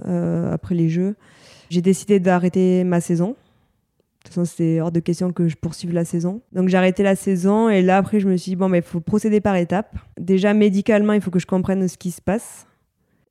après 0.52 0.76
les 0.76 0.90
Jeux. 0.90 1.16
J'ai 1.70 1.82
décidé 1.82 2.20
d'arrêter 2.20 2.84
ma 2.84 3.00
saison. 3.00 3.30
De 3.30 4.28
toute 4.28 4.36
façon, 4.36 4.46
c'était 4.46 4.82
hors 4.82 4.92
de 4.92 5.00
question 5.00 5.32
que 5.32 5.48
je 5.48 5.56
poursuive 5.56 5.94
la 5.94 6.06
saison. 6.06 6.42
Donc 6.52 6.68
j'ai 6.68 6.78
arrêté 6.78 7.02
la 7.02 7.16
saison 7.16 7.70
et 7.70 7.82
là 7.82 7.98
après 7.98 8.20
je 8.20 8.28
me 8.28 8.38
suis 8.38 8.52
dit 8.52 8.56
bon 8.56 8.70
mais 8.70 8.80
il 8.80 8.84
faut 8.84 9.00
procéder 9.00 9.42
par 9.42 9.56
étapes. 9.56 9.96
Déjà 10.20 10.54
médicalement, 10.54 11.14
il 11.14 11.22
faut 11.22 11.32
que 11.32 11.40
je 11.40 11.48
comprenne 11.48 11.88
ce 11.88 11.98
qui 11.98 12.12
se 12.12 12.22
passe. 12.22 12.68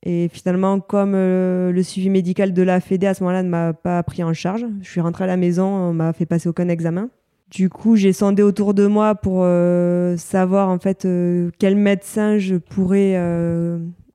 Et 0.03 0.29
finalement, 0.33 0.81
comme 0.81 1.13
euh, 1.15 1.71
le 1.71 1.83
suivi 1.83 2.09
médical 2.09 2.55
de 2.55 2.63
la 2.63 2.81
Fédé 2.81 3.07
à 3.07 3.15
ce 3.15 3.23
moment-là 3.23 3.43
ne 3.43 3.51
m'a 3.51 3.73
pas 3.75 4.03
pris 4.03 4.25
en 4.25 4.33
charge, 4.33 4.65
je 4.81 4.89
suis 4.89 5.01
rentrée 5.01 5.25
à 5.25 5.27
la 5.27 5.37
maison, 5.37 5.67
on 5.67 5.93
m'a 5.93 6.13
fait 6.13 6.27
passer 6.27 6.49
aucun 6.49 6.69
examen. 6.69 7.11
Du 7.51 7.69
coup, 7.69 7.97
j'ai 7.97 8.13
sondé 8.13 8.43
autour 8.43 8.75
de 8.75 8.87
moi 8.87 9.15
pour 9.15 9.41
euh, 9.43 10.17
savoir 10.17 10.69
en 10.69 10.79
fait 10.79 11.05
euh, 11.05 11.51
quel 11.59 11.77
médecin 11.77 12.39
je 12.39 12.57
pourrais 12.57 13.17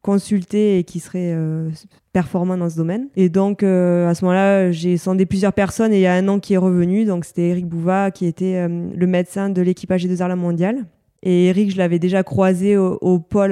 consulter 0.05 0.77
et 0.77 0.83
qui 0.83 0.99
serait 0.99 1.33
euh, 1.33 1.71
performant 2.13 2.57
dans 2.57 2.69
ce 2.69 2.77
domaine. 2.77 3.07
Et 3.15 3.27
donc, 3.27 3.63
euh, 3.63 4.07
à 4.07 4.13
ce 4.13 4.23
moment-là, 4.23 4.71
j'ai 4.71 4.97
sondé 4.97 5.25
plusieurs 5.25 5.51
personnes 5.51 5.91
et 5.93 5.97
il 5.97 6.01
y 6.01 6.05
a 6.05 6.13
un 6.13 6.21
nom 6.21 6.39
qui 6.39 6.53
est 6.53 6.57
revenu. 6.57 7.05
Donc, 7.05 7.25
c'était 7.25 7.49
Eric 7.49 7.65
Bouva, 7.65 8.11
qui 8.11 8.27
était 8.27 8.55
euh, 8.55 8.87
le 8.95 9.07
médecin 9.07 9.49
de 9.49 9.63
l'équipage 9.63 10.05
des 10.05 10.21
Arles 10.21 10.35
mondial. 10.35 10.85
Et 11.23 11.45
Eric, 11.45 11.71
je 11.71 11.77
l'avais 11.77 11.97
déjà 11.97 12.21
croisé 12.21 12.77
au, 12.77 13.19
pôle, 13.19 13.51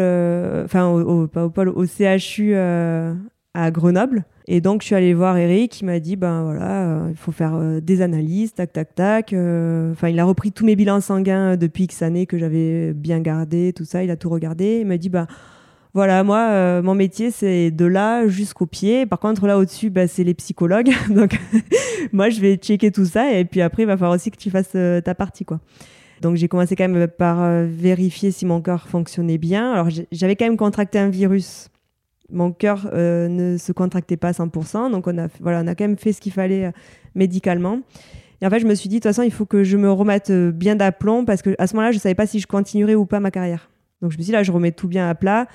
enfin, 0.63 0.91
au 0.91 1.27
pôle, 1.27 1.69
au 1.69 1.85
CHU 1.87 2.53
à 2.55 3.71
Grenoble. 3.71 4.25
Et 4.47 4.59
donc, 4.61 4.81
je 4.81 4.87
suis 4.87 4.95
allée 4.95 5.13
voir 5.13 5.37
Eric, 5.37 5.81
il 5.81 5.85
m'a 5.85 5.99
dit, 5.99 6.15
ben 6.15 6.43
voilà, 6.43 7.05
il 7.09 7.15
faut 7.15 7.31
faire 7.31 7.81
des 7.81 8.01
analyses, 8.01 8.53
tac, 8.53 8.73
tac, 8.73 8.93
tac. 8.93 9.27
Enfin, 9.33 10.09
il 10.09 10.19
a 10.19 10.25
repris 10.25 10.51
tous 10.51 10.65
mes 10.65 10.75
bilans 10.75 10.99
sanguins 10.99 11.55
depuis 11.55 11.85
X 11.85 12.01
années 12.01 12.25
que 12.25 12.37
j'avais 12.37 12.93
bien 12.93 13.19
gardé, 13.21 13.71
tout 13.73 13.85
ça, 13.85 14.03
il 14.03 14.11
a 14.11 14.17
tout 14.17 14.29
regardé. 14.29 14.79
Il 14.81 14.87
m'a 14.87 14.97
dit, 14.97 15.09
ben 15.09 15.27
voilà, 15.93 16.23
moi, 16.23 16.47
euh, 16.49 16.81
mon 16.81 16.95
métier, 16.95 17.29
c'est 17.29 17.69
de 17.69 17.85
là 17.85 18.27
jusqu'au 18.27 18.65
pied. 18.65 19.05
Par 19.05 19.19
contre, 19.19 19.45
là 19.45 19.59
au-dessus, 19.59 19.91
bah, 19.91 20.07
c'est 20.07 20.23
les 20.23 20.33
psychologues. 20.33 20.91
Donc, 21.09 21.39
moi, 22.13 22.29
je 22.29 22.41
vais 22.41 22.55
checker 22.55 22.91
tout 22.91 23.05
ça. 23.05 23.31
Et 23.31 23.45
puis 23.45 23.61
après, 23.61 23.83
il 23.83 23.85
va 23.85 23.95
falloir 23.95 24.13
aussi 24.13 24.31
que 24.31 24.37
tu 24.37 24.49
fasses 24.49 24.71
euh, 24.75 25.01
ta 25.01 25.13
partie, 25.13 25.45
quoi. 25.45 25.59
Donc, 26.21 26.35
j'ai 26.35 26.47
commencé 26.47 26.75
quand 26.75 26.87
même 26.87 27.07
par 27.07 27.43
euh, 27.43 27.67
vérifier 27.69 28.31
si 28.31 28.45
mon 28.45 28.61
cœur 28.61 28.87
fonctionnait 28.87 29.37
bien. 29.37 29.71
Alors, 29.71 29.89
j'avais 30.11 30.35
quand 30.35 30.45
même 30.45 30.57
contracté 30.57 30.97
un 30.97 31.09
virus. 31.09 31.69
Mon 32.33 32.51
cœur 32.51 32.89
ne 32.93 33.57
se 33.57 33.71
contractait 33.71 34.17
pas 34.17 34.29
à 34.29 34.31
100%. 34.31 34.91
Donc, 34.91 35.07
on 35.07 35.17
a, 35.17 35.27
voilà, 35.39 35.61
on 35.61 35.67
a 35.67 35.75
quand 35.75 35.85
même 35.85 35.97
fait 35.97 36.11
ce 36.11 36.19
qu'il 36.19 36.33
fallait 36.33 36.73
médicalement. 37.15 37.79
Et 38.41 38.45
en 38.45 38.49
fait, 38.49 38.59
je 38.59 38.65
me 38.65 38.75
suis 38.75 38.89
dit, 38.89 38.95
de 38.95 38.99
toute 38.99 39.09
façon, 39.09 39.21
il 39.21 39.31
faut 39.31 39.45
que 39.45 39.63
je 39.63 39.77
me 39.77 39.91
remette 39.91 40.31
bien 40.31 40.75
d'aplomb 40.75 41.23
parce 41.23 41.41
que 41.41 41.55
à 41.59 41.67
ce 41.67 41.75
moment-là, 41.75 41.91
je 41.91 41.97
ne 41.97 42.01
savais 42.01 42.15
pas 42.15 42.27
si 42.27 42.39
je 42.39 42.47
continuerais 42.47 42.95
ou 42.95 43.05
pas 43.05 43.19
ma 43.19 43.31
carrière. 43.31 43.69
Donc, 44.01 44.11
je 44.11 44.17
me 44.17 44.23
suis 44.23 44.31
dit, 44.31 44.33
là, 44.33 44.43
je 44.43 44.51
remets 44.51 44.71
tout 44.71 44.87
bien 44.87 45.07
à 45.07 45.15
plat. 45.15 45.47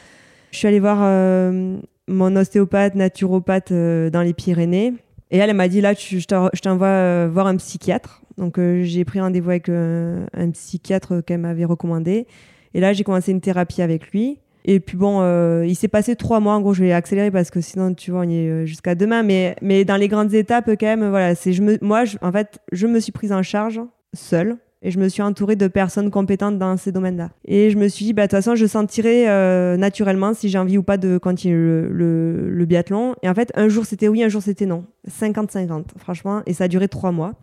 Je 0.51 0.59
suis 0.59 0.69
allée 0.69 0.81
voir 0.81 0.99
euh, 1.03 1.77
mon 2.07 2.35
ostéopathe, 2.37 2.95
naturopathe 2.95 3.73
euh, 3.73 4.11
dans 4.11 4.23
les 4.23 4.33
Pyrénées. 4.33 4.95
Et 5.31 5.39
elle, 5.39 5.51
elle 5.51 5.57
m'a 5.57 5.69
dit 5.69 5.81
là, 5.81 5.93
je 5.93 6.61
t'envoie 6.61 6.87
euh, 6.87 7.29
voir 7.31 7.47
un 7.47 7.57
psychiatre. 7.57 8.23
Donc 8.39 8.59
j'ai 8.59 9.05
pris 9.05 9.21
rendez-vous 9.21 9.51
avec 9.51 9.69
un 9.69 10.51
psychiatre 10.53 11.21
qu'elle 11.23 11.41
m'avait 11.41 11.65
recommandé. 11.65 12.29
Et 12.73 12.81
là, 12.81 12.93
j'ai 12.93 13.03
commencé 13.03 13.33
une 13.33 13.41
thérapie 13.41 13.83
avec 13.83 14.13
lui. 14.13 14.39
Et 14.71 14.81
puis 14.81 14.99
bon, 14.99 15.23
il 15.63 15.75
s'est 15.75 15.89
passé 15.89 16.15
trois 16.15 16.41
mois. 16.41 16.53
En 16.53 16.61
gros, 16.61 16.75
je 16.75 16.85
vais 16.85 16.93
accélérer 16.93 17.31
parce 17.31 17.51
que 17.51 17.63
sinon, 17.63 17.95
tu 17.95 18.11
vois, 18.11 18.21
on 18.21 18.29
y 18.29 18.37
est 18.37 18.67
jusqu'à 18.67 18.95
demain. 18.95 19.23
Mais, 19.23 19.57
mais 19.63 19.87
dans 19.87 19.97
les 19.97 20.09
grandes 20.09 20.35
étapes, 20.35 20.69
quand 20.79 20.87
même, 20.87 21.09
voilà, 21.09 21.35
c'est 21.35 21.55
je 21.55 21.63
me, 21.63 21.79
moi, 21.81 22.05
en 22.21 22.33
fait, 22.33 22.59
je 22.71 22.87
me 22.87 23.01
suis 23.01 23.11
prise 23.11 23.33
en 23.33 23.43
charge 23.43 23.81
seule 24.13 24.59
et 24.83 24.91
je 24.91 24.99
me 24.99 25.09
suis 25.09 25.23
entourée 25.23 25.57
de 25.57 25.67
personnes 25.69 26.11
compétentes 26.11 26.59
dans 26.59 26.77
ces 26.77 26.93
domaines-là. 26.93 27.31
Et 27.47 27.71
je 27.71 27.79
me 27.79 27.89
suis 27.89 28.05
dit, 28.05 28.13
bah, 28.13 28.23
de 28.23 28.27
toute 28.27 28.39
façon, 28.39 28.55
je 28.55 28.67
sentirai 28.67 29.29
euh, 29.29 29.79
naturellement 29.79 30.35
si 30.35 30.51
j'ai 30.51 30.59
envie 30.59 30.79
ou 30.79 30.83
pas 30.83 30.99
de 30.99 31.17
continuer 31.17 31.89
le, 31.91 32.65
biathlon. 32.67 33.15
Et 33.23 33.29
en 33.31 33.35
fait, 33.35 33.51
un 33.55 33.69
jour 33.69 33.87
c'était 33.87 34.09
oui, 34.09 34.23
un 34.23 34.29
jour 34.29 34.43
c'était 34.43 34.67
non. 34.67 34.85
50-50, 35.11 35.85
franchement. 35.97 36.43
Et 36.47 36.53
ça 36.53 36.65
a 36.65 36.69
duré 36.69 36.89
trois 36.89 37.11
mois. 37.11 37.35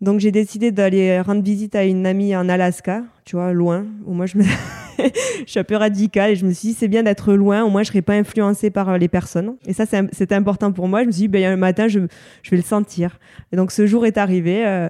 Donc 0.00 0.20
j'ai 0.20 0.32
décidé 0.32 0.72
d'aller 0.72 1.20
rendre 1.20 1.42
visite 1.42 1.74
à 1.74 1.84
une 1.84 2.06
amie 2.06 2.36
en 2.36 2.48
Alaska, 2.48 3.04
tu 3.24 3.36
vois, 3.36 3.52
loin, 3.52 3.86
moi 4.06 4.26
je 4.98 5.50
suis 5.50 5.60
un 5.60 5.64
peu 5.64 5.76
radicale 5.76 6.30
et 6.30 6.36
je 6.36 6.46
me 6.46 6.52
suis 6.52 6.68
dit 6.68 6.74
c'est 6.74 6.88
bien 6.88 7.02
d'être 7.02 7.34
loin, 7.34 7.64
au 7.64 7.70
moins 7.70 7.82
je 7.82 7.88
serai 7.88 8.02
pas 8.02 8.14
influencée 8.14 8.70
par 8.70 8.88
euh, 8.88 8.98
les 8.98 9.08
personnes. 9.08 9.56
Et 9.66 9.72
ça 9.72 9.84
c'était 10.12 10.34
important 10.34 10.72
pour 10.72 10.88
moi. 10.88 11.02
Je 11.02 11.06
me 11.06 11.12
suis 11.12 11.22
dit 11.22 11.28
ben, 11.28 11.44
un 11.44 11.56
matin 11.56 11.88
je, 11.88 12.00
vais 12.00 12.56
le 12.56 12.62
sentir. 12.62 13.18
Et 13.52 13.56
donc 13.56 13.72
ce 13.72 13.86
jour 13.86 14.06
est 14.06 14.18
arrivé. 14.18 14.66
Euh, 14.66 14.88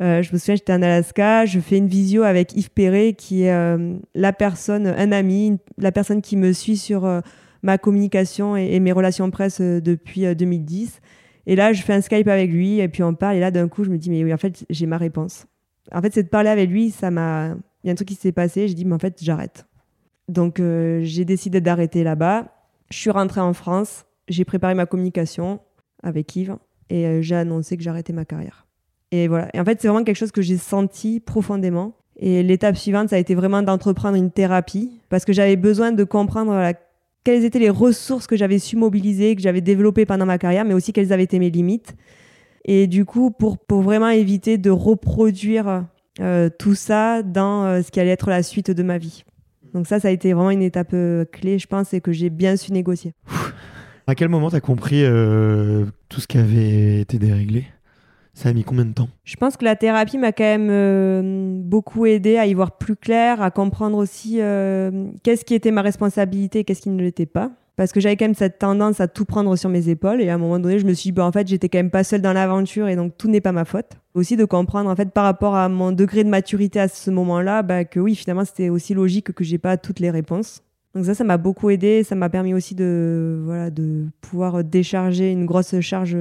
euh, 0.00 0.22
je 0.22 0.32
me 0.32 0.38
souviens, 0.38 0.56
j'étais 0.56 0.72
en 0.72 0.82
Alaska, 0.82 1.46
je 1.46 1.60
fais 1.60 1.76
une 1.76 1.86
visio 1.86 2.22
avec 2.24 2.56
Yves 2.56 2.70
Perret, 2.70 3.12
qui 3.12 3.42
est 3.42 3.76
la 4.14 4.32
personne, 4.32 4.86
un 4.88 5.12
ami, 5.12 5.58
la 5.78 5.92
personne 5.92 6.22
qui 6.22 6.36
me 6.36 6.52
suit 6.52 6.76
sur 6.76 7.08
ma 7.62 7.78
communication 7.78 8.56
et, 8.56 8.80
mes 8.80 8.90
relations 8.90 9.30
presse 9.30 9.60
depuis 9.60 10.34
2010. 10.34 11.00
Et 11.46 11.56
là, 11.56 11.72
je 11.72 11.82
fais 11.82 11.92
un 11.92 12.00
Skype 12.00 12.28
avec 12.28 12.50
lui, 12.50 12.80
et 12.80 12.88
puis 12.88 13.02
on 13.02 13.14
parle, 13.14 13.36
et 13.36 13.40
là, 13.40 13.50
d'un 13.50 13.68
coup, 13.68 13.84
je 13.84 13.90
me 13.90 13.98
dis, 13.98 14.10
mais 14.10 14.22
oui, 14.22 14.32
en 14.32 14.38
fait, 14.38 14.64
j'ai 14.70 14.86
ma 14.86 14.98
réponse. 14.98 15.46
En 15.92 16.00
fait, 16.00 16.14
c'est 16.14 16.22
de 16.22 16.28
parler 16.28 16.50
avec 16.50 16.70
lui, 16.70 16.90
ça 16.90 17.10
m'a. 17.10 17.54
Il 17.82 17.88
y 17.88 17.90
a 17.90 17.92
un 17.92 17.96
truc 17.96 18.08
qui 18.08 18.14
s'est 18.14 18.32
passé, 18.32 18.68
j'ai 18.68 18.74
dit, 18.74 18.84
mais 18.84 18.94
en 18.94 18.98
fait, 18.98 19.18
j'arrête. 19.20 19.66
Donc, 20.28 20.58
j'ai 20.58 21.24
décidé 21.24 21.60
d'arrêter 21.60 22.04
là-bas. 22.04 22.46
Je 22.90 22.98
suis 22.98 23.10
rentrée 23.10 23.40
en 23.40 23.52
France, 23.52 24.04
j'ai 24.28 24.44
préparé 24.44 24.74
ma 24.74 24.86
communication 24.86 25.60
avec 26.02 26.34
Yves, 26.36 26.56
et 26.90 27.22
j'ai 27.22 27.34
annoncé 27.34 27.76
que 27.76 27.82
j'arrêtais 27.82 28.12
ma 28.12 28.24
carrière. 28.24 28.66
Et 29.10 29.28
voilà. 29.28 29.48
Et 29.54 29.60
en 29.60 29.64
fait, 29.64 29.80
c'est 29.80 29.88
vraiment 29.88 30.04
quelque 30.04 30.16
chose 30.16 30.32
que 30.32 30.42
j'ai 30.42 30.58
senti 30.58 31.20
profondément. 31.20 31.94
Et 32.16 32.42
l'étape 32.42 32.76
suivante, 32.76 33.08
ça 33.08 33.16
a 33.16 33.18
été 33.18 33.34
vraiment 33.34 33.62
d'entreprendre 33.62 34.16
une 34.16 34.30
thérapie 34.30 35.00
parce 35.08 35.24
que 35.24 35.32
j'avais 35.32 35.56
besoin 35.56 35.92
de 35.92 36.04
comprendre 36.04 36.72
quelles 37.24 37.44
étaient 37.44 37.58
les 37.58 37.70
ressources 37.70 38.26
que 38.26 38.36
j'avais 38.36 38.58
su 38.58 38.76
mobiliser, 38.76 39.36
que 39.36 39.42
j'avais 39.42 39.60
développées 39.60 40.06
pendant 40.06 40.26
ma 40.26 40.38
carrière, 40.38 40.64
mais 40.64 40.74
aussi 40.74 40.92
quelles 40.92 41.12
avaient 41.12 41.22
été 41.24 41.38
mes 41.38 41.50
limites. 41.50 41.94
Et 42.64 42.86
du 42.86 43.04
coup, 43.04 43.30
pour, 43.30 43.58
vraiment 43.68 44.08
éviter 44.08 44.58
de 44.58 44.70
reproduire 44.70 45.86
euh, 46.20 46.48
tout 46.58 46.74
ça 46.74 47.22
dans 47.22 47.64
euh, 47.64 47.82
ce 47.82 47.90
qui 47.90 48.00
allait 48.00 48.10
être 48.10 48.30
la 48.30 48.42
suite 48.42 48.70
de 48.70 48.82
ma 48.82 48.98
vie. 48.98 49.24
Donc 49.74 49.86
ça, 49.86 49.98
ça 49.98 50.08
a 50.08 50.10
été 50.10 50.32
vraiment 50.32 50.50
une 50.50 50.62
étape 50.62 50.90
euh, 50.92 51.24
clé, 51.24 51.58
je 51.58 51.66
pense, 51.66 51.94
et 51.94 52.00
que 52.00 52.12
j'ai 52.12 52.30
bien 52.30 52.56
su 52.56 52.72
négocier. 52.72 53.14
À 54.06 54.14
quel 54.14 54.28
moment 54.28 54.50
tu 54.50 54.56
as 54.56 54.60
compris 54.60 55.04
tout 56.08 56.20
ce 56.20 56.26
qui 56.26 56.36
avait 56.36 57.00
été 57.00 57.20
déréglé? 57.20 57.66
Ça 58.34 58.48
a 58.48 58.52
mis 58.52 58.64
combien 58.64 58.84
de 58.84 58.92
temps 58.92 59.08
Je 59.24 59.36
pense 59.36 59.56
que 59.56 59.64
la 59.64 59.76
thérapie 59.76 60.16
m'a 60.16 60.32
quand 60.32 60.44
même 60.44 60.68
euh, 60.70 61.60
beaucoup 61.62 62.06
aidé 62.06 62.38
à 62.38 62.46
y 62.46 62.54
voir 62.54 62.78
plus 62.78 62.96
clair, 62.96 63.42
à 63.42 63.50
comprendre 63.50 63.98
aussi 63.98 64.40
euh, 64.40 65.10
qu'est-ce 65.22 65.44
qui 65.44 65.54
était 65.54 65.70
ma 65.70 65.82
responsabilité 65.82 66.60
et 66.60 66.64
qu'est-ce 66.64 66.82
qui 66.82 66.90
ne 66.90 67.02
l'était 67.02 67.26
pas. 67.26 67.52
Parce 67.76 67.92
que 67.92 68.00
j'avais 68.00 68.16
quand 68.16 68.26
même 68.26 68.34
cette 68.34 68.58
tendance 68.58 69.00
à 69.00 69.08
tout 69.08 69.24
prendre 69.24 69.56
sur 69.56 69.70
mes 69.70 69.88
épaules 69.88 70.20
et 70.20 70.28
à 70.28 70.34
un 70.34 70.38
moment 70.38 70.58
donné, 70.58 70.78
je 70.78 70.86
me 70.86 70.92
suis 70.92 71.08
dit, 71.08 71.12
bah, 71.12 71.24
en 71.24 71.32
fait, 71.32 71.48
j'étais 71.48 71.68
quand 71.68 71.78
même 71.78 71.90
pas 71.90 72.04
seule 72.04 72.20
dans 72.20 72.32
l'aventure 72.32 72.88
et 72.88 72.96
donc 72.96 73.16
tout 73.16 73.28
n'est 73.28 73.40
pas 73.40 73.52
ma 73.52 73.64
faute. 73.64 73.92
Aussi 74.14 74.36
de 74.36 74.44
comprendre, 74.44 74.90
en 74.90 74.96
fait, 74.96 75.10
par 75.10 75.24
rapport 75.24 75.54
à 75.54 75.68
mon 75.68 75.90
degré 75.90 76.22
de 76.22 76.28
maturité 76.28 76.80
à 76.80 76.88
ce 76.88 77.10
moment-là, 77.10 77.62
bah, 77.62 77.84
que 77.84 77.98
oui, 77.98 78.14
finalement, 78.14 78.44
c'était 78.44 78.68
aussi 78.68 78.92
logique 78.92 79.32
que 79.32 79.42
j'ai 79.42 79.58
pas 79.58 79.78
toutes 79.78 80.00
les 80.00 80.10
réponses. 80.10 80.62
Donc 80.94 81.06
ça, 81.06 81.14
ça 81.14 81.24
m'a 81.24 81.38
beaucoup 81.38 81.70
aidé. 81.70 82.02
Ça 82.02 82.14
m'a 82.14 82.28
permis 82.28 82.52
aussi 82.52 82.74
de, 82.74 83.40
voilà, 83.44 83.70
de 83.70 84.04
pouvoir 84.20 84.62
décharger 84.62 85.30
une 85.32 85.46
grosse 85.46 85.80
charge 85.80 86.16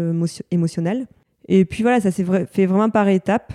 émotionnelle. 0.51 1.05
Et 1.53 1.65
puis 1.65 1.83
voilà, 1.83 1.99
ça 1.99 2.11
s'est 2.11 2.23
fait 2.49 2.65
vraiment 2.65 2.89
par 2.89 3.09
étapes. 3.09 3.51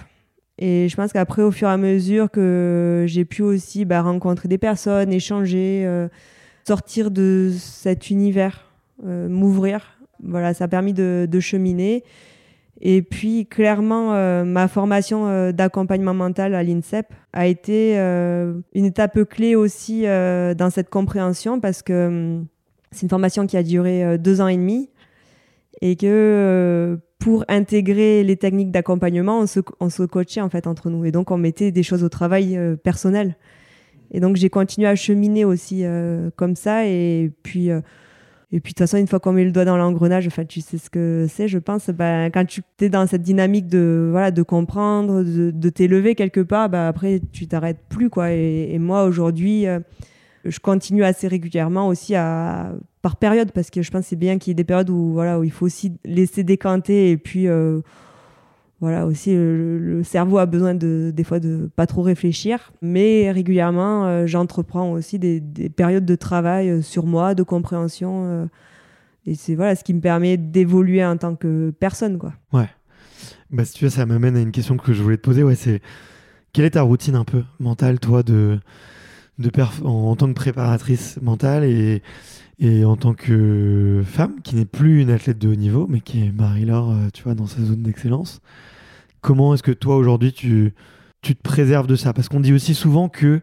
Et 0.58 0.86
je 0.86 0.96
pense 0.96 1.14
qu'après, 1.14 1.40
au 1.40 1.50
fur 1.50 1.66
et 1.66 1.70
à 1.70 1.78
mesure 1.78 2.30
que 2.30 3.04
j'ai 3.06 3.24
pu 3.24 3.40
aussi 3.40 3.86
bah, 3.86 4.02
rencontrer 4.02 4.48
des 4.48 4.58
personnes, 4.58 5.10
échanger, 5.14 5.82
euh, 5.86 6.06
sortir 6.66 7.10
de 7.10 7.50
cet 7.58 8.10
univers, 8.10 8.70
euh, 9.06 9.30
m'ouvrir, 9.30 9.98
voilà, 10.22 10.52
ça 10.52 10.64
a 10.64 10.68
permis 10.68 10.92
de, 10.92 11.40
cheminer. 11.40 12.04
Et 12.82 13.00
puis, 13.00 13.46
clairement, 13.46 14.12
euh, 14.12 14.44
ma 14.44 14.68
formation 14.68 15.50
d'accompagnement 15.52 16.12
mental 16.12 16.54
à 16.54 16.62
l'INSEP 16.62 17.06
a 17.32 17.46
été 17.46 17.96
une 17.96 18.84
étape 18.84 19.24
clé 19.24 19.56
aussi 19.56 20.02
dans 20.02 20.68
cette 20.70 20.90
compréhension 20.90 21.60
parce 21.60 21.80
que 21.80 22.08
hum, 22.08 22.46
c'est 22.90 23.04
une 23.04 23.08
formation 23.08 23.46
qui 23.46 23.56
a 23.56 23.62
duré 23.62 24.18
deux 24.18 24.42
ans 24.42 24.48
et 24.48 24.56
demi 24.58 24.90
et 25.80 25.96
que 25.96 26.98
pour 27.26 27.44
intégrer 27.48 28.22
les 28.22 28.36
techniques 28.36 28.70
d'accompagnement, 28.70 29.40
on 29.40 29.48
se, 29.48 29.58
on 29.80 29.90
se, 29.90 30.04
coachait 30.04 30.40
en 30.40 30.48
fait 30.48 30.68
entre 30.68 30.90
nous. 30.90 31.04
Et 31.04 31.10
donc, 31.10 31.32
on 31.32 31.36
mettait 31.36 31.72
des 31.72 31.82
choses 31.82 32.04
au 32.04 32.08
travail 32.08 32.56
euh, 32.56 32.76
personnel. 32.76 33.34
Et 34.12 34.20
donc, 34.20 34.36
j'ai 34.36 34.48
continué 34.48 34.86
à 34.86 34.94
cheminer 34.94 35.44
aussi 35.44 35.80
euh, 35.82 36.30
comme 36.36 36.54
ça. 36.54 36.86
Et 36.86 37.32
puis, 37.42 37.72
euh, 37.72 37.80
et 38.52 38.60
puis, 38.60 38.74
de 38.74 38.76
toute 38.76 38.78
façon, 38.78 38.96
une 38.96 39.08
fois 39.08 39.18
qu'on 39.18 39.32
met 39.32 39.44
le 39.44 39.50
doigt 39.50 39.64
dans 39.64 39.76
l'engrenage, 39.76 40.28
enfin, 40.28 40.44
tu 40.44 40.60
sais 40.60 40.78
ce 40.78 40.88
que 40.88 41.26
c'est, 41.28 41.48
je 41.48 41.58
pense. 41.58 41.90
Ben, 41.90 42.30
quand 42.30 42.44
tu 42.44 42.62
es 42.80 42.88
dans 42.88 43.08
cette 43.08 43.22
dynamique 43.22 43.66
de, 43.66 44.06
voilà, 44.12 44.30
de 44.30 44.42
comprendre, 44.44 45.24
de, 45.24 45.68
t'élever 45.68 46.14
quelque 46.14 46.42
part, 46.42 46.68
ben, 46.68 46.86
après, 46.86 47.20
tu 47.32 47.48
t'arrêtes 47.48 47.80
plus. 47.88 48.08
Quoi. 48.08 48.30
Et 48.30 48.78
moi, 48.78 49.02
aujourd'hui, 49.02 49.66
je 50.44 50.58
continue 50.60 51.02
assez 51.02 51.26
régulièrement 51.26 51.88
aussi 51.88 52.14
à 52.14 52.72
par 53.06 53.14
période, 53.14 53.52
parce 53.52 53.70
que 53.70 53.82
je 53.82 53.90
pense 53.92 54.00
que 54.00 54.08
c'est 54.08 54.16
bien 54.16 54.36
qu'il 54.36 54.50
y 54.50 54.52
ait 54.52 54.54
des 54.54 54.64
périodes 54.64 54.90
où, 54.90 55.12
voilà, 55.12 55.38
où 55.38 55.44
il 55.44 55.52
faut 55.52 55.64
aussi 55.64 55.92
laisser 56.04 56.42
décanter 56.42 57.12
et 57.12 57.16
puis 57.16 57.46
voilà 58.80 59.06
aussi 59.06 59.32
le, 59.32 60.02
cerveau 60.02 60.38
a 60.38 60.46
besoin 60.46 60.74
de 60.74 61.12
des 61.14 61.22
fois 61.22 61.38
de 61.38 61.70
pas 61.76 61.86
trop 61.86 62.02
réfléchir. 62.02 62.72
Mais 62.82 63.30
régulièrement 63.30 64.26
j'entreprends 64.26 64.90
aussi 64.90 65.20
des, 65.20 65.38
des, 65.38 65.68
périodes 65.68 66.04
de 66.04 66.16
travail 66.16 66.82
sur 66.82 67.06
moi 67.06 67.36
de 67.36 67.44
compréhension 67.44 68.48
et 69.24 69.36
c'est 69.36 69.54
voilà 69.54 69.76
ce 69.76 69.84
qui 69.84 69.94
me 69.94 70.00
permet 70.00 70.36
d'évoluer 70.36 71.04
en 71.04 71.16
tant 71.16 71.36
que 71.36 71.72
personne 71.78 72.18
quoi. 72.18 72.32
Ouais. 72.52 72.68
Bah 73.52 73.64
si 73.64 73.74
tu 73.74 73.84
veux 73.84 73.90
ça 73.90 74.04
m'amène 74.04 74.36
à 74.36 74.40
une 74.40 74.50
question 74.50 74.76
que 74.76 74.92
je 74.92 75.00
voulais 75.00 75.16
te 75.16 75.22
poser 75.22 75.44
ouais 75.44 75.54
c'est 75.54 75.80
quelle 76.52 76.64
est 76.64 76.70
ta 76.70 76.82
routine 76.82 77.14
un 77.14 77.24
peu 77.24 77.44
mentale 77.60 78.00
toi 78.00 78.24
de 78.24 78.58
de 79.38 79.50
en, 79.84 80.16
tant 80.16 80.28
que 80.28 80.32
préparatrice 80.32 81.18
mentale 81.20 81.64
et 81.64 82.02
et 82.58 82.84
en 82.84 82.96
tant 82.96 83.14
que 83.14 84.02
femme 84.06 84.40
qui 84.42 84.56
n'est 84.56 84.64
plus 84.64 85.02
une 85.02 85.10
athlète 85.10 85.38
de 85.38 85.48
haut 85.48 85.54
niveau 85.54 85.86
mais 85.88 86.00
qui 86.00 86.24
est 86.24 86.32
Marie-Laure 86.32 86.90
euh, 86.90 87.08
tu 87.12 87.22
vois 87.22 87.34
dans 87.34 87.46
sa 87.46 87.62
zone 87.62 87.82
d'excellence 87.82 88.40
comment 89.20 89.54
est-ce 89.54 89.62
que 89.62 89.72
toi 89.72 89.96
aujourd'hui 89.96 90.32
tu 90.32 90.72
tu 91.26 91.34
te 91.34 91.42
préserves 91.42 91.88
de 91.88 91.96
ça? 91.96 92.12
Parce 92.12 92.28
qu'on 92.28 92.40
dit 92.40 92.52
aussi 92.52 92.74
souvent 92.74 93.08
que 93.08 93.40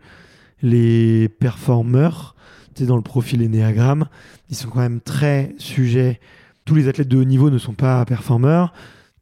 les 0.61 1.28
performeurs 1.28 2.36
dans 2.80 2.95
le 2.95 3.03
profil 3.03 3.45
Ennéagramme, 3.45 4.07
ils 4.49 4.55
sont 4.55 4.70
quand 4.70 4.80
même 4.80 5.01
très 5.01 5.53
sujets. 5.57 6.20
Tous 6.66 6.76
les 6.76 6.88
athlètes 6.88 7.09
de 7.09 7.18
haut 7.18 7.26
niveau 7.26 7.49
ne 7.49 7.57
sont 7.57 7.74
pas 7.74 8.03
performeurs. 8.05 8.74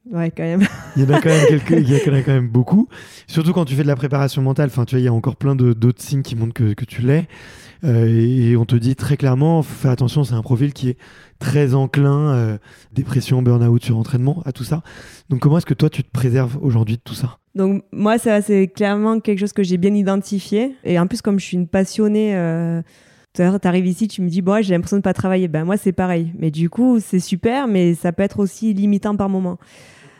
Ouais, 0.09 0.31
quand 0.31 0.43
même. 0.43 0.65
Il 0.95 1.03
y 1.03 1.05
en 1.05 1.13
a 1.13 1.19
quand 1.19 1.29
même 1.29 1.47
quelques, 1.47 1.71
il 1.71 1.89
y 1.89 2.09
en 2.09 2.13
a 2.13 2.21
quand 2.21 2.31
même 2.31 2.47
beaucoup. 2.51 2.87
Surtout 3.27 3.51
quand 3.51 3.65
tu 3.65 3.75
fais 3.75 3.83
de 3.83 3.87
la 3.87 3.95
préparation 3.95 4.41
mentale. 4.41 4.67
Enfin, 4.67 4.85
tu 4.85 4.95
vois, 4.95 5.01
il 5.01 5.05
y 5.05 5.07
a 5.07 5.13
encore 5.13 5.35
plein 5.35 5.55
d'autres 5.55 6.01
signes 6.01 6.21
qui 6.21 6.35
montrent 6.35 6.53
que, 6.53 6.73
que 6.73 6.85
tu 6.85 7.01
l'es. 7.01 7.27
Euh, 7.83 8.05
et, 8.07 8.55
on 8.57 8.65
te 8.65 8.75
dit 8.75 8.95
très 8.95 9.17
clairement, 9.17 9.63
fais 9.63 9.89
attention, 9.89 10.23
c'est 10.23 10.35
un 10.35 10.41
profil 10.41 10.73
qui 10.73 10.89
est 10.89 10.97
très 11.39 11.73
enclin, 11.73 12.33
euh, 12.33 12.57
dépression, 12.93 13.41
burn-out 13.41 13.83
sur 13.83 13.97
entraînement, 13.97 14.41
à 14.45 14.51
tout 14.51 14.63
ça. 14.63 14.83
Donc, 15.29 15.39
comment 15.39 15.57
est-ce 15.57 15.65
que 15.65 15.73
toi, 15.73 15.89
tu 15.89 16.03
te 16.03 16.11
préserves 16.11 16.57
aujourd'hui 16.61 16.97
de 16.97 17.01
tout 17.03 17.15
ça? 17.15 17.39
Donc, 17.55 17.83
moi, 17.91 18.17
c'est 18.17 18.67
clairement 18.67 19.19
quelque 19.19 19.39
chose 19.39 19.53
que 19.53 19.63
j'ai 19.63 19.77
bien 19.77 19.93
identifié. 19.93 20.75
Et 20.83 20.99
en 20.99 21.07
plus, 21.07 21.21
comme 21.21 21.39
je 21.39 21.45
suis 21.45 21.57
une 21.57 21.67
passionnée. 21.67 22.35
Euh 22.35 22.81
tu 23.33 23.41
arrives 23.41 23.87
ici, 23.87 24.07
tu 24.07 24.21
me 24.21 24.29
dis, 24.29 24.41
bon, 24.41 24.61
j'ai 24.61 24.73
l'impression 24.73 24.97
de 24.97 25.01
pas 25.01 25.13
travailler. 25.13 25.47
Ben, 25.47 25.63
moi, 25.63 25.77
c'est 25.77 25.91
pareil. 25.91 26.33
Mais 26.37 26.51
du 26.51 26.69
coup, 26.69 26.99
c'est 26.99 27.19
super, 27.19 27.67
mais 27.67 27.93
ça 27.93 28.11
peut 28.11 28.23
être 28.23 28.39
aussi 28.39 28.73
limitant 28.73 29.15
par 29.15 29.29
moment. 29.29 29.57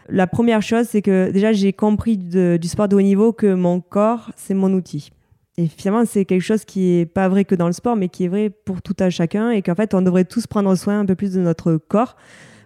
La 0.10 0.28
première 0.28 0.62
chose, 0.62 0.88
c'est 0.90 1.02
que 1.02 1.32
déjà, 1.32 1.54
j'ai 1.54 1.74
compris 1.74 2.18
du 2.18 2.68
sport 2.68 2.88
de 2.88 2.96
haut 2.96 3.02
niveau 3.02 3.34
que 3.34 3.54
mon 3.54 3.82
corps, 3.82 4.32
c'est 4.36 4.54
mon 4.54 4.74
outil. 4.74 5.12
Et 5.58 5.68
finalement, 5.68 6.06
c'est 6.06 6.26
quelque 6.26 6.42
chose 6.42 6.66
qui 6.66 7.00
est 7.00 7.06
pas 7.06 7.28
vrai 7.28 7.46
que 7.46 7.56
dans 7.56 7.68
le 7.68 7.74
sport, 7.74 7.96
mais 7.96 8.08
qui 8.08 8.26
est 8.26 8.28
vrai 8.30 8.50
pour 8.50 8.82
tout 8.82 8.96
à 9.00 9.10
chacun. 9.10 9.52
Et 9.52 9.62
qu'en 9.62 9.76
fait, 9.76 9.94
on 9.94 10.02
devrait 10.02 10.26
tous 10.26 10.48
prendre 10.48 10.74
soin 10.76 11.00
un 11.00 11.06
peu 11.06 11.16
plus 11.16 11.34
de 11.34 11.42
notre 11.42 11.76
corps. 11.76 12.16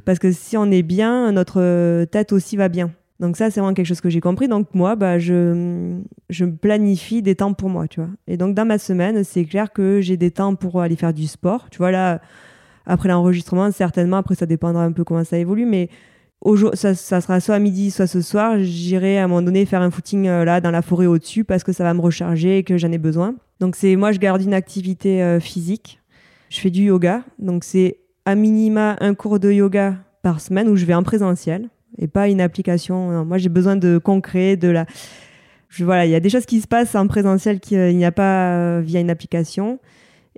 Parce 0.05 0.19
que 0.19 0.31
si 0.31 0.55
on 0.55 0.69
est 0.69 0.83
bien, 0.83 1.31
notre 1.31 2.05
tête 2.05 2.31
aussi 2.31 2.57
va 2.57 2.69
bien. 2.69 2.91
Donc 3.19 3.37
ça, 3.37 3.49
c'est 3.49 3.59
vraiment 3.59 3.73
quelque 3.73 3.87
chose 3.87 4.01
que 4.01 4.09
j'ai 4.09 4.21
compris. 4.21 4.47
Donc 4.47 4.67
moi, 4.73 4.95
bah, 4.95 5.19
je, 5.19 5.99
je 6.29 6.45
planifie 6.45 7.21
des 7.21 7.35
temps 7.35 7.53
pour 7.53 7.69
moi, 7.69 7.87
tu 7.87 8.01
vois. 8.01 8.09
Et 8.27 8.37
donc 8.37 8.53
dans 8.55 8.65
ma 8.65 8.77
semaine, 8.77 9.23
c'est 9.23 9.45
clair 9.45 9.71
que 9.71 10.01
j'ai 10.01 10.17
des 10.17 10.31
temps 10.31 10.55
pour 10.55 10.81
aller 10.81 10.95
faire 10.95 11.13
du 11.13 11.27
sport. 11.27 11.69
Tu 11.69 11.77
vois, 11.77 11.91
là, 11.91 12.21
après 12.85 13.09
l'enregistrement, 13.09 13.71
certainement, 13.71 14.17
après 14.17 14.35
ça 14.35 14.45
dépendra 14.45 14.83
un 14.83 14.91
peu 14.91 15.03
comment 15.03 15.23
ça 15.23 15.37
évolue, 15.37 15.65
mais 15.65 15.89
ça, 16.73 16.93
ça 16.93 17.21
sera 17.21 17.39
soit 17.39 17.55
à 17.55 17.59
midi, 17.59 17.91
soit 17.91 18.07
ce 18.07 18.21
soir. 18.21 18.57
J'irai 18.59 19.17
à 19.17 19.23
un 19.23 19.27
moment 19.27 19.41
donné 19.41 19.65
faire 19.65 19.81
un 19.81 19.91
footing 19.91 20.27
euh, 20.27 20.45
là 20.45 20.61
dans 20.61 20.71
la 20.71 20.81
forêt 20.81 21.07
au-dessus 21.07 21.43
parce 21.43 21.63
que 21.63 21.73
ça 21.73 21.83
va 21.83 21.93
me 21.93 22.01
recharger 22.01 22.59
et 22.59 22.63
que 22.63 22.77
j'en 22.77 22.91
ai 22.91 22.97
besoin. 22.97 23.35
Donc 23.59 23.75
c'est 23.75 23.95
moi, 23.95 24.11
je 24.11 24.19
garde 24.19 24.41
une 24.41 24.53
activité 24.53 25.23
euh, 25.23 25.39
physique. 25.39 26.01
Je 26.49 26.59
fais 26.59 26.69
du 26.69 26.83
yoga. 26.83 27.23
Donc 27.39 27.63
c'est 27.63 27.97
à 28.25 28.35
minima 28.35 28.95
un 28.99 29.13
cours 29.13 29.39
de 29.39 29.51
yoga 29.51 29.95
par 30.21 30.41
semaine 30.41 30.69
où 30.69 30.75
je 30.75 30.85
vais 30.85 30.93
en 30.93 31.03
présentiel 31.03 31.69
et 31.97 32.07
pas 32.07 32.27
une 32.27 32.41
application. 32.41 33.25
moi, 33.25 33.37
j'ai 33.37 33.49
besoin 33.49 33.75
de 33.75 33.97
concret, 33.97 34.57
de 34.57 34.67
la. 34.67 34.85
Je, 35.69 35.83
voilà, 35.83 36.05
il 36.05 36.11
y 36.11 36.15
a 36.15 36.19
des 36.19 36.29
choses 36.29 36.45
qui 36.45 36.61
se 36.61 36.67
passent 36.67 36.95
en 36.95 37.07
présentiel 37.07 37.59
qu'il 37.59 37.77
euh, 37.77 37.91
n'y 37.91 38.05
a 38.05 38.11
pas 38.11 38.81
via 38.81 38.99
une 38.99 39.09
application. 39.09 39.79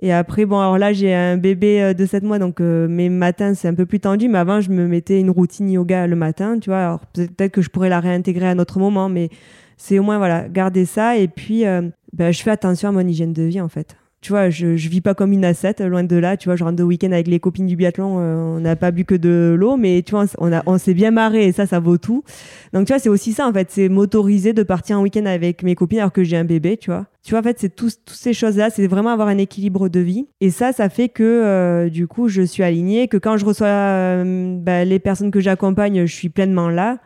Et 0.00 0.12
après, 0.12 0.46
bon, 0.46 0.60
alors 0.60 0.78
là, 0.78 0.92
j'ai 0.92 1.12
un 1.12 1.36
bébé 1.36 1.82
euh, 1.82 1.94
de 1.94 2.06
7 2.06 2.22
mois, 2.22 2.38
donc 2.38 2.60
mes 2.60 3.08
matins, 3.08 3.54
c'est 3.54 3.68
un 3.68 3.74
peu 3.74 3.84
plus 3.84 4.00
tendu. 4.00 4.28
Mais 4.28 4.38
avant, 4.38 4.60
je 4.60 4.70
me 4.70 4.86
mettais 4.86 5.20
une 5.20 5.30
routine 5.30 5.70
yoga 5.70 6.06
le 6.06 6.16
matin, 6.16 6.58
tu 6.58 6.70
vois. 6.70 6.80
Alors 6.80 7.00
peut-être 7.12 7.52
que 7.52 7.62
je 7.62 7.68
pourrais 7.68 7.88
la 7.88 8.00
réintégrer 8.00 8.46
à 8.46 8.50
un 8.50 8.58
autre 8.58 8.78
moment, 8.78 9.08
mais 9.08 9.28
c'est 9.76 9.98
au 9.98 10.02
moins, 10.02 10.18
voilà, 10.18 10.48
garder 10.48 10.84
ça. 10.84 11.16
Et 11.16 11.28
puis, 11.28 11.64
ben, 12.12 12.32
je 12.32 12.42
fais 12.42 12.50
attention 12.50 12.88
à 12.88 12.92
mon 12.92 13.06
hygiène 13.06 13.32
de 13.32 13.42
vie, 13.42 13.60
en 13.60 13.68
fait 13.68 13.97
tu 14.20 14.32
vois, 14.32 14.50
je, 14.50 14.76
je 14.76 14.88
vis 14.88 15.00
pas 15.00 15.14
comme 15.14 15.32
une 15.32 15.44
ascète, 15.44 15.80
loin 15.80 16.02
de 16.02 16.16
là. 16.16 16.36
Tu 16.36 16.48
vois, 16.48 16.56
je 16.56 16.64
rentre 16.64 16.76
de 16.76 16.82
week-end 16.82 17.12
avec 17.12 17.28
les 17.28 17.38
copines 17.38 17.66
du 17.66 17.76
biathlon, 17.76 18.18
euh, 18.18 18.56
on 18.56 18.60
n'a 18.60 18.74
pas 18.74 18.90
bu 18.90 19.04
que 19.04 19.14
de 19.14 19.54
l'eau, 19.56 19.76
mais 19.76 20.02
tu 20.02 20.12
vois, 20.12 20.24
on, 20.38 20.78
s'est 20.78 20.94
bien 20.94 21.12
marré 21.12 21.46
et 21.46 21.52
ça, 21.52 21.66
ça 21.66 21.78
vaut 21.78 21.98
tout. 21.98 22.24
Donc, 22.72 22.86
tu 22.86 22.92
vois, 22.92 22.98
c'est 22.98 23.08
aussi 23.08 23.32
ça, 23.32 23.46
en 23.46 23.52
fait, 23.52 23.70
c'est 23.70 23.88
m'autoriser 23.88 24.52
de 24.52 24.64
partir 24.64 24.98
en 24.98 25.02
week-end 25.02 25.24
avec 25.24 25.62
mes 25.62 25.76
copines 25.76 26.00
alors 26.00 26.12
que 26.12 26.24
j'ai 26.24 26.36
un 26.36 26.44
bébé, 26.44 26.76
tu 26.76 26.90
vois. 26.90 27.06
Tu 27.22 27.30
vois, 27.30 27.40
en 27.40 27.42
fait, 27.44 27.60
c'est 27.60 27.74
toutes 27.74 28.00
ces 28.06 28.32
choses-là, 28.32 28.70
c'est 28.70 28.88
vraiment 28.88 29.10
avoir 29.10 29.28
un 29.28 29.38
équilibre 29.38 29.88
de 29.88 30.00
vie. 30.00 30.26
Et 30.40 30.50
ça, 30.50 30.72
ça 30.72 30.88
fait 30.88 31.08
que, 31.08 31.22
euh, 31.22 31.88
du 31.88 32.08
coup, 32.08 32.28
je 32.28 32.42
suis 32.42 32.64
alignée, 32.64 33.06
que 33.06 33.18
quand 33.18 33.36
je 33.36 33.44
reçois 33.44 33.68
euh, 33.68 34.56
bah, 34.58 34.84
les 34.84 34.98
personnes 34.98 35.30
que 35.30 35.40
j'accompagne, 35.40 36.06
je 36.06 36.14
suis 36.14 36.28
pleinement 36.28 36.70
là. 36.70 36.98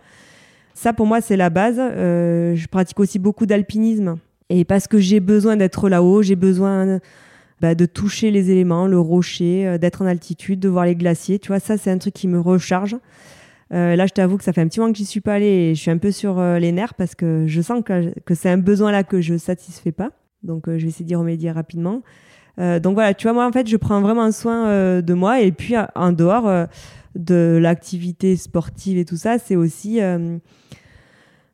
Ça, 0.75 0.95
pour 0.95 1.07
moi, 1.07 1.21
c'est 1.21 1.37
la 1.37 1.51
base. 1.51 1.77
je 1.77 2.67
pratique 2.69 2.99
aussi 2.99 3.19
beaucoup 3.19 3.45
d'alpinisme. 3.45 4.17
Et 4.55 4.67
parce 4.67 4.87
que 4.87 4.99
j'ai 4.99 5.21
besoin 5.21 5.57
d'être 5.57 5.89
là-haut, 5.89 6.21
j'ai 6.21 6.37
besoin 6.37 7.01
bah, 7.63 7.75
de 7.75 7.87
toucher 7.87 8.31
les 8.31 8.51
éléments, 8.51 8.87
le 8.87 9.01
rocher, 9.01 9.67
euh, 9.67 9.79
d'être 9.79 10.03
en 10.03 10.07
altitude, 10.07 10.61
de 10.61 10.69
voir 10.69 10.85
les 10.85 10.95
glaciers. 10.95 11.39
Tu 11.39 11.49
vois, 11.49 11.59
ça, 11.59 11.79
c'est 11.79 11.91
un 11.91 11.97
truc 11.97 12.13
qui 12.13 12.29
me 12.29 12.39
recharge. 12.39 12.99
Euh, 13.73 13.97
là, 13.97 14.05
je 14.07 14.13
t'avoue 14.13 14.37
que 14.37 14.45
ça 14.45 14.53
fait 14.53 14.61
un 14.61 14.69
petit 14.69 14.79
moment 14.79 14.93
que 14.93 14.99
j'y 14.99 15.07
suis 15.07 15.23
pas 15.23 15.35
allée 15.35 15.47
et 15.47 15.75
je 15.75 15.81
suis 15.81 15.91
un 15.91 15.97
peu 15.97 16.11
sur 16.11 16.39
euh, 16.39 16.59
les 16.59 16.71
nerfs 16.71 16.93
parce 16.93 17.15
que 17.15 17.47
je 17.47 17.63
sens 17.63 17.83
que, 17.83 18.35
c'est 18.35 18.51
un 18.51 18.59
besoin 18.59 18.93
là 18.93 19.05
que 19.05 19.23
je 19.23 19.39
satisfais 19.39 19.93
pas. 19.93 20.11
Donc, 20.43 20.65
je 20.67 20.73
vais 20.73 20.89
essayer 20.89 21.07
d'y 21.07 21.15
remédier 21.15 21.51
rapidement. 21.51 22.03
donc 22.59 22.93
voilà, 22.93 23.15
tu 23.15 23.29
vois, 23.29 23.33
moi, 23.33 23.47
en 23.47 23.53
fait, 23.53 23.67
je 23.67 23.77
prends 23.79 24.03
vraiment 24.03 24.31
soin 24.33 25.01
de 25.01 25.15
moi 25.15 25.41
et 25.41 25.53
puis 25.53 25.77
en 25.95 26.13
dehors 26.13 26.67
de 27.15 27.59
l'activité 27.63 28.37
sportive 28.37 28.99
et 28.99 29.05
tout 29.05 29.17
ça, 29.17 29.39
c'est 29.39 29.55
aussi 29.55 30.01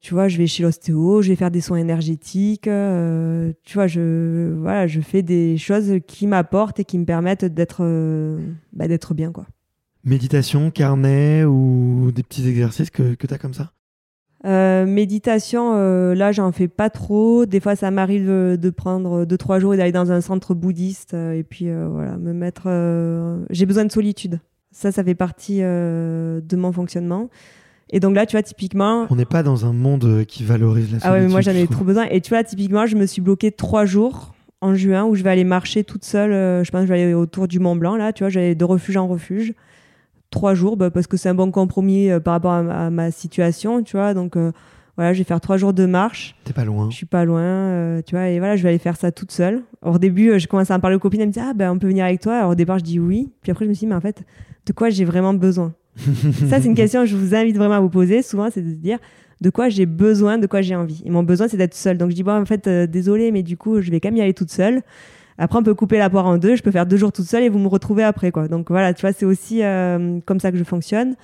tu 0.00 0.14
vois, 0.14 0.28
je 0.28 0.38
vais 0.38 0.46
chez 0.46 0.62
l'ostéo, 0.62 1.22
je 1.22 1.28
vais 1.28 1.36
faire 1.36 1.50
des 1.50 1.60
soins 1.60 1.78
énergétiques, 1.78 2.68
euh, 2.68 3.52
tu 3.64 3.74
vois, 3.74 3.86
je, 3.86 4.54
voilà, 4.54 4.86
je 4.86 5.00
fais 5.00 5.22
des 5.22 5.56
choses 5.56 5.94
qui 6.06 6.26
m'apportent 6.26 6.78
et 6.80 6.84
qui 6.84 6.98
me 6.98 7.04
permettent 7.04 7.44
d'être 7.44 7.80
euh, 7.80 8.38
bah, 8.72 8.86
d'être 8.86 9.14
bien, 9.14 9.32
quoi. 9.32 9.46
Méditation, 10.04 10.70
carnet 10.70 11.44
ou 11.44 12.12
des 12.14 12.22
petits 12.22 12.48
exercices 12.48 12.90
que, 12.90 13.14
que 13.14 13.26
tu 13.26 13.34
as 13.34 13.38
comme 13.38 13.54
ça? 13.54 13.72
Euh, 14.44 14.86
méditation, 14.86 15.74
là 16.14 16.30
j'en 16.30 16.52
fais 16.52 16.68
pas 16.68 16.88
trop. 16.88 17.44
Des 17.44 17.58
fois 17.58 17.74
ça 17.74 17.90
m'arrive 17.90 18.28
de 18.28 18.70
prendre 18.70 19.24
deux 19.24 19.36
trois 19.36 19.58
jours 19.58 19.74
et 19.74 19.76
d'aller 19.76 19.90
dans 19.90 20.12
un 20.12 20.20
centre 20.20 20.54
bouddhiste 20.54 21.14
et 21.14 21.42
puis 21.42 21.66
voilà 21.90 22.16
me 22.16 22.32
mettre. 22.32 22.68
J'ai 23.50 23.66
besoin 23.66 23.84
de 23.84 23.90
solitude. 23.90 24.38
Ça, 24.70 24.92
ça 24.92 25.02
fait 25.02 25.16
partie 25.16 25.58
de 25.58 26.56
mon 26.56 26.70
fonctionnement. 26.72 27.28
Et 27.90 28.00
donc 28.00 28.14
là, 28.14 28.26
tu 28.26 28.36
vois, 28.36 28.42
typiquement. 28.42 29.06
On 29.10 29.16
n'est 29.16 29.24
pas 29.24 29.42
dans 29.42 29.64
un 29.66 29.72
monde 29.72 30.04
euh, 30.04 30.24
qui 30.24 30.44
valorise 30.44 30.92
la 30.92 31.00
solitude. 31.00 31.08
Ah 31.08 31.12
ouais, 31.12 31.20
mais 31.20 31.28
moi 31.28 31.40
j'en 31.40 31.52
ai 31.52 31.66
trop 31.66 31.84
besoin. 31.84 32.04
Et 32.04 32.20
tu 32.20 32.30
vois, 32.30 32.44
typiquement, 32.44 32.86
je 32.86 32.96
me 32.96 33.06
suis 33.06 33.22
bloquée 33.22 33.50
trois 33.50 33.84
jours 33.84 34.34
en 34.60 34.74
juin 34.74 35.04
où 35.04 35.14
je 35.14 35.22
vais 35.22 35.30
aller 35.30 35.44
marcher 35.44 35.84
toute 35.84 36.04
seule. 36.04 36.32
Euh, 36.32 36.64
je 36.64 36.70
pense 36.70 36.82
que 36.82 36.86
je 36.86 36.92
vais 36.92 37.02
aller 37.02 37.14
autour 37.14 37.48
du 37.48 37.60
Mont 37.60 37.76
Blanc, 37.76 37.96
là, 37.96 38.12
tu 38.12 38.24
vois, 38.24 38.30
j'allais 38.30 38.54
de 38.54 38.64
refuge 38.64 38.96
en 38.96 39.06
refuge. 39.06 39.54
Trois 40.30 40.54
jours, 40.54 40.76
bah, 40.76 40.90
parce 40.90 41.06
que 41.06 41.16
c'est 41.16 41.30
un 41.30 41.34
bon 41.34 41.50
compromis 41.50 42.10
euh, 42.10 42.20
par 42.20 42.34
rapport 42.34 42.52
à, 42.52 42.90
ma 42.90 43.10
situation, 43.10 43.82
tu 43.82 43.96
vois. 43.96 44.12
Donc 44.12 44.36
voilà, 44.96 45.14
je 45.14 45.18
vais 45.18 45.24
faire 45.24 45.40
trois 45.40 45.56
jours 45.56 45.72
de 45.72 45.86
marche. 45.86 46.36
T'es 46.44 46.52
pas 46.52 46.66
loin. 46.66 46.90
Je 46.90 46.96
suis 46.96 47.06
pas 47.06 47.24
loin, 47.24 48.02
tu 48.04 48.14
vois. 48.14 48.28
Et 48.28 48.38
voilà, 48.38 48.56
je 48.56 48.62
vais 48.62 48.68
aller 48.68 48.78
faire 48.78 48.96
ça 48.96 49.12
toute 49.12 49.32
seule. 49.32 49.62
au 49.80 49.96
début, 49.96 50.38
je 50.38 50.46
commence 50.46 50.70
à 50.70 50.74
en 50.74 50.80
parler 50.80 50.96
aux 50.96 51.00
copines, 51.00 51.22
elles 51.22 51.28
me 51.28 51.32
disent 51.32 51.44
Ah, 51.46 51.54
ben 51.54 51.72
on 51.72 51.78
peut 51.78 51.86
venir 51.86 52.04
avec 52.04 52.20
toi. 52.20 52.36
Alors 52.36 52.50
au 52.50 52.54
départ, 52.54 52.78
je 52.78 52.84
dis 52.84 52.98
oui. 52.98 53.32
Puis 53.40 53.50
après, 53.50 53.64
je 53.64 53.70
me 53.70 53.74
suis 53.74 53.86
dit 53.86 53.90
Mais 53.90 53.94
en 53.94 54.02
fait, 54.02 54.24
de 54.66 54.72
quoi 54.74 54.90
j'ai 54.90 55.06
vraiment 55.06 55.32
besoin? 55.32 55.72
Ça, 55.96 56.60
c'est 56.60 56.66
une 56.66 56.74
question 56.74 57.00
que 57.00 57.06
je 57.06 57.16
vous 57.16 57.34
invite 57.34 57.56
vraiment 57.56 57.74
à 57.74 57.80
vous 57.80 57.88
poser. 57.88 58.22
Souvent, 58.22 58.48
c'est 58.52 58.62
de 58.62 58.70
se 58.70 58.76
dire 58.76 58.98
de 59.40 59.50
quoi 59.50 59.68
j'ai 59.68 59.86
besoin, 59.86 60.38
de 60.38 60.46
quoi 60.46 60.62
j'ai 60.62 60.74
envie. 60.74 61.02
Et 61.04 61.10
mon 61.10 61.22
besoin, 61.22 61.48
c'est 61.48 61.56
d'être 61.56 61.74
seule. 61.74 61.98
Donc, 61.98 62.10
je 62.10 62.14
dis, 62.14 62.22
bon, 62.22 62.40
en 62.40 62.44
fait, 62.44 62.66
euh, 62.66 62.86
désolé, 62.86 63.30
mais 63.30 63.42
du 63.42 63.56
coup, 63.56 63.80
je 63.80 63.90
vais 63.90 64.00
quand 64.00 64.08
même 64.08 64.16
y 64.16 64.20
aller 64.20 64.34
toute 64.34 64.50
seule. 64.50 64.82
Après, 65.38 65.58
on 65.58 65.62
peut 65.62 65.74
couper 65.74 65.98
la 65.98 66.10
poire 66.10 66.26
en 66.26 66.38
deux. 66.38 66.56
Je 66.56 66.62
peux 66.62 66.72
faire 66.72 66.86
deux 66.86 66.96
jours 66.96 67.12
toute 67.12 67.26
seule 67.26 67.44
et 67.44 67.48
vous 67.48 67.60
me 67.60 67.68
retrouvez 67.68 68.02
après, 68.02 68.32
quoi. 68.32 68.48
Donc, 68.48 68.70
voilà, 68.70 68.92
tu 68.94 69.02
vois, 69.02 69.12
c'est 69.12 69.26
aussi 69.26 69.62
euh, 69.62 70.18
comme 70.26 70.40
ça 70.40 70.50
que 70.50 70.58
je 70.58 70.64
fonctionne. 70.64 71.14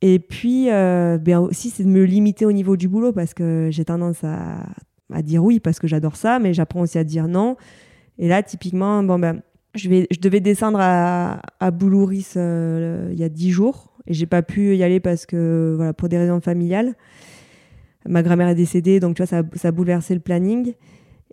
Et 0.00 0.18
puis, 0.18 0.70
euh, 0.70 1.18
ben 1.18 1.38
aussi, 1.40 1.70
c'est 1.70 1.82
de 1.82 1.88
me 1.88 2.04
limiter 2.04 2.44
au 2.44 2.52
niveau 2.52 2.76
du 2.76 2.88
boulot 2.88 3.12
parce 3.12 3.34
que 3.34 3.68
j'ai 3.72 3.84
tendance 3.84 4.22
à, 4.22 4.62
à 5.12 5.22
dire 5.22 5.42
oui 5.42 5.58
parce 5.58 5.78
que 5.80 5.86
j'adore 5.86 6.16
ça, 6.16 6.38
mais 6.38 6.54
j'apprends 6.54 6.80
aussi 6.80 6.98
à 6.98 7.04
dire 7.04 7.26
non. 7.26 7.56
Et 8.18 8.28
là, 8.28 8.42
typiquement, 8.42 9.02
bon, 9.02 9.18
ben, 9.18 9.40
je, 9.78 9.88
vais, 9.88 10.06
je 10.10 10.18
devais 10.18 10.40
descendre 10.40 10.78
à, 10.80 11.40
à 11.60 11.70
Boulouris 11.70 12.26
euh, 12.36 13.08
il 13.12 13.18
y 13.18 13.24
a 13.24 13.28
dix 13.28 13.50
jours 13.50 13.92
et 14.06 14.14
j'ai 14.14 14.26
pas 14.26 14.42
pu 14.42 14.76
y 14.76 14.82
aller 14.82 15.00
parce 15.00 15.26
que 15.26 15.74
voilà 15.76 15.92
pour 15.92 16.08
des 16.08 16.18
raisons 16.18 16.40
familiales. 16.40 16.94
Ma 18.06 18.22
grand-mère 18.22 18.48
est 18.48 18.54
décédée, 18.54 19.00
donc 19.00 19.16
tu 19.16 19.22
vois 19.22 19.26
ça, 19.26 19.68
a 19.68 19.70
bouleversé 19.70 20.14
le 20.14 20.20
planning. 20.20 20.74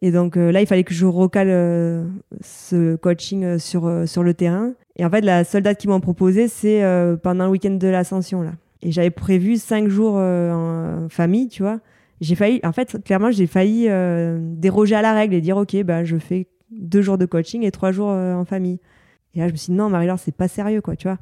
Et 0.01 0.11
donc 0.11 0.35
euh, 0.35 0.51
là, 0.51 0.61
il 0.61 0.67
fallait 0.67 0.83
que 0.83 0.93
je 0.93 1.05
recale 1.05 1.47
euh, 1.49 2.05
ce 2.41 2.95
coaching 2.95 3.57
sur, 3.59 4.07
sur 4.07 4.23
le 4.23 4.33
terrain. 4.33 4.73
Et 4.97 5.05
en 5.05 5.09
fait, 5.09 5.21
la 5.21 5.43
seule 5.43 5.63
date 5.63 5.77
qu'ils 5.77 5.89
m'ont 5.89 6.01
proposée, 6.01 6.47
c'est 6.47 6.83
pendant 7.21 7.45
le 7.45 7.51
week-end 7.51 7.71
de 7.71 7.87
l'ascension, 7.87 8.41
là. 8.41 8.51
Et 8.81 8.91
j'avais 8.91 9.09
prévu 9.09 9.57
cinq 9.57 9.87
jours 9.87 10.15
en 10.15 11.07
famille, 11.09 11.47
tu 11.47 11.63
vois. 11.63 11.79
J'ai 12.21 12.35
failli, 12.35 12.61
en 12.63 12.71
fait, 12.71 13.01
clairement, 13.03 13.31
j'ai 13.31 13.47
failli 13.47 13.89
déroger 14.39 14.95
à 14.95 15.01
la 15.01 15.13
règle 15.13 15.33
et 15.33 15.41
dire, 15.41 15.57
OK, 15.57 15.75
ben, 15.83 16.05
je 16.05 16.17
fais 16.17 16.47
deux 16.71 17.01
jours 17.01 17.17
de 17.17 17.25
coaching 17.25 17.63
et 17.63 17.71
trois 17.71 17.91
jours 17.91 18.09
en 18.09 18.45
famille. 18.45 18.79
Et 19.35 19.39
là, 19.39 19.47
je 19.47 19.51
me 19.51 19.57
suis 19.57 19.71
dit, 19.71 19.77
non, 19.77 19.89
Marie-Laure, 19.89 20.19
c'est 20.19 20.35
pas 20.35 20.47
sérieux, 20.47 20.81
quoi, 20.81 20.95
tu 20.95 21.07
vois. 21.07 21.17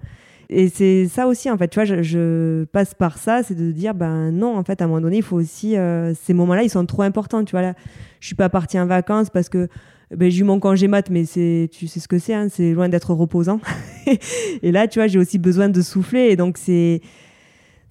Et 0.50 0.70
c'est 0.70 1.08
ça 1.08 1.28
aussi, 1.28 1.50
en 1.50 1.58
fait, 1.58 1.68
tu 1.68 1.82
vois, 1.82 2.02
je, 2.02 2.64
passe 2.66 2.94
par 2.94 3.18
ça, 3.18 3.42
c'est 3.44 3.56
de 3.56 3.72
dire, 3.72 3.96
ben 3.96 4.32
non, 4.32 4.56
en 4.56 4.64
fait, 4.64 4.82
à 4.82 4.86
un 4.86 4.88
moment 4.88 5.02
donné, 5.02 5.18
il 5.18 5.24
faut 5.24 5.38
aussi, 5.38 5.78
euh, 5.78 6.14
ces 6.14 6.34
moments-là, 6.34 6.64
ils 6.64 6.70
sont 6.70 6.86
trop 6.86 7.02
importants, 7.02 7.44
tu 7.44 7.52
vois. 7.52 7.62
Là, 7.62 7.74
je 8.20 8.28
suis 8.28 8.36
pas 8.36 8.50
partie 8.50 8.80
en 8.80 8.86
vacances 8.86 9.30
parce 9.30 9.50
que 9.50 9.68
ben, 10.16 10.30
j'ai 10.30 10.42
eu 10.42 10.44
mon 10.44 10.60
congé 10.60 10.88
mat, 10.88 11.10
mais 11.10 11.26
c'est, 11.26 11.70
tu 11.72 11.88
sais 11.88 12.00
ce 12.00 12.08
que 12.08 12.20
c'est, 12.20 12.34
hein, 12.34 12.48
c'est 12.50 12.74
loin 12.74 12.88
d'être 12.88 13.14
reposant. 13.14 13.60
et 14.62 14.72
là, 14.72 14.88
tu 14.88 15.00
vois, 15.00 15.08
j'ai 15.08 15.18
aussi 15.18 15.40
besoin 15.40 15.70
de 15.70 15.82
souffler, 15.82 16.30
et 16.30 16.36
donc 16.36 16.58
c'est 16.58 17.02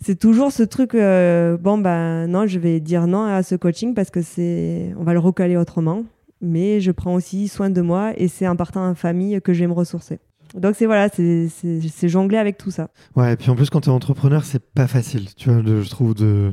c'est 0.05 0.19
toujours 0.19 0.51
ce 0.51 0.65
truc 0.65 0.97
euh, 0.97 1.57
bon 1.57 1.79
ben 1.79 2.27
non 2.27 2.49
je 2.49 2.59
vais 2.59 2.81
dire 2.81 3.07
non 3.07 3.23
à 3.23 3.45
ce 3.45 3.55
coaching 3.55 3.95
parce 3.95 4.11
que 4.11 4.21
c'est 4.21 4.93
on 4.99 5.05
va 5.05 5.13
le 5.13 5.21
recaler 5.21 5.57
autrement 5.57 6.03
mais 6.43 6.81
je 6.81 6.91
prends 6.91 7.15
aussi 7.15 7.49
soin 7.49 7.71
de 7.71 7.81
moi 7.81 8.13
et 8.17 8.29
c'est 8.29 8.47
en 8.47 8.57
partant 8.57 8.87
en 8.87 8.95
famille 8.95 9.41
que 9.41 9.53
je 9.53 9.61
vais 9.61 9.69
me 9.69 9.73
ressourcer 9.73 10.19
donc 10.55 10.75
c'est 10.77 10.85
voilà, 10.85 11.09
c'est 11.09 12.09
jongler 12.09 12.37
avec 12.37 12.59
tout 12.59 12.71
ça. 12.71 12.91
Ouais, 13.17 13.33
et 13.33 13.37
puis 13.37 13.49
en 13.51 13.57
plus 13.57 13.71
quand 13.71 13.81
tu 13.81 13.89
es 13.89 13.93
entrepreneur, 13.93 14.45
c'est 14.45 14.63
pas 14.63 14.87
facile, 14.87 15.35
tu 15.35 15.51
vois, 15.51 15.63
je 15.63 15.89
trouve 15.89 16.15
de 16.15 16.53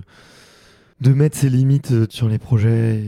de 1.02 1.14
mettre 1.14 1.38
ses 1.38 1.50
limites 1.50 1.92
euh, 1.92 2.06
sur 2.10 2.28
les 2.28 2.40
projets. 2.40 3.02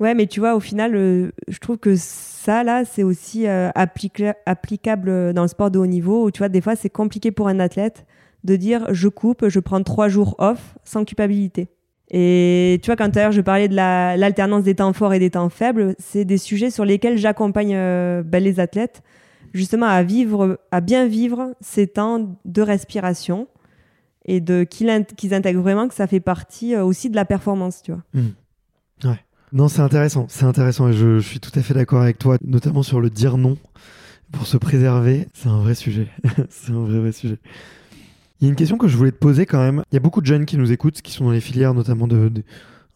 Ouais, 0.00 0.14
mais 0.14 0.26
tu 0.26 0.40
vois, 0.40 0.56
au 0.56 0.60
final, 0.60 0.96
euh, 0.96 1.30
je 1.46 1.58
trouve 1.58 1.78
que 1.78 1.94
ça, 1.96 2.64
là, 2.64 2.84
c'est 2.84 3.04
aussi 3.04 3.46
euh, 3.46 3.70
applicable 3.74 5.32
dans 5.32 5.42
le 5.42 5.48
sport 5.48 5.70
de 5.70 5.78
haut 5.78 5.86
niveau, 5.86 6.24
où 6.24 6.30
tu 6.30 6.38
vois, 6.38 6.48
des 6.48 6.60
fois, 6.60 6.74
c'est 6.74 6.90
compliqué 6.90 7.30
pour 7.30 7.48
un 7.48 7.60
athlète 7.60 8.06
de 8.44 8.56
dire 8.56 8.86
je 8.92 9.08
coupe, 9.08 9.48
je 9.48 9.60
prends 9.60 9.82
trois 9.82 10.08
jours 10.08 10.34
off 10.38 10.76
sans 10.84 11.04
culpabilité. 11.04 11.68
Et 12.10 12.80
tu 12.82 12.86
vois, 12.86 12.96
quand 12.96 13.08
d'ailleurs 13.08 13.32
je 13.32 13.40
parlais 13.40 13.68
de 13.68 13.74
l'alternance 13.74 14.64
des 14.64 14.74
temps 14.74 14.92
forts 14.92 15.12
et 15.12 15.18
des 15.18 15.30
temps 15.30 15.50
faibles, 15.50 15.94
c'est 15.98 16.24
des 16.24 16.38
sujets 16.38 16.70
sur 16.70 16.84
lesquels 16.84 17.18
j'accompagne 17.18 17.74
ben, 17.74 18.42
les 18.42 18.60
athlètes 18.60 19.02
justement 19.52 19.86
à 19.86 20.02
vivre, 20.02 20.58
à 20.70 20.80
bien 20.80 21.06
vivre 21.06 21.54
ces 21.60 21.86
temps 21.86 22.38
de 22.44 22.62
respiration 22.62 23.48
et 24.24 24.40
de 24.40 24.64
qu'ils 24.64 25.34
intègrent 25.34 25.62
vraiment 25.62 25.88
que 25.88 25.94
ça 25.94 26.06
fait 26.06 26.20
partie 26.20 26.74
euh, 26.74 26.84
aussi 26.84 27.10
de 27.10 27.16
la 27.16 27.24
performance, 27.24 27.82
tu 27.82 27.92
vois. 27.92 28.02
Mmh. 28.14 29.08
Ouais. 29.08 29.20
Non, 29.52 29.68
c'est 29.68 29.80
intéressant, 29.80 30.26
c'est 30.28 30.44
intéressant 30.44 30.88
et 30.88 30.92
je, 30.92 31.20
suis 31.20 31.40
tout 31.40 31.52
à 31.54 31.62
fait 31.62 31.72
d'accord 31.72 32.02
avec 32.02 32.18
toi, 32.18 32.36
notamment 32.42 32.82
sur 32.82 33.00
le 33.00 33.08
dire 33.08 33.38
non 33.38 33.56
pour 34.30 34.46
se 34.46 34.58
préserver. 34.58 35.26
C'est 35.32 35.48
un 35.48 35.60
vrai 35.60 35.74
sujet. 35.74 36.08
c'est 36.50 36.72
un 36.72 36.84
vrai, 36.84 36.98
vrai 36.98 37.12
sujet. 37.12 37.38
Il 38.40 38.44
y 38.44 38.46
a 38.46 38.50
une 38.50 38.56
question 38.56 38.78
que 38.78 38.86
je 38.86 38.96
voulais 38.96 39.10
te 39.10 39.16
poser 39.16 39.46
quand 39.46 39.58
même. 39.58 39.82
Il 39.90 39.94
y 39.94 39.96
a 39.96 40.00
beaucoup 40.00 40.20
de 40.20 40.26
jeunes 40.26 40.46
qui 40.46 40.56
nous 40.56 40.70
écoutent, 40.70 41.02
qui 41.02 41.12
sont 41.12 41.24
dans 41.24 41.32
les 41.32 41.40
filières 41.40 41.74
notamment 41.74 42.06
de, 42.06 42.30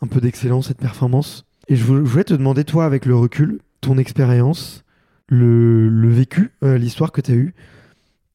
un 0.01 0.07
peu 0.07 0.21
d'excellence 0.21 0.71
et 0.71 0.75
de 0.75 0.79
performance. 0.79 1.45
Et 1.69 1.77
je 1.77 1.85
voulais 1.85 2.25
te 2.25 2.35
demander, 2.35 2.65
toi, 2.65 2.85
avec 2.85 3.07
le 3.07 3.17
recul, 3.17 3.61
ton 3.81 3.99
expérience, 3.99 4.85
le, 5.29 6.09
vécu, 6.09 6.53
euh, 6.63 6.79
l'histoire 6.79 7.13
que 7.13 7.21
tu 7.21 7.33
as 7.33 7.35
eue, 7.35 7.55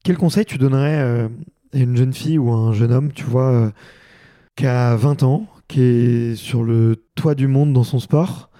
quel 0.02 0.16
conseil 0.16 0.44
tu 0.44 0.58
donnerais 0.58 0.98
euh, 0.98 1.28
à 1.72 1.78
une 1.78 1.96
jeune 1.96 2.12
fille 2.12 2.38
ou 2.38 2.50
à 2.52 2.56
un 2.56 2.72
jeune 2.72 2.92
homme, 2.92 3.12
tu 3.12 3.24
vois, 3.24 3.52
euh, 3.52 3.70
qui 4.56 4.66
a 4.66 4.96
20 4.96 5.22
ans, 5.22 5.46
qui 5.66 5.82
est 5.82 6.36
sur 6.36 6.62
le 6.62 7.04
toit 7.14 7.34
du 7.34 7.46
monde 7.46 7.72
dans 7.72 7.84
son 7.84 8.00
sport, 8.00 8.50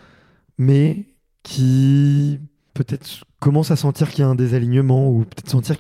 mais 0.59 1.07
qui 1.43 2.41
peut-être 2.75 3.25
commence 3.41 3.71
à 3.71 3.77
sentir 3.77 4.11
qu'il 4.11 4.21
y 4.21 4.23
a 4.23 4.29
un 4.29 4.35
désalignement 4.35 5.11
ou 5.11 5.21
peut-être 5.21 5.51
sentir 5.51 5.79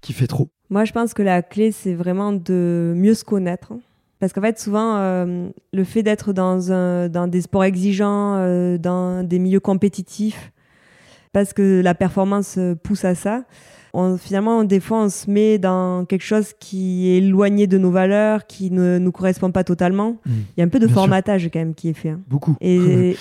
qu'il 0.00 0.14
fait 0.14 0.26
trop 0.26 0.48
Moi, 0.70 0.84
je 0.84 0.92
pense 0.92 1.14
que 1.14 1.22
la 1.22 1.42
clé, 1.42 1.72
c'est 1.72 1.94
vraiment 1.94 2.32
de 2.32 2.92
mieux 2.96 3.14
se 3.14 3.24
connaître. 3.24 3.72
Parce 4.18 4.32
qu'en 4.32 4.40
fait, 4.40 4.58
souvent, 4.58 4.98
le 5.26 5.84
fait 5.84 6.02
d'être 6.02 6.32
dans, 6.32 7.28
des 7.28 7.40
sports 7.42 7.64
exigeants, 7.64 8.76
dans 8.78 9.26
des 9.26 9.38
milieux 9.38 9.60
compétitifs, 9.60 10.52
parce 11.36 11.52
que 11.52 11.82
la 11.82 11.94
performance 11.94 12.56
euh, 12.56 12.74
pousse 12.74 13.04
à 13.04 13.14
ça. 13.14 13.44
On, 13.98 14.18
finalement, 14.18 14.62
des 14.62 14.78
fois, 14.78 15.04
on 15.04 15.08
se 15.08 15.30
met 15.30 15.56
dans 15.56 16.04
quelque 16.04 16.24
chose 16.24 16.52
qui 16.60 17.08
est 17.08 17.16
éloigné 17.16 17.66
de 17.66 17.78
nos 17.78 17.90
valeurs, 17.90 18.46
qui 18.46 18.70
ne 18.70 18.98
nous 18.98 19.10
correspond 19.10 19.50
pas 19.50 19.64
totalement. 19.64 20.18
Mmh. 20.26 20.30
Il 20.54 20.60
y 20.60 20.62
a 20.62 20.66
un 20.66 20.68
peu 20.68 20.78
de 20.78 20.86
formatage 20.86 21.48
quand 21.50 21.58
même 21.58 21.74
qui 21.74 21.88
est 21.88 21.94
fait. 21.94 22.10
Hein. 22.10 22.20
Beaucoup. 22.28 22.56
Et, 22.60 22.76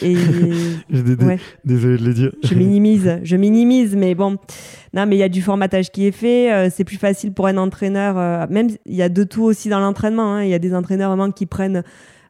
Désolé 1.64 1.98
de 1.98 2.06
le 2.06 2.14
dire. 2.14 2.32
Je 2.44 2.56
minimise, 2.56 3.20
je 3.24 3.38
minimise, 3.38 3.96
mais 3.96 4.16
bon, 4.16 4.38
non, 4.94 5.06
mais 5.06 5.16
il 5.16 5.20
y 5.20 5.24
a 5.24 5.30
du 5.30 5.42
formatage 5.42 5.92
qui 5.92 6.08
est 6.08 6.12
fait. 6.12 6.52
Euh, 6.52 6.70
c'est 6.70 6.84
plus 6.84 6.98
facile 6.98 7.32
pour 7.32 7.48
un 7.48 7.56
entraîneur. 7.56 8.18
Euh, 8.18 8.46
même 8.50 8.68
il 8.86 8.96
y 8.96 9.02
a 9.02 9.08
de 9.08 9.24
tout 9.24 9.44
aussi 9.44 9.70
dans 9.70 9.80
l'entraînement. 9.80 10.36
Hein. 10.36 10.44
Il 10.44 10.50
y 10.50 10.54
a 10.54 10.60
des 10.60 10.76
entraîneurs 10.76 11.16
vraiment 11.16 11.32
qui 11.32 11.46
prennent 11.46 11.84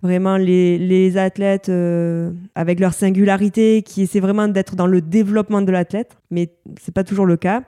vraiment 0.04 0.38
les, 0.38 0.78
les 0.78 1.18
athlètes 1.18 1.70
euh, 1.70 2.32
avec 2.54 2.80
leur 2.80 2.93
singularité, 2.93 3.82
qui 3.82 4.04
essaient 4.04 4.20
vraiment 4.20 4.48
d'être 4.48 4.76
dans 4.76 4.88
le 4.88 5.02
développement 5.02 5.64
de 5.64 5.72
l'athlète, 5.72 6.16
mais 6.30 6.52
c'est 6.80 6.93
pas 6.93 7.04
toujours 7.04 7.26
le 7.26 7.38
cas. 7.38 7.64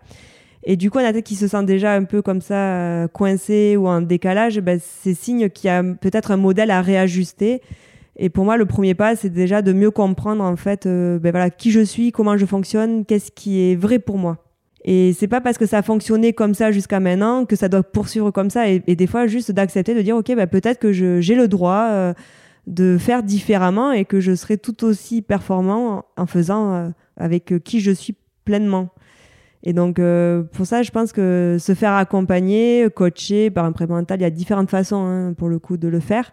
Et 0.69 0.75
du 0.75 0.91
coup, 0.91 0.99
un 0.99 1.05
athlète 1.05 1.25
qui 1.25 1.35
se 1.35 1.47
sent 1.47 1.63
déjà 1.63 1.93
un 1.93 2.03
peu 2.03 2.21
comme 2.21 2.41
ça 2.41 2.55
euh, 2.55 3.07
coincé 3.07 3.77
ou 3.77 3.87
en 3.87 4.01
décalage, 4.01 4.59
ben, 4.59 4.77
c'est 4.83 5.13
signe 5.13 5.47
qu'il 5.47 5.69
y 5.69 5.71
a 5.71 5.81
peut-être 5.81 6.29
un 6.29 6.35
modèle 6.35 6.71
à 6.71 6.81
réajuster. 6.81 7.61
Et 8.17 8.27
pour 8.29 8.43
moi, 8.43 8.57
le 8.57 8.65
premier 8.65 8.93
pas, 8.93 9.15
c'est 9.15 9.29
déjà 9.29 9.61
de 9.61 9.71
mieux 9.71 9.91
comprendre 9.91 10.43
en 10.43 10.57
fait, 10.57 10.85
euh, 10.85 11.19
ben 11.19 11.31
voilà, 11.31 11.49
qui 11.49 11.71
je 11.71 11.79
suis, 11.79 12.11
comment 12.11 12.35
je 12.35 12.45
fonctionne, 12.45 13.05
qu'est-ce 13.05 13.31
qui 13.31 13.61
est 13.61 13.75
vrai 13.75 13.97
pour 13.97 14.17
moi. 14.17 14.43
Et 14.83 15.13
c'est 15.13 15.29
pas 15.29 15.39
parce 15.39 15.57
que 15.57 15.65
ça 15.65 15.77
a 15.77 15.81
fonctionné 15.83 16.33
comme 16.33 16.53
ça 16.53 16.73
jusqu'à 16.73 16.99
maintenant 16.99 17.45
que 17.45 17.55
ça 17.55 17.69
doit 17.69 17.83
poursuivre 17.83 18.31
comme 18.31 18.49
ça. 18.49 18.67
Et, 18.69 18.79
des 18.79 19.07
fois, 19.07 19.25
juste 19.25 19.53
d'accepter 19.53 19.95
de 19.95 20.01
dire, 20.01 20.17
OK, 20.17 20.35
bah, 20.35 20.47
peut-être 20.47 20.79
que 20.79 20.91
j'ai 20.91 21.35
le 21.35 21.47
droit 21.47 21.87
euh, 21.91 22.13
de 22.67 22.97
faire 22.97 23.23
différemment 23.23 23.93
et 23.93 24.03
que 24.03 24.19
je 24.19 24.35
serai 24.35 24.57
tout 24.57 24.83
aussi 24.83 25.21
performant 25.21 26.03
en 26.17 26.25
faisant 26.25 26.91
avec 27.15 27.53
qui 27.63 27.79
je 27.79 27.91
suis 27.91 28.15
pleinement. 28.43 28.89
Et 29.67 29.73
donc, 29.73 29.99
euh, 29.99 30.43
pour 30.43 30.65
ça, 30.65 30.81
je 30.81 30.91
pense 30.91 31.11
que 31.11 31.57
se 31.59 31.73
faire 31.75 31.91
accompagner, 31.91 32.87
coacher 32.95 33.49
par 33.49 33.65
un 33.65 33.73
pré 33.73 33.85
mental, 33.85 34.17
il 34.17 34.23
y 34.23 34.25
a 34.25 34.29
différentes 34.29 34.69
façons, 34.69 35.05
hein, 35.05 35.33
pour 35.33 35.49
le 35.49 35.59
coup, 35.59 35.75
de 35.75 35.89
le 35.89 35.99
faire. 35.99 36.31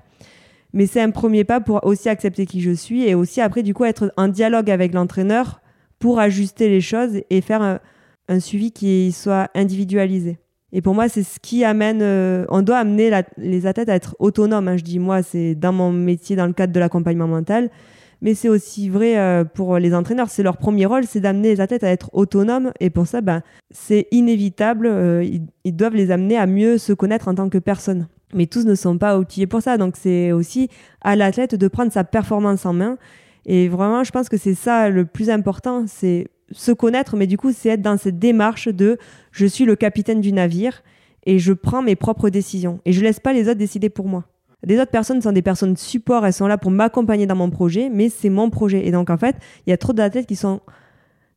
Mais 0.73 0.87
c'est 0.87 1.01
un 1.01 1.11
premier 1.11 1.43
pas 1.43 1.61
pour 1.61 1.85
aussi 1.85 2.09
accepter 2.09 2.47
qui 2.47 2.61
je 2.61 2.71
suis 2.71 3.09
et 3.09 3.17
aussi 3.17 3.41
après, 3.41 3.65
du 3.65 3.75
coup, 3.75 3.85
être 3.85 4.13
en 4.17 4.29
dialogue 4.29 4.71
avec 4.71 4.95
l'entraîneur 4.95 5.63
pour 5.99 6.21
ajuster 6.21 6.69
les 6.69 6.81
choses 6.81 7.23
et 7.29 7.41
faire 7.41 7.81
un 8.29 8.39
suivi 8.39 8.71
qui 8.71 9.11
soit 9.11 9.51
individualisé. 9.57 10.39
Et 10.73 10.81
pour 10.81 10.95
moi, 10.95 11.09
c'est 11.09 11.25
ce 11.25 11.41
qui 11.41 11.65
amène. 11.65 12.03
Euh, 12.03 12.45
on 12.51 12.63
doit 12.63 12.79
amener 12.79 13.11
les 13.37 13.67
athlètes 13.67 13.89
à 13.89 13.97
être 13.97 14.15
autonomes. 14.21 14.69
Hein. 14.69 14.77
Je 14.77 14.85
dis 14.85 15.01
moi, 15.01 15.25
c'est 15.25 15.57
dans 15.57 15.73
mon 15.73 15.91
métier, 15.91 16.37
dans 16.37 16.47
le 16.47 16.53
cadre 16.53 16.73
de 16.73 16.79
l'accompagnement 16.79 17.27
mental, 17.29 17.69
mais 18.25 18.33
c'est 18.33 18.49
aussi 18.49 18.89
vrai 18.89 19.19
euh, 19.19 19.45
pour 19.45 19.77
les 19.77 19.95
entraîneurs. 19.95 20.31
C'est 20.31 20.43
leur 20.43 20.57
premier 20.57 20.87
rôle, 20.87 21.05
c'est 21.05 21.21
d'amener 21.21 21.51
les 21.51 21.61
athlètes 21.61 21.85
à 21.85 21.91
être 21.91 22.09
autonomes. 22.15 22.73
Et 22.81 22.89
pour 22.89 23.07
ça, 23.07 23.21
ben, 23.21 23.43
c'est 23.71 24.09
inévitable. 24.13 24.87
Euh, 24.87 25.23
ils, 25.65 25.77
doivent 25.77 25.95
les 25.95 26.11
amener 26.11 26.39
à 26.39 26.47
mieux 26.47 26.79
se 26.79 26.95
connaître 26.95 27.29
en 27.29 27.35
tant 27.35 27.51
que 27.51 27.59
personne. 27.59 28.09
Mais 28.33 28.47
tous 28.47 28.65
ne 28.65 28.75
sont 28.75 28.97
pas 28.97 29.19
outillés 29.19 29.47
pour 29.47 29.61
ça. 29.61 29.77
Donc 29.77 29.97
c'est 29.99 30.33
aussi 30.33 30.71
à 31.03 31.17
l'athlète 31.17 31.55
de 31.55 31.69
prendre 31.69 31.93
sa 31.93 32.03
performance 32.03 32.65
en 32.65 32.73
main. 32.73 32.97
Et 33.45 33.69
vraiment, 33.69 34.05
je 34.05 34.11
pense 34.11 34.31
que 34.31 34.39
c'est 34.39 34.55
ça 34.55 34.89
le 34.89 35.05
plus 35.05 35.29
important. 35.29 35.85
C'est 35.87 36.29
se 36.51 36.73
connaître, 36.73 37.19
mais 37.19 37.27
du 37.27 37.37
coup, 37.37 37.53
c'est 37.53 37.69
être 37.69 37.83
dans 37.83 37.99
cette 37.99 38.19
démarche 38.19 38.69
de 38.69 38.97
je 39.33 39.45
suis 39.45 39.67
le 39.67 39.77
capitaine 39.77 40.23
du 40.23 40.33
navire 40.33 40.83
et 41.27 41.39
je 41.39 41.53
prends 41.53 41.83
mes 41.83 41.95
propres 41.95 42.31
décisions 42.31 42.81
et 42.87 42.93
je 42.93 43.03
laisse 43.03 43.21
pas 43.21 43.35
les 43.35 43.51
autres 43.51 43.59
décider 43.59 43.91
pour 43.91 44.09
moi. 44.09 44.25
Les 44.67 44.79
autres 44.81 44.91
personnes 44.91 45.21
sont 45.21 45.33
des 45.33 45.43
personnes 45.43 45.77
support, 45.77 46.25
elles 46.27 46.33
sont 46.33 46.47
là 46.47 46.59
pour 46.59 46.71
m'accompagner 46.71 47.27
dans 47.27 47.37
mon 47.37 47.51
projet, 47.51 47.91
mais 47.91 48.09
c'est 48.09 48.31
mon 48.31 48.51
projet. 48.51 48.87
Et 48.87 48.91
donc, 48.91 49.11
en 49.11 49.19
fait, 49.19 49.37
il 49.67 49.71
y 49.71 49.73
a 49.73 49.77
trop 49.77 49.93
d'athlètes 49.93 50.27
qui 50.27 50.37
sont 50.37 50.61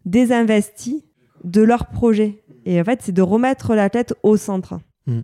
désinvestis 0.06 1.04
de 1.44 1.62
leur 1.62 1.88
projet. 1.88 2.44
Et 2.66 2.80
en 2.80 2.84
fait, 2.84 3.00
c'est 3.02 3.12
de 3.12 3.22
remettre 3.22 3.76
la 3.76 3.90
tête 3.90 4.14
au 4.24 4.38
centre. 4.38 4.80
Hmm. 5.06 5.22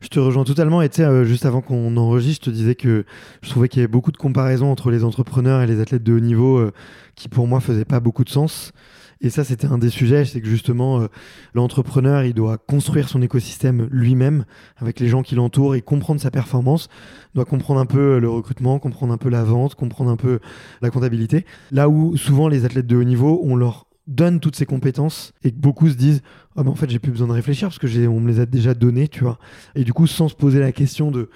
Je 0.00 0.08
te 0.08 0.18
rejoins 0.18 0.44
totalement. 0.44 0.82
Et 0.82 0.88
tu 0.88 0.96
sais, 0.96 1.04
euh, 1.04 1.24
juste 1.24 1.46
avant 1.46 1.60
qu'on 1.60 1.96
enregistre, 1.96 2.44
je 2.44 2.50
te 2.50 2.54
disais 2.54 2.74
que 2.74 3.04
je 3.42 3.50
trouvais 3.50 3.68
qu'il 3.68 3.80
y 3.80 3.82
avait 3.82 3.90
beaucoup 3.90 4.12
de 4.12 4.16
comparaisons 4.16 4.70
entre 4.70 4.90
les 4.90 5.04
entrepreneurs 5.04 5.62
et 5.62 5.66
les 5.66 5.80
athlètes 5.80 6.02
de 6.02 6.12
haut 6.12 6.20
niveau 6.20 6.58
euh, 6.58 6.72
qui, 7.16 7.28
pour 7.28 7.46
moi, 7.46 7.60
faisaient 7.60 7.84
pas 7.84 8.00
beaucoup 8.00 8.24
de 8.24 8.30
sens. 8.30 8.72
Et 9.22 9.28
ça, 9.28 9.44
c'était 9.44 9.66
un 9.66 9.76
des 9.76 9.90
sujets, 9.90 10.24
c'est 10.24 10.40
que 10.40 10.48
justement, 10.48 11.00
euh, 11.00 11.08
l'entrepreneur, 11.52 12.24
il 12.24 12.32
doit 12.32 12.56
construire 12.56 13.08
son 13.08 13.20
écosystème 13.20 13.86
lui-même, 13.90 14.46
avec 14.78 14.98
les 14.98 15.08
gens 15.08 15.22
qui 15.22 15.34
l'entourent, 15.34 15.74
et 15.74 15.82
comprendre 15.82 16.20
sa 16.20 16.30
performance, 16.30 16.88
doit 17.34 17.44
comprendre 17.44 17.80
un 17.80 17.86
peu 17.86 18.18
le 18.18 18.30
recrutement, 18.30 18.78
comprendre 18.78 19.12
un 19.12 19.18
peu 19.18 19.28
la 19.28 19.44
vente, 19.44 19.74
comprendre 19.74 20.10
un 20.10 20.16
peu 20.16 20.40
la 20.80 20.90
comptabilité. 20.90 21.44
Là 21.70 21.90
où 21.90 22.16
souvent 22.16 22.48
les 22.48 22.64
athlètes 22.64 22.86
de 22.86 22.96
haut 22.96 23.04
niveau, 23.04 23.40
on 23.44 23.56
leur 23.56 23.86
donne 24.06 24.40
toutes 24.40 24.56
ces 24.56 24.66
compétences 24.66 25.34
et 25.44 25.52
que 25.52 25.58
beaucoup 25.58 25.88
se 25.88 25.94
disent 25.94 26.22
ah 26.56 26.64
ben 26.64 26.70
en 26.70 26.74
fait 26.74 26.90
j'ai 26.90 26.98
plus 26.98 27.12
besoin 27.12 27.28
de 27.28 27.32
réfléchir 27.32 27.68
parce 27.68 27.78
que 27.78 27.86
j'ai 27.86 28.08
on 28.08 28.18
me 28.18 28.28
les 28.28 28.40
a 28.40 28.46
déjà 28.46 28.74
données 28.74 29.06
tu 29.06 29.22
vois 29.22 29.38
et 29.76 29.84
du 29.84 29.92
coup 29.92 30.08
sans 30.08 30.28
se 30.28 30.34
poser 30.34 30.58
la 30.58 30.72
question 30.72 31.12
de 31.12 31.30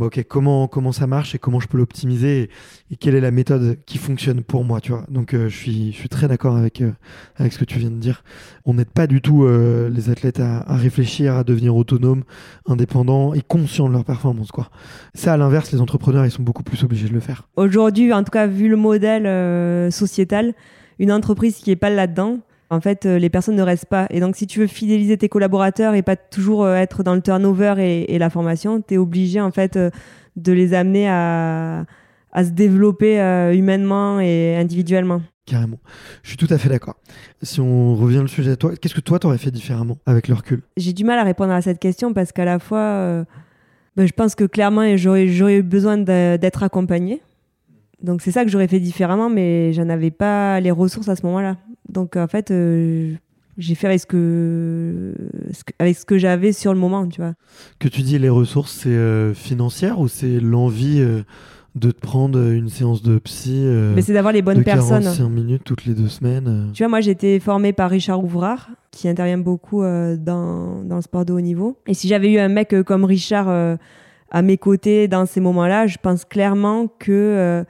bah, 0.00 0.06
ok 0.06 0.24
comment 0.26 0.66
comment 0.66 0.92
ça 0.92 1.06
marche 1.06 1.34
et 1.34 1.38
comment 1.38 1.60
je 1.60 1.68
peux 1.68 1.76
l'optimiser 1.76 2.48
et, 2.90 2.96
quelle 2.96 3.14
est 3.14 3.20
la 3.20 3.30
méthode 3.30 3.78
qui 3.84 3.98
fonctionne 3.98 4.42
pour 4.42 4.64
moi 4.64 4.80
tu 4.80 4.92
vois. 4.92 5.04
Donc 5.10 5.34
euh, 5.34 5.50
je 5.50 5.56
suis 5.56 5.92
je 5.92 5.96
suis 5.98 6.08
très 6.08 6.26
d'accord 6.26 6.56
avec 6.56 6.80
euh, 6.80 6.92
avec 7.36 7.52
ce 7.52 7.58
que 7.58 7.66
tu 7.66 7.78
viens 7.78 7.90
de 7.90 7.96
dire. 7.96 8.24
On 8.64 8.74
n'aide 8.74 8.88
pas 8.88 9.06
du 9.06 9.20
tout 9.20 9.44
euh, 9.44 9.90
les 9.90 10.08
athlètes 10.08 10.40
à, 10.40 10.60
à, 10.60 10.76
réfléchir 10.76 11.36
à 11.36 11.44
devenir 11.44 11.76
autonomes 11.76 12.24
indépendants 12.66 13.34
et 13.34 13.42
conscients 13.42 13.88
de 13.88 13.92
leur 13.92 14.06
performance 14.06 14.50
quoi. 14.50 14.70
Ça 15.14 15.34
à 15.34 15.36
l'inverse 15.36 15.70
les 15.70 15.82
entrepreneurs 15.82 16.24
ils 16.24 16.30
sont 16.30 16.42
beaucoup 16.42 16.62
plus 16.62 16.82
obligés 16.82 17.08
de 17.08 17.14
le 17.14 17.20
faire. 17.20 17.46
Aujourd'hui 17.56 18.12
en 18.14 18.24
tout 18.24 18.32
cas 18.32 18.46
vu 18.46 18.68
le 18.68 18.76
modèle 18.76 19.92
sociétal 19.92 20.54
une 20.98 21.12
entreprise 21.12 21.56
qui 21.56 21.70
est 21.70 21.76
pas 21.76 21.90
là-dedans 21.90 22.38
en 22.70 22.80
fait, 22.80 23.04
euh, 23.04 23.18
les 23.18 23.28
personnes 23.28 23.56
ne 23.56 23.62
restent 23.62 23.86
pas. 23.86 24.06
Et 24.10 24.20
donc, 24.20 24.36
si 24.36 24.46
tu 24.46 24.60
veux 24.60 24.68
fidéliser 24.68 25.18
tes 25.18 25.28
collaborateurs 25.28 25.94
et 25.94 26.02
pas 26.02 26.16
toujours 26.16 26.64
euh, 26.64 26.76
être 26.76 27.02
dans 27.02 27.14
le 27.14 27.20
turnover 27.20 27.74
et, 28.08 28.18
la 28.18 28.30
formation, 28.30 28.80
tu 28.80 28.94
es 28.94 28.96
obligé, 28.96 29.40
en 29.40 29.50
fait, 29.50 29.76
euh, 29.76 29.90
de 30.36 30.52
les 30.52 30.72
amener 30.72 31.08
à, 31.08 31.84
se 32.36 32.50
développer 32.50 33.18
humainement 33.52 34.20
et 34.20 34.56
individuellement. 34.56 35.20
Carrément. 35.46 35.78
Je 36.22 36.28
suis 36.28 36.36
tout 36.36 36.46
à 36.48 36.58
fait 36.58 36.68
d'accord. 36.68 36.94
Si 37.42 37.60
on 37.60 37.96
revient 37.96 38.18
au 38.18 38.28
sujet 38.28 38.52
à 38.52 38.56
toi, 38.56 38.76
qu'est-ce 38.76 38.94
que 38.94 39.00
toi, 39.00 39.18
tu 39.18 39.26
aurais 39.26 39.38
fait 39.38 39.50
différemment 39.50 39.98
avec 40.06 40.28
le 40.28 40.34
recul? 40.34 40.62
J'ai 40.76 40.92
du 40.92 41.02
mal 41.02 41.18
à 41.18 41.24
répondre 41.24 41.52
à 41.52 41.60
cette 41.60 41.80
question 41.80 42.14
parce 42.14 42.30
qu'à 42.30 42.44
la 42.44 42.60
fois, 42.60 43.24
ben, 43.96 44.06
je 44.06 44.12
pense 44.12 44.36
que 44.36 44.44
clairement, 44.44 44.96
j'aurais 44.96 45.26
eu 45.26 45.62
besoin 45.62 45.98
d'être 45.98 46.62
accompagné 46.62 47.20
donc 48.02 48.22
c'est 48.22 48.30
ça 48.30 48.44
que 48.44 48.50
j'aurais 48.50 48.68
fait 48.68 48.80
différemment, 48.80 49.28
mais 49.28 49.72
j'en 49.72 49.88
avais 49.88 50.10
pas 50.10 50.60
les 50.60 50.70
ressources 50.70 51.08
à 51.08 51.16
ce 51.16 51.26
moment-là. 51.26 51.56
Donc 51.90 52.16
en 52.16 52.26
fait, 52.26 52.50
euh, 52.50 53.14
j'ai 53.58 53.74
fait 53.74 53.88
avec 53.88 54.00
ce 54.00 54.06
que, 54.06 55.14
avec 55.78 55.96
ce 55.96 56.04
que 56.04 56.18
j'avais 56.18 56.52
sur 56.52 56.72
le 56.72 56.78
moment, 56.78 57.06
tu 57.06 57.20
vois. 57.20 57.34
Que 57.78 57.88
tu 57.88 58.02
dis 58.02 58.18
les 58.18 58.28
ressources, 58.28 58.72
c'est 58.72 58.88
euh, 58.88 59.34
financière 59.34 59.98
ou 59.98 60.08
c'est 60.08 60.40
l'envie 60.40 61.00
euh, 61.00 61.22
de 61.74 61.90
te 61.90 62.00
prendre 62.00 62.38
une 62.38 62.68
séance 62.68 63.02
de 63.02 63.18
psy 63.18 63.64
Mais 63.94 64.02
c'est 64.02 64.12
d'avoir 64.12 64.32
les 64.32 64.42
bonnes 64.42 64.58
de 64.58 64.62
personnes. 64.62 65.02
45 65.02 65.28
minutes 65.28 65.62
toutes 65.64 65.84
les 65.84 65.94
deux 65.94 66.08
semaines. 66.08 66.70
Tu 66.72 66.82
vois, 66.82 66.88
moi 66.88 67.00
j'ai 67.00 67.12
été 67.12 67.38
formée 67.40 67.72
par 67.72 67.90
Richard 67.90 68.22
Ouvrard, 68.22 68.70
qui 68.90 69.08
intervient 69.08 69.38
beaucoup 69.38 69.82
dans, 69.82 70.82
dans, 70.84 70.96
le 70.96 71.02
sport 71.02 71.24
de 71.24 71.32
haut 71.32 71.40
niveau. 71.40 71.76
Et 71.86 71.94
si 71.94 72.08
j'avais 72.08 72.32
eu 72.32 72.38
un 72.38 72.48
mec 72.48 72.74
comme 72.84 73.04
Richard 73.04 73.78
à 74.32 74.42
mes 74.42 74.58
côtés 74.58 75.06
dans 75.06 75.26
ces 75.26 75.40
moments-là, 75.40 75.86
je 75.86 75.98
pense 76.02 76.24
clairement 76.24 76.88
que 76.98 77.64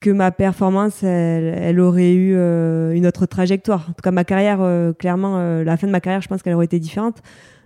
que 0.00 0.10
ma 0.10 0.30
performance, 0.30 1.02
elle, 1.02 1.78
aurait 1.78 2.14
eu 2.14 2.34
euh, 2.34 2.92
une 2.92 3.06
autre 3.06 3.26
trajectoire. 3.26 3.86
En 3.90 3.92
tout 3.92 4.02
cas, 4.02 4.10
ma 4.10 4.24
carrière, 4.24 4.58
euh, 4.60 4.94
clairement, 4.94 5.36
euh, 5.36 5.62
la 5.62 5.76
fin 5.76 5.86
de 5.86 5.92
ma 5.92 6.00
carrière, 6.00 6.22
je 6.22 6.28
pense 6.28 6.42
qu'elle 6.42 6.54
aurait 6.54 6.64
été 6.64 6.78
différente. 6.78 7.18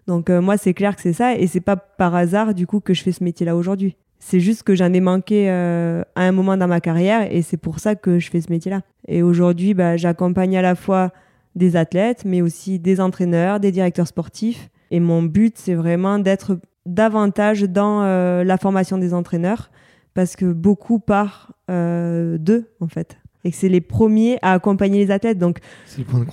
Donc 0.07 0.29
moi, 0.29 0.59
c'est 0.59 0.75
clair 0.75 0.97
que 0.97 1.01
c'est 1.01 1.15
ça, 1.15 1.35
et 1.35 1.47
c'est 1.47 1.63
pas 1.63 1.77
par 1.77 2.15
hasard 2.15 2.53
du 2.53 2.67
coup 2.67 2.81
que 2.81 2.93
je 2.93 3.03
fais 3.03 3.13
ce 3.13 3.25
métier-là 3.25 3.57
aujourd'hui. 3.57 3.97
C'est 4.19 4.39
juste 4.39 4.63
que 4.63 4.75
j'en 4.75 4.93
ai 4.93 5.01
manqué 5.01 5.49
à 5.49 6.05
un 6.15 6.31
moment 6.31 6.59
dans 6.59 6.69
ma 6.69 6.83
carrière, 6.83 7.27
et 7.33 7.41
c'est 7.41 7.57
pour 7.57 7.79
ça 7.79 7.95
que 7.95 8.19
je 8.19 8.29
fais 8.29 8.43
ce 8.43 8.53
métier-là. 8.53 8.83
Et 9.09 9.23
aujourd'hui, 9.23 9.73
bah, 9.73 9.97
j'accompagne 9.97 10.59
à 10.59 10.63
la 10.63 10.75
fois 10.75 11.11
des 11.55 11.77
athlètes, 11.77 12.27
mais 12.27 12.43
aussi 12.43 12.79
des 12.79 13.01
entraîneurs, 13.01 13.61
des 13.61 13.73
directeurs 13.73 14.07
sportifs. 14.07 14.69
Et 14.91 15.01
mon 15.01 15.23
but, 15.23 15.57
c'est 15.57 15.75
vraiment 15.75 16.19
d'être 16.19 16.59
davantage 16.85 17.63
dans 17.63 18.03
la 18.45 18.59
formation 18.59 18.99
des 18.99 19.15
entraîneurs 19.15 19.71
parce 20.15 20.37
que 20.37 20.47
beaucoup 20.47 21.01
part 21.01 21.53
euh, 21.71 22.39
d'eux, 22.39 22.71
en 22.81 22.89
fait. 22.89 23.19
Et 23.45 23.51
que 23.51 23.57
c'est 23.57 23.69
les 23.69 23.83
premiers 23.83 24.39
à 24.41 24.53
accompagner 24.53 25.05
les 25.05 25.11
athlètes. 25.11 25.39
Donc, 25.39 25.59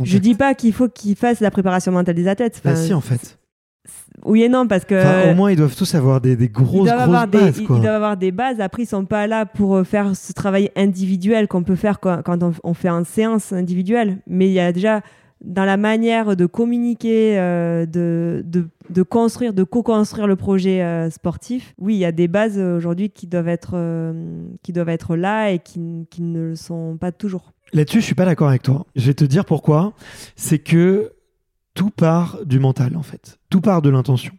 je 0.04 0.18
dis 0.18 0.36
pas 0.36 0.54
qu'il 0.54 0.72
faut 0.72 0.88
qu'ils 0.88 1.18
fassent 1.18 1.42
la 1.42 1.52
préparation 1.52 1.92
mentale 1.92 2.16
des 2.16 2.28
athlètes. 2.28 2.62
Bah 2.64 2.76
si, 2.76 2.94
en 2.94 3.02
fait. 3.02 3.38
Oui 4.24 4.44
et 4.44 4.50
non, 4.50 4.68
parce 4.68 4.86
que. 4.86 5.32
au 5.32 5.36
moins, 5.36 5.52
ils 5.52 5.58
doivent 5.58 5.76
tous 5.76 5.94
avoir 5.96 6.22
des, 6.22 6.36
des 6.38 6.48
grosses, 6.48 6.90
ils 6.90 7.06
grosses 7.06 7.28
bases. 7.28 7.58
Ils, 7.58 7.68
doivent 7.68 7.86
avoir 7.86 8.16
des 8.16 8.32
bases. 8.32 8.62
Après, 8.62 8.84
ils 8.84 8.88
sont 8.88 9.06
pas 9.06 9.28
là 9.28 9.46
pour 9.46 9.76
euh, 9.76 9.84
faire 9.84 10.16
ce 10.16 10.32
travail 10.32 10.70
individuel 10.78 11.48
qu'on 11.48 11.64
peut 11.64 11.76
faire 11.76 12.00
quand, 12.00 12.44
on, 12.44 12.54
on, 12.64 12.74
fait 12.74 12.90
une 12.90 13.04
séance 13.04 13.52
individuelle. 13.52 14.20
Mais 14.28 14.48
il 14.48 14.54
y 14.54 14.60
a 14.60 14.72
déjà 14.72 15.02
dans 15.44 15.66
la 15.66 15.78
manière 15.78 16.36
de 16.36 16.46
communiquer, 16.46 17.40
euh, 17.40 17.86
de, 17.86 18.44
de, 18.46 18.68
de, 18.90 19.04
construire, 19.04 19.54
de 19.54 19.64
co-construire 19.64 20.28
le 20.28 20.36
projet 20.36 20.84
euh, 20.84 21.10
sportif, 21.10 21.74
oui, 21.80 21.96
il 21.96 22.00
y 22.00 22.06
a 22.06 22.12
des 22.12 22.28
bases 22.28 22.60
euh, 22.60 22.78
aujourd'hui 22.78 23.10
qui, 23.10 23.28
doivent 23.28 23.48
être 23.48 23.72
qui 24.64 24.74
doivent 24.74 24.90
être 24.90 25.16
là 25.16 25.52
et 25.52 25.60
qui, 25.60 26.08
qui 26.10 26.22
ne 26.22 26.50
le 26.50 26.56
sont 26.56 26.98
pas 27.00 27.12
toujours. 27.12 27.54
Là-dessus, 27.74 28.02
je 28.02 28.06
suis 28.06 28.16
pas 28.16 28.26
d'accord 28.26 28.50
avec 28.50 28.64
toi. 28.64 28.86
Je 28.96 29.08
vais 29.08 29.14
te 29.14 29.26
dire 29.26 29.46
pourquoi. 29.46 29.94
C'est 30.36 30.60
que 30.60 31.14
tout 31.74 31.90
part 31.90 32.40
du 32.46 32.60
mental, 32.60 32.98
en 32.98 33.02
fait. 33.02 33.40
Tout 33.50 33.62
part 33.62 33.82
de 33.82 33.90
l'intention. 33.90 34.34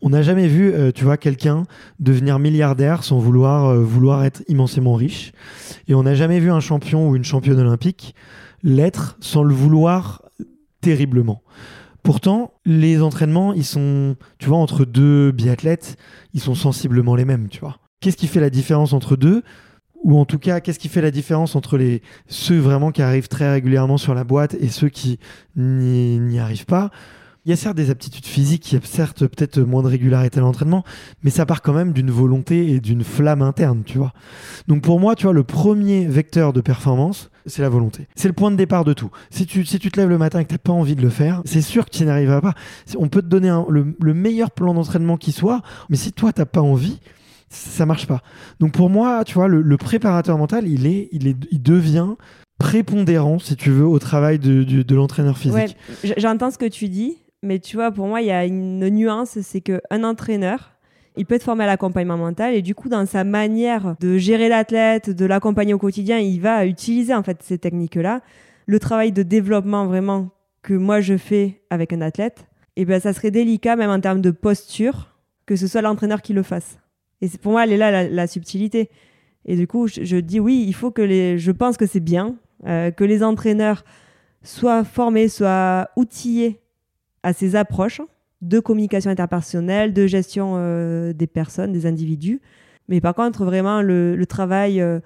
On 0.00 0.08
n'a 0.08 0.22
jamais 0.22 0.48
vu, 0.48 0.72
tu 0.94 1.04
vois, 1.04 1.18
quelqu'un 1.18 1.64
devenir 2.00 2.38
milliardaire 2.38 3.04
sans 3.04 3.18
vouloir, 3.18 3.74
vouloir 3.74 4.24
être 4.24 4.42
immensément 4.48 4.94
riche. 4.94 5.32
Et 5.86 5.94
on 5.94 6.02
n'a 6.02 6.14
jamais 6.14 6.40
vu 6.40 6.50
un 6.50 6.60
champion 6.60 7.10
ou 7.10 7.14
une 7.14 7.24
championne 7.24 7.60
olympique 7.60 8.14
l'être 8.62 9.16
sans 9.20 9.42
le 9.42 9.54
vouloir 9.54 10.22
terriblement. 10.88 11.42
Pourtant, 12.02 12.54
les 12.64 13.02
entraînements, 13.02 13.52
ils 13.52 13.64
sont, 13.64 14.16
tu 14.38 14.48
vois, 14.48 14.56
entre 14.56 14.86
deux 14.86 15.32
biathlètes, 15.32 15.98
ils 16.32 16.40
sont 16.40 16.54
sensiblement 16.54 17.14
les 17.14 17.26
mêmes, 17.26 17.48
tu 17.48 17.60
vois. 17.60 17.76
Qu'est-ce 18.00 18.16
qui 18.16 18.26
fait 18.26 18.40
la 18.40 18.48
différence 18.48 18.94
entre 18.94 19.14
deux? 19.14 19.42
Ou 20.04 20.18
en 20.18 20.24
tout 20.24 20.38
cas, 20.38 20.60
qu'est-ce 20.60 20.78
qui 20.78 20.88
fait 20.88 21.02
la 21.02 21.10
différence 21.10 21.56
entre 21.56 21.78
ceux 22.28 22.58
vraiment 22.58 22.90
qui 22.90 23.02
arrivent 23.02 23.28
très 23.28 23.50
régulièrement 23.50 23.98
sur 23.98 24.14
la 24.14 24.24
boîte 24.24 24.54
et 24.54 24.68
ceux 24.68 24.88
qui 24.88 25.18
n'y 25.56 26.38
arrivent 26.38 26.64
pas? 26.64 26.90
Il 27.48 27.52
y 27.52 27.54
a 27.54 27.56
certes 27.56 27.78
des 27.78 27.88
aptitudes 27.88 28.26
physiques, 28.26 28.70
il 28.72 28.74
y 28.74 28.78
a 28.78 28.84
certes 28.84 29.26
peut-être 29.26 29.58
moins 29.60 29.82
de 29.82 29.88
régularité 29.88 30.36
à 30.38 30.42
l'entraînement, 30.42 30.84
mais 31.22 31.30
ça 31.30 31.46
part 31.46 31.62
quand 31.62 31.72
même 31.72 31.94
d'une 31.94 32.10
volonté 32.10 32.72
et 32.72 32.78
d'une 32.78 33.02
flamme 33.02 33.40
interne, 33.40 33.84
tu 33.86 33.96
vois. 33.96 34.12
Donc 34.66 34.82
pour 34.82 35.00
moi, 35.00 35.14
tu 35.14 35.22
vois, 35.22 35.32
le 35.32 35.44
premier 35.44 36.04
vecteur 36.04 36.52
de 36.52 36.60
performance, 36.60 37.30
c'est 37.46 37.62
la 37.62 37.70
volonté. 37.70 38.06
C'est 38.16 38.28
le 38.28 38.34
point 38.34 38.50
de 38.50 38.56
départ 38.56 38.84
de 38.84 38.92
tout. 38.92 39.10
Si 39.30 39.46
tu, 39.46 39.64
si 39.64 39.78
tu 39.78 39.90
te 39.90 39.98
lèves 39.98 40.10
le 40.10 40.18
matin 40.18 40.40
et 40.40 40.44
que 40.44 40.48
tu 40.48 40.54
n'as 40.56 40.58
pas 40.58 40.74
envie 40.74 40.94
de 40.94 41.00
le 41.00 41.08
faire, 41.08 41.40
c'est 41.46 41.62
sûr 41.62 41.86
que 41.86 41.90
tu 41.90 42.04
n'y 42.04 42.10
arriveras 42.10 42.42
pas. 42.42 42.52
On 42.98 43.08
peut 43.08 43.22
te 43.22 43.28
donner 43.28 43.50
le, 43.70 44.12
meilleur 44.12 44.50
plan 44.50 44.74
d'entraînement 44.74 45.16
qui 45.16 45.32
soit, 45.32 45.62
mais 45.88 45.96
si 45.96 46.12
toi, 46.12 46.34
tu 46.34 46.42
n'as 46.42 46.46
pas 46.46 46.60
envie, 46.60 47.00
ça 47.48 47.86
marche 47.86 48.06
pas. 48.06 48.20
Donc 48.60 48.72
pour 48.72 48.90
moi, 48.90 49.24
tu 49.24 49.32
vois, 49.32 49.48
le, 49.48 49.76
préparateur 49.78 50.36
mental, 50.36 50.68
il, 50.68 50.86
est, 50.86 51.08
il, 51.12 51.26
est, 51.26 51.36
il 51.50 51.62
devient 51.62 52.08
prépondérant, 52.58 53.38
si 53.38 53.56
tu 53.56 53.70
veux, 53.70 53.86
au 53.86 53.98
travail 53.98 54.38
de, 54.38 54.64
de 54.64 54.94
l'entraîneur 54.94 55.38
physique. 55.38 55.78
J'entends 56.18 56.50
ce 56.50 56.58
que 56.58 56.68
tu 56.68 56.90
dis, 56.90 57.16
mais 57.42 57.58
tu 57.58 57.76
vois, 57.76 57.90
pour 57.90 58.06
moi, 58.06 58.20
il 58.20 58.28
y 58.28 58.32
a 58.32 58.44
une 58.44 58.88
nuance, 58.88 59.38
c'est 59.40 59.60
qu'un 59.60 60.04
entraîneur, 60.04 60.72
il 61.16 61.26
peut 61.26 61.34
être 61.34 61.42
formé 61.42 61.64
à 61.64 61.66
l'accompagnement 61.66 62.16
mental 62.16 62.54
et 62.54 62.62
du 62.62 62.74
coup, 62.74 62.88
dans 62.88 63.06
sa 63.06 63.24
manière 63.24 63.96
de 64.00 64.18
gérer 64.18 64.48
l'athlète, 64.48 65.10
de 65.10 65.26
l'accompagner 65.26 65.74
au 65.74 65.78
quotidien, 65.78 66.18
il 66.18 66.40
va 66.40 66.66
utiliser 66.66 67.14
en 67.14 67.22
fait 67.22 67.42
ces 67.42 67.58
techniques-là. 67.58 68.20
Le 68.66 68.78
travail 68.78 69.12
de 69.12 69.22
développement 69.22 69.86
vraiment 69.86 70.30
que 70.62 70.74
moi 70.74 71.00
je 71.00 71.16
fais 71.16 71.60
avec 71.70 71.92
un 71.92 72.00
athlète, 72.00 72.46
eh 72.76 72.84
ben 72.84 73.00
ça 73.00 73.12
serait 73.12 73.30
délicat 73.30 73.76
même 73.76 73.90
en 73.90 74.00
termes 74.00 74.20
de 74.20 74.30
posture 74.30 75.14
que 75.46 75.56
ce 75.56 75.66
soit 75.66 75.80
l'entraîneur 75.80 76.22
qui 76.22 76.34
le 76.34 76.42
fasse. 76.42 76.78
Et 77.20 77.28
pour 77.28 77.52
moi, 77.52 77.64
elle 77.64 77.72
est 77.72 77.78
là 77.78 78.06
la, 78.06 78.26
subtilité. 78.26 78.90
Et 79.46 79.56
du 79.56 79.66
coup, 79.66 79.88
je, 79.88 80.16
dis 80.18 80.38
oui, 80.38 80.64
il 80.68 80.74
faut 80.74 80.90
que 80.90 81.02
les. 81.02 81.38
Je 81.38 81.50
pense 81.50 81.76
que 81.76 81.86
c'est 81.86 82.00
bien 82.00 82.36
euh, 82.66 82.90
que 82.90 83.02
les 83.02 83.24
entraîneurs 83.24 83.84
soient 84.42 84.84
formés, 84.84 85.28
soient 85.28 85.88
outillés 85.96 86.60
à 87.22 87.32
ces 87.32 87.56
approches 87.56 88.00
de 88.40 88.60
communication 88.60 89.10
interpersonnelle, 89.10 89.92
de 89.92 90.06
gestion 90.06 90.54
euh, 90.56 91.12
des 91.12 91.26
personnes, 91.26 91.72
des 91.72 91.86
individus. 91.86 92.40
Mais 92.88 93.00
par 93.00 93.14
contre, 93.14 93.44
vraiment, 93.44 93.82
le, 93.82 94.24
travail 94.26 94.80
euh, 94.80 95.00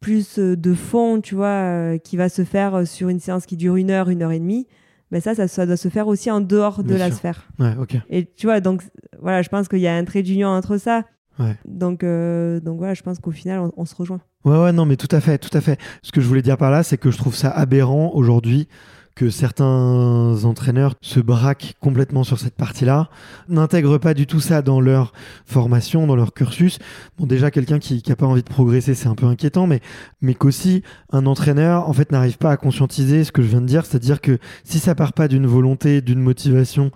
plus 0.00 0.38
euh, 0.38 0.56
de 0.56 0.74
fond, 0.74 1.20
tu 1.20 1.34
vois, 1.34 1.98
qui 1.98 2.16
va 2.16 2.28
se 2.28 2.44
faire 2.44 2.86
sur 2.86 3.08
une 3.08 3.20
séance 3.20 3.46
qui 3.46 3.56
dure 3.56 3.76
une 3.76 3.90
heure, 3.90 4.10
une 4.10 4.22
heure 4.22 4.32
et 4.32 4.38
demie, 4.38 4.66
ben 5.10 5.20
ça, 5.20 5.34
ça, 5.46 5.66
doit 5.66 5.76
se 5.76 5.88
faire 5.88 6.08
aussi 6.08 6.30
en 6.30 6.40
dehors 6.40 6.82
de 6.82 6.94
la 6.94 7.10
sphère. 7.10 7.48
Ouais, 7.58 7.74
ok. 7.78 7.96
Et 8.10 8.26
tu 8.26 8.46
vois, 8.46 8.60
donc 8.60 8.82
voilà, 9.20 9.42
je 9.42 9.48
pense 9.48 9.68
qu'il 9.68 9.78
y 9.78 9.86
a 9.86 9.94
un 9.94 10.04
trait 10.04 10.22
d'union 10.22 10.48
entre 10.48 10.76
ça. 10.76 11.04
Ouais. 11.38 11.56
Donc, 11.66 12.04
donc 12.04 12.78
voilà, 12.78 12.94
je 12.94 13.02
pense 13.02 13.18
qu'au 13.18 13.30
final, 13.30 13.60
on, 13.60 13.72
on, 13.76 13.84
se 13.84 13.94
rejoint. 13.94 14.20
Ouais, 14.44 14.58
ouais, 14.58 14.72
non, 14.72 14.86
mais 14.86 14.96
tout 14.96 15.08
à 15.10 15.20
fait, 15.20 15.38
tout 15.38 15.56
à 15.56 15.60
fait. 15.60 15.78
Ce 16.02 16.10
que 16.10 16.20
je 16.20 16.26
voulais 16.26 16.42
dire 16.42 16.56
par 16.56 16.70
là, 16.70 16.82
c'est 16.82 16.96
que 16.96 17.10
je 17.10 17.16
trouve 17.16 17.34
ça 17.34 17.50
aberrant 17.50 18.12
aujourd'hui 18.14 18.68
que 19.14 19.30
certains 19.30 20.44
entraîneurs 20.44 20.94
se 21.00 21.20
braquent 21.20 21.74
complètement 21.80 22.24
sur 22.24 22.38
cette 22.38 22.54
partie-là, 22.54 23.08
n'intègrent 23.48 23.98
pas 23.98 24.14
du 24.14 24.26
tout 24.26 24.40
ça 24.40 24.60
dans 24.60 24.80
leur 24.80 25.12
formation, 25.46 26.06
dans 26.06 26.16
leur 26.16 26.34
cursus. 26.34 26.78
Bon, 27.18 27.26
déjà, 27.26 27.50
quelqu'un 27.50 27.78
qui 27.78 28.02
n'a 28.08 28.16
pas 28.16 28.26
envie 28.26 28.42
de 28.42 28.48
progresser, 28.48 28.94
c'est 28.94 29.08
un 29.08 29.14
peu 29.14 29.26
inquiétant, 29.26 29.66
mais, 29.66 29.80
mais 30.20 30.34
qu'aussi, 30.34 30.82
un 31.12 31.26
entraîneur, 31.26 31.88
en 31.88 31.92
fait, 31.92 32.10
n'arrive 32.10 32.38
pas 32.38 32.50
à 32.50 32.56
conscientiser 32.56 33.24
ce 33.24 33.30
que 33.30 33.42
je 33.42 33.48
viens 33.48 33.60
de 33.60 33.66
dire, 33.66 33.86
c'est-à-dire 33.86 34.20
que 34.20 34.38
si 34.64 34.78
ça 34.78 34.94
part 34.94 35.12
pas 35.12 35.28
d'une 35.28 35.46
volonté, 35.46 36.00
d'une 36.00 36.20
motivation, 36.20 36.90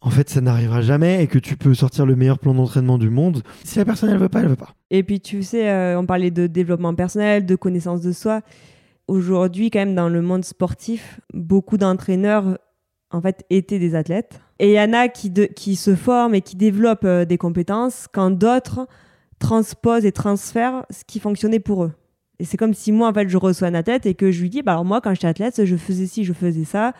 en 0.00 0.10
fait, 0.10 0.28
ça 0.28 0.40
n'arrivera 0.40 0.82
jamais 0.82 1.22
et 1.22 1.28
que 1.28 1.38
tu 1.38 1.56
peux 1.56 1.72
sortir 1.72 2.04
le 2.04 2.14
meilleur 2.14 2.38
plan 2.38 2.52
d'entraînement 2.52 2.98
du 2.98 3.08
monde. 3.08 3.42
Si 3.64 3.78
la 3.78 3.86
personne, 3.86 4.10
elle 4.10 4.18
veut 4.18 4.28
pas, 4.28 4.40
elle 4.40 4.48
veut 4.48 4.56
pas. 4.56 4.74
Et 4.90 5.02
puis, 5.02 5.20
tu 5.20 5.42
sais, 5.42 5.70
euh, 5.70 5.98
on 5.98 6.04
parlait 6.04 6.30
de 6.30 6.46
développement 6.46 6.94
personnel, 6.94 7.46
de 7.46 7.56
connaissance 7.56 8.02
de 8.02 8.12
soi 8.12 8.42
aujourd'hui, 9.08 9.70
quand 9.70 9.80
même, 9.80 9.94
dans 9.94 10.08
le 10.08 10.22
monde 10.22 10.44
sportif, 10.44 11.20
beaucoup 11.32 11.76
d'entraîneurs, 11.76 12.58
en 13.10 13.20
fait, 13.20 13.44
étaient 13.50 13.78
des 13.78 13.94
athlètes. 13.94 14.40
Et 14.58 14.72
il 14.72 14.74
y 14.74 14.80
en 14.80 14.92
a 14.92 15.08
qui, 15.08 15.76
se 15.76 15.94
forment 15.94 16.34
et 16.34 16.40
qui 16.40 16.56
développent 16.56 17.04
euh, 17.04 17.24
des 17.24 17.38
compétences, 17.38 18.06
quand 18.12 18.30
d'autres 18.30 18.86
transposent 19.38 20.04
et 20.04 20.12
transfèrent 20.12 20.86
ce 20.90 21.04
qui 21.04 21.20
fonctionnait 21.20 21.60
pour 21.60 21.84
eux. 21.84 21.92
Et 22.38 22.44
c'est 22.44 22.56
comme 22.56 22.74
si 22.74 22.92
moi, 22.92 23.08
en 23.08 23.14
fait, 23.14 23.28
je 23.28 23.36
reçois 23.36 23.68
un 23.68 23.74
athlète 23.74 24.06
et 24.06 24.14
que 24.14 24.30
je 24.30 24.40
lui 24.40 24.50
dis, 24.50 24.62
bah, 24.62 24.72
alors 24.72 24.84
moi, 24.84 25.00
quand 25.00 25.12
j'étais 25.12 25.26
athlète, 25.26 25.64
je 25.64 25.76
faisais 25.76 26.06
ci, 26.06 26.24
je 26.24 26.32
faisais 26.32 26.64
ça, 26.64 26.92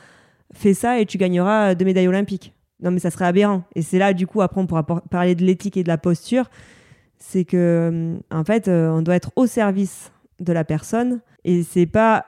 fais 0.52 0.74
ça 0.74 1.00
et 1.00 1.06
tu 1.06 1.18
gagneras 1.18 1.74
deux 1.74 1.84
médailles 1.84 2.08
olympiques. 2.08 2.54
Non, 2.80 2.90
mais 2.90 2.98
ça 2.98 3.10
serait 3.10 3.26
aberrant. 3.26 3.64
Et 3.74 3.82
c'est 3.82 3.98
là, 3.98 4.12
du 4.12 4.26
coup, 4.26 4.42
après, 4.42 4.60
on 4.60 4.66
pourra 4.66 4.84
parler 4.84 5.34
de 5.34 5.44
l'éthique 5.44 5.76
et 5.76 5.82
de 5.82 5.88
la 5.88 5.98
posture. 5.98 6.50
C'est 7.18 7.44
que, 7.44 7.56
euh, 7.56 8.16
en 8.30 8.44
fait, 8.44 8.68
euh, 8.68 8.90
on 8.90 9.02
doit 9.02 9.14
être 9.14 9.32
au 9.36 9.46
service 9.46 10.12
de 10.40 10.52
la 10.52 10.64
personne 10.64 11.20
et 11.44 11.62
c'est 11.62 11.86
pas 11.86 12.26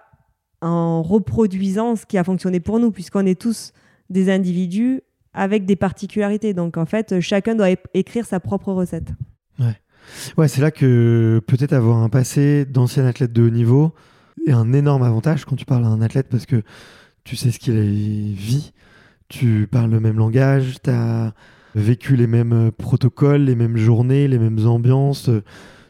en 0.62 1.02
reproduisant 1.02 1.96
ce 1.96 2.06
qui 2.06 2.18
a 2.18 2.24
fonctionné 2.24 2.60
pour 2.60 2.78
nous, 2.80 2.90
puisqu'on 2.90 3.26
est 3.26 3.40
tous 3.40 3.72
des 4.10 4.30
individus 4.30 5.02
avec 5.32 5.66
des 5.66 5.76
particularités. 5.76 6.54
Donc, 6.54 6.76
en 6.76 6.86
fait, 6.86 7.20
chacun 7.20 7.54
doit 7.54 7.70
écrire 7.94 8.24
sa 8.24 8.40
propre 8.40 8.72
recette. 8.72 9.12
Ouais. 9.58 9.76
Ouais, 10.36 10.48
c'est 10.48 10.60
là 10.60 10.70
que 10.70 11.42
peut-être 11.46 11.72
avoir 11.72 11.98
un 11.98 12.08
passé 12.08 12.64
d'ancien 12.64 13.04
athlète 13.06 13.32
de 13.32 13.42
haut 13.42 13.50
niveau 13.50 13.92
est 14.46 14.52
un 14.52 14.72
énorme 14.72 15.02
avantage 15.02 15.44
quand 15.44 15.56
tu 15.56 15.64
parles 15.64 15.84
à 15.84 15.88
un 15.88 16.00
athlète 16.00 16.28
parce 16.30 16.46
que 16.46 16.62
tu 17.24 17.34
sais 17.34 17.50
ce 17.50 17.58
qu'il 17.58 18.34
vit, 18.34 18.72
tu 19.28 19.66
parles 19.70 19.90
le 19.90 19.98
même 19.98 20.16
langage, 20.16 20.76
tu 20.82 20.90
as 20.90 21.34
vécu 21.74 22.14
les 22.14 22.28
mêmes 22.28 22.70
protocoles, 22.70 23.42
les 23.42 23.56
mêmes 23.56 23.76
journées, 23.76 24.28
les 24.28 24.38
mêmes 24.38 24.64
ambiances. 24.64 25.28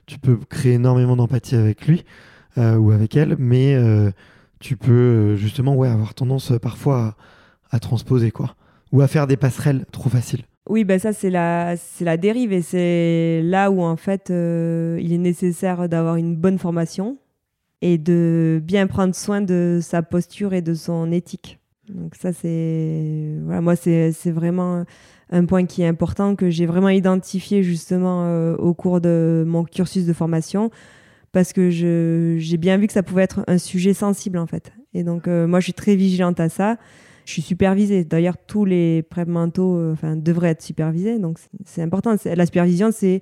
Tu 0.07 0.19
peux 0.19 0.37
créer 0.37 0.75
énormément 0.75 1.17
d'empathie 1.17 1.57
avec 1.57 1.87
lui 1.87 2.05
ou 2.57 2.91
avec 2.91 3.17
elle, 3.17 3.37
mais 3.39 3.75
euh, 3.75 4.11
tu 4.61 4.77
peux 4.77 4.93
euh, 4.93 5.37
justement 5.37 5.75
ouais, 5.75 5.89
avoir 5.89 6.15
tendance 6.15 6.53
parfois 6.61 7.15
à, 7.71 7.79
transposer 7.79 8.31
quoi, 8.31 8.55
ou 8.93 9.01
à 9.01 9.09
faire 9.09 9.27
des 9.27 9.37
passerelles 9.37 9.85
trop 9.93 10.09
faciles. 10.09 10.45
Oui, 10.69 10.85
ben 10.85 10.99
ça 10.99 11.13
c'est 11.13 11.31
la 11.31 11.77
c'est 11.77 12.05
la 12.05 12.17
dérive 12.17 12.53
et 12.53 12.63
c'est 12.63 13.41
là 13.45 13.71
où 13.71 13.83
en 13.83 13.97
fait 13.97 14.31
euh, 14.31 14.99
il 15.01 15.13
est 15.13 15.19
nécessaire 15.19 15.89
d'avoir 15.89 16.17
une 16.17 16.35
bonne 16.35 16.59
formation 16.59 17.19
et 17.83 17.99
de 17.99 18.61
bien 18.65 18.87
prendre 18.87 19.15
soin 19.15 19.43
de 19.43 19.79
sa 19.81 20.03
posture 20.03 20.55
et 20.55 20.63
de 20.63 20.75
son 20.75 21.13
éthique. 21.13 21.61
Donc 21.89 22.17
ça 22.17 22.33
c'est 22.33 23.37
voilà 23.45 23.61
moi 23.61 23.77
c'est 23.77 24.31
vraiment 24.31 24.85
un 25.31 25.45
point 25.45 25.67
qui 25.67 25.83
est 25.83 25.87
important 25.87 26.35
que 26.35 26.51
j'ai 26.51 26.67
vraiment 26.67 26.89
identifié 26.89 27.63
justement 27.63 28.25
euh, 28.25 28.57
au 28.57 28.75
cours 28.75 29.01
de 29.01 29.45
mon 29.47 29.65
cursus 29.65 30.05
de 30.05 30.13
formation 30.13 30.71
parce 31.33 31.53
que 31.53 31.71
j'ai 31.71 32.57
bien 32.57 32.77
vu 32.77 32.87
que 32.87 32.93
ça 32.93 33.03
pouvait 33.03 33.23
être 33.23 33.45
un 33.47 33.59
sujet 33.59 33.95
sensible 33.95 34.39
en 34.39 34.47
fait. 34.47 34.73
Et 34.95 35.05
donc 35.05 35.29
euh, 35.29 35.47
moi 35.47 35.61
je 35.61 35.65
suis 35.65 35.75
très 35.75 35.97
vigilante 35.97 36.41
à 36.41 36.49
ça 36.49 36.77
je 37.25 37.33
suis 37.33 37.43
supervisée. 37.43 38.05
D'ailleurs, 38.05 38.37
tous 38.39 38.65
les 38.65 39.03
prêts 39.03 39.25
mentaux 39.25 39.77
euh, 39.77 39.97
devraient 40.15 40.51
être 40.51 40.63
supervisés. 40.63 41.19
Donc, 41.19 41.39
c'est 41.65 41.83
important. 41.83 42.15
La 42.25 42.47
supervision, 42.47 42.91
c'est 42.93 43.21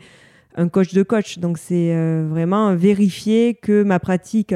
un 0.57 0.69
coach 0.69 0.93
de 0.93 1.03
coach. 1.03 1.39
Donc, 1.39 1.57
c'est 1.57 1.95
euh, 1.95 2.27
vraiment 2.29 2.75
vérifier 2.77 3.55
que 3.55 3.83
ma 3.83 3.99
pratique 3.99 4.55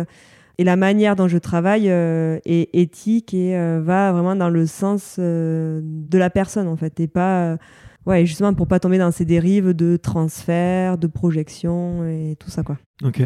et 0.59 0.65
la 0.65 0.77
manière 0.77 1.17
dont 1.17 1.29
je 1.29 1.39
travaille 1.39 1.89
est 1.89 2.69
éthique 2.75 3.33
et 3.33 3.57
va 3.81 4.13
vraiment 4.13 4.37
dans 4.37 4.51
le 4.51 4.67
sens 4.67 5.19
de 5.19 5.83
la 6.13 6.29
personne, 6.29 6.69
en 6.69 6.77
fait. 6.77 7.01
Et 7.01 7.07
pas. 7.07 7.57
Ouais, 8.09 8.27
justement, 8.27 8.55
pour 8.55 8.67
pas 8.67 8.81
tomber 8.81 8.99
dans 8.99 9.13
ces 9.13 9.25
dérives 9.25 9.73
de 9.73 9.97
transfert, 9.97 10.99
de 10.99 11.07
projection 11.07 12.05
et 12.05 12.37
tout 12.41 12.51
ça, 12.51 12.63
quoi. 12.63 12.79
Ok. 13.05 13.23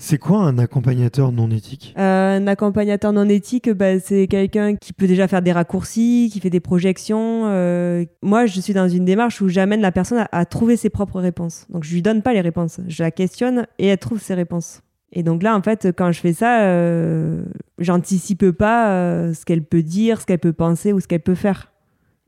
C'est 0.00 0.18
quoi 0.18 0.38
un 0.38 0.58
accompagnateur 0.58 1.32
non 1.32 1.50
éthique? 1.50 1.92
Euh, 1.98 2.36
Un 2.36 2.46
accompagnateur 2.46 3.12
non 3.12 3.28
éthique, 3.28 3.68
bah, 3.68 3.98
c'est 3.98 4.28
quelqu'un 4.28 4.76
qui 4.76 4.92
peut 4.92 5.08
déjà 5.08 5.26
faire 5.26 5.42
des 5.42 5.50
raccourcis, 5.50 6.30
qui 6.32 6.38
fait 6.38 6.50
des 6.50 6.60
projections. 6.60 7.46
Euh, 7.46 8.04
moi, 8.22 8.46
je 8.46 8.60
suis 8.60 8.72
dans 8.72 8.88
une 8.88 9.04
démarche 9.04 9.40
où 9.40 9.48
j'amène 9.48 9.80
la 9.80 9.90
personne 9.90 10.24
à, 10.30 10.44
trouver 10.46 10.76
ses 10.76 10.88
propres 10.88 11.20
réponses. 11.20 11.66
Donc, 11.68 11.82
je 11.82 11.92
lui 11.92 12.00
donne 12.00 12.22
pas 12.22 12.32
les 12.32 12.40
réponses. 12.40 12.78
Je 12.86 13.02
la 13.02 13.10
questionne 13.10 13.66
et 13.80 13.88
elle 13.88 13.98
trouve 13.98 14.22
ses 14.22 14.34
réponses. 14.34 14.82
Et 15.10 15.22
donc 15.22 15.42
là, 15.42 15.56
en 15.56 15.62
fait, 15.62 15.88
quand 15.96 16.12
je 16.12 16.20
fais 16.20 16.32
ça, 16.32 16.62
euh, 16.62 17.42
j'anticipe 17.78 18.50
pas 18.50 18.90
euh, 18.90 19.34
ce 19.34 19.44
qu'elle 19.44 19.64
peut 19.64 19.82
dire, 19.82 20.20
ce 20.20 20.26
qu'elle 20.26 20.38
peut 20.38 20.52
penser 20.52 20.92
ou 20.92 21.00
ce 21.00 21.08
qu'elle 21.08 21.22
peut 21.22 21.34
faire. 21.34 21.72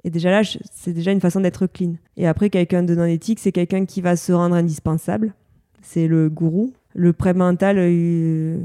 Et 0.04 0.10
déjà 0.10 0.30
là, 0.30 0.42
c'est 0.72 0.92
déjà 0.92 1.12
une 1.12 1.20
façon 1.20 1.40
d'être 1.40 1.66
clean. 1.66 1.94
Et 2.16 2.26
après, 2.26 2.50
quelqu'un 2.50 2.82
de 2.82 2.94
non 2.94 3.04
éthique, 3.04 3.38
c'est 3.38 3.52
quelqu'un 3.52 3.84
qui 3.84 4.00
va 4.00 4.16
se 4.16 4.32
rendre 4.32 4.54
indispensable. 4.54 5.34
C'est 5.82 6.06
le 6.06 6.28
gourou 6.28 6.72
le 6.94 7.12
prêt 7.12 7.34
mental 7.34 7.76
euh, 7.78 8.58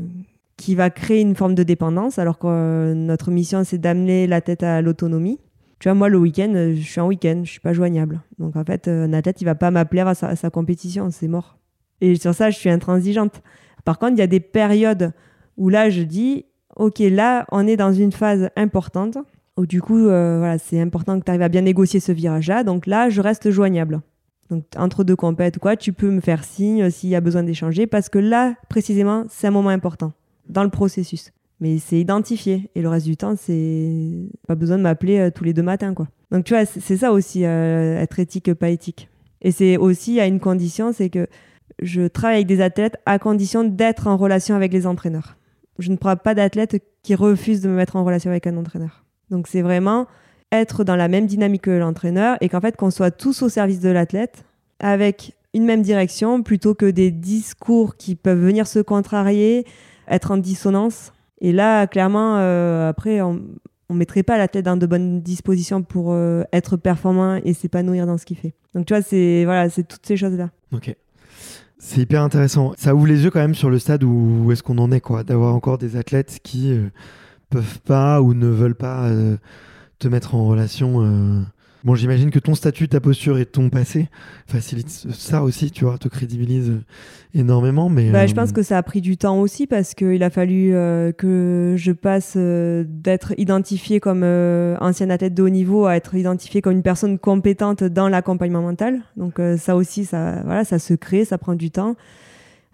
qui 0.58 0.76
va 0.76 0.90
créer 0.90 1.22
une 1.22 1.36
forme 1.36 1.56
de 1.56 1.64
dépendance, 1.64 2.20
alors 2.20 2.40
que 2.40 2.48
euh, 2.48 2.94
notre 2.94 3.32
mission, 3.32 3.64
c'est 3.64 3.78
d'amener 3.78 4.28
la 4.28 4.42
tête 4.42 4.64
à 4.64 4.82
l'autonomie. 4.82 5.40
Tu 5.80 5.90
vois, 5.90 5.96
moi, 5.96 6.10
le 6.10 6.18
week-end, 6.18 6.52
euh, 6.56 6.74
je 6.76 6.82
suis 6.82 7.02
en 7.02 7.08
week-end, 7.08 7.42
je 7.44 7.52
suis 7.52 7.60
pas 7.60 7.74
joignable. 7.74 8.22
Donc, 8.40 8.56
en 8.56 8.64
fait, 8.64 8.88
la 8.88 9.22
tête, 9.22 9.42
il 9.42 9.46
va 9.46 9.56
pas 9.56 9.72
m'appeler 9.72 10.02
à 10.02 10.16
sa, 10.16 10.50
compétition, 10.50 11.12
c'est 11.12 11.28
mort. 11.28 11.58
Et 12.02 12.16
sur 12.16 12.34
ça, 12.34 12.50
je 12.50 12.58
suis 12.58 12.70
intransigeante. 12.70 13.42
Par 13.84 14.00
contre, 14.00 14.14
il 14.14 14.20
y 14.20 14.24
a 14.24 14.28
des 14.28 14.40
périodes 14.40 15.14
où 15.58 15.70
là, 15.70 15.90
je 15.90 16.02
dis, 16.02 16.46
OK, 16.76 17.00
là, 17.00 17.46
on 17.52 17.68
est 17.68 17.78
dans 17.78 17.94
une 17.94 18.12
phase 18.12 18.50
importante, 18.56 19.18
où 19.58 19.66
du 19.66 19.82
coup, 19.82 20.04
voilà, 20.04 20.58
c'est 20.58 20.80
important 20.82 21.20
que 21.20 21.26
tu 21.26 21.32
arrives 21.32 21.42
à 21.42 21.50
bien 21.50 21.62
négocier 21.62 22.00
ce 22.00 22.12
virage-là. 22.12 22.64
Donc 22.64 22.88
là, 22.88 23.10
je 23.10 23.22
reste 23.22 23.52
joignable. 23.52 24.02
Donc 24.50 24.64
entre 24.78 25.04
deux 25.04 25.16
compètes 25.16 25.58
quoi, 25.58 25.76
tu 25.76 25.92
peux 25.92 26.12
me 26.12 26.22
faire 26.22 26.44
signe 26.44 26.90
s'il 26.90 27.10
y 27.10 27.16
a 27.16 27.22
besoin 27.22 27.44
d'échanger 27.44 27.88
parce 27.88 28.10
que 28.10 28.20
là 28.20 28.56
précisément 28.70 29.26
c'est 29.28 29.48
un 29.48 29.52
moment 29.52 29.70
important 29.70 30.14
dans 30.48 30.64
le 30.64 30.70
processus. 30.70 31.32
Mais 31.62 31.78
c'est 31.78 32.00
identifié 32.00 32.70
et 32.76 32.82
le 32.82 32.90
reste 32.90 33.08
du 33.08 33.18
temps 33.18 33.36
c'est 33.36 34.30
pas 34.48 34.56
besoin 34.56 34.78
de 34.78 34.84
m'appeler 34.84 35.18
euh, 35.20 35.32
tous 35.32 35.44
les 35.44 35.54
deux 35.54 35.64
matins 35.64 35.94
quoi. 35.94 36.08
Donc 36.32 36.44
tu 36.44 36.54
vois 36.54 36.66
c'est 36.66 36.98
ça 36.98 37.12
aussi 37.12 37.44
euh, 37.46 38.00
être 38.00 38.20
éthique 38.20 38.54
pas 38.54 38.70
éthique. 38.70 39.10
Et 39.42 39.52
c'est 39.52 39.78
aussi 39.78 40.20
à 40.20 40.28
une 40.28 40.40
condition 40.40 40.92
c'est 40.94 41.10
que 41.10 41.28
je 41.82 42.08
travaille 42.08 42.38
avec 42.38 42.48
des 42.48 42.62
athlètes 42.62 42.98
à 43.08 43.18
condition 43.18 43.64
d'être 43.64 44.08
en 44.08 44.16
relation 44.16 44.56
avec 44.56 44.72
les 44.72 44.86
entraîneurs. 44.86 45.38
Je 45.80 45.92
ne 45.92 45.98
prends 45.98 46.16
pas 46.16 46.36
d'athlète 46.36 46.84
qui 47.02 47.16
refuse 47.16 47.62
de 47.62 47.70
me 47.70 47.76
mettre 47.76 47.96
en 47.96 48.06
relation 48.06 48.30
avec 48.30 48.48
un 48.48 48.56
entraîneur. 48.58 49.05
Donc 49.30 49.48
c'est 49.48 49.62
vraiment 49.62 50.08
être 50.52 50.84
dans 50.84 50.96
la 50.96 51.08
même 51.08 51.26
dynamique 51.26 51.64
que 51.64 51.72
l'entraîneur 51.72 52.38
et 52.42 52.50
qu'en 52.50 52.62
fait 52.62 52.76
qu'on 52.78 52.92
soit 52.92 53.12
tous 53.12 53.42
au 53.42 53.50
service 53.50 53.80
de 53.80 53.90
l'athlète 53.90 54.46
avec 54.80 55.36
une 55.54 55.66
même 55.66 55.82
direction 55.82 56.44
plutôt 56.44 56.76
que 56.76 56.86
des 56.86 57.12
discours 57.12 57.96
qui 57.96 58.16
peuvent 58.16 58.40
venir 58.40 58.68
se 58.68 58.80
contrarier, 58.80 59.66
être 60.08 60.32
en 60.32 60.38
dissonance. 60.38 61.14
Et 61.40 61.54
là, 61.54 61.88
clairement, 61.88 62.38
euh, 62.38 62.90
après, 62.90 63.22
on 63.22 63.42
ne 63.90 63.96
mettrait 63.96 64.24
pas 64.24 64.38
l'athlète 64.38 64.66
dans 64.66 64.78
de 64.78 64.86
bonnes 64.86 65.22
dispositions 65.22 65.82
pour 65.82 66.12
euh, 66.12 66.44
être 66.52 66.76
performant 66.76 67.40
et 67.44 67.54
s'épanouir 67.54 68.06
dans 68.06 68.18
ce 68.18 68.26
qu'il 68.26 68.38
fait. 68.38 68.54
Donc 68.74 68.86
tu 68.86 68.94
vois, 68.94 69.02
c'est 69.02 69.46
voilà, 69.46 69.70
toutes 69.70 70.06
ces 70.06 70.18
choses-là. 70.18 70.50
Ok. 70.74 70.94
C'est 71.78 72.02
hyper 72.02 72.22
intéressant. 72.22 72.74
Ça 72.78 72.96
ouvre 72.96 73.08
les 73.08 73.24
yeux 73.24 73.32
quand 73.32 73.40
même 73.40 73.56
sur 73.56 73.70
le 73.70 73.80
stade 73.80 74.04
où, 74.04 74.52
est-ce 74.52 74.64
qu'on 74.64 74.78
en 74.78 74.92
est, 74.92 75.02
quoi, 75.02 75.24
d'avoir 75.24 75.54
encore 75.54 75.78
des 75.78 75.98
athlètes 75.98 76.40
qui 76.42 76.74
euh, 76.74 76.90
peuvent 77.50 77.80
pas 77.82 78.22
ou 78.22 78.34
ne 78.34 78.48
veulent 78.48 78.76
pas 78.76 79.10
te 80.00 80.08
mettre 80.08 80.36
en 80.36 80.46
relation. 80.46 81.04
Euh. 81.04 81.42
Bon, 81.84 81.94
j'imagine 81.94 82.32
que 82.32 82.40
ton 82.40 82.56
statut, 82.56 82.88
ta 82.88 83.00
posture 83.00 83.38
et 83.38 83.46
ton 83.46 83.70
passé 83.70 84.10
facilitent 84.48 84.90
ça 84.90 85.44
aussi, 85.44 85.70
tu 85.70 85.86
vois, 85.86 86.00
te 86.00 86.08
crédibilise 86.08 86.80
énormément. 87.36 87.90
Mais 87.90 88.10
bah, 88.10 88.26
je 88.26 88.34
pense 88.34 88.50
euh, 88.50 88.54
que 88.54 88.64
ça 88.64 88.80
a 88.80 88.84
pris 88.84 89.02
du 89.02 89.18
temps 89.18 89.40
aussi 89.40 89.68
parce 89.68 89.94
qu'il 89.94 90.24
a 90.24 90.32
fallu 90.32 90.74
euh, 90.74 91.12
que 91.12 91.76
je 91.78 91.92
passe 91.92 92.38
d'être 92.38 93.36
identifié 93.38 94.00
comme 94.00 94.24
ancienne 94.24 95.12
athlète 95.12 95.36
de 95.36 95.44
haut 95.44 95.50
niveau 95.50 95.86
à 95.86 95.96
être 95.96 96.16
identifié 96.16 96.64
comme 96.64 96.74
une 96.74 96.82
personne 96.82 97.20
compétente 97.20 97.84
dans 97.84 98.10
l'accompagnement 98.10 98.64
mental. 98.64 99.02
Donc 99.16 99.40
ça 99.60 99.76
aussi, 99.76 100.06
ça, 100.06 100.42
voilà, 100.44 100.66
ça 100.66 100.80
se 100.80 100.96
crée, 100.96 101.24
ça 101.24 101.38
prend 101.38 101.54
du 101.54 101.70
temps. 101.70 101.96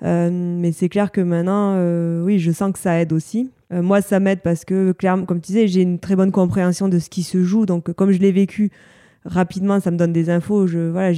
Mais 0.01 0.71
c'est 0.71 0.89
clair 0.89 1.11
que 1.11 1.21
maintenant, 1.21 1.75
oui, 2.23 2.39
je 2.39 2.51
sens 2.51 2.73
que 2.73 2.79
ça 2.79 2.99
aide 2.99 3.13
aussi. 3.13 3.49
Euh, 3.71 3.81
moi, 3.81 4.01
ça 4.01 4.19
m'aide 4.19 4.41
parce 4.41 4.65
que, 4.65 4.91
clairement, 4.91 5.25
comme 5.25 5.39
tu 5.39 5.47
disais, 5.47 5.67
j'ai 5.67 5.81
une 5.81 5.99
très 5.99 6.15
bonne 6.15 6.31
compréhension 6.31 6.89
de 6.89 6.99
ce 6.99 7.09
qui 7.09 7.23
se 7.23 7.43
joue. 7.43 7.65
Donc, 7.65 7.91
comme 7.93 8.11
je 8.11 8.19
l'ai 8.19 8.31
vécu 8.31 8.71
rapidement, 9.25 9.79
ça 9.79 9.91
me 9.91 9.97
donne 9.97 10.13
des 10.13 10.29
infos. 10.29 10.67
Je, 10.67 10.89
voilà, 10.89 11.17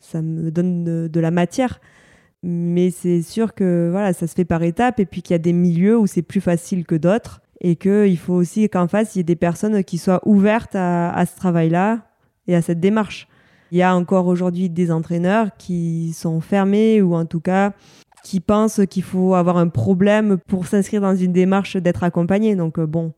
ça 0.00 0.22
me 0.22 0.50
donne 0.50 1.08
de, 1.08 1.20
la 1.20 1.30
matière. 1.30 1.80
Mais 2.42 2.90
c'est 2.90 3.22
sûr 3.22 3.54
que 3.54 3.88
voilà, 3.90 4.12
ça 4.12 4.26
se 4.26 4.34
fait 4.34 4.44
par 4.44 4.62
étapes 4.62 5.00
et 5.00 5.06
puis 5.06 5.22
qu'il 5.22 5.34
y 5.34 5.36
a 5.36 5.38
des 5.38 5.52
milieux 5.52 5.98
où 5.98 6.06
c'est 6.06 6.22
plus 6.22 6.40
facile 6.40 6.84
que 6.86 6.94
d'autres 6.94 7.40
et 7.60 7.76
qu'il 7.76 8.18
faut 8.18 8.34
aussi 8.34 8.68
qu'en 8.68 8.86
face, 8.86 9.14
il 9.14 9.18
y 9.18 9.20
ait 9.20 9.24
des 9.24 9.36
personnes 9.36 9.82
qui 9.82 9.98
soient 9.98 10.20
ouvertes 10.26 10.76
à 10.76 11.24
ce 11.26 11.36
travail-là 11.36 12.06
et 12.46 12.54
à 12.54 12.62
cette 12.62 12.78
démarche. 12.78 13.26
Il 13.76 13.80
y 13.80 13.82
a 13.82 13.94
encore 13.94 14.26
aujourd'hui 14.26 14.70
des 14.70 14.90
entraîneurs 14.90 15.48
qui 15.58 16.14
sont 16.14 16.40
fermés 16.40 17.02
ou 17.02 17.14
en 17.14 17.26
tout 17.26 17.40
cas 17.40 17.74
qui 18.24 18.40
pensent 18.40 18.80
qu'il 18.88 19.02
faut 19.02 19.34
avoir 19.34 19.58
un 19.58 19.68
problème 19.68 20.38
pour 20.48 20.66
s'inscrire 20.66 21.02
dans 21.02 21.14
une 21.14 21.34
démarche 21.34 21.76
d'être 21.76 22.02
accompagné. 22.02 22.56
Donc 22.56 22.78
euh, 22.78 22.86
bon, 22.86 23.12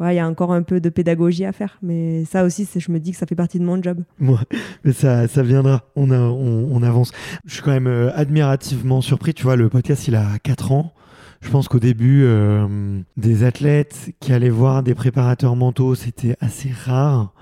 il 0.00 0.12
y 0.12 0.18
a 0.18 0.28
encore 0.28 0.52
un 0.52 0.64
peu 0.64 0.80
de 0.80 0.90
pédagogie 0.90 1.46
à 1.46 1.52
faire, 1.52 1.78
mais 1.80 2.26
ça 2.26 2.44
aussi, 2.44 2.68
je 2.76 2.92
me 2.92 3.00
dis 3.00 3.12
que 3.12 3.16
ça 3.16 3.24
fait 3.24 3.34
partie 3.34 3.58
de 3.58 3.64
mon 3.64 3.82
job. 3.82 4.04
Ouais, 4.20 4.36
mais 4.84 4.92
ça, 4.92 5.24
viendra, 5.42 5.80
on, 5.96 6.10
on, 6.10 6.82
avance. 6.82 7.12
Je 7.46 7.54
suis 7.54 7.62
quand 7.62 7.70
même 7.70 7.86
euh, 7.86 8.14
admirativement 8.14 9.00
surpris, 9.00 9.32
tu 9.32 9.44
vois, 9.44 9.56
le 9.56 9.70
podcast, 9.70 10.08
il 10.08 10.14
a 10.14 10.38
4 10.42 10.72
ans. 10.72 10.92
Je 11.40 11.48
pense 11.48 11.68
qu'au 11.68 11.80
début, 11.80 12.24
euh, 12.24 13.00
des 13.16 13.44
athlètes 13.44 14.10
qui 14.20 14.34
allaient 14.34 14.50
voir 14.50 14.82
des 14.82 14.94
préparateurs 14.94 15.56
mentaux, 15.56 15.94
c'était 15.94 16.36
assez 16.38 16.70
rare. 16.70 17.32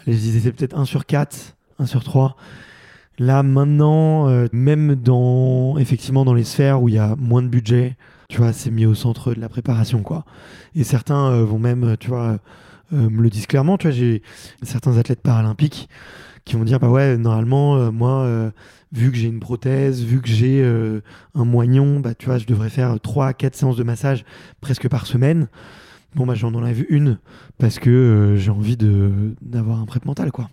Allez, 0.00 0.16
je 0.16 0.22
disais, 0.22 0.40
c'est 0.40 0.52
peut-être 0.52 0.78
1 0.78 0.86
sur 0.86 1.04
4, 1.04 1.55
1 1.78 1.86
sur 1.86 2.04
3. 2.04 2.36
Là, 3.18 3.42
maintenant, 3.42 4.28
euh, 4.28 4.46
même 4.52 4.94
dans, 4.94 5.78
effectivement, 5.78 6.24
dans 6.24 6.34
les 6.34 6.44
sphères 6.44 6.82
où 6.82 6.88
il 6.88 6.94
y 6.94 6.98
a 6.98 7.16
moins 7.16 7.42
de 7.42 7.48
budget, 7.48 7.96
tu 8.28 8.38
vois, 8.38 8.52
c'est 8.52 8.70
mis 8.70 8.86
au 8.86 8.94
centre 8.94 9.34
de 9.34 9.40
la 9.40 9.48
préparation, 9.48 10.02
quoi. 10.02 10.24
Et 10.74 10.84
certains 10.84 11.30
euh, 11.30 11.44
vont 11.44 11.58
même, 11.58 11.96
tu 11.98 12.08
vois, 12.08 12.38
me 12.92 13.22
le 13.22 13.30
disent 13.30 13.46
clairement. 13.46 13.78
J'ai 13.80 14.22
certains 14.62 14.98
athlètes 14.98 15.22
paralympiques 15.22 15.88
qui 16.44 16.56
vont 16.56 16.64
dire, 16.64 16.78
bah 16.78 16.88
ouais, 16.88 17.16
normalement, 17.16 17.90
moi, 17.90 18.52
vu 18.92 19.10
que 19.10 19.16
j'ai 19.16 19.28
une 19.28 19.40
prothèse, 19.40 20.02
vu 20.02 20.20
que 20.20 20.28
j'ai 20.28 20.62
euh, 20.62 21.00
un 21.34 21.44
moignon, 21.44 22.00
bah, 22.00 22.12
je 22.18 22.46
devrais 22.46 22.70
faire 22.70 22.98
3 23.00 23.26
à 23.26 23.32
4 23.34 23.54
séances 23.54 23.76
de 23.76 23.82
massage 23.82 24.24
presque 24.60 24.88
par 24.88 25.06
semaine. 25.06 25.48
Bon, 26.16 26.26
bah, 26.26 26.34
j'en 26.34 26.52
enlève 26.54 26.84
une 26.88 27.18
parce 27.58 27.78
que 27.78 27.90
euh, 27.90 28.36
j'ai 28.36 28.50
envie 28.50 28.76
d'avoir 29.42 29.80
un 29.80 29.84
prep 29.84 30.04
mental, 30.04 30.32
quoi. 30.32 30.48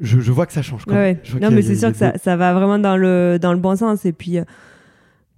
Je, 0.00 0.20
je, 0.20 0.30
vois 0.30 0.46
que 0.46 0.52
ça 0.52 0.62
change. 0.62 0.84
Quoi. 0.84 1.14
non, 1.40 1.50
mais 1.50 1.62
c'est 1.62 1.74
sûr 1.74 1.90
que 1.90 1.96
ça, 1.96 2.16
ça, 2.18 2.36
va 2.36 2.52
vraiment 2.52 2.78
dans 2.78 2.96
le, 2.96 3.38
dans 3.40 3.52
le 3.52 3.58
bon 3.58 3.76
sens. 3.76 4.04
Et 4.04 4.12
puis, 4.12 4.38
euh, 4.38 4.44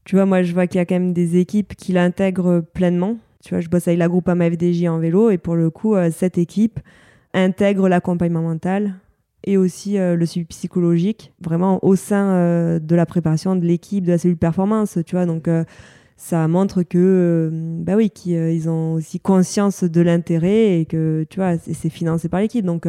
tu 0.05 0.17
vois, 0.17 0.27
moi, 0.27 0.43
je 0.43 0.53
vois 0.53 0.67
qu'il 0.67 0.79
y 0.79 0.83
a 0.83 0.85
quand 0.85 0.97
même 0.97 1.13
des 1.13 1.39
équipes 1.39 1.75
qui 1.75 1.93
l'intègrent 1.93 2.61
pleinement. 2.75 3.17
Tu 3.43 3.55
vois, 3.55 3.61
je 3.61 3.69
bosse 3.69 3.89
avec 3.89 3.99
la 3.99 4.09
groupe 4.09 4.29
AMFDJ 4.29 4.87
en 4.89 4.99
vélo 4.99 5.31
et 5.31 5.39
pour 5.39 5.55
le 5.55 5.71
coup, 5.71 5.95
cette 6.11 6.39
équipe 6.39 6.81
intègre 7.33 7.89
l'accompagnement 7.89 8.43
mental, 8.43 8.95
et 9.45 9.57
aussi 9.57 9.99
euh, 9.99 10.17
le 10.17 10.27
suivi 10.27 10.47
psychologique, 10.47 11.33
vraiment 11.41 11.83
au 11.85 11.97
sein 11.97 12.31
euh, 12.33 12.79
de 12.79 12.95
la 12.97 13.07
préparation 13.07 13.57
de 13.57 13.65
l'équipe, 13.65 14.05
de 14.05 14.13
la 14.13 14.19
cellule 14.19 14.37
performance, 14.37 14.99
tu 15.07 15.17
vois. 15.17 15.27
Donc, 15.27 15.49
euh, 15.49 15.65
ça 16.21 16.49
montre 16.49 16.83
que, 16.83 17.49
bah 17.53 17.95
oui, 17.95 18.11
qu'ils 18.11 18.69
ont 18.69 18.95
aussi 18.95 19.21
conscience 19.21 19.85
de 19.85 20.01
l'intérêt 20.01 20.81
et 20.81 20.85
que, 20.85 21.25
tu 21.31 21.37
vois, 21.39 21.57
c'est 21.59 21.91
financé 21.91 22.29
par 22.29 22.41
l'équipe. 22.41 22.65
Donc, 22.65 22.89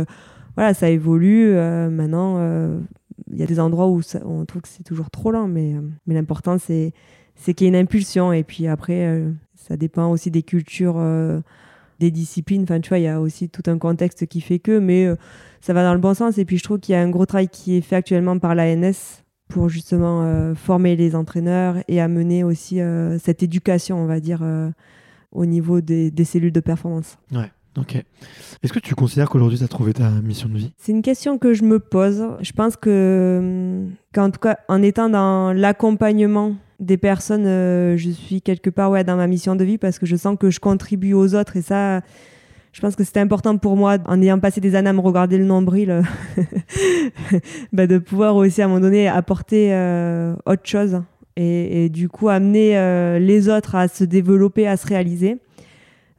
voilà, 0.55 0.73
ça 0.73 0.89
évolue. 0.89 1.53
maintenant, 1.53 2.39
il 3.31 3.37
y 3.37 3.43
a 3.43 3.45
des 3.45 3.59
endroits 3.59 3.87
où, 3.87 4.01
on 4.25 4.45
trouve 4.45 4.63
que 4.63 4.67
c'est 4.67 4.83
toujours 4.83 5.11
trop 5.11 5.29
lent, 5.29 5.47
mais, 5.47 5.75
mais 6.07 6.15
l'important, 6.15 6.57
c'est 6.57 6.91
qu'il 7.53 7.61
y 7.61 7.65
ait 7.65 7.67
une 7.69 7.75
impulsion. 7.75 8.33
Et 8.33 8.43
puis 8.43 8.65
après, 8.65 9.23
ça 9.55 9.77
dépend 9.77 10.09
aussi 10.09 10.31
des 10.31 10.41
cultures, 10.41 10.99
des 11.99 12.09
disciplines. 12.09 12.63
Enfin, 12.63 12.79
tu 12.79 12.89
vois, 12.89 12.97
il 12.97 13.03
y 13.03 13.07
a 13.07 13.21
aussi 13.21 13.47
tout 13.47 13.63
un 13.67 13.77
contexte 13.77 14.25
qui 14.25 14.41
fait 14.41 14.57
que, 14.57 14.79
mais 14.79 15.07
ça 15.61 15.73
va 15.73 15.83
dans 15.83 15.93
le 15.93 15.99
bon 15.99 16.15
sens. 16.15 16.39
Et 16.39 16.45
puis 16.45 16.57
je 16.57 16.63
trouve 16.63 16.79
qu'il 16.79 16.93
y 16.93 16.95
a 16.95 17.01
un 17.01 17.09
gros 17.11 17.27
travail 17.27 17.47
qui 17.47 17.77
est 17.77 17.81
fait 17.81 17.95
actuellement 17.95 18.39
par 18.39 18.55
l'ANS 18.55 19.23
pour 19.49 19.67
justement 19.67 20.23
euh, 20.23 20.55
former 20.55 20.95
les 20.95 21.15
entraîneurs 21.15 21.77
et 21.87 21.99
amener 21.99 22.43
aussi 22.43 22.79
euh, 22.79 23.17
cette 23.17 23.43
éducation, 23.43 24.01
on 24.01 24.05
va 24.05 24.19
dire, 24.19 24.39
euh, 24.43 24.69
au 25.31 25.45
niveau 25.45 25.81
des, 25.81 26.13
cellules 26.23 26.53
de 26.53 26.59
performance. 26.59 27.17
Ouais. 27.33 27.51
Ok. 27.77 27.95
Est-ce 28.63 28.73
que 28.73 28.79
tu 28.79 28.95
considères 28.95 29.29
qu'aujourd'hui 29.29 29.59
tu 29.59 29.63
as 29.63 29.67
trouvé 29.67 29.93
ta 29.93 30.09
mission 30.09 30.49
de 30.49 30.57
vie? 30.57 30.71
C'est 30.77 30.91
une 30.91 31.01
question 31.01 31.37
que 31.37 31.53
je 31.53 31.63
me 31.63 31.79
pose. 31.79 32.23
Je 32.41 32.51
pense 32.51 32.75
que, 32.75 33.85
qu'en 34.13 34.31
tout 34.31 34.39
cas, 34.39 34.57
en 34.67 34.81
étant 34.81 35.09
dans 35.09 35.53
l'accompagnement 35.53 36.55
des 36.79 36.97
personnes, 36.97 37.45
je 37.45 38.09
suis 38.09 38.41
quelque 38.41 38.69
part 38.69 38.89
ouais, 38.91 39.03
dans 39.03 39.15
ma 39.15 39.27
mission 39.27 39.55
de 39.55 39.63
vie 39.63 39.77
parce 39.77 39.99
que 39.99 40.05
je 40.05 40.15
sens 40.15 40.35
que 40.39 40.49
je 40.49 40.59
contribue 40.59 41.13
aux 41.13 41.35
autres 41.35 41.57
et 41.57 41.61
ça, 41.61 42.01
je 42.71 42.81
pense 42.81 42.95
que 42.95 43.03
c'était 43.03 43.19
important 43.19 43.57
pour 43.57 43.75
moi, 43.75 43.97
en 44.05 44.21
ayant 44.21 44.39
passé 44.39 44.61
des 44.61 44.75
années 44.75 44.89
à 44.89 44.93
me 44.93 44.99
regarder 44.99 45.37
le 45.37 45.45
nombril, 45.45 46.03
bah, 47.73 47.87
de 47.87 47.97
pouvoir 47.97 48.35
aussi 48.35 48.61
à 48.61 48.65
un 48.65 48.67
moment 48.67 48.81
donné 48.81 49.07
apporter 49.07 49.73
euh, 49.73 50.35
autre 50.45 50.65
chose 50.65 51.01
et, 51.35 51.89
du 51.89 52.09
coup 52.09 52.27
amener 52.27 52.77
euh, 52.77 53.17
les 53.17 53.47
autres 53.49 53.75
à 53.75 53.87
se 53.87 54.03
développer, 54.03 54.67
à 54.67 54.77
se 54.77 54.85
réaliser. 54.85 55.37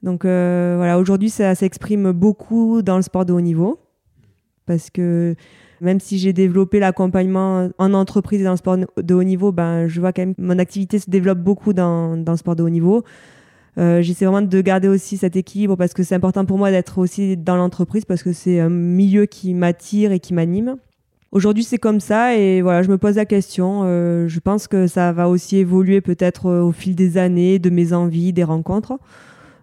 Donc 0.02 0.24
euh, 0.24 0.74
voilà, 0.78 0.98
aujourd'hui 0.98 1.28
ça 1.28 1.55
s'exprime 1.55 2.12
beaucoup 2.12 2.81
dans 2.81 2.97
le 2.97 3.02
sport 3.02 3.27
de 3.27 3.35
haut 3.35 3.40
niveau 3.43 3.78
parce 4.64 4.89
que 4.89 5.35
même 5.82 6.01
si 6.01 6.18
j'ai 6.18 6.32
développé 6.32 6.78
l'accompagnement 6.78 7.68
en 7.78 7.94
entreprise 7.94 8.40
et 8.40 8.44
dans 8.44 8.52
le 8.52 8.56
sport 8.56 8.78
de 8.78 9.14
haut 9.14 9.22
niveau, 9.22 9.52
ben, 9.52 9.89
je 9.89 10.01
vois 10.01 10.12
quand 10.12 10.22
même 10.22 10.35
mon 10.39 10.59
activité 10.59 10.98
se 10.98 11.10
développe 11.10 11.39
beaucoup 11.39 11.74
dans 11.74 12.16
le 12.16 12.36
sport 12.36 12.56
de 12.56 12.62
haut 12.62 12.70
niveau. 12.70 13.05
Euh, 13.79 14.03
j'essaie 14.03 14.25
vraiment 14.25 14.43
de 14.47 14.61
garder 14.61 14.89
aussi 14.89 15.17
cet 15.17 15.37
équilibre 15.37 15.77
parce 15.77 15.93
que 15.95 16.03
c'est 16.03 16.15
important 16.15 16.45
pour 16.45 16.59
moi 16.59 16.71
d'être 16.71 16.99
aussi 16.99 17.37
dans 17.37 17.57
l'entreprise 17.57 18.05
parce 18.05 18.23
que 18.23 18.33
c'est 18.33 18.61
un 18.61 18.69
milieu 18.69 19.27
qui 19.27 19.55
m'attire 19.55 20.13
et 20.13 20.21
qui 20.21 20.35
m'anime. 20.35 20.77
Aujourd'hui, 21.33 21.63
c'est 21.63 21.79
comme 21.79 22.01
ça 22.01 22.37
et 22.37 22.61
voilà, 22.61 22.83
je 22.83 22.91
me 22.91 22.99
pose 22.99 23.15
la 23.15 23.25
question. 23.25 23.83
Euh, 23.85 24.27
je 24.27 24.41
pense 24.41 24.67
que 24.67 24.89
ça 24.89 25.13
va 25.13 25.29
aussi 25.29 25.59
évoluer 25.59 26.01
peut-être 26.01 26.47
euh, 26.47 26.63
au 26.63 26.73
fil 26.73 26.97
des 26.97 27.19
années, 27.19 27.61
de 27.61 27.71
mes 27.71 27.93
envies, 27.93 28.33
des 28.33 28.45
rencontres. 28.45 28.99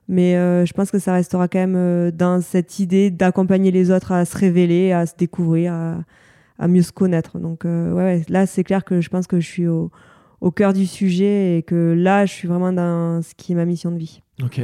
Mais 0.10 0.36
je 0.66 0.72
pense 0.72 0.90
que 0.90 1.00
ça 1.00 1.12
restera 1.12 1.50
quand 1.50 1.68
même 1.68 2.12
dans 2.12 2.40
cette 2.40 2.80
idée 2.80 3.12
d'accompagner 3.12 3.72
les 3.72 3.92
autres 3.92 4.14
à 4.14 4.24
se 4.24 4.38
révéler, 4.38 4.94
à 4.94 5.06
se 5.06 5.12
découvrir, 5.18 5.74
à, 5.74 6.68
mieux 6.70 6.82
se 6.82 6.94
connaître. 6.94 7.40
Donc, 7.40 7.66
ouais, 7.66 8.24
là, 8.30 8.46
c'est 8.46 8.64
clair 8.64 8.86
que 8.86 9.02
je 9.02 9.10
pense 9.10 9.28
que 9.28 9.42
je 9.42 9.46
suis 9.46 9.68
au, 9.68 9.92
au 10.42 10.52
cœur 10.52 10.74
du 10.74 10.86
sujet 10.86 11.58
et 11.58 11.64
que 11.64 11.94
là, 11.98 12.26
je 12.26 12.34
suis 12.34 12.48
vraiment 12.48 12.72
dans 12.72 13.22
ce 13.22 13.34
qui 13.36 13.54
est 13.54 13.56
ma 13.56 13.66
mission 13.66 13.92
de 13.92 13.98
vie. 13.98 14.22
Ok. 14.44 14.62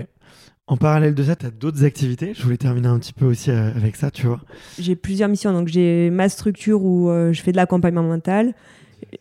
En 0.66 0.78
parallèle 0.78 1.14
de 1.14 1.24
ça, 1.24 1.36
tu 1.36 1.46
as 1.46 1.52
d'autres 1.52 1.84
activités? 1.84 2.34
Je 2.34 2.42
voulais 2.42 2.58
terminer 2.58 2.88
un 2.88 2.98
petit 2.98 3.12
peu 3.12 3.26
aussi 3.26 3.52
euh, 3.52 3.72
avec 3.76 3.98
ça, 3.98 4.12
tu 4.12 4.28
vois. 4.28 4.40
J'ai 4.80 4.96
plusieurs 4.96 5.28
missions. 5.28 5.52
Donc, 5.52 5.68
j'ai 5.68 6.10
ma 6.10 6.30
structure 6.30 6.84
où 6.84 7.10
euh, 7.10 7.34
je 7.34 7.42
fais 7.42 7.52
de 7.52 7.58
l'accompagnement 7.58 8.04
mental. 8.04 8.54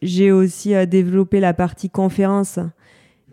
J'ai 0.03 0.31
aussi 0.31 0.73
euh, 0.73 0.87
développé 0.87 1.41
la 1.41 1.53
partie 1.53 1.91
conférence 1.91 2.61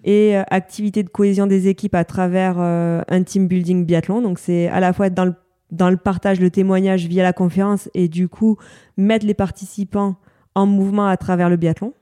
et 0.03 0.37
activité 0.49 1.03
de 1.03 1.09
cohésion 1.09 1.45
des 1.45 1.67
équipes 1.67 1.93
à 1.93 2.05
travers 2.05 2.57
un 2.57 3.23
team 3.23 3.49
building 3.49 3.85
biathlon. 3.85 4.21
Donc, 4.21 4.39
c'est 4.39 4.69
à 4.69 4.79
la 4.79 4.93
fois 4.93 5.09
dans 5.09 5.25
le, 5.25 5.33
dans 5.71 5.89
le 5.89 5.97
partage, 5.97 6.39
le 6.39 6.49
témoignage 6.49 7.05
via 7.05 7.21
la 7.21 7.33
conférence 7.33 7.89
et 7.93 8.07
du 8.07 8.29
coup, 8.29 8.57
mettre 8.95 9.25
les 9.25 9.33
participants 9.33 10.15
en 10.55 10.65
mouvement 10.65 11.05
à 11.05 11.17
travers 11.17 11.49
le 11.49 11.57
biathlon. 11.57 11.93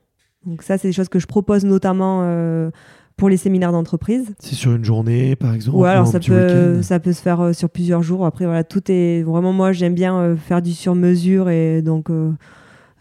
Donc 0.48 0.62
ça, 0.62 0.78
c'est 0.78 0.88
des 0.88 0.92
choses 0.92 1.10
que 1.10 1.18
je 1.18 1.26
propose 1.26 1.64
notamment 1.64 2.20
euh, 2.22 2.70
pour 3.16 3.28
les 3.28 3.36
séminaires 3.36 3.72
d'entreprise. 3.72 4.34
C'est 4.38 4.54
sur 4.54 4.72
une 4.72 4.84
journée, 4.84 5.36
par 5.36 5.52
exemple 5.52 5.76
Ou 5.76 5.84
alors 5.84 6.06
ça 6.06 6.20
peut, 6.20 6.82
ça 6.82 6.98
peut 6.98 7.12
se 7.12 7.20
faire 7.20 7.40
euh, 7.40 7.52
sur 7.52 7.68
plusieurs 7.68 8.02
jours. 8.02 8.24
Après, 8.24 8.46
voilà, 8.46 8.64
tout 8.64 8.82
est 8.90 9.22
vraiment 9.22 9.52
moi, 9.52 9.72
j'aime 9.72 9.94
bien 9.94 10.16
euh, 10.18 10.36
faire 10.36 10.62
du 10.62 10.72
sur-mesure 10.72 11.50
et 11.50 11.82
donc 11.82 12.10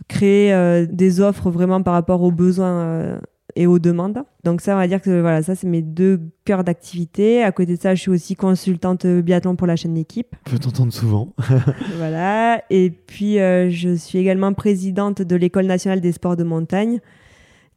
créer 0.10 0.86
des 0.88 1.22
offres 1.22 1.49
vraiment 1.49 1.82
par 1.82 1.94
rapport 1.94 2.22
aux 2.22 2.32
besoins 2.32 3.19
et 3.56 3.68
aux 3.68 3.80
demandes. 3.80 4.24
Donc 4.44 4.61
ça, 4.61 4.74
on 4.76 4.78
va 4.78 4.88
dire 4.88 5.02
que 5.02 5.22
voilà, 5.22 5.41
ça 5.41 5.56
c'est 5.56 5.68
mes 5.68 5.82
deux 5.82 6.22
cœurs 6.45 6.64
d'activité. 6.64 7.44
À 7.44 7.52
côté 7.52 7.76
de 7.76 7.82
ça, 7.82 7.95
je 7.95 8.02
suis 8.02 8.11
aussi 8.11 8.36
consultante 8.36 9.06
biathlon 9.06 9.56
pour 9.56 9.68
la 9.68 9.76
chaîne 9.76 9.94
d'équipe. 9.94 10.36
On 10.48 10.52
peut 10.52 10.60
t'entendre 10.60 10.94
souvent. 10.94 11.34
voilà. 11.98 12.61
Et 12.69 12.90
puis 12.90 13.36
je 13.36 13.95
suis 13.98 14.18
également 14.18 14.53
présidente 14.53 15.22
de 15.22 15.36
l'école 15.36 15.65
nationale 15.65 16.02
des 16.02 16.11
sports 16.11 16.36
de 16.36 16.44
montagne 16.44 16.99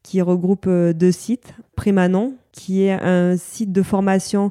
qui 0.03 0.21
regroupe 0.21 0.67
euh, 0.67 0.93
deux 0.93 1.13
sites. 1.13 1.55
Prémanon, 1.77 2.35
qui 2.53 2.83
est 2.83 2.93
un 2.93 3.37
site 3.37 3.73
de 3.73 3.83
formation 3.83 4.51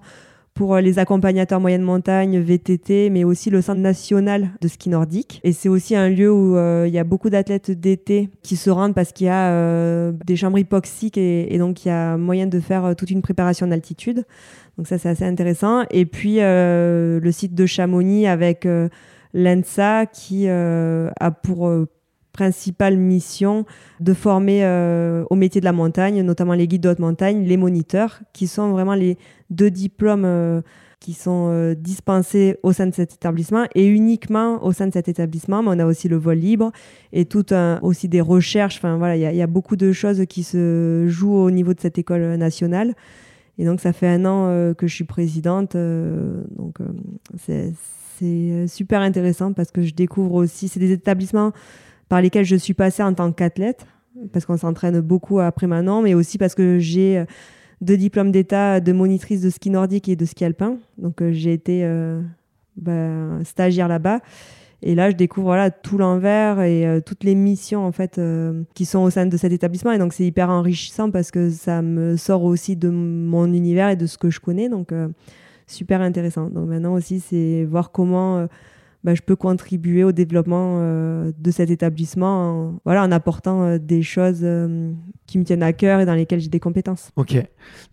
pour 0.53 0.76
euh, 0.76 0.81
les 0.81 0.99
accompagnateurs 0.99 1.59
moyenne 1.59 1.81
montagne, 1.81 2.39
VTT, 2.39 3.09
mais 3.09 3.23
aussi 3.23 3.49
le 3.49 3.61
Centre 3.61 3.81
national 3.81 4.49
de 4.61 4.67
ski 4.67 4.89
nordique. 4.89 5.39
Et 5.43 5.51
c'est 5.51 5.69
aussi 5.69 5.95
un 5.95 6.09
lieu 6.09 6.31
où 6.31 6.55
euh, 6.55 6.85
il 6.88 6.93
y 6.93 6.99
a 6.99 7.03
beaucoup 7.03 7.30
d'athlètes 7.30 7.71
d'été 7.71 8.30
qui 8.41 8.55
se 8.55 8.69
rendent 8.69 8.95
parce 8.95 9.11
qu'il 9.11 9.27
y 9.27 9.30
a 9.30 10.11
des 10.11 10.35
chambres 10.35 10.57
hypoxiques 10.57 11.17
et, 11.17 11.57
donc 11.57 11.85
il 11.85 11.89
y 11.89 11.91
a 11.91 12.17
moyen 12.17 12.47
de 12.47 12.59
faire 12.59 12.95
toute 12.95 13.11
une 13.11 13.21
préparation 13.21 13.67
d'altitude. 13.67 14.26
Donc 14.77 14.88
ça, 14.88 14.97
c'est 14.97 15.09
assez 15.09 15.26
intéressant. 15.26 15.84
Et 15.91 16.05
puis 16.05 16.38
le 16.39 17.30
site 17.31 17.53
de 17.53 17.65
Chamonix 17.65 18.27
avec 18.27 18.67
l'ENSA 19.34 20.05
qui 20.07 20.47
a 20.49 21.31
pour 21.43 21.69
principale 22.31 22.97
mission 22.97 23.65
de 23.99 24.14
former 24.14 24.64
euh, 24.64 25.23
au 25.30 25.35
métier 25.35 25.61
de 25.61 25.65
la 25.65 25.72
montagne, 25.72 26.22
notamment 26.22 26.53
les 26.53 26.68
guides 26.68 26.81
de 26.81 26.89
haute 26.89 26.99
montagne, 26.99 27.43
les 27.45 27.57
moniteurs, 27.57 28.22
qui 28.34 28.47
sont 28.47 28.72
vraiment 28.72 28.93
les 28.93 29.18
deux 29.49 29.72
diplômes 29.72 30.26
euh, 30.26 30.61
qui 30.99 31.14
sont 31.14 31.49
euh, 31.49 31.76
dispensés 31.76 32.57
au 32.61 32.73
sein 32.73 32.88
de 32.88 32.93
cet 32.93 33.14
établissement 33.14 33.65
et 33.73 33.85
uniquement 33.85 34.64
au 34.64 34.73
sein 34.73 34.88
de 34.88 34.93
cet 34.93 35.07
établissement. 35.07 35.64
Mais 35.64 35.69
on 35.72 35.80
a 35.80 35.85
aussi 35.85 36.07
le 36.07 36.18
vol 36.18 36.38
libre 36.38 36.72
et 37.14 37.26
tout 37.26 37.45
aussi 37.81 38.10
des 38.10 38.22
recherches. 38.22 38.77
Enfin 38.77 38.97
voilà, 38.97 39.15
il 39.15 39.38
y, 39.38 39.41
a 39.41 39.47
beaucoup 39.47 39.76
de 39.76 39.91
choses 39.91 40.23
qui 40.27 40.43
se 40.43 41.06
jouent 41.07 41.38
au 41.38 41.51
niveau 41.51 41.73
de 41.73 41.80
cette 41.80 41.97
école 41.97 42.35
nationale. 42.35 42.95
Et 43.57 43.65
donc 43.65 43.80
ça 43.81 43.93
fait 43.93 44.07
un 44.07 44.26
an 44.26 44.73
que 44.73 44.88
je 44.88 44.93
suis 44.93 45.06
présidente. 45.06 45.76
donc 45.76 46.80
c'est 47.38 47.73
super 48.68 49.01
intéressant 49.01 49.53
parce 49.53 49.72
que 49.72 49.84
je 49.84 49.93
découvre 49.93 50.35
aussi, 50.35 50.68
c'est 50.68 50.80
des 50.80 50.91
établissements 50.91 51.53
par 52.10 52.22
lesquels 52.22 52.45
je 52.45 52.56
suis 52.56 52.73
passée 52.73 53.03
en 53.03 53.14
tant 53.14 53.31
qu'athlète, 53.31 53.86
parce 54.34 54.45
qu'on 54.45 54.57
s'entraîne 54.57 54.99
beaucoup 54.99 55.40
après 55.40 55.68
maintenant, 55.68 56.02
mais 56.02 56.15
aussi 56.15 56.38
parce 56.38 56.56
que 56.56 56.80
j'ai 56.80 57.19
euh, 57.19 57.26
deux 57.81 57.95
diplômes 57.95 58.31
d'état 58.31 58.80
de 58.80 58.91
monitrice 58.91 59.41
de 59.41 59.49
ski 59.49 59.69
nordique 59.69 60.10
et 60.10 60.15
de 60.15 60.26
ski 60.26 60.44
alpin. 60.44 60.77
Donc 60.98 61.22
euh, 61.22 61.31
j'ai 61.31 61.53
été 61.53 61.81
euh, 61.84 62.22
bah, 62.76 63.44
stagiaire 63.44 63.88
là-bas. 63.88 64.19
Et 64.81 64.95
là, 64.95 65.10
je 65.10 65.15
découvre 65.15 65.48
voilà 65.48 65.72
tout 65.72 65.98
l'envers 65.98 66.61
et 66.61 67.02
toutes 67.06 67.26
les 67.26 67.36
missions 67.36 67.86
en 67.86 67.91
fait 67.91 68.18
qui 68.73 68.86
sont 68.86 68.99
au 68.99 69.10
sein 69.10 69.26
de 69.26 69.36
cet 69.36 69.52
établissement. 69.52 69.91
Et 69.91 69.98
donc 69.98 70.14
c'est 70.14 70.23
hyper 70.23 70.49
enrichissant 70.49 71.11
parce 71.11 71.31
que 71.31 71.49
ça 71.49 71.81
me 71.81 72.15
sort 72.15 72.45
aussi 72.45 72.77
de 72.77 72.88
mon 72.88 73.52
univers 73.52 73.90
et 73.90 73.98
de 73.98 74.06
ce 74.06 74.18
que 74.18 74.30
je 74.30 74.40
connais. 74.40 74.69
Donc 74.69 74.94
super 75.68 75.99
intéressant. 75.99 76.49
Donc 76.49 76.69
maintenant 76.69 76.94
aussi, 76.94 77.19
c'est 77.19 77.65
voir 77.65 77.91
comment 77.91 78.48
bah, 79.03 79.15
je 79.15 79.21
peux 79.21 79.35
contribuer 79.35 80.03
au 80.03 80.11
développement 80.11 80.80
de 80.80 81.51
cet 81.51 81.69
établissement, 81.69 82.69
en, 82.69 82.80
voilà, 82.85 83.03
en 83.03 83.11
apportant 83.11 83.77
des 83.77 84.01
choses 84.01 84.45
qui 85.26 85.38
me 85.38 85.43
tiennent 85.43 85.63
à 85.63 85.73
cœur 85.73 86.01
et 86.01 86.05
dans 86.05 86.15
lesquelles 86.15 86.41
j'ai 86.41 86.49
des 86.49 86.59
compétences. 86.59 87.11
Ok. 87.15 87.35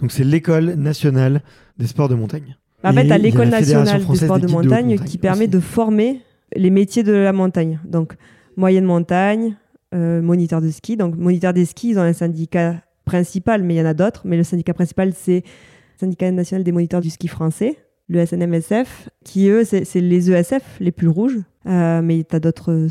Donc 0.00 0.12
c'est 0.12 0.24
l'école 0.24 0.74
nationale 0.74 1.42
des 1.78 1.86
sports 1.86 2.08
de 2.08 2.14
montagne. 2.14 2.56
En 2.84 2.92
fait, 2.92 3.10
à 3.10 3.18
l'école 3.18 3.48
nationale 3.48 4.04
des 4.04 4.16
sports 4.16 4.38
de 4.38 4.48
montagne, 4.48 4.98
qui 4.98 5.18
permet 5.18 5.48
de 5.48 5.60
former 5.60 6.22
les 6.54 6.70
métiers 6.70 7.02
de 7.02 7.12
la 7.12 7.32
montagne. 7.32 7.80
Donc, 7.84 8.14
moyenne 8.56 8.84
montagne, 8.84 9.56
euh, 9.94 10.22
moniteur 10.22 10.60
de 10.60 10.70
ski. 10.70 10.96
Donc, 10.96 11.16
moniteur 11.16 11.52
des 11.52 11.64
skis, 11.64 11.90
ils 11.90 11.98
ont 11.98 12.02
un 12.02 12.12
syndicat 12.12 12.76
principal, 13.04 13.62
mais 13.62 13.74
il 13.74 13.78
y 13.78 13.80
en 13.80 13.86
a 13.86 13.94
d'autres. 13.94 14.22
Mais 14.24 14.36
le 14.36 14.44
syndicat 14.44 14.74
principal, 14.74 15.12
c'est 15.14 15.42
le 15.42 15.98
syndicat 15.98 16.30
national 16.30 16.64
des 16.64 16.72
moniteurs 16.72 17.00
du 17.00 17.10
ski 17.10 17.28
français, 17.28 17.76
le 18.08 18.24
SNMSF, 18.24 19.08
qui 19.24 19.48
eux, 19.48 19.64
c'est 19.64 19.94
les 19.94 20.30
ESF 20.30 20.62
les 20.80 20.92
plus 20.92 21.08
rouges. 21.08 21.38
Euh, 21.66 22.02
mais 22.02 22.24
tu 22.28 22.36
as 22.36 22.40
d'autres 22.40 22.86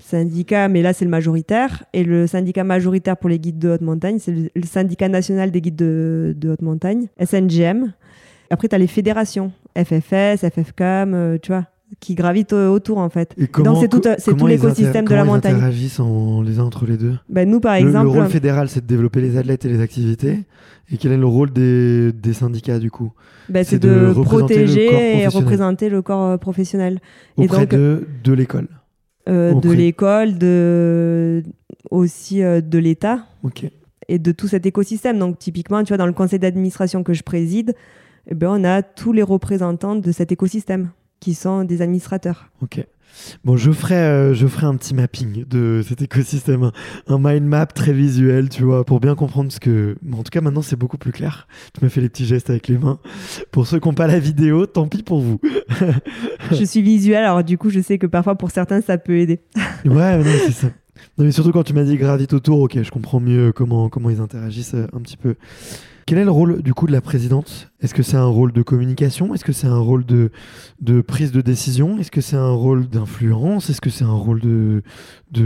syndicats, 0.00 0.68
mais 0.68 0.82
là, 0.82 0.92
c'est 0.92 1.04
le 1.04 1.10
majoritaire. 1.10 1.84
Et 1.92 2.04
le 2.04 2.26
syndicat 2.26 2.64
majoritaire 2.64 3.16
pour 3.16 3.28
les 3.28 3.38
guides 3.38 3.58
de 3.58 3.70
haute 3.70 3.80
montagne, 3.80 4.18
c'est 4.18 4.32
le, 4.32 4.64
syndicat 4.64 5.08
national 5.08 5.50
des 5.50 5.60
guides 5.60 5.76
de, 5.76 6.34
haute 6.44 6.62
montagne, 6.62 7.08
SNGM. 7.22 7.92
Après, 8.50 8.68
tu 8.68 8.74
as 8.74 8.78
les 8.78 8.86
fédérations, 8.86 9.52
FFS, 9.76 10.48
FFCAM, 10.48 11.14
euh, 11.14 11.38
tu 11.40 11.52
vois 11.52 11.66
qui 12.00 12.14
gravitent 12.14 12.52
autour 12.52 12.98
en 12.98 13.08
fait. 13.08 13.34
Donc 13.54 13.78
c'est 13.80 13.88
tout, 13.88 14.02
c'est 14.18 14.36
tout 14.36 14.46
l'écosystème 14.46 15.04
de 15.04 15.14
la 15.14 15.24
montagne. 15.24 15.54
Ils 15.54 15.58
interagissent 15.58 16.00
les 16.44 16.58
uns 16.60 16.64
entre 16.64 16.86
les 16.86 16.96
deux? 16.96 17.18
Ben, 17.28 17.48
nous 17.48 17.60
par 17.60 17.74
exemple. 17.74 18.04
Le 18.04 18.20
rôle 18.20 18.28
fédéral 18.28 18.68
c'est 18.68 18.80
de 18.80 18.86
développer 18.86 19.20
les 19.20 19.36
athlètes 19.36 19.64
et 19.64 19.68
les 19.68 19.80
activités. 19.80 20.44
Et 20.90 20.96
quel 20.96 21.12
est 21.12 21.18
le 21.18 21.26
rôle 21.26 21.52
des, 21.52 22.12
des 22.12 22.32
syndicats 22.32 22.78
du 22.78 22.90
coup? 22.90 23.12
Ben, 23.48 23.64
C'est 23.64 23.78
de, 23.78 24.12
protéger 24.22 25.18
et 25.18 25.26
représenter 25.26 25.88
le 25.90 26.00
corps 26.02 26.24
euh, 26.24 26.36
professionnel. 26.38 27.00
Auprès 27.36 27.64
et 27.64 27.66
donc, 27.66 27.70
de, 27.70 28.06
de 28.24 28.32
l'école. 28.32 28.68
Euh, 29.28 29.52
de 29.54 29.70
l'école, 29.70 30.38
de 30.38 31.42
aussi 31.90 32.42
euh, 32.42 32.62
de 32.62 32.78
l'État. 32.78 33.26
Et 34.08 34.18
de 34.18 34.32
tout 34.32 34.48
cet 34.48 34.64
écosystème. 34.64 35.18
Donc 35.18 35.38
typiquement, 35.38 35.82
tu 35.82 35.88
vois, 35.88 35.98
dans 35.98 36.06
le 36.06 36.14
conseil 36.14 36.38
d'administration 36.38 37.02
que 37.02 37.12
je 37.12 37.22
préside, 37.22 37.74
eh 38.30 38.34
ben, 38.34 38.48
on 38.50 38.64
a 38.64 38.82
tous 38.82 39.12
les 39.12 39.22
représentants 39.22 39.96
de 39.96 40.12
cet 40.12 40.32
écosystème 40.32 40.90
qui 41.20 41.34
sont 41.34 41.64
des 41.64 41.82
administrateurs. 41.82 42.50
Ok. 42.62 42.84
Bon, 43.44 43.56
je 43.56 43.72
ferai, 43.72 43.94
euh, 43.96 44.34
je 44.34 44.46
ferai 44.46 44.66
un 44.66 44.76
petit 44.76 44.94
mapping 44.94 45.44
de 45.44 45.82
cet 45.86 46.02
écosystème, 46.02 46.70
un, 47.06 47.18
mind 47.18 47.46
map 47.46 47.66
très 47.66 47.92
visuel, 47.92 48.48
tu 48.48 48.62
vois, 48.64 48.84
pour 48.84 49.00
bien 49.00 49.14
comprendre 49.14 49.50
ce 49.50 49.60
que. 49.60 49.96
en 50.12 50.22
tout 50.22 50.30
cas, 50.30 50.40
maintenant, 50.40 50.62
c'est 50.62 50.76
beaucoup 50.76 50.98
plus 50.98 51.12
clair. 51.12 51.48
Tu 51.76 51.84
me 51.84 51.88
fais 51.88 52.00
les 52.00 52.08
petits 52.08 52.26
gestes 52.26 52.50
avec 52.50 52.68
les 52.68 52.78
mains. 52.78 52.98
Pour 53.50 53.66
ceux 53.66 53.80
qui 53.80 53.88
n'ont 53.88 53.94
pas 53.94 54.06
la 54.06 54.18
vidéo, 54.18 54.66
tant 54.66 54.88
pis 54.88 55.02
pour 55.02 55.20
vous. 55.20 55.40
je 56.52 56.64
suis 56.64 56.82
visuel, 56.82 57.24
alors 57.24 57.42
du 57.44 57.58
coup, 57.58 57.70
je 57.70 57.80
sais 57.80 57.98
que 57.98 58.06
parfois, 58.06 58.36
pour 58.36 58.50
certains, 58.50 58.80
ça 58.80 58.98
peut 58.98 59.18
aider. 59.18 59.40
ouais, 59.84 60.22
c'est 60.46 60.52
ça. 60.52 60.68
Non, 61.16 61.24
mais 61.24 61.32
surtout 61.32 61.52
quand 61.52 61.62
tu 61.62 61.74
m'as 61.74 61.84
dit 61.84 61.96
gravite 61.96 62.32
autour, 62.32 62.60
ok, 62.60 62.82
je 62.82 62.90
comprends 62.90 63.20
mieux 63.20 63.52
comment, 63.52 63.88
comment 63.88 64.10
ils 64.10 64.20
interagissent 64.20 64.74
euh, 64.74 64.86
un 64.92 65.00
petit 65.00 65.16
peu. 65.16 65.36
Quel 66.08 66.16
est 66.16 66.24
le 66.24 66.30
rôle 66.30 66.62
du 66.62 66.72
coup 66.72 66.86
de 66.86 66.92
la 66.92 67.02
présidente? 67.02 67.70
Est-ce 67.82 67.92
que 67.92 68.02
c'est 68.02 68.16
un 68.16 68.24
rôle 68.24 68.50
de 68.50 68.62
communication? 68.62 69.34
Est-ce 69.34 69.44
que 69.44 69.52
c'est 69.52 69.66
un 69.66 69.78
rôle 69.78 70.06
de, 70.06 70.30
prise 71.02 71.32
de 71.32 71.42
décision? 71.42 71.98
Est-ce 71.98 72.10
que 72.10 72.22
c'est 72.22 72.34
un 72.34 72.50
rôle 72.50 72.88
d'influence? 72.88 73.68
Est-ce 73.68 73.82
que 73.82 73.90
c'est 73.90 74.04
un 74.04 74.14
rôle 74.14 74.40
de, 74.40 74.82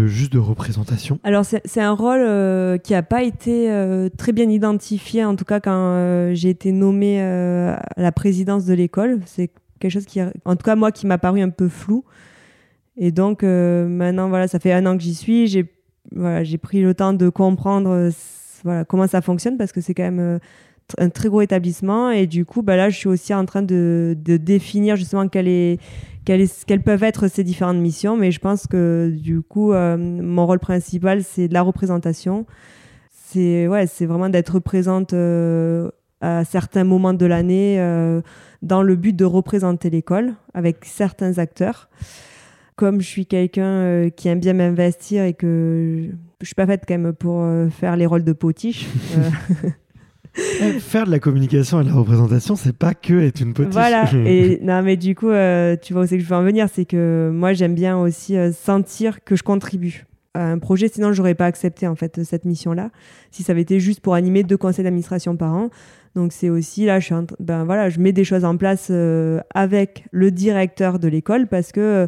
juste 0.06 0.32
de 0.32 0.39
représentation? 0.39 1.18
Alors 1.24 1.44
c'est 1.44 1.80
un 1.80 1.90
rôle 1.90 2.20
euh, 2.20 2.78
qui 2.78 2.93
n'a 2.93 3.02
pas 3.02 3.24
été 3.24 3.72
euh, 3.72 4.09
très 4.16 4.30
bien 4.30 4.48
identifié, 4.48 5.24
en 5.24 5.34
tout 5.34 5.44
cas 5.44 5.59
quand 5.59 5.72
euh, 5.74 6.32
j'ai 6.32 6.51
été 6.51 6.70
nommée 6.70 7.20
à 7.20 7.82
la 7.97 8.12
présidence 8.12 8.64
de 8.64 8.74
l'école. 8.74 9.18
C'est 9.26 9.51
quelque 9.80 9.90
chose 9.90 10.06
qui, 10.06 10.20
en 10.22 10.55
tout 10.55 10.64
cas 10.64 10.76
moi, 10.76 10.93
qui 10.93 11.09
m'a 11.09 11.18
paru 11.18 11.40
un 11.40 11.51
peu 11.51 11.68
flou. 11.68 12.05
Et 12.97 13.10
donc 13.10 13.43
maintenant, 13.43 14.28
voilà, 14.28 14.47
ça 14.47 14.60
fait 14.60 14.72
un 14.72 14.86
an 14.86 14.97
que 14.97 15.02
j'y 15.02 15.16
suis. 15.16 15.48
J'ai 15.48 16.59
pris 16.59 16.82
le 16.82 16.94
temps 16.94 17.14
de 17.14 17.28
comprendre 17.30 18.10
voilà, 18.64 18.84
comment 18.84 19.06
ça 19.06 19.20
fonctionne 19.20 19.56
parce 19.56 19.72
que 19.72 19.80
c'est 19.80 19.94
quand 19.94 20.02
même 20.05 20.20
euh, 20.20 20.39
un 20.98 21.09
très 21.09 21.28
gros 21.28 21.40
établissement. 21.40 22.10
Et 22.10 22.26
du 22.26 22.44
coup 22.44 22.62
bah 22.62 22.76
là 22.76 22.90
je 22.90 22.97
suis 22.97 23.09
aussi 23.09 23.34
en 23.34 23.44
train 23.44 23.62
de, 23.62 24.16
définir 24.16 24.97
justement 24.97 25.28
quelle 25.28 25.48
est, 25.48 25.80
quelle 26.24 26.40
est, 26.40 26.64
quelles 26.64 26.82
peuvent 26.82 27.02
être 27.02 27.28
ces 27.28 27.44
différentes 27.44 27.78
missions. 27.78 28.16
Mais 28.16 28.30
je 28.30 28.40
pense 28.40 28.66
que 28.66 29.12
du 29.14 29.43
coup 29.43 29.72
euh, 29.72 29.97
mon 29.97 30.47
rôle 30.47 30.60
principal 30.60 31.22
c'est 31.22 31.48
de 31.48 31.55
la 31.55 31.62
représentation. 31.62 32.47
C'est 33.10 33.66
ouais 33.68 33.86
c'est 33.86 34.06
vraiment 34.06 34.28
d'être 34.28 34.60
présente 34.60 35.12
euh, 35.12 35.90
à 36.20 36.44
certains 36.44 36.84
moments 36.84 37.14
de 37.14 37.26
l'année 37.26 37.78
dans 38.62 38.82
le 38.82 38.94
but 38.94 39.16
de 39.16 39.24
représenter 39.24 39.90
l'école 39.90 40.34
avec 40.55 40.84
certains 40.84 41.39
acteurs. 41.39 41.89
Comme 42.76 43.01
je 43.01 43.06
suis 43.06 43.26
quelqu'un 43.26 44.09
qui 44.14 44.28
aime 44.28 44.39
bien 44.39 44.52
m'investir 44.52 45.24
et 45.24 45.34
que 45.34 46.10
suis 46.47 46.55
pas 46.55 46.66
faite 46.66 46.85
quand 46.86 46.98
même 46.98 47.12
pour 47.12 47.43
euh, 47.43 47.69
faire 47.69 47.97
les 47.97 48.06
rôles 48.06 48.24
de 48.24 48.32
potiche. 48.32 48.86
Euh. 49.16 49.69
faire 50.81 51.06
de 51.06 51.10
la 51.10 51.19
communication 51.19 51.81
et 51.81 51.85
de 51.85 51.89
la 51.89 51.94
représentation, 51.94 52.56
c'est 52.56 52.77
pas 52.77 52.94
que 52.94 53.20
être 53.20 53.40
une 53.40 53.52
potiche. 53.52 53.73
Voilà. 53.73 54.10
et 54.27 54.59
non, 54.62 54.82
mais 54.82 54.97
du 54.97 55.14
coup, 55.14 55.28
euh, 55.28 55.77
tu 55.81 55.93
vois 55.93 56.02
où 56.02 56.06
c'est 56.06 56.16
que 56.16 56.24
je 56.24 56.28
veux 56.28 56.36
en 56.36 56.43
venir, 56.43 56.69
c'est 56.73 56.85
que 56.85 57.31
moi, 57.32 57.52
j'aime 57.52 57.74
bien 57.74 57.98
aussi 57.98 58.36
sentir 58.52 59.23
que 59.24 59.36
je 59.36 59.43
contribue 59.43 60.06
à 60.35 60.51
un 60.51 60.59
projet. 60.59 60.89
Sinon, 60.89 61.12
j'aurais 61.12 61.35
pas 61.35 61.47
accepté 61.47 61.86
en 61.86 61.94
fait 61.94 62.24
cette 62.24 62.47
mission-là. 62.47 62.90
Si 63.31 63.43
ça 63.43 63.52
avait 63.52 63.60
été 63.60 63.78
juste 63.78 64.01
pour 64.01 64.14
animer 64.14 64.43
deux 64.43 64.56
conseils 64.56 64.85
d'administration 64.85 65.36
par 65.36 65.52
an. 65.52 65.69
Donc 66.14 66.32
c'est 66.32 66.51
aussi 66.51 66.86
là, 66.86 67.01
je 67.01 67.06
suis 67.06 67.14
ben 67.40 67.64
voilà, 67.64 67.89
je 67.89 67.98
mets 67.98 68.12
des 68.12 68.24
choses 68.24 68.44
en 68.44 68.56
place 68.56 68.90
avec 69.55 70.05
le 70.10 70.31
directeur 70.31 70.98
de 70.98 71.09
l'école 71.09 71.47
parce 71.47 71.73
que 71.73 72.06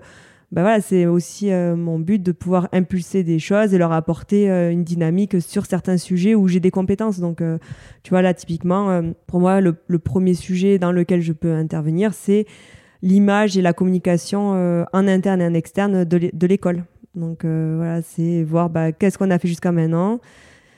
bah 0.55 0.63
voilà, 0.63 0.81
c'est 0.81 1.07
aussi 1.07 1.51
euh, 1.51 1.75
mon 1.75 1.99
but 1.99 2.23
de 2.23 2.31
pouvoir 2.31 2.69
impulser 2.71 3.25
des 3.25 3.41
choses 3.41 3.75
et 3.75 3.79
leur 3.79 3.91
apporter 3.91 4.49
euh, 4.49 4.71
une 4.71 4.85
dynamique 4.85 5.43
sur 5.43 5.67
certains 5.67 5.97
sujets 5.97 6.37
où 6.37 6.47
j'ai 6.47 6.61
des 6.61 6.71
compétences. 6.71 7.19
Donc, 7.19 7.41
euh, 7.41 7.59
tu 8.05 8.11
vois, 8.11 8.23
là, 8.23 8.33
typiquement, 8.35 9.03
pour 9.27 9.41
moi, 9.41 9.61
le, 9.61 9.75
premier 9.99 10.35
sujet 10.35 10.79
dans 10.79 10.93
lequel 10.93 11.23
je 11.23 11.33
peux 11.33 11.53
intervenir, 11.53 12.15
c'est 12.15 12.47
l'image 13.03 13.59
et 13.59 13.63
la 13.63 13.73
communication 13.73 14.85
en 14.93 15.09
interne 15.09 15.41
et 15.41 15.47
en 15.47 15.55
externe 15.55 16.05
de 16.05 16.47
l'école. 16.47 16.85
Donc, 17.17 17.45
voilà, 17.45 18.01
c'est 18.03 18.45
voir 18.45 18.71
bah, 18.71 18.93
qu'est-ce 18.93 19.19
qu'on 19.19 19.33
a 19.33 19.41
fait 19.41 19.49
jusqu'à 19.49 19.73
maintenant, 19.73 20.21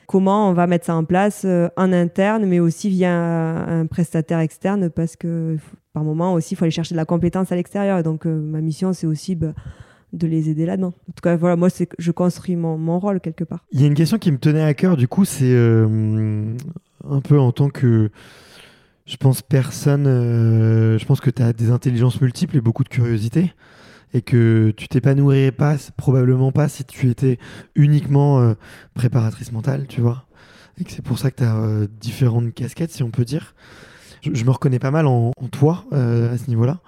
comment 0.06 0.48
on 0.48 0.54
va 0.54 0.66
mettre 0.66 0.86
ça 0.86 0.96
en 0.96 1.04
place 1.04 1.44
en 1.76 1.92
interne, 1.92 2.46
mais 2.46 2.60
aussi 2.60 2.88
via 2.88 3.12
un, 3.12 3.80
un 3.80 3.86
prestataire 3.86 4.38
externe, 4.38 4.88
parce 4.88 5.16
que 5.16 5.58
par 5.96 6.04
moment 6.04 6.34
aussi, 6.34 6.52
il 6.52 6.56
faut 6.58 6.66
aller 6.66 6.70
chercher 6.70 6.94
de 6.94 6.98
la 6.98 7.06
compétence 7.06 7.52
à 7.52 7.56
l'extérieur. 7.56 8.02
Donc, 8.02 8.26
euh, 8.26 8.38
ma 8.38 8.60
mission, 8.60 8.92
c'est 8.92 9.06
aussi 9.06 9.34
bah, 9.34 9.54
de 10.12 10.26
les 10.26 10.50
aider 10.50 10.66
là-dedans. 10.66 10.92
En 11.08 11.12
tout 11.12 11.22
cas, 11.22 11.36
voilà, 11.36 11.56
moi, 11.56 11.70
c'est 11.70 11.88
je 11.98 12.12
construis 12.12 12.54
mon, 12.54 12.98
rôle 12.98 13.18
quelque 13.18 13.44
part. 13.44 13.64
Il 13.72 13.80
y 13.80 13.84
a 13.84 13.86
une 13.86 13.94
question 13.94 14.18
qui 14.18 14.30
me 14.30 14.36
tenait 14.36 14.62
à 14.62 14.74
cœur, 14.74 14.98
du 14.98 15.08
coup, 15.08 15.24
c'est 15.24 15.46
euh, 15.46 16.54
un 17.08 17.20
peu 17.22 17.38
en 17.40 17.50
tant 17.50 17.70
que. 17.70 18.10
Je 19.06 19.16
pense 19.16 19.40
personne. 19.40 20.06
Euh, 20.06 20.98
je 20.98 21.06
pense 21.06 21.22
que 21.22 21.30
tu 21.30 21.40
as 21.40 21.54
des 21.54 21.70
intelligences 21.70 22.20
multiples 22.20 22.58
et 22.58 22.60
beaucoup 22.60 22.84
de 22.84 22.90
curiosité. 22.90 23.54
Et 24.12 24.20
que 24.20 24.74
tu 24.76 24.88
t'épanouirais 24.88 25.50
pas, 25.50 25.76
probablement 25.96 26.52
pas, 26.52 26.68
si 26.68 26.84
tu 26.84 27.08
étais 27.08 27.38
uniquement 27.74 28.54
préparatrice 28.92 29.50
mentale, 29.50 29.86
tu 29.88 30.02
vois. 30.02 30.26
Et 30.78 30.84
que 30.84 30.92
c'est 30.92 31.02
pour 31.02 31.18
ça 31.18 31.30
que 31.30 31.36
tu 31.36 31.42
as 31.42 31.86
différentes 32.00 32.52
casquettes, 32.52 32.92
si 32.92 33.02
on 33.02 33.10
peut 33.10 33.24
dire 33.24 33.54
je, 34.32 34.44
me 34.44 34.50
reconnais 34.50 34.78
pas 34.78 34.90
mal 34.90 35.06
en, 35.06 35.32
toi 35.50 35.84
euh, 35.92 36.34
à 36.34 36.38
ce 36.38 36.48
niveau-là. 36.48 36.80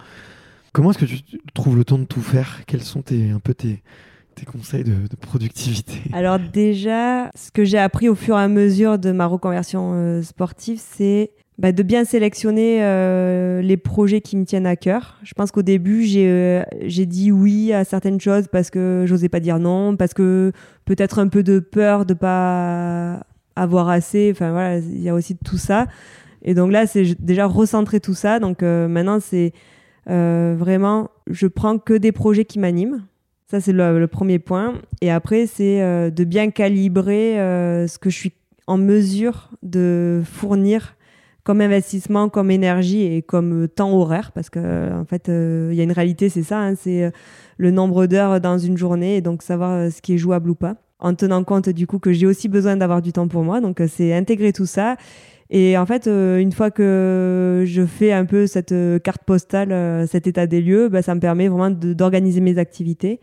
Comment 0.72 0.90
est-ce 0.90 0.98
que 0.98 1.04
tu 1.06 1.22
trouves 1.54 1.76
le 1.76 1.84
temps 1.84 1.98
de 1.98 2.04
tout 2.04 2.20
faire? 2.20 2.60
Quels 2.66 2.82
sont 2.82 3.02
un 3.10 3.40
peu 3.40 3.54
tes, 3.54 3.82
conseils 4.46 4.84
de, 4.84 4.94
productivité? 5.20 5.94
Alors 6.12 6.38
déjà, 6.38 7.30
ce 7.34 7.50
que 7.50 7.64
j'ai 7.64 7.78
appris 7.78 8.08
au 8.08 8.14
fur 8.14 8.38
et 8.38 8.42
à 8.42 8.48
mesure 8.48 8.98
de 8.98 9.10
ma 9.10 9.26
reconversion 9.26 9.92
euh, 9.94 10.22
sportive, 10.22 10.80
c'est 10.80 11.32
bah, 11.58 11.72
de 11.72 11.82
bien 11.82 12.04
sélectionner 12.04 12.84
euh, 12.84 13.60
les 13.62 13.76
projets 13.76 14.20
qui 14.20 14.36
me 14.36 14.44
tiennent 14.44 14.66
à 14.66 14.76
cœur. 14.76 15.18
Je 15.24 15.34
pense 15.34 15.50
qu'au 15.50 15.62
début, 15.62 16.04
j'ai 16.04 16.62
j'ai 16.82 17.06
dit 17.06 17.32
oui 17.32 17.72
à 17.72 17.84
certaines 17.84 18.20
choses 18.20 18.46
parce 18.46 18.70
que 18.70 19.04
j'osais 19.06 19.28
pas 19.28 19.40
dire 19.40 19.58
non, 19.58 19.96
parce 19.96 20.14
que 20.14 20.52
peut-être 20.84 21.18
un 21.18 21.26
peu 21.26 21.42
de 21.42 21.58
peur 21.58 22.06
de 22.06 22.14
pas 22.14 23.24
avoir 23.56 23.88
assez. 23.88 24.30
Enfin 24.32 24.52
voilà, 24.52 24.78
il 24.78 25.02
y 25.02 25.08
a 25.08 25.14
aussi 25.14 25.36
tout 25.36 25.58
ça. 25.58 25.86
Et 26.42 26.54
donc 26.54 26.72
là, 26.72 26.86
c'est 26.86 27.14
déjà 27.22 27.46
recentrer 27.46 28.00
tout 28.00 28.14
ça. 28.14 28.38
Donc 28.38 28.62
euh, 28.62 28.88
maintenant, 28.88 29.20
c'est 29.20 29.52
euh, 30.08 30.54
vraiment, 30.58 31.10
je 31.28 31.46
prends 31.46 31.78
que 31.78 31.94
des 31.94 32.12
projets 32.12 32.44
qui 32.44 32.58
m'animent. 32.58 33.04
Ça, 33.50 33.60
c'est 33.60 33.72
le, 33.72 34.06
premier 34.06 34.38
point. 34.38 34.74
Et 35.00 35.10
après, 35.10 35.46
c'est 35.46 35.80
euh, 35.80 36.10
de 36.10 36.24
bien 36.24 36.50
calibrer 36.50 37.34
ce 37.88 37.98
que 37.98 38.10
je 38.10 38.16
suis 38.16 38.32
en 38.66 38.76
mesure 38.76 39.50
de 39.62 40.22
fournir 40.24 40.94
comme 41.44 41.62
investissement, 41.62 42.28
comme 42.28 42.50
énergie 42.50 43.04
et 43.04 43.22
comme 43.22 43.68
temps 43.68 43.96
horaire, 43.96 44.32
parce 44.32 44.50
que 44.50 44.92
en 44.92 45.06
fait, 45.06 45.28
il 45.28 45.74
y 45.74 45.80
a 45.80 45.82
une 45.82 45.92
réalité, 45.92 46.28
c'est 46.28 46.42
ça, 46.42 46.58
hein, 46.58 46.74
c'est 46.74 47.10
le 47.56 47.70
nombre 47.70 48.04
d'heures 48.04 48.38
dans 48.38 48.58
une 48.58 48.76
journée, 48.76 49.16
et 49.16 49.20
donc 49.22 49.42
savoir 49.42 49.90
ce 49.90 50.02
qui 50.02 50.12
est 50.12 50.18
jouable 50.18 50.50
ou 50.50 50.54
pas, 50.54 50.76
en 50.98 51.14
tenant 51.14 51.42
compte 51.44 51.70
du 51.70 51.86
coup 51.86 51.98
que 51.98 52.12
j'ai 52.12 52.26
aussi 52.26 52.48
besoin 52.48 52.76
d'avoir 52.76 53.00
du 53.00 53.14
temps 53.14 53.28
pour 53.28 53.44
moi. 53.44 53.62
Donc 53.62 53.80
c'est 53.88 54.12
intégrer 54.12 54.52
tout 54.52 54.66
ça. 54.66 54.96
Et 55.50 55.78
en 55.78 55.86
fait, 55.86 56.06
une 56.06 56.52
fois 56.52 56.70
que 56.70 57.64
je 57.66 57.86
fais 57.86 58.12
un 58.12 58.26
peu 58.26 58.46
cette 58.46 58.74
carte 59.02 59.24
postale, 59.24 60.06
cet 60.06 60.26
état 60.26 60.46
des 60.46 60.60
lieux, 60.60 60.88
bah, 60.88 61.00
ça 61.00 61.14
me 61.14 61.20
permet 61.20 61.48
vraiment 61.48 61.70
d'organiser 61.70 62.40
mes 62.40 62.58
activités. 62.58 63.20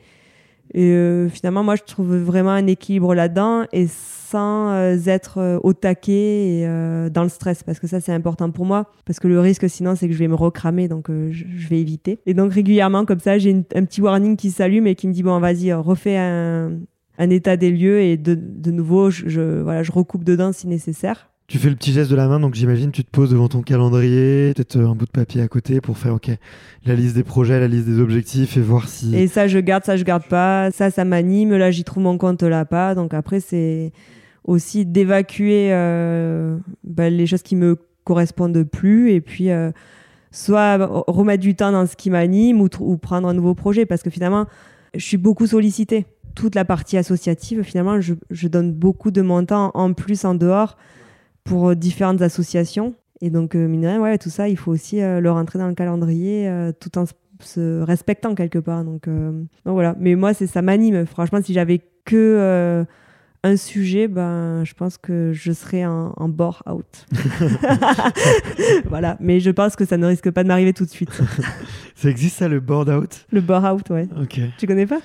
Et 0.73 0.91
euh, 0.91 1.29
finalement, 1.29 1.63
moi, 1.63 1.75
je 1.75 1.83
trouve 1.83 2.15
vraiment 2.17 2.51
un 2.51 2.67
équilibre 2.67 3.13
là-dedans 3.13 3.65
et 3.71 3.87
sans 3.87 4.71
euh, 4.71 4.97
être 5.05 5.37
euh, 5.37 5.59
au 5.63 5.73
taquet 5.73 6.13
et 6.59 7.09
dans 7.11 7.23
le 7.23 7.29
stress, 7.29 7.63
parce 7.63 7.79
que 7.79 7.87
ça, 7.87 8.01
c'est 8.01 8.11
important 8.11 8.49
pour 8.51 8.65
moi, 8.65 8.91
parce 9.05 9.19
que 9.19 9.27
le 9.27 9.39
risque, 9.39 9.69
sinon, 9.69 9.95
c'est 9.95 10.07
que 10.07 10.13
je 10.13 10.19
vais 10.19 10.27
me 10.27 10.35
recramer, 10.35 10.87
donc 10.87 11.09
je, 11.09 11.67
vais 11.67 11.79
éviter. 11.79 12.19
Et 12.25 12.33
donc, 12.33 12.51
régulièrement, 12.51 13.05
comme 13.05 13.19
ça, 13.19 13.37
j'ai 13.37 13.63
un 13.75 13.85
petit 13.85 14.01
warning 14.01 14.35
qui 14.35 14.51
s'allume 14.51 14.87
et 14.87 14.95
qui 14.95 15.07
me 15.07 15.13
dit, 15.13 15.23
bon, 15.23 15.39
vas-y, 15.39 15.71
refais 15.73 16.17
un, 16.17 16.79
un, 17.17 17.29
état 17.29 17.57
des 17.57 17.71
lieux 17.71 18.01
et 18.01 18.17
de, 18.17 18.71
nouveau, 18.71 19.09
je, 19.09 19.61
voilà, 19.61 19.83
je 19.83 19.91
recoupe 19.91 20.23
dedans 20.23 20.51
si 20.51 20.67
nécessaire. 20.67 21.29
Tu 21.47 21.59
fais 21.59 21.69
le 21.69 21.75
petit 21.75 21.91
geste 21.91 22.09
de 22.09 22.15
la 22.15 22.27
main, 22.27 22.39
donc 22.39 22.55
j'imagine 22.55 22.91
tu 22.91 23.03
te 23.03 23.11
poses 23.11 23.29
devant 23.29 23.47
ton 23.47 23.61
calendrier, 23.61 24.51
peut-être 24.55 24.77
euh, 24.77 24.87
un 24.87 24.95
bout 24.95 25.05
de 25.05 25.11
papier 25.11 25.41
à 25.41 25.47
côté 25.47 25.79
pour 25.79 25.95
faire 25.95 26.17
la 26.85 26.95
liste 26.95 27.15
des 27.15 27.23
projets, 27.23 27.59
la 27.59 27.67
liste 27.67 27.85
des 27.85 27.99
objectifs 27.99 28.57
et 28.57 28.61
voir 28.61 28.89
si. 28.89 29.15
Et 29.15 29.27
ça 29.27 29.47
je 29.47 29.59
garde, 29.59 29.83
ça 29.83 29.95
je 29.95 30.03
garde 30.03 30.23
pas, 30.27 30.71
ça 30.71 30.89
ça 30.89 31.05
m'anime, 31.05 31.55
là 31.55 31.69
j'y 31.69 31.83
trouve 31.83 32.01
mon 32.01 32.17
compte 32.17 32.41
là 32.41 32.65
pas, 32.65 32.95
donc 32.95 33.13
après 33.13 33.41
c'est 33.41 33.91
aussi 34.43 34.87
d'évacuer 34.87 35.71
euh, 35.71 36.57
bah, 36.83 37.11
les 37.11 37.27
choses 37.27 37.43
qui 37.43 37.55
me 37.55 37.77
correspondent 38.05 38.63
plus 38.63 39.11
et 39.11 39.21
puis 39.21 39.51
euh, 39.51 39.69
soit 40.31 40.77
remettre 41.07 41.43
du 41.43 41.53
temps 41.53 41.71
dans 41.71 41.85
ce 41.85 41.95
qui 41.95 42.09
m'anime 42.09 42.59
ou, 42.59 42.97
prendre 42.97 43.27
un 43.27 43.35
nouveau 43.35 43.53
projet 43.53 43.85
parce 43.85 44.01
que 44.01 44.09
finalement 44.09 44.47
je 44.95 45.05
suis 45.05 45.17
beaucoup 45.17 45.45
sollicitée. 45.45 46.07
Toute 46.33 46.55
la 46.55 46.65
partie 46.65 46.97
associative, 46.97 47.63
finalement, 47.63 48.01
je 48.01 48.47
donne 48.49 48.73
beaucoup 48.73 49.09
de 49.09 49.21
mon 49.21 49.45
temps 49.45 49.71
en 49.73 49.93
plus 49.93 50.25
en 50.25 50.35
dehors 50.35 50.75
pour 51.45 51.69
euh, 51.69 51.75
différentes 51.75 52.21
associations. 52.21 52.95
Et 53.21 53.29
donc, 53.29 53.55
euh, 53.55 53.67
mine 53.67 53.85
ouais, 53.99 54.17
tout 54.17 54.29
ça, 54.29 54.49
il 54.49 54.57
faut 54.57 54.71
aussi 54.71 55.01
euh, 55.01 55.21
le 55.21 55.31
rentrer 55.31 55.57
dans 55.57 55.69
le 55.69 55.73
calendrier 55.73 56.51
tout 56.81 56.97
en 56.97 57.05
se 57.39 57.81
respectant 57.81 58.35
quelque 58.35 58.59
part. 58.59 58.83
Donc, 58.83 59.07
donc 59.07 59.47
voilà. 59.65 59.95
Mais 59.99 60.15
moi, 60.15 60.33
c'est 60.33 60.47
ça 60.47 60.61
m'anime. 60.61 61.05
Franchement, 61.05 61.39
si 61.41 61.53
j'avais 61.53 61.81
que 62.03 62.85
un 63.43 63.57
sujet, 63.57 64.07
ben, 64.07 64.63
je 64.63 64.73
pense 64.73 64.97
que 64.97 65.31
je 65.31 65.51
serais 65.51 65.85
en, 65.85 66.13
en 66.17 66.27
bore 66.27 66.63
out. 66.67 67.05
voilà. 68.85 69.17
Mais 69.19 69.39
je 69.39 69.51
pense 69.51 69.75
que 69.75 69.85
ça 69.85 69.97
ne 69.97 70.07
risque 70.07 70.31
pas 70.31 70.41
de 70.43 70.47
m'arriver 70.47 70.73
tout 70.73 70.85
de 70.85 70.89
suite. 70.89 71.11
ça 71.95 72.09
existe 72.09 72.37
ça, 72.37 72.47
le 72.47 72.59
board 72.59 72.89
out? 72.89 73.25
Le 73.31 73.41
bore 73.41 73.63
out, 73.63 73.89
ouais. 73.91 74.07
Ok. 74.19 74.39
Tu 74.57 74.65
connais 74.65 74.87
pas? 74.87 74.99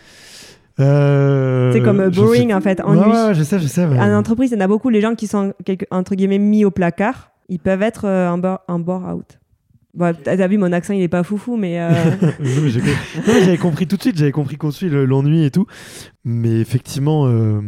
Euh, 0.80 1.72
c'est 1.72 1.82
comme 1.82 2.08
boring 2.10 2.52
en 2.52 2.60
fait, 2.60 2.80
ennui. 2.80 3.00
Ouais, 3.00 3.34
je 3.34 3.42
sais, 3.42 3.58
je 3.58 3.66
sais. 3.66 3.84
En 3.84 4.14
entreprise, 4.14 4.50
il 4.50 4.54
y 4.54 4.58
en 4.58 4.64
a 4.64 4.68
beaucoup, 4.68 4.88
les 4.88 5.00
gens 5.00 5.14
qui 5.14 5.26
sont 5.26 5.52
entre 5.90 6.14
guillemets 6.14 6.38
mis 6.38 6.64
au 6.64 6.70
placard, 6.70 7.32
ils 7.48 7.58
peuvent 7.58 7.82
être 7.82 8.06
euh, 8.06 8.28
en, 8.28 8.38
bore, 8.38 8.60
en 8.68 8.78
bore 8.78 9.02
out. 9.14 9.38
Bon, 9.92 10.14
t'as 10.22 10.46
vu, 10.46 10.56
mon 10.56 10.70
accent, 10.70 10.94
il 10.94 11.02
est 11.02 11.08
pas 11.08 11.24
foufou, 11.24 11.56
mais. 11.56 11.80
Euh... 11.80 11.90
j'avais 13.26 13.58
compris 13.58 13.88
tout 13.88 13.96
de 13.96 14.02
suite, 14.02 14.16
j'avais 14.16 14.30
compris 14.30 14.56
qu'on 14.56 14.70
suit 14.70 14.88
l'ennui 14.88 15.44
et 15.44 15.50
tout. 15.50 15.66
Mais 16.24 16.60
effectivement, 16.60 17.26
euh, 17.26 17.60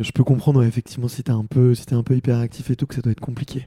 je 0.00 0.12
peux 0.12 0.22
comprendre, 0.22 0.62
effectivement, 0.62 1.08
si 1.08 1.24
t'es 1.24 1.32
un, 1.32 1.44
peu, 1.44 1.74
si 1.74 1.84
es 1.90 1.94
un 1.94 2.04
peu 2.04 2.14
hyperactif 2.14 2.70
et 2.70 2.76
tout, 2.76 2.86
que 2.86 2.94
ça 2.94 3.00
doit 3.00 3.10
être 3.10 3.20
compliqué 3.20 3.66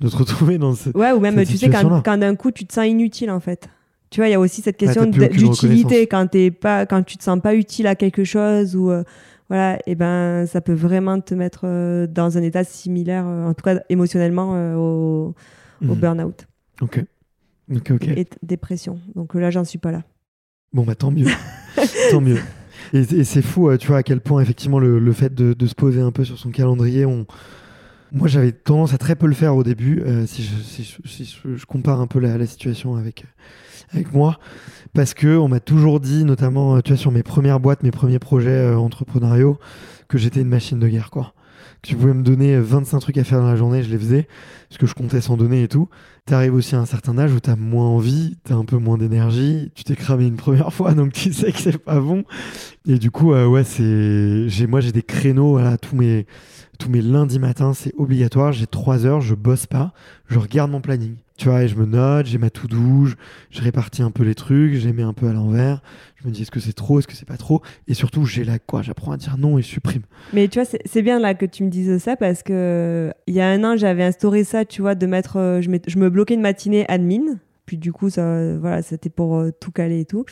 de 0.00 0.08
te 0.08 0.16
retrouver 0.16 0.56
dans 0.56 0.74
ce. 0.74 0.88
Ouais, 0.96 1.12
ou 1.12 1.20
même, 1.20 1.44
tu 1.44 1.58
sais, 1.58 1.68
quand, 1.68 2.02
quand 2.02 2.16
d'un 2.16 2.36
coup, 2.36 2.52
tu 2.52 2.64
te 2.64 2.72
sens 2.72 2.86
inutile, 2.86 3.30
en 3.30 3.40
fait. 3.40 3.68
Tu 4.12 4.20
vois, 4.20 4.28
il 4.28 4.32
y 4.32 4.34
a 4.34 4.40
aussi 4.40 4.60
cette 4.60 4.76
question 4.76 5.06
d'utilité 5.06 6.06
quand 6.06 6.26
t'es 6.26 6.50
pas, 6.50 6.84
quand 6.84 7.02
tu 7.02 7.16
te 7.16 7.24
sens 7.24 7.40
pas 7.40 7.54
utile 7.54 7.86
à 7.86 7.94
quelque 7.94 8.24
chose 8.24 8.76
ou 8.76 8.90
euh, 8.90 9.04
voilà, 9.48 9.78
et 9.86 9.94
ben 9.94 10.44
ça 10.44 10.60
peut 10.60 10.74
vraiment 10.74 11.18
te 11.18 11.34
mettre 11.34 11.62
euh, 11.64 12.06
dans 12.06 12.36
un 12.36 12.42
état 12.42 12.62
similaire, 12.62 13.24
euh, 13.26 13.46
en 13.46 13.54
tout 13.54 13.62
cas 13.62 13.80
émotionnellement 13.88 14.50
au, 14.76 15.34
au 15.80 15.94
mhm. 15.94 15.94
burn-out. 15.94 16.46
Ok. 16.82 17.02
Ok, 17.74 17.90
ok. 17.92 18.08
Et 18.08 18.26
dépression. 18.42 19.00
Donc 19.14 19.34
là, 19.34 19.50
j'en 19.50 19.64
suis 19.64 19.78
pas 19.78 19.92
là. 19.92 20.02
Bon, 20.74 20.82
bah 20.82 20.94
tant 20.94 21.10
mieux. 21.10 21.28
tant 22.10 22.20
mieux. 22.20 22.38
Et, 22.92 23.24
c'est 23.24 23.40
fou, 23.40 23.74
tu 23.78 23.86
vois, 23.86 23.98
à 23.98 24.02
quel 24.02 24.20
point 24.20 24.42
effectivement 24.42 24.78
le, 24.78 24.98
le 24.98 25.12
fait 25.14 25.32
de, 25.34 25.54
de, 25.54 25.66
se 25.66 25.74
poser 25.74 26.02
un 26.02 26.12
peu 26.12 26.24
sur 26.24 26.36
son 26.36 26.50
calendrier, 26.50 27.06
on, 27.06 27.24
moi, 28.12 28.28
j'avais 28.28 28.52
tendance 28.52 28.92
à 28.92 28.98
très 28.98 29.16
peu 29.16 29.26
le 29.26 29.32
faire 29.32 29.56
au 29.56 29.62
début, 29.62 30.02
si, 30.26 30.42
je, 30.42 30.54
si, 31.08 31.38
je, 31.56 31.64
compare 31.64 32.02
un 32.02 32.06
peu 32.06 32.18
la, 32.18 32.36
la 32.36 32.44
situation 32.44 32.96
avec, 32.96 33.24
avec 33.92 34.12
moi 34.12 34.38
parce 34.94 35.14
que 35.14 35.36
on 35.38 35.48
m'a 35.48 35.60
toujours 35.60 36.00
dit, 36.00 36.24
notamment, 36.24 36.76
euh, 36.76 36.80
tu 36.80 36.92
vois, 36.92 36.98
sur 36.98 37.12
mes 37.12 37.22
premières 37.22 37.60
boîtes, 37.60 37.82
mes 37.82 37.90
premiers 37.90 38.18
projets 38.18 38.50
euh, 38.50 38.76
entrepreneuriaux, 38.76 39.58
que 40.08 40.18
j'étais 40.18 40.40
une 40.40 40.48
machine 40.48 40.78
de 40.78 40.88
guerre, 40.88 41.10
quoi. 41.10 41.34
Tu 41.82 41.96
pouvais 41.96 42.14
me 42.14 42.22
donner 42.22 42.60
25 42.60 43.00
trucs 43.00 43.18
à 43.18 43.24
faire 43.24 43.40
dans 43.40 43.48
la 43.48 43.56
journée, 43.56 43.82
je 43.82 43.90
les 43.90 43.98
faisais, 43.98 44.28
parce 44.68 44.78
que 44.78 44.86
je 44.86 44.94
comptais 44.94 45.20
s'en 45.20 45.36
donner 45.36 45.64
et 45.64 45.68
tout. 45.68 45.88
Tu 46.28 46.34
arrives 46.34 46.54
aussi 46.54 46.76
à 46.76 46.78
un 46.78 46.86
certain 46.86 47.18
âge 47.18 47.32
où 47.32 47.40
tu 47.40 47.50
as 47.50 47.56
moins 47.56 47.86
envie, 47.86 48.36
tu 48.44 48.52
as 48.52 48.56
un 48.56 48.64
peu 48.64 48.76
moins 48.76 48.98
d'énergie, 48.98 49.72
tu 49.74 49.82
t'es 49.82 49.96
cramé 49.96 50.26
une 50.26 50.36
première 50.36 50.72
fois, 50.72 50.92
donc 50.92 51.12
tu 51.12 51.32
sais 51.32 51.50
que 51.50 51.58
c'est 51.58 51.78
pas 51.78 51.98
bon. 51.98 52.22
Et 52.86 52.98
du 52.98 53.10
coup, 53.10 53.32
euh, 53.32 53.46
ouais, 53.46 53.64
c'est, 53.64 54.66
moi, 54.68 54.80
j'ai 54.80 54.92
des 54.92 55.02
créneaux, 55.02 55.58
tous 55.78 55.96
mes, 55.96 56.26
tous 56.78 56.88
mes 56.88 57.02
lundis 57.02 57.40
matins, 57.40 57.72
c'est 57.74 57.94
obligatoire. 57.96 58.52
J'ai 58.52 58.68
trois 58.68 59.04
heures, 59.04 59.20
je 59.20 59.34
bosse 59.34 59.66
pas, 59.66 59.92
je 60.28 60.38
regarde 60.38 60.70
mon 60.70 60.80
planning. 60.80 61.16
Tu 61.42 61.48
vois, 61.48 61.64
et 61.64 61.68
je 61.68 61.74
me 61.74 61.86
note, 61.86 62.26
j'ai 62.26 62.38
ma 62.38 62.50
tout 62.50 62.68
douche, 62.68 63.16
je 63.50 63.60
répartis 63.62 64.02
un 64.02 64.12
peu 64.12 64.22
les 64.22 64.36
trucs, 64.36 64.74
je 64.74 64.86
les 64.86 64.92
mets 64.92 65.02
un 65.02 65.12
peu 65.12 65.26
à 65.26 65.32
l'envers. 65.32 65.82
Je 66.14 66.28
me 66.28 66.32
dis 66.32 66.42
est-ce 66.42 66.52
que 66.52 66.60
c'est 66.60 66.72
trop, 66.72 67.00
est-ce 67.00 67.08
que 67.08 67.14
c'est 67.14 67.26
pas 67.26 67.36
trop? 67.36 67.62
Et 67.88 67.94
surtout, 67.94 68.24
j'ai 68.24 68.44
là 68.44 68.60
quoi 68.60 68.82
J'apprends 68.82 69.10
à 69.10 69.16
dire 69.16 69.36
non 69.38 69.58
et 69.58 69.62
je 69.62 69.66
supprime. 69.66 70.02
Mais 70.32 70.46
tu 70.46 70.60
vois, 70.60 70.70
c'est 70.84 71.02
bien 71.02 71.18
là 71.18 71.34
que 71.34 71.44
tu 71.44 71.64
me 71.64 71.68
dises 71.68 71.98
ça 71.98 72.14
parce 72.14 72.44
que 72.44 73.12
il 73.26 73.34
y 73.34 73.40
a 73.40 73.48
un 73.48 73.64
an, 73.64 73.76
j'avais 73.76 74.04
instauré 74.04 74.44
ça, 74.44 74.64
tu 74.64 74.82
vois, 74.82 74.94
de 74.94 75.04
mettre. 75.06 75.36
Euh, 75.36 75.60
je, 75.60 75.68
je, 75.88 75.98
me 75.98 76.10
bloquais 76.10 76.34
une 76.34 76.42
matinée 76.42 76.84
admin. 76.88 77.38
Puis 77.66 77.76
du 77.76 77.92
coup, 77.92 78.08
ça, 78.08 78.56
voilà, 78.58 78.82
c'était 78.82 79.10
pour 79.10 79.36
euh, 79.36 79.50
tout 79.50 79.72
caler 79.72 80.00
et 80.00 80.04
tout. 80.04 80.24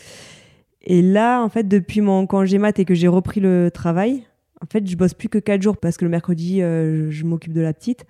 Et 0.83 1.03
là, 1.03 1.43
en 1.43 1.49
fait, 1.49 1.67
depuis 1.67 2.01
mon 2.01 2.27
congé 2.29 2.59
mat 2.59 2.79
et 2.79 2.85
que 2.85 2.95
j'ai 2.95 3.09
repris 3.09 3.41
le 3.41 3.71
travail, 3.73 4.25
en 4.63 4.67
fait, 4.67 4.87
je 4.87 4.97
bosse 4.97 5.15
plus 5.15 5.29
que 5.29 5.39
4 5.39 5.61
jours 5.61 5.77
parce 5.77 5.97
que 5.97 6.05
le 6.05 6.11
mercredi, 6.11 6.63
euh, 6.63 7.11
je, 7.11 7.25
m'occupe 7.25 7.53
de 7.53 7.61
la 7.61 7.73
petite. 7.73 8.05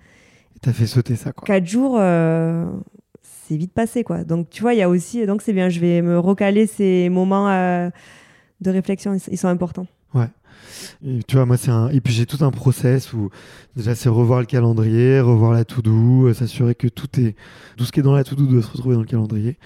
T'as 0.61 0.73
fait 0.73 0.85
sauter 0.85 1.15
ça, 1.15 1.31
quoi. 1.31 1.45
4 1.47 1.65
jours, 1.65 1.97
euh, 1.99 2.65
c'est 3.51 3.57
vite 3.57 3.73
passé, 3.73 4.05
quoi. 4.05 4.23
Donc, 4.23 4.49
tu 4.49 4.61
vois, 4.61 4.73
il 4.73 4.77
y 4.77 4.81
a 4.81 4.87
aussi. 4.87 5.25
Donc, 5.25 5.41
c'est 5.41 5.51
bien, 5.51 5.67
je 5.67 5.81
vais 5.81 6.01
me 6.01 6.17
recaler 6.17 6.67
ces 6.67 7.09
moments 7.09 7.49
euh, 7.49 7.89
de 8.61 8.71
réflexion, 8.71 9.17
ils 9.29 9.37
sont 9.37 9.49
importants. 9.49 9.87
Ouais. 10.13 10.29
Et 11.05 11.19
tu 11.27 11.35
vois, 11.35 11.45
moi, 11.45 11.57
c'est 11.57 11.71
un. 11.71 11.89
Et 11.89 11.99
puis, 11.99 12.13
j'ai 12.13 12.25
tout 12.25 12.45
un 12.45 12.51
process 12.51 13.11
où, 13.11 13.29
déjà, 13.75 13.93
c'est 13.93 14.07
revoir 14.07 14.39
le 14.39 14.45
calendrier, 14.45 15.19
revoir 15.19 15.51
la 15.51 15.65
to-do, 15.65 16.33
s'assurer 16.33 16.75
que 16.75 16.87
tout 16.87 17.19
est. 17.19 17.35
Tout 17.75 17.83
ce 17.83 17.91
qui 17.91 17.99
est 17.99 18.03
dans 18.03 18.15
la 18.15 18.23
to-do 18.23 18.45
doit 18.45 18.61
se 18.61 18.71
retrouver 18.71 18.95
dans 18.95 19.01
le 19.01 19.07
calendrier 19.07 19.57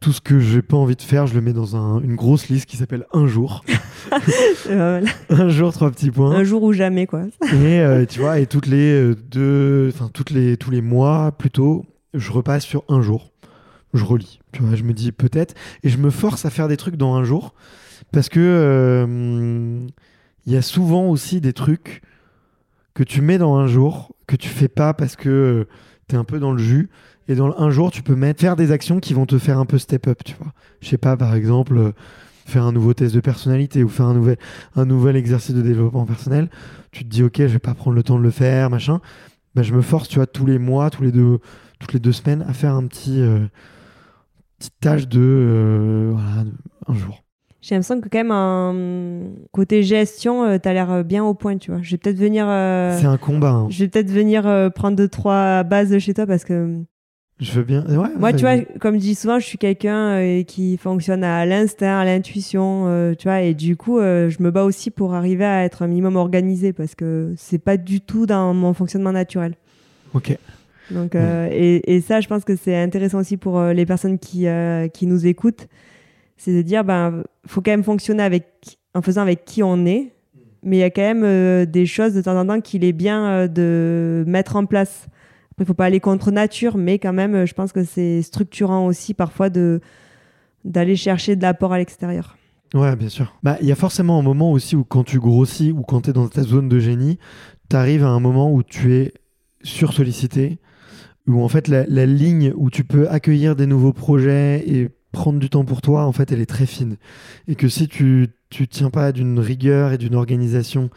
tout 0.00 0.12
ce 0.12 0.20
que 0.20 0.38
j'ai 0.38 0.62
pas 0.62 0.76
envie 0.76 0.94
de 0.94 1.02
faire, 1.02 1.26
je 1.26 1.34
le 1.34 1.40
mets 1.40 1.52
dans 1.52 1.74
une 2.00 2.14
grosse 2.14 2.48
liste 2.48 2.66
qui 2.66 2.76
s'appelle 2.76 3.04
un 3.12 3.26
jour. 3.26 3.64
un 4.70 5.48
jour, 5.48 5.72
trois 5.72 5.90
petits 5.90 6.12
points. 6.12 6.36
Un 6.36 6.44
jour 6.44 6.62
ou 6.62 6.72
jamais, 6.72 7.08
quoi. 7.08 7.24
et 7.42 7.80
euh, 7.80 8.06
tu 8.06 8.20
vois, 8.20 8.38
et 8.38 8.46
toutes 8.46 8.66
les 8.66 8.92
euh, 8.92 9.16
deux, 9.16 9.90
enfin 9.92 10.08
toutes 10.12 10.30
les 10.30 10.56
tous 10.56 10.70
les 10.70 10.82
mois 10.82 11.32
plutôt, 11.32 11.84
je 12.14 12.32
repasse 12.32 12.64
sur 12.64 12.84
un 12.88 13.00
jour. 13.00 13.32
Je 13.94 14.04
relis. 14.04 14.40
Je 14.54 14.82
me 14.82 14.92
dis 14.92 15.12
peut-être, 15.12 15.54
et 15.82 15.88
je 15.88 15.98
me 15.98 16.10
force 16.10 16.44
à 16.44 16.50
faire 16.50 16.68
des 16.68 16.76
trucs 16.76 16.96
dans 16.96 17.14
un 17.14 17.24
jour 17.24 17.54
parce 18.12 18.28
que 18.28 18.40
euh, 18.40 19.86
il 20.46 20.52
y 20.52 20.56
a 20.56 20.62
souvent 20.62 21.08
aussi 21.08 21.40
des 21.40 21.52
trucs 21.52 22.02
que 22.94 23.02
tu 23.02 23.20
mets 23.20 23.38
dans 23.38 23.56
un 23.56 23.66
jour 23.66 24.14
que 24.26 24.36
tu 24.36 24.48
fais 24.48 24.68
pas 24.68 24.94
parce 24.94 25.16
que 25.16 25.66
tu 26.08 26.14
es 26.14 26.18
un 26.18 26.24
peu 26.24 26.38
dans 26.38 26.52
le 26.52 26.58
jus 26.58 26.90
et 27.28 27.34
dans 27.34 27.54
un 27.58 27.70
jour, 27.70 27.90
tu 27.90 28.02
peux 28.02 28.14
mettre, 28.14 28.40
faire 28.40 28.56
des 28.56 28.72
actions 28.72 29.00
qui 29.00 29.12
vont 29.12 29.26
te 29.26 29.38
faire 29.38 29.58
un 29.58 29.66
peu 29.66 29.78
step 29.78 30.08
up, 30.08 30.22
tu 30.24 30.34
vois. 30.40 30.52
Je 30.80 30.88
sais 30.88 30.98
pas, 30.98 31.16
par 31.16 31.34
exemple, 31.34 31.92
faire 32.46 32.64
un 32.64 32.72
nouveau 32.72 32.94
test 32.94 33.14
de 33.14 33.20
personnalité 33.20 33.84
ou 33.84 33.88
faire 33.88 34.06
un 34.06 34.14
nouvel, 34.14 34.38
un 34.74 34.86
nouvel 34.86 35.14
exercice 35.16 35.54
de 35.54 35.60
développement 35.60 36.06
personnel. 36.06 36.48
Tu 36.90 37.04
te 37.04 37.08
dis, 37.08 37.22
ok, 37.22 37.36
je 37.36 37.46
vais 37.46 37.58
pas 37.58 37.74
prendre 37.74 37.94
le 37.94 38.02
temps 38.02 38.18
de 38.18 38.22
le 38.22 38.30
faire, 38.30 38.70
machin. 38.70 39.00
Ben, 39.54 39.62
je 39.62 39.74
me 39.74 39.82
force, 39.82 40.08
tu 40.08 40.16
vois, 40.16 40.26
tous 40.26 40.46
les 40.46 40.58
mois, 40.58 40.88
tous 40.88 41.02
les 41.02 41.12
deux, 41.12 41.38
toutes 41.78 41.92
les 41.92 42.00
deux 42.00 42.12
semaines, 42.12 42.44
à 42.48 42.52
faire 42.52 42.74
un 42.74 42.86
petit, 42.86 43.20
euh, 43.20 43.46
petite 44.58 44.80
tâche 44.80 45.08
de, 45.08 45.20
euh, 45.20 46.10
voilà, 46.12 46.50
un 46.86 46.94
jour. 46.94 47.24
J'ai 47.60 47.74
l'impression 47.74 48.00
que 48.00 48.08
quand 48.08 48.18
même, 48.18 48.30
un 48.30 49.30
côté 49.52 49.82
gestion, 49.82 50.58
tu 50.58 50.68
as 50.68 50.72
l'air 50.72 51.04
bien 51.04 51.24
au 51.24 51.34
point, 51.34 51.58
tu 51.58 51.70
vois. 51.70 51.80
Je 51.82 51.90
vais 51.90 51.98
peut-être 51.98 52.18
venir. 52.18 52.46
C'est 52.98 53.06
un 53.06 53.18
combat. 53.18 53.50
Hein. 53.50 53.66
Je 53.68 53.80
vais 53.80 53.88
peut-être 53.88 54.10
venir 54.10 54.42
prendre 54.74 54.96
deux, 54.96 55.08
trois 55.08 55.64
bases 55.64 55.90
de 55.90 55.98
chez 55.98 56.14
toi 56.14 56.24
parce 56.26 56.44
que 56.44 56.82
je 57.40 57.52
veux 57.52 57.62
bien. 57.62 57.84
Ouais, 57.86 58.08
Moi, 58.18 58.32
tu 58.32 58.40
vois, 58.40 58.56
comme 58.80 58.96
je 58.96 59.00
dis 59.00 59.14
souvent, 59.14 59.38
je 59.38 59.46
suis 59.46 59.58
quelqu'un 59.58 60.18
euh, 60.18 60.42
qui 60.42 60.76
fonctionne 60.76 61.22
à 61.22 61.46
l'instinct, 61.46 62.00
à 62.00 62.04
l'intuition, 62.04 62.86
euh, 62.88 63.14
tu 63.14 63.28
vois, 63.28 63.42
et 63.42 63.54
du 63.54 63.76
coup, 63.76 64.00
euh, 64.00 64.28
je 64.28 64.42
me 64.42 64.50
bats 64.50 64.64
aussi 64.64 64.90
pour 64.90 65.14
arriver 65.14 65.44
à 65.44 65.64
être 65.64 65.82
un 65.82 65.86
minimum 65.86 66.16
organisé 66.16 66.72
parce 66.72 66.96
que 66.96 67.32
c'est 67.36 67.60
pas 67.60 67.76
du 67.76 68.00
tout 68.00 68.26
dans 68.26 68.54
mon 68.54 68.74
fonctionnement 68.74 69.12
naturel. 69.12 69.54
Ok. 70.14 70.36
Donc, 70.90 71.14
euh, 71.14 71.48
et, 71.50 71.94
et, 71.94 72.00
ça, 72.00 72.20
je 72.20 72.28
pense 72.28 72.44
que 72.44 72.56
c'est 72.56 72.76
intéressant 72.76 73.18
aussi 73.18 73.36
pour 73.36 73.58
euh, 73.58 73.72
les 73.72 73.86
personnes 73.86 74.18
qui, 74.18 74.46
euh, 74.46 74.88
qui 74.88 75.06
nous 75.06 75.26
écoutent. 75.26 75.68
C'est 76.36 76.54
de 76.54 76.62
dire, 76.62 76.84
ben, 76.84 77.24
faut 77.46 77.60
quand 77.60 77.70
même 77.70 77.84
fonctionner 77.84 78.22
avec, 78.22 78.46
en 78.94 79.02
faisant 79.02 79.22
avec 79.22 79.44
qui 79.44 79.62
on 79.62 79.86
est. 79.86 80.12
Mais 80.62 80.76
il 80.76 80.80
y 80.80 80.84
a 80.84 80.90
quand 80.90 81.14
même 81.14 81.66
des 81.66 81.86
choses 81.86 82.14
de 82.14 82.20
temps 82.20 82.36
en 82.36 82.44
temps 82.44 82.60
qu'il 82.60 82.84
est 82.84 82.92
bien 82.92 83.46
de 83.46 84.24
mettre 84.26 84.56
en 84.56 84.66
place. 84.66 85.06
Après, 85.52 85.64
il 85.64 85.66
faut 85.66 85.74
pas 85.74 85.84
aller 85.84 86.00
contre 86.00 86.32
nature, 86.32 86.76
mais 86.76 86.98
quand 86.98 87.12
même, 87.12 87.46
je 87.46 87.54
pense 87.54 87.72
que 87.72 87.84
c'est 87.84 88.22
structurant 88.22 88.86
aussi 88.86 89.14
parfois 89.14 89.50
de 89.50 89.80
d'aller 90.64 90.96
chercher 90.96 91.36
de 91.36 91.42
l'apport 91.42 91.72
à 91.72 91.78
l'extérieur. 91.78 92.36
Ouais, 92.74 92.96
bien 92.96 93.08
sûr. 93.08 93.34
Bah, 93.42 93.56
il 93.60 93.68
y 93.68 93.72
a 93.72 93.76
forcément 93.76 94.18
un 94.18 94.22
moment 94.22 94.50
aussi 94.52 94.76
où 94.76 94.84
quand 94.84 95.04
tu 95.04 95.20
grossis 95.20 95.72
ou 95.72 95.82
quand 95.82 96.02
tu 96.02 96.10
es 96.10 96.12
dans 96.12 96.28
ta 96.28 96.42
zone 96.42 96.68
de 96.68 96.78
génie, 96.78 97.18
tu 97.70 97.76
arrives 97.76 98.04
à 98.04 98.08
un 98.08 98.20
moment 98.20 98.52
où 98.52 98.62
tu 98.62 98.94
es 98.94 99.14
sursollicité, 99.62 100.58
où 101.28 101.42
en 101.42 101.48
fait 101.48 101.68
la, 101.68 102.06
ligne 102.06 102.52
où 102.56 102.70
tu 102.70 102.84
peux 102.84 103.08
accueillir 103.08 103.54
des 103.54 103.66
nouveaux 103.66 103.92
projets 103.92 104.64
et 104.66 104.88
prendre 105.12 105.38
du 105.38 105.48
temps 105.50 105.64
pour 105.64 105.80
toi, 105.82 106.04
en 106.04 106.12
fait, 106.12 106.32
elle 106.32 106.40
est 106.40 106.46
très 106.46 106.66
fine. 106.66 106.96
Et 107.46 107.54
que 107.54 107.68
si 107.68 107.88
tu 107.88 108.28
tu 108.50 108.66
tiens 108.66 108.88
pas 108.88 109.12
d'une 109.12 109.38
rigueur 109.38 109.92
et 109.92 109.98
d'une 109.98 110.14
organisation 110.14 110.88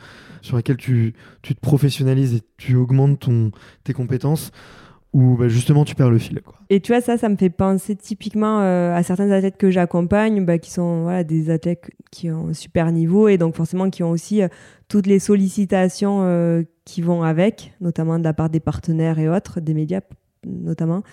sur 0.42 0.56
laquelle 0.56 0.78
tu, 0.78 1.14
tu, 1.42 1.54
te 1.54 1.60
professionnalises 1.60 2.36
et 2.36 2.42
tu 2.56 2.76
augmentes 2.76 3.20
ton, 3.20 3.52
tes 3.84 3.92
compétences, 3.92 4.52
ou 5.14 5.36
bah, 5.36 5.50
justement 5.50 5.84
tu 5.84 5.96
perds 5.96 6.10
le 6.10 6.18
fil. 6.18 6.42
Et 6.70 6.80
tu 6.80 6.94
vois, 6.94 7.02
ça, 7.02 7.18
ça 7.18 7.28
me 7.28 7.36
fait 7.36 7.50
penser 7.50 7.96
typiquement 7.96 8.62
euh, 8.62 8.96
à 8.96 9.04
certains 9.04 9.30
athlètes 9.32 9.58
que 9.58 9.70
j'accompagne, 9.70 10.46
bah, 10.46 10.58
qui 10.58 10.72
sont 10.72 11.04
voilà, 11.04 11.24
des 11.24 11.50
athlètes 11.50 11.92
qui 12.12 12.32
ont 12.32 12.50
un 12.50 12.54
super 12.54 12.92
niveau 12.92 13.28
et 13.28 13.38
donc 13.38 13.56
forcément 13.56 13.90
qui 13.90 14.04
ont 14.04 14.12
aussi 14.12 14.42
euh, 14.42 14.48
toutes 14.88 15.08
les 15.08 15.20
sollicitations 15.20 16.22
euh, 16.24 16.64
qui 16.86 17.02
vont 17.02 17.24
avec, 17.24 17.74
notamment 17.82 18.18
de 18.18 18.24
la 18.24 18.34
part 18.34 18.50
des 18.50 18.62
partenaires 18.62 19.20
et 19.20 19.28
autres, 19.28 19.60
des 19.60 19.74
médias 19.74 20.02
notamment. 20.46 21.04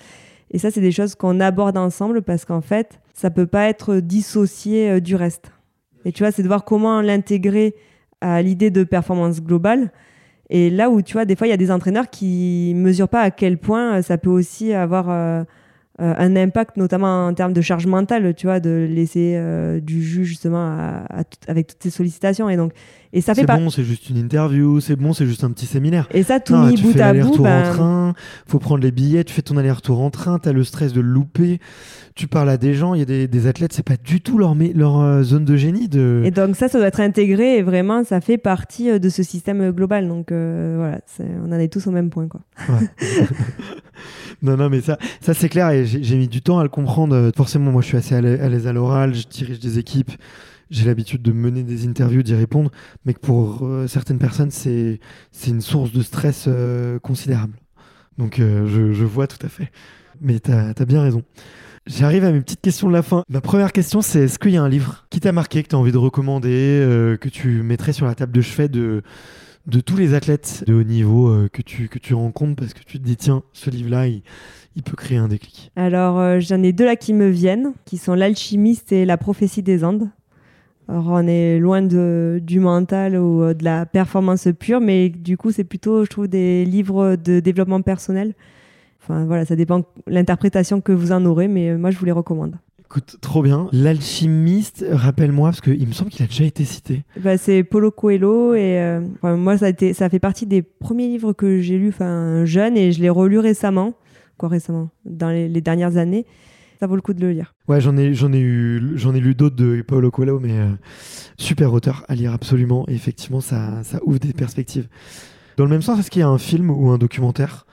Et 0.50 0.58
ça, 0.58 0.70
c'est 0.70 0.80
des 0.80 0.92
choses 0.92 1.14
qu'on 1.14 1.40
aborde 1.40 1.76
ensemble 1.76 2.22
parce 2.22 2.44
qu'en 2.44 2.62
fait, 2.62 3.00
ça 3.14 3.30
peut 3.30 3.46
pas 3.46 3.68
être 3.68 3.96
dissocié 3.96 5.00
du 5.00 5.14
reste. 5.14 5.52
Et 6.04 6.12
tu 6.12 6.22
vois, 6.22 6.32
c'est 6.32 6.42
de 6.42 6.48
voir 6.48 6.64
comment 6.64 7.02
l'intégrer 7.02 7.74
à 8.20 8.40
l'idée 8.40 8.70
de 8.70 8.84
performance 8.84 9.42
globale 9.42 9.90
et 10.50 10.70
là 10.70 10.90
où, 10.90 11.02
tu 11.02 11.12
vois, 11.12 11.24
des 11.24 11.36
fois, 11.36 11.46
il 11.46 11.50
y 11.50 11.54
a 11.54 11.58
des 11.58 11.70
entraîneurs 11.70 12.08
qui 12.08 12.72
mesurent 12.74 13.08
pas 13.08 13.20
à 13.20 13.30
quel 13.30 13.58
point 13.58 13.98
euh, 13.98 14.02
ça 14.02 14.16
peut 14.16 14.30
aussi 14.30 14.72
avoir 14.72 15.10
euh, 15.10 15.42
euh, 16.00 16.14
un 16.16 16.36
impact, 16.36 16.76
notamment 16.76 17.26
en 17.26 17.34
termes 17.34 17.52
de 17.52 17.60
charge 17.60 17.86
mentale, 17.86 18.34
tu 18.34 18.46
vois, 18.46 18.60
de 18.60 18.86
laisser 18.88 19.38
du 19.82 20.02
jus 20.02 20.24
justement 20.24 21.04
avec 21.48 21.66
toutes 21.66 21.82
ces 21.82 21.90
sollicitations. 21.90 22.48
Et 22.48 22.56
donc, 22.56 22.72
et 23.12 23.20
ça 23.20 23.34
fait 23.34 23.44
pas. 23.44 23.56
C'est 23.56 23.62
bon, 23.62 23.70
c'est 23.70 23.84
juste 23.84 24.10
une 24.10 24.18
interview, 24.18 24.80
c'est 24.80 24.96
bon, 24.96 25.12
c'est 25.12 25.26
juste 25.26 25.44
un 25.44 25.50
petit 25.50 25.66
séminaire. 25.66 26.08
Et 26.12 26.22
ça, 26.22 26.40
tout 26.40 26.56
mis 26.56 26.80
bout 26.80 26.98
à 27.00 27.14
bout. 27.14 27.42
Ben... 27.42 27.60
en 27.60 27.72
train, 27.72 28.14
faut 28.46 28.58
prendre 28.58 28.82
les 28.82 28.90
billets, 28.90 29.24
tu 29.24 29.32
fais 29.32 29.42
ton 29.42 29.56
aller-retour 29.56 30.00
en 30.00 30.10
train, 30.10 30.38
tu 30.38 30.48
as 30.48 30.52
le 30.52 30.62
stress 30.64 30.92
de 30.92 31.00
louper, 31.00 31.58
tu 32.14 32.26
parles 32.26 32.50
à 32.50 32.58
des 32.58 32.74
gens, 32.74 32.94
il 32.94 32.98
y 32.98 33.02
a 33.02 33.06
des, 33.06 33.26
des 33.26 33.46
athlètes, 33.46 33.72
c'est 33.72 33.82
pas 33.82 33.96
du 33.96 34.20
tout 34.20 34.38
leur, 34.38 34.54
leur 34.74 35.00
euh, 35.00 35.22
zone 35.22 35.44
de 35.44 35.56
génie. 35.56 35.88
De... 35.88 36.22
Et 36.24 36.30
donc 36.30 36.56
ça, 36.56 36.68
ça 36.68 36.78
doit 36.78 36.88
être 36.88 37.00
intégré 37.00 37.58
et 37.58 37.62
vraiment, 37.62 38.04
ça 38.04 38.20
fait 38.20 38.38
partie 38.38 38.90
euh, 38.90 38.98
de 38.98 39.08
ce 39.08 39.22
système 39.22 39.70
global. 39.70 40.06
Donc 40.06 40.30
euh, 40.30 40.74
voilà, 40.76 41.00
on 41.44 41.52
en 41.52 41.58
est 41.58 41.72
tous 41.72 41.86
au 41.86 41.90
même 41.90 42.10
point. 42.10 42.28
Quoi. 42.28 42.42
non, 44.42 44.56
non, 44.56 44.68
mais 44.68 44.82
ça, 44.82 44.98
ça 45.20 45.32
c'est 45.32 45.48
clair 45.48 45.70
et 45.70 45.86
j'ai 45.86 46.16
mis 46.16 46.28
du 46.28 46.42
temps 46.42 46.58
à 46.58 46.62
le 46.62 46.68
comprendre. 46.68 47.30
Forcément, 47.34 47.70
moi, 47.70 47.80
je 47.80 47.86
suis 47.86 47.96
assez 47.96 48.14
à 48.14 48.20
l'aise 48.20 48.66
à 48.66 48.72
l'oral, 48.72 49.14
je 49.14 49.26
dirige 49.26 49.60
des 49.60 49.78
équipes 49.78 50.12
j'ai 50.70 50.84
l'habitude 50.84 51.22
de 51.22 51.32
mener 51.32 51.62
des 51.62 51.86
interviews, 51.86 52.22
d'y 52.22 52.34
répondre, 52.34 52.70
mais 53.04 53.14
que 53.14 53.20
pour 53.20 53.60
euh, 53.62 53.86
certaines 53.86 54.18
personnes, 54.18 54.50
c'est 54.50 55.00
une 55.46 55.60
source 55.60 55.92
de 55.92 56.02
stress 56.02 56.44
euh, 56.46 56.98
considérable. 56.98 57.54
Donc 58.18 58.38
euh, 58.38 58.66
je, 58.66 59.04
vois 59.04 59.26
tout 59.26 59.44
à 59.44 59.48
fait. 59.48 59.70
Mais 60.20 60.40
tu 60.40 60.50
as, 60.50 60.74
bien 60.84 61.02
raison. 61.02 61.22
J'arrive 61.86 62.24
à 62.24 62.32
mes 62.32 62.40
petites 62.40 62.60
questions 62.60 62.88
de 62.88 62.92
la 62.92 63.02
fin. 63.02 63.22
Ma 63.28 63.40
première 63.40 63.72
question, 63.72 64.02
c'est 64.02 64.24
est-ce 64.24 64.38
qu'il 64.38 64.50
y 64.50 64.56
a 64.56 64.62
un 64.62 64.68
livre 64.68 65.06
qui 65.10 65.20
t'a 65.20 65.32
marqué, 65.32 65.62
que 65.62 65.68
tu 65.68 65.76
as 65.76 65.78
envie 65.78 65.92
de 65.92 65.98
recommander, 65.98 67.16
que 67.20 67.28
tu 67.28 67.62
mettrais 67.62 67.92
sur 67.92 68.04
la 68.04 68.14
table 68.14 68.32
de 68.32 68.40
chevet 68.42 68.68
de, 68.68 69.02
de 69.66 69.80
tous 69.80 69.96
les 69.96 70.12
athlètes 70.12 70.64
de 70.66 70.74
haut 70.74 70.82
niveau 70.82 71.48
que, 71.50 71.62
tu, 71.62 71.88
que 71.88 71.98
tu 71.98 72.12
rencontres 72.12 72.56
parce 72.56 72.74
que 72.74 72.82
tu 72.84 72.98
te 72.98 73.04
dis, 73.04 73.16
tiens, 73.16 73.42
ce 73.52 73.70
livre-là, 73.70 74.08
il, 74.08 74.22
il, 74.76 74.82
peut 74.82 74.96
créer 74.96 75.16
un 75.16 75.28
déclic? 75.28 75.70
Alors, 75.76 76.40
j'en 76.40 76.62
ai 76.62 76.72
deux 76.72 76.84
là 76.84 76.96
qui 76.96 77.14
me 77.14 77.28
viennent, 77.28 77.72
qui 77.86 77.96
sont 77.96 78.14
L'alchimiste 78.14 78.92
et 78.92 79.06
La 79.06 79.16
prophétie 79.16 79.62
des 79.62 79.84
Andes. 79.84 80.10
Alors 80.88 81.08
on 81.08 81.26
est 81.26 81.58
loin 81.58 81.82
de, 81.82 82.40
du 82.42 82.60
mental 82.60 83.16
ou 83.16 83.42
euh, 83.42 83.54
de 83.54 83.62
la 83.62 83.84
performance 83.84 84.48
pure, 84.58 84.80
mais 84.80 85.10
du 85.10 85.36
coup 85.36 85.50
c'est 85.50 85.64
plutôt, 85.64 86.04
je 86.04 86.10
trouve, 86.10 86.28
des 86.28 86.64
livres 86.64 87.16
de 87.16 87.40
développement 87.40 87.82
personnel. 87.82 88.34
Enfin 89.02 89.26
voilà, 89.26 89.44
ça 89.44 89.54
dépend 89.54 89.82
l'interprétation 90.06 90.80
que 90.80 90.92
vous 90.92 91.12
en 91.12 91.24
aurez, 91.26 91.46
mais 91.46 91.70
euh, 91.70 91.78
moi 91.78 91.90
je 91.90 91.98
vous 91.98 92.06
les 92.06 92.12
recommande. 92.12 92.56
Écoute, 92.80 93.18
trop 93.20 93.42
bien. 93.42 93.68
L'alchimiste, 93.70 94.82
rappelle-moi, 94.90 95.50
parce 95.50 95.60
qu'il 95.60 95.86
me 95.86 95.92
semble 95.92 96.08
qu'il 96.08 96.24
a 96.24 96.26
déjà 96.26 96.44
été 96.44 96.64
cité. 96.64 97.02
Bah, 97.20 97.36
c'est 97.36 97.62
Paulo 97.62 97.90
Coelho, 97.90 98.54
et 98.54 98.80
euh, 98.80 99.00
moi 99.22 99.58
ça 99.58 99.66
a, 99.66 99.68
été, 99.68 99.92
ça 99.92 100.08
fait 100.08 100.18
partie 100.18 100.46
des 100.46 100.62
premiers 100.62 101.06
livres 101.06 101.34
que 101.34 101.60
j'ai 101.60 101.76
lus 101.76 101.92
jeune, 102.44 102.78
et 102.78 102.92
je 102.92 103.02
l'ai 103.02 103.10
relu 103.10 103.38
récemment, 103.40 103.92
quoi 104.38 104.48
récemment, 104.48 104.88
dans 105.04 105.28
les 105.28 105.60
dernières 105.60 105.98
années 105.98 106.24
ça 106.78 106.86
vaut 106.86 106.96
le 106.96 107.02
coup 107.02 107.14
de 107.14 107.20
le 107.20 107.32
lire. 107.32 107.54
Ouais, 107.66 107.80
j'en 107.80 107.96
ai, 107.96 108.14
j'en 108.14 108.32
ai 108.32 108.40
eu, 108.40 108.92
j'en 108.96 109.14
ai 109.14 109.20
lu 109.20 109.34
d'autres 109.34 109.56
de 109.56 109.82
Paulo 109.82 110.10
Coelho, 110.10 110.38
mais 110.40 110.58
euh, 110.58 110.70
super 111.36 111.72
auteur 111.72 112.04
à 112.08 112.14
lire 112.14 112.32
absolument. 112.32 112.84
Et 112.88 112.94
effectivement, 112.94 113.40
ça, 113.40 113.82
ça 113.82 113.98
ouvre 114.04 114.18
des 114.18 114.32
perspectives. 114.32 114.88
Dans 115.56 115.64
le 115.64 115.70
même 115.70 115.82
sens, 115.82 115.98
est-ce 115.98 116.10
qu'il 116.10 116.20
y 116.20 116.22
a 116.22 116.28
un 116.28 116.38
film 116.38 116.70
ou 116.70 116.90
un 116.90 116.98
documentaire? 116.98 117.66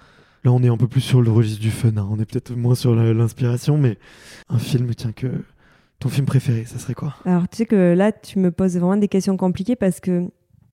Là, 0.44 0.52
on 0.52 0.62
est 0.64 0.70
un 0.70 0.78
peu 0.78 0.88
plus 0.88 1.02
sur 1.02 1.22
le 1.22 1.32
registre 1.32 1.62
du 1.62 1.72
fun. 1.72 1.90
Hein. 1.98 2.08
On 2.10 2.20
est 2.20 2.26
peut-être 2.26 2.56
moins 2.56 2.76
sur 2.76 2.96
l'inspiration, 2.96 3.78
mais 3.78 3.98
un 4.50 4.60
film, 4.60 4.94
tiens 4.96 5.12
que 5.12 5.28
ton 6.00 6.10
film 6.10 6.26
préféré, 6.26 6.66
ça 6.66 6.78
serait 6.78 6.94
quoi? 6.94 7.16
Alors, 7.26 7.48
tu 7.50 7.58
sais 7.58 7.66
que 7.66 7.94
là, 7.94 8.12
tu 8.12 8.40
me 8.40 8.52
poses 8.52 8.74
vraiment 8.74 8.98
des 8.98 9.08
questions 9.08 9.38
compliquées 9.38 9.76
parce 9.76 10.00
que 10.00 10.26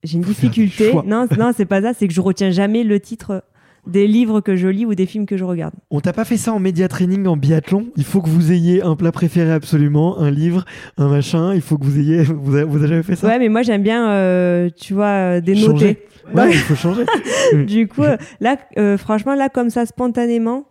j'ai 0.02 0.16
une 0.16 0.24
difficulté. 0.24 0.92
Non, 1.06 1.26
non, 1.38 1.52
c'est 1.56 1.64
pas 1.64 1.80
ça. 1.80 1.94
C'est 1.94 2.08
que 2.08 2.14
je 2.14 2.20
retiens 2.20 2.50
jamais 2.50 2.82
le 2.82 2.98
titre 2.98 3.44
des 3.86 4.06
livres 4.06 4.40
que 4.40 4.54
je 4.54 4.68
lis 4.68 4.86
ou 4.86 4.94
des 4.94 5.06
films 5.06 5.26
que 5.26 5.36
je 5.36 5.44
regarde. 5.44 5.74
On 5.90 6.00
t'a 6.00 6.12
pas 6.12 6.24
fait 6.24 6.36
ça 6.36 6.52
en 6.52 6.60
média 6.60 6.86
training 6.88 7.26
en 7.26 7.36
biathlon? 7.36 7.86
Il 7.96 8.04
faut 8.04 8.20
que 8.22 8.28
vous 8.28 8.52
ayez 8.52 8.82
un 8.82 8.94
plat 8.94 9.10
préféré 9.10 9.52
absolument, 9.52 10.18
un 10.18 10.30
livre, 10.30 10.64
un 10.98 11.08
machin. 11.08 11.54
Il 11.54 11.62
faut 11.62 11.78
que 11.78 11.84
vous 11.84 11.98
ayez. 11.98 12.22
Vous 12.42 12.56
avez, 12.56 12.64
vous 12.64 12.78
avez 12.78 12.88
jamais 12.88 13.02
fait 13.02 13.16
ça? 13.16 13.26
Ouais, 13.26 13.38
mais 13.38 13.48
moi 13.48 13.62
j'aime 13.62 13.82
bien, 13.82 14.10
euh, 14.10 14.68
tu 14.76 14.94
vois, 14.94 15.06
euh, 15.06 15.40
dénoter. 15.40 16.06
Ouais, 16.34 16.50
il 16.50 16.58
faut 16.58 16.74
changer. 16.74 17.04
du 17.66 17.88
coup, 17.88 18.02
là, 18.40 18.56
euh, 18.78 18.96
franchement, 18.96 19.34
là, 19.34 19.48
comme 19.48 19.70
ça, 19.70 19.86
spontanément. 19.86 20.64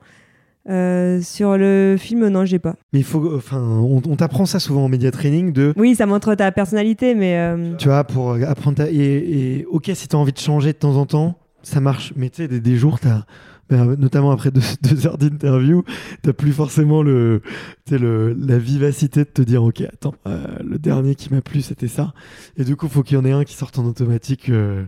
sur 0.67 1.57
le 1.57 1.95
film, 1.97 2.27
non, 2.27 2.45
j'ai 2.45 2.59
pas. 2.59 2.75
Mais 2.93 2.99
il 2.99 3.05
faut, 3.05 3.35
enfin, 3.35 3.61
on, 3.61 4.15
t'apprend 4.15 4.45
ça 4.45 4.59
souvent 4.59 4.85
en 4.85 4.89
média 4.89 5.11
training 5.11 5.53
de. 5.53 5.73
Oui, 5.77 5.95
ça 5.95 6.05
montre 6.05 6.35
ta 6.35 6.51
personnalité, 6.51 7.15
mais. 7.15 7.53
Tu 7.77 7.87
vois, 7.87 8.03
pour 8.03 8.33
apprendre 8.33 8.77
ta... 8.77 8.89
et, 8.89 8.95
et 8.95 9.65
ok, 9.69 9.91
si 9.93 10.07
t'as 10.07 10.17
envie 10.17 10.33
de 10.33 10.39
changer 10.39 10.73
de 10.73 10.77
temps 10.77 10.95
en 10.95 11.05
temps, 11.05 11.35
ça 11.63 11.79
marche. 11.79 12.13
Mais 12.15 12.29
tu 12.29 12.47
sais, 12.47 12.47
des, 12.47 12.75
jours, 12.77 12.99
as, 13.05 13.25
ben, 13.69 13.95
notamment 13.95 14.31
après 14.31 14.51
deux, 14.81 15.07
heures 15.07 15.17
d'interview, 15.17 15.83
t'as 16.21 16.33
plus 16.33 16.51
forcément 16.51 17.03
le, 17.03 17.41
le, 17.89 18.33
la 18.33 18.57
vivacité 18.57 19.21
de 19.21 19.29
te 19.29 19.41
dire, 19.41 19.63
ok, 19.63 19.81
attends, 19.81 20.15
euh, 20.27 20.45
le 20.63 20.77
dernier 20.77 21.15
qui 21.15 21.33
m'a 21.33 21.41
plu, 21.41 21.61
c'était 21.61 21.87
ça. 21.87 22.13
Et 22.57 22.63
du 22.63 22.75
coup, 22.75 22.87
faut 22.87 23.03
qu'il 23.03 23.17
y 23.17 23.19
en 23.19 23.25
ait 23.25 23.31
un 23.31 23.43
qui 23.43 23.55
sorte 23.55 23.79
en 23.79 23.85
automatique. 23.85 24.49
Euh, 24.49 24.83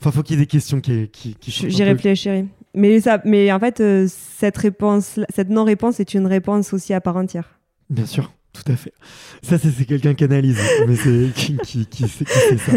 enfin, 0.00 0.10
faut 0.10 0.22
qu'il 0.22 0.36
y 0.36 0.38
ait 0.38 0.42
des 0.42 0.48
questions 0.48 0.80
qui, 0.80 1.08
qui, 1.08 1.34
qui 1.34 1.50
J'y 1.50 1.82
réfléchirai. 1.82 2.46
Mais, 2.74 3.00
ça, 3.00 3.20
mais 3.24 3.50
en 3.50 3.58
fait, 3.58 3.80
euh, 3.80 4.06
cette 4.08 4.56
réponse, 4.56 5.18
cette 5.34 5.48
non-réponse 5.48 6.00
est 6.00 6.14
une 6.14 6.26
réponse 6.26 6.72
aussi 6.72 6.94
à 6.94 7.00
part 7.00 7.16
entière. 7.16 7.58
Bien 7.90 8.06
sûr. 8.06 8.32
Tout 8.64 8.72
à 8.72 8.76
fait. 8.76 8.92
Ça, 9.42 9.58
c'est 9.58 9.84
quelqu'un 9.84 10.14
qui 10.14 10.24
analyse, 10.24 10.58
mais 10.86 10.96
c'est 10.96 11.28
qui, 11.34 11.56
qui, 11.58 11.86
qui, 11.86 12.08
sait, 12.08 12.24
ça. 12.24 12.72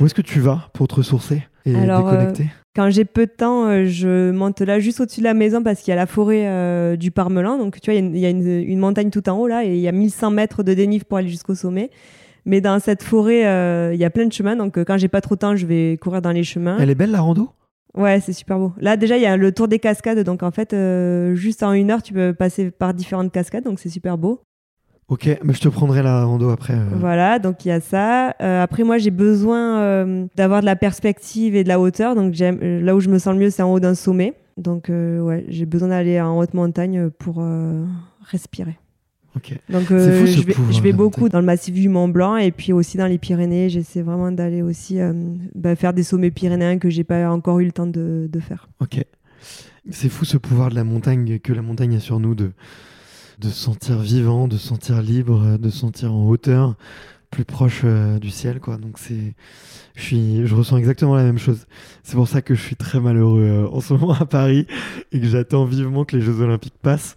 Où 0.00 0.06
est-ce 0.06 0.14
que 0.14 0.22
tu 0.22 0.40
vas 0.40 0.68
pour 0.72 0.88
te 0.88 0.96
ressourcer 0.96 1.42
et 1.64 1.72
déconnecter? 1.72 2.50
quand 2.74 2.90
j'ai 2.90 3.04
peu 3.04 3.26
de 3.26 3.32
temps, 3.32 3.66
euh, 3.66 3.84
je 3.86 4.30
monte 4.30 4.60
là 4.60 4.80
juste 4.80 5.00
au-dessus 5.00 5.20
de 5.20 5.24
la 5.24 5.34
maison 5.34 5.62
parce 5.62 5.80
qu'il 5.80 5.90
y 5.90 5.92
a 5.92 5.96
la 5.96 6.06
forêt 6.06 6.46
euh, 6.46 6.96
du 6.96 7.10
Parmelin. 7.10 7.58
Donc, 7.58 7.80
tu 7.80 7.90
vois, 7.90 8.00
il 8.00 8.16
y 8.16 8.26
a, 8.26 8.30
une, 8.30 8.78
montagne 8.78 9.10
tout 9.10 9.28
en 9.28 9.38
haut 9.38 9.46
là 9.46 9.64
et 9.64 9.74
il 9.74 9.80
y 9.80 9.88
a 9.88 9.92
1100 9.92 10.30
mètres 10.30 10.62
de 10.62 10.72
dénive 10.72 11.04
pour 11.04 11.18
aller 11.18 11.28
jusqu'au 11.28 11.54
sommet. 11.54 11.90
Mais 12.44 12.60
dans 12.60 12.80
cette 12.80 13.02
forêt, 13.02 13.46
euh, 13.46 13.92
il 13.94 14.00
y 14.00 14.04
a 14.04 14.10
plein 14.10 14.26
de 14.26 14.32
chemins. 14.32 14.56
Donc, 14.56 14.82
quand 14.84 14.96
j'ai 14.96 15.08
pas 15.08 15.20
trop 15.20 15.34
de 15.34 15.40
temps, 15.40 15.54
je 15.54 15.66
vais 15.66 15.96
courir 15.98 16.22
dans 16.22 16.32
les 16.32 16.44
chemins. 16.44 16.78
Elle 16.80 16.90
est 16.90 16.94
belle 16.94 17.12
la 17.12 17.20
rando? 17.20 17.50
Ouais, 17.94 18.20
c'est 18.20 18.32
super 18.32 18.58
beau. 18.58 18.72
Là, 18.80 18.96
déjà, 18.96 19.16
il 19.16 19.22
y 19.22 19.26
a 19.26 19.36
le 19.36 19.52
tour 19.52 19.68
des 19.68 19.78
cascades. 19.78 20.24
Donc, 20.24 20.42
en 20.42 20.50
fait, 20.50 20.74
juste 21.34 21.62
en 21.62 21.72
une 21.72 21.90
heure, 21.90 22.02
tu 22.02 22.14
peux 22.14 22.32
passer 22.32 22.70
par 22.70 22.94
différentes 22.94 23.30
cascades. 23.30 23.64
Donc, 23.64 23.78
c'est 23.78 23.90
super 23.90 24.16
beau. 24.16 24.40
Ok, 25.08 25.28
mais 25.42 25.52
je 25.52 25.60
te 25.60 25.68
prendrai 25.68 26.02
la 26.02 26.24
rando 26.24 26.48
après. 26.50 26.74
Euh. 26.74 26.88
Voilà, 26.94 27.38
donc 27.38 27.64
il 27.64 27.68
y 27.68 27.70
a 27.70 27.80
ça. 27.80 28.34
Euh, 28.40 28.62
après, 28.62 28.82
moi, 28.82 28.98
j'ai 28.98 29.10
besoin 29.10 29.78
euh, 29.80 30.26
d'avoir 30.36 30.60
de 30.60 30.66
la 30.66 30.76
perspective 30.76 31.54
et 31.54 31.64
de 31.64 31.68
la 31.68 31.78
hauteur. 31.80 32.14
Donc, 32.14 32.34
là 32.38 32.94
où 32.94 33.00
je 33.00 33.08
me 33.08 33.18
sens 33.18 33.34
le 33.34 33.40
mieux, 33.40 33.50
c'est 33.50 33.62
en 33.62 33.72
haut 33.72 33.80
d'un 33.80 33.94
sommet. 33.94 34.34
Donc, 34.56 34.88
ouais, 34.88 35.44
j'ai 35.48 35.66
besoin 35.66 35.88
d'aller 35.88 36.20
en 36.20 36.38
haute 36.38 36.54
montagne 36.54 37.10
pour 37.10 37.44
respirer. 38.22 38.78
Ok. 39.34 39.58
Donc, 39.70 39.86
je 39.88 40.42
vais, 40.42 40.54
je 40.70 40.82
vais 40.82 40.92
beaucoup 40.92 41.28
dans 41.28 41.40
le 41.40 41.46
massif 41.46 41.74
du 41.74 41.88
Mont 41.88 42.08
Blanc 42.08 42.36
et 42.36 42.52
puis 42.52 42.72
aussi 42.72 42.96
dans 42.96 43.06
les 43.06 43.18
Pyrénées. 43.18 43.68
J'essaie 43.70 44.02
vraiment 44.02 44.30
d'aller 44.30 44.62
aussi 44.62 44.98
bah, 45.54 45.74
faire 45.76 45.92
des 45.92 46.04
sommets 46.04 46.30
pyrénéens 46.30 46.78
que 46.78 46.90
j'ai 46.90 47.04
pas 47.04 47.30
encore 47.30 47.60
eu 47.60 47.64
le 47.64 47.72
temps 47.72 47.86
de, 47.86 48.30
de 48.30 48.40
faire. 48.40 48.68
Ok. 48.80 49.04
C'est 49.90 50.08
fou 50.08 50.24
ce 50.24 50.36
pouvoir 50.36 50.70
de 50.70 50.74
la 50.74 50.84
montagne 50.84 51.38
que 51.38 51.52
la 51.52 51.62
montagne 51.62 51.96
a 51.96 52.00
sur 52.00 52.20
nous 52.20 52.34
de, 52.34 52.52
de 53.42 53.50
se 53.50 53.64
sentir 53.64 53.96
vivant, 53.96 54.46
de 54.46 54.56
se 54.56 54.68
sentir 54.68 55.02
libre, 55.02 55.58
de 55.58 55.70
se 55.70 55.78
sentir 55.78 56.06
en 56.06 56.28
hauteur, 56.28 56.76
plus 57.32 57.44
proche 57.46 57.80
euh, 57.84 58.18
du 58.18 58.30
ciel, 58.30 58.60
quoi. 58.60 58.76
Donc 58.76 58.98
c'est, 58.98 59.34
je 59.96 60.02
suis, 60.02 60.46
je 60.46 60.54
ressens 60.54 60.76
exactement 60.76 61.16
la 61.16 61.24
même 61.24 61.38
chose. 61.38 61.66
C'est 62.04 62.14
pour 62.14 62.28
ça 62.28 62.42
que 62.42 62.54
je 62.54 62.60
suis 62.60 62.76
très 62.76 63.00
malheureux 63.00 63.42
euh, 63.42 63.68
en 63.68 63.80
ce 63.80 63.94
moment 63.94 64.12
à 64.12 64.26
Paris 64.26 64.66
et 65.12 65.18
que 65.18 65.26
j'attends 65.26 65.64
vivement 65.64 66.04
que 66.04 66.14
les 66.14 66.22
Jeux 66.22 66.40
Olympiques 66.40 66.76
passent 66.80 67.16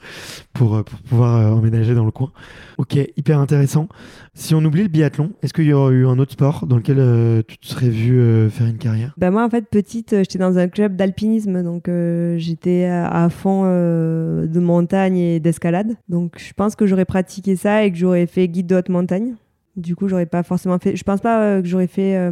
pour, 0.53 0.75
euh, 0.75 0.83
pour 0.83 0.97
pouvoir 0.99 1.55
emménager 1.55 1.93
dans 1.93 2.05
le 2.05 2.11
coin. 2.11 2.31
Ok, 2.77 2.97
hyper 3.17 3.39
intéressant. 3.39 3.89
Si 4.33 4.55
on 4.55 4.63
oublie 4.63 4.83
le 4.83 4.87
biathlon, 4.87 5.33
est-ce 5.43 5.53
qu'il 5.53 5.65
y 5.65 5.73
aurait 5.73 5.93
eu 5.93 6.07
un 6.07 6.17
autre 6.17 6.31
sport 6.31 6.65
dans 6.65 6.77
lequel 6.77 7.43
tu 7.47 7.57
te 7.57 7.67
serais 7.67 7.89
vu 7.89 8.49
faire 8.49 8.67
une 8.67 8.77
carrière? 8.77 9.13
Bah 9.17 9.31
Moi, 9.31 9.45
en 9.45 9.49
fait, 9.49 9.65
petite, 9.69 10.09
j'étais 10.11 10.39
dans 10.39 10.57
un 10.57 10.67
club 10.67 10.97
d'alpinisme, 10.97 11.63
donc 11.63 11.89
j'étais 12.37 12.85
à, 12.85 13.29
fond 13.29 13.63
de 13.63 14.59
montagne 14.59 15.17
et 15.17 15.39
d'escalade. 15.39 15.95
Donc 16.09 16.33
je 16.37 16.51
pense 16.53 16.75
que 16.75 16.85
j'aurais 16.85 17.05
pratiqué 17.05 17.55
ça 17.55 17.85
et 17.85 17.91
que 17.93 17.97
j'aurais 17.97 18.27
fait 18.27 18.49
guide 18.49 18.67
de 18.67 18.75
haute 18.75 18.89
montagne. 18.89 19.35
Du 19.75 19.95
coup, 19.95 20.07
j'aurais 20.07 20.25
pas 20.25 20.43
forcément 20.43 20.79
fait. 20.79 20.95
Je 20.95 21.03
pense 21.03 21.21
pas 21.21 21.41
euh, 21.41 21.61
que 21.61 21.67
j'aurais 21.67 21.87
fait 21.87 22.15
euh, 22.15 22.31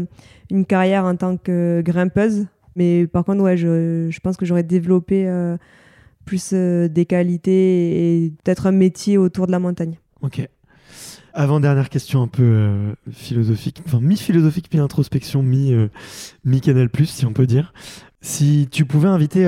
une 0.50 0.66
carrière 0.66 1.06
en 1.06 1.16
tant 1.16 1.38
que 1.38 1.82
grimpeuse. 1.84 2.48
Mais 2.76 3.06
par 3.06 3.26
contre, 3.26 3.42
ouais, 3.42 3.58
je, 3.58 4.08
je 4.10 4.20
pense 4.20 4.38
que 4.38 4.46
j'aurais 4.46 4.64
développé 4.64 5.28
euh, 5.28 5.58
plus 6.26 6.54
des 6.54 7.06
qualités 7.06 8.24
et 8.26 8.34
peut-être 8.44 8.66
un 8.66 8.72
métier 8.72 9.18
autour 9.18 9.46
de 9.46 9.52
la 9.52 9.60
montagne. 9.60 10.00
Ok. 10.22 10.48
Avant 11.34 11.60
dernière 11.60 11.90
question 11.90 12.22
un 12.22 12.28
peu 12.28 12.94
philosophique, 13.12 13.82
enfin 13.86 14.00
mi-philosophique, 14.00 14.72
mi-introspection, 14.72 15.42
mi, 15.42 15.74
mi 16.46 16.62
Canal 16.62 16.90
si 17.06 17.26
on 17.26 17.34
peut 17.34 17.48
dire. 17.48 17.74
Si 18.22 18.68
tu 18.72 18.86
pouvais 18.86 19.10
inviter 19.10 19.44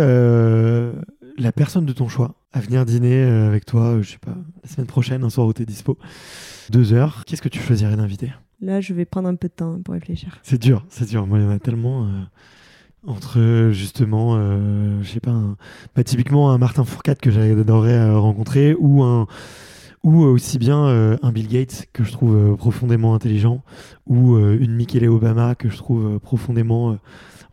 la 1.37 1.51
personne 1.51 1.85
de 1.85 1.93
ton 1.93 2.07
choix 2.07 2.35
à 2.53 2.59
venir 2.59 2.85
dîner 2.85 3.23
avec 3.23 3.65
toi, 3.65 3.99
je 4.01 4.11
sais 4.11 4.17
pas, 4.17 4.35
la 4.63 4.69
semaine 4.69 4.87
prochaine, 4.87 5.23
un 5.23 5.29
soir 5.29 5.47
où 5.47 5.53
tu 5.53 5.61
es 5.61 5.65
dispo, 5.65 5.97
deux 6.71 6.93
heures. 6.93 7.23
Qu'est-ce 7.25 7.41
que 7.41 7.49
tu 7.49 7.59
choisirais 7.59 7.95
d'inviter? 7.95 8.31
Là, 8.61 8.81
je 8.81 8.93
vais 8.93 9.05
prendre 9.05 9.27
un 9.27 9.35
peu 9.35 9.47
de 9.47 9.53
temps 9.53 9.79
pour 9.83 9.93
réfléchir. 9.93 10.39
C'est 10.43 10.61
dur, 10.61 10.85
c'est 10.89 11.07
dur. 11.07 11.27
Moi, 11.27 11.39
il 11.39 11.43
y 11.43 11.47
en 11.47 11.51
a 11.51 11.59
tellement. 11.59 12.05
Euh, 12.05 12.09
entre 13.07 13.69
justement, 13.71 14.35
euh, 14.35 14.97
je 15.03 15.09
sais 15.11 15.19
pas, 15.19 15.39
bah, 15.95 16.03
typiquement 16.03 16.51
un 16.51 16.57
Martin 16.57 16.83
Fourcade 16.83 17.19
que 17.19 17.29
j'adorerais 17.29 17.93
euh, 17.93 18.17
rencontrer 18.17 18.75
ou 18.79 19.03
un 19.03 19.27
ou 20.03 20.23
aussi 20.23 20.59
bien 20.59 20.85
un 20.85 21.31
Bill 21.31 21.47
Gates 21.47 21.87
que 21.91 22.03
je 22.03 22.11
trouve 22.11 22.55
profondément 22.57 23.15
intelligent 23.15 23.63
ou 24.05 24.37
une 24.37 24.75
Michele 24.75 25.09
Obama 25.09 25.55
que 25.55 25.67
je 25.67 25.77
trouve 25.77 26.19
profondément 26.19 26.99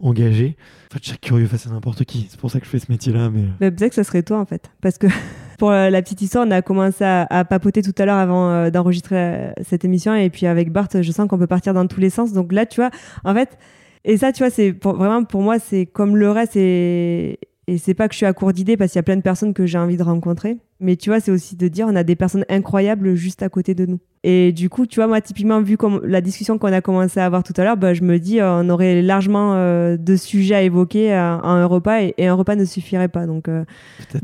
engagé. 0.00 0.58
En 0.90 0.94
fait, 0.94 1.00
je 1.02 1.08
suis 1.08 1.18
curieux 1.18 1.46
face 1.46 1.66
à 1.66 1.70
n'importe 1.70 2.04
qui. 2.04 2.26
C'est 2.28 2.38
pour 2.38 2.50
ça 2.50 2.60
que 2.60 2.66
je 2.66 2.70
fais 2.70 2.78
ce 2.78 2.92
métier-là. 2.92 3.30
Mais... 3.30 3.44
mais 3.58 3.70
peut-être 3.70 3.90
que 3.90 3.94
ça 3.94 4.04
serait 4.04 4.22
toi, 4.22 4.38
en 4.38 4.44
fait. 4.44 4.70
Parce 4.82 4.98
que 4.98 5.06
pour 5.62 5.70
euh, 5.70 5.90
la 5.90 6.02
petite 6.02 6.20
histoire, 6.20 6.44
on 6.44 6.50
a 6.50 6.60
commencé 6.60 7.04
à, 7.04 7.44
papoter 7.44 7.82
tout 7.82 7.94
à 7.96 8.04
l'heure 8.04 8.16
avant 8.16 8.50
euh, 8.50 8.70
d'enregistrer 8.70 9.16
euh, 9.16 9.52
cette 9.62 9.84
émission. 9.84 10.12
Et 10.12 10.28
puis 10.28 10.46
avec 10.46 10.72
Bart, 10.72 10.88
je 10.92 11.12
sens 11.12 11.28
qu'on 11.28 11.38
peut 11.38 11.46
partir 11.46 11.72
dans 11.72 11.86
tous 11.86 12.00
les 12.00 12.10
sens. 12.10 12.32
Donc 12.32 12.52
là, 12.52 12.66
tu 12.66 12.80
vois, 12.80 12.90
en 13.22 13.32
fait, 13.32 13.56
et 14.04 14.16
ça, 14.16 14.32
tu 14.32 14.42
vois, 14.42 14.50
c'est 14.50 14.72
vraiment 14.84 15.22
pour 15.22 15.40
moi, 15.40 15.60
c'est 15.60 15.86
comme 15.86 16.16
le 16.16 16.32
reste. 16.32 16.56
Et, 16.56 17.38
et 17.68 17.78
c'est 17.78 17.94
pas 17.94 18.08
que 18.08 18.14
je 18.14 18.16
suis 18.16 18.26
à 18.26 18.32
court 18.32 18.52
d'idées 18.52 18.76
parce 18.76 18.90
qu'il 18.90 18.98
y 18.98 19.00
a 19.00 19.04
plein 19.04 19.14
de 19.14 19.22
personnes 19.22 19.54
que 19.54 19.64
j'ai 19.64 19.78
envie 19.78 19.96
de 19.96 20.02
rencontrer. 20.02 20.56
Mais 20.82 20.96
tu 20.96 21.10
vois, 21.10 21.20
c'est 21.20 21.30
aussi 21.30 21.54
de 21.54 21.68
dire, 21.68 21.86
on 21.88 21.94
a 21.94 22.02
des 22.02 22.16
personnes 22.16 22.44
incroyables 22.48 23.14
juste 23.14 23.42
à 23.42 23.48
côté 23.48 23.74
de 23.74 23.86
nous. 23.86 24.00
Et 24.24 24.52
du 24.52 24.68
coup, 24.68 24.86
tu 24.86 24.96
vois, 24.96 25.08
moi, 25.08 25.20
typiquement, 25.20 25.60
vu 25.62 25.76
comme 25.76 26.00
la 26.04 26.20
discussion 26.20 26.56
qu'on 26.56 26.72
a 26.72 26.80
commencé 26.80 27.20
à 27.20 27.24
avoir 27.24 27.44
tout 27.44 27.52
à 27.56 27.64
l'heure, 27.64 27.76
bah, 27.76 27.94
je 27.94 28.02
me 28.02 28.18
dis, 28.18 28.40
euh, 28.40 28.62
on 28.62 28.68
aurait 28.68 29.00
largement 29.00 29.54
euh, 29.54 29.96
de 29.96 30.16
sujets 30.16 30.54
à 30.56 30.62
évoquer 30.62 31.12
euh, 31.12 31.36
à, 31.38 31.48
un 31.48 31.66
repas 31.66 32.00
et, 32.00 32.26
un 32.26 32.34
repas 32.34 32.56
ne 32.56 32.64
suffirait 32.64 33.08
pas. 33.08 33.26
Donc, 33.26 33.48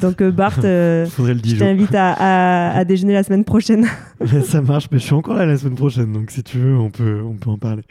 donc 0.01 0.23
Bart, 0.23 0.53
je 0.63 1.59
t'invite 1.59 1.95
à, 1.95 2.77
à, 2.77 2.85
déjeuner 2.85 3.13
la 3.13 3.23
semaine 3.23 3.45
prochaine. 3.45 3.87
ça 4.45 4.61
marche, 4.61 4.89
mais 4.91 4.99
je 4.99 5.05
suis 5.05 5.15
encore 5.15 5.37
là 5.37 5.47
la 5.47 5.57
semaine 5.57 5.77
prochaine. 5.77 6.13
Donc, 6.13 6.33
si 6.33 6.43
tu 6.43 6.59
veux, 6.59 6.77
on 6.77 6.91
peut, 6.91 7.21
on 7.25 7.35
peut 7.35 7.51
en 7.51 7.59
parler. 7.59 7.83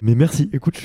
Mais 0.00 0.14
merci. 0.14 0.50
Écoute, 0.52 0.78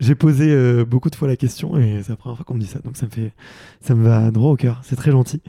j'ai 0.00 0.14
posé 0.14 0.84
beaucoup 0.84 1.10
de 1.10 1.16
fois 1.16 1.26
la 1.26 1.36
question 1.36 1.76
et 1.76 2.00
c'est 2.02 2.10
la 2.10 2.16
première 2.16 2.36
fois 2.36 2.44
qu'on 2.44 2.54
me 2.54 2.60
dit 2.60 2.66
ça. 2.66 2.78
Donc, 2.84 2.96
ça 2.96 3.06
me 3.06 3.10
fait, 3.10 3.32
ça 3.80 3.94
me 3.96 4.02
va 4.02 4.32
droit 4.32 4.50
au 4.50 4.56
cœur. 4.56 4.80
C'est 4.84 4.96
très 4.96 5.12
gentil. 5.12 5.40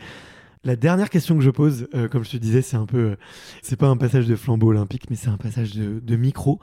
La 0.66 0.76
dernière 0.76 1.10
question 1.10 1.38
que 1.38 1.42
je 1.42 1.52
pose, 1.52 1.88
euh, 1.96 2.10
comme 2.10 2.26
je 2.26 2.32
te 2.32 2.38
disais, 2.38 2.62
c'est 2.62 2.76
un 2.76 2.86
peu, 2.86 2.98
euh, 2.98 3.16
c'est 3.62 3.78
pas 3.78 3.88
un 3.88 3.96
passage 3.96 4.28
de 4.28 4.36
flambeau 4.36 4.68
olympique, 4.68 5.04
mais 5.10 5.16
c'est 5.16 5.30
un 5.30 5.38
passage 5.38 5.74
de, 5.74 6.16
micro. 6.18 6.60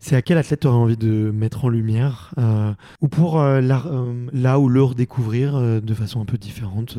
C'est 0.00 0.14
à 0.14 0.20
quel 0.20 0.36
athlète 0.36 0.60
tu 0.60 0.66
aurais 0.66 0.76
envie 0.76 0.98
de 0.98 1.30
mettre 1.34 1.64
en 1.64 1.70
lumière, 1.70 2.34
euh, 2.36 2.72
ou 3.00 3.08
pour 3.08 3.40
là 3.40 4.58
ou 4.60 4.68
le 4.68 4.82
redécouvrir 4.82 5.58
de 5.80 5.94
façon 5.94 6.20
un 6.20 6.26
peu 6.26 6.36
différente, 6.36 6.98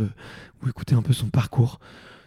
ou 0.63 0.69
écouter 0.69 0.95
un 0.95 1.03
peu 1.03 1.13
son 1.13 1.27
parcours 1.27 1.79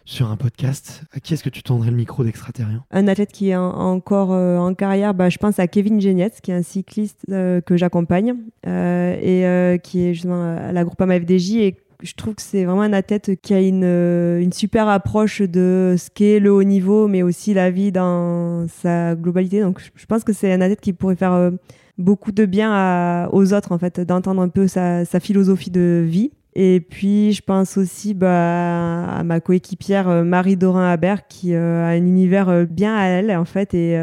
sur 0.05 0.31
un 0.31 0.37
podcast? 0.37 1.03
À 1.11 1.19
qui 1.19 1.33
est-ce 1.33 1.43
que 1.43 1.49
tu 1.49 1.61
tendrais 1.61 1.91
le 1.91 1.97
micro 1.97 2.23
d'extraterrien? 2.23 2.85
Un 2.91 3.09
athlète 3.09 3.33
qui 3.33 3.49
est 3.49 3.57
encore 3.57 4.29
en 4.29 4.73
carrière, 4.73 5.13
bah, 5.13 5.29
je 5.29 5.37
pense 5.37 5.59
à 5.59 5.67
Kevin 5.67 5.99
Genietz, 5.99 6.39
qui 6.39 6.51
est 6.51 6.55
un 6.55 6.63
cycliste 6.63 7.25
que 7.27 7.75
j'accompagne 7.75 8.35
et 8.65 9.79
qui 9.83 10.07
est 10.07 10.13
justement 10.13 10.57
à 10.57 10.71
la 10.71 10.85
groupe 10.85 11.03
FDJ 11.03 11.55
et 11.57 11.77
je 12.01 12.13
trouve 12.13 12.35
que 12.35 12.41
c'est 12.41 12.63
vraiment 12.63 12.81
un 12.81 12.93
athlète 12.93 13.31
qui 13.41 13.53
a 13.53 13.61
une, 13.61 13.83
euh, 13.83 14.39
une 14.39 14.53
super 14.53 14.87
approche 14.87 15.41
de 15.41 15.95
ce 15.97 16.09
qu'est 16.13 16.39
le 16.39 16.51
haut 16.51 16.63
niveau, 16.63 17.07
mais 17.07 17.23
aussi 17.23 17.53
la 17.53 17.71
vie 17.71 17.91
dans 17.91 18.67
sa 18.67 19.15
globalité. 19.15 19.61
Donc, 19.61 19.81
je 19.95 20.05
pense 20.05 20.23
que 20.23 20.33
c'est 20.33 20.51
un 20.51 20.61
athlète 20.61 20.81
qui 20.81 20.93
pourrait 20.93 21.15
faire 21.15 21.33
euh, 21.33 21.51
beaucoup 21.97 22.31
de 22.31 22.45
bien 22.45 23.27
aux 23.31 23.53
autres, 23.53 23.71
en 23.71 23.79
fait, 23.79 23.99
d'entendre 23.99 24.41
un 24.41 24.49
peu 24.49 24.67
sa, 24.67 25.05
philosophie 25.19 25.71
de 25.71 26.03
vie. 26.07 26.31
Et 26.59 26.79
puis, 26.79 27.33
je 27.33 27.41
pense 27.41 27.77
aussi 27.77 28.13
bah, 28.13 29.05
à 29.05 29.23
ma 29.23 29.39
coéquipière 29.39 30.07
euh, 30.07 30.23
Marie 30.23 30.57
Dorin 30.57 30.91
Habert, 30.91 31.27
qui 31.27 31.55
a 31.55 31.87
un 31.87 31.95
univers 31.95 32.67
bien 32.67 32.95
à 32.95 33.05
elle, 33.05 33.35
en 33.35 33.45
fait. 33.45 33.73
Et, 33.73 33.93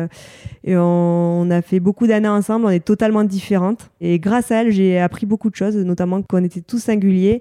et 0.64 0.76
on, 0.76 1.42
on, 1.42 1.50
a 1.50 1.62
fait 1.62 1.78
beaucoup 1.78 2.08
d'années 2.08 2.28
ensemble, 2.28 2.66
on 2.66 2.70
est 2.70 2.84
totalement 2.84 3.22
différentes. 3.22 3.90
Et 4.00 4.18
grâce 4.18 4.50
à 4.50 4.62
elle, 4.62 4.72
j'ai 4.72 4.98
appris 4.98 5.26
beaucoup 5.26 5.50
de 5.50 5.56
choses, 5.56 5.76
notamment 5.76 6.22
qu'on 6.22 6.42
était 6.42 6.60
tous 6.60 6.78
singuliers 6.78 7.40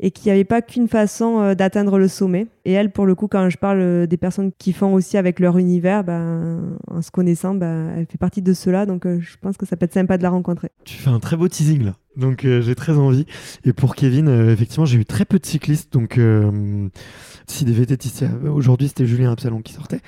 et 0.00 0.10
qu'il 0.10 0.26
n'y 0.26 0.32
avait 0.32 0.44
pas 0.44 0.62
qu'une 0.62 0.88
façon 0.88 1.40
euh, 1.40 1.54
d'atteindre 1.54 1.98
le 1.98 2.08
sommet. 2.08 2.46
Et 2.64 2.72
elle, 2.72 2.90
pour 2.90 3.06
le 3.06 3.14
coup, 3.14 3.28
quand 3.28 3.48
je 3.50 3.56
parle 3.56 3.80
euh, 3.80 4.06
des 4.06 4.16
personnes 4.16 4.52
qui 4.58 4.72
font 4.72 4.94
aussi 4.94 5.16
avec 5.16 5.40
leur 5.40 5.58
univers, 5.58 6.04
ben, 6.04 6.76
en 6.88 7.02
se 7.02 7.10
connaissant, 7.10 7.54
ben, 7.54 7.94
elle 7.96 8.06
fait 8.06 8.18
partie 8.18 8.42
de 8.42 8.52
cela. 8.52 8.86
Donc 8.86 9.06
euh, 9.06 9.18
je 9.20 9.36
pense 9.40 9.56
que 9.56 9.66
ça 9.66 9.76
peut 9.76 9.84
être 9.84 9.94
sympa 9.94 10.18
de 10.18 10.22
la 10.22 10.30
rencontrer. 10.30 10.70
Tu 10.84 10.96
fais 10.96 11.10
un 11.10 11.20
très 11.20 11.36
beau 11.36 11.48
teasing 11.48 11.84
là. 11.84 11.96
Donc 12.16 12.40
j'ai 12.42 12.74
très 12.74 12.94
envie. 12.94 13.26
Et 13.64 13.72
pour 13.72 13.94
Kevin, 13.94 14.28
effectivement, 14.50 14.84
j'ai 14.84 14.98
eu 14.98 15.04
très 15.04 15.24
peu 15.24 15.38
de 15.38 15.46
cyclistes. 15.46 15.92
Donc 15.92 16.18
si 17.50 17.64
des 17.64 17.72
VTT, 17.72 18.26
aujourd'hui 18.46 18.88
c'était 18.88 19.06
Julien 19.06 19.32
Absalon 19.32 19.60
qui 19.60 19.72
sortait. 19.72 20.00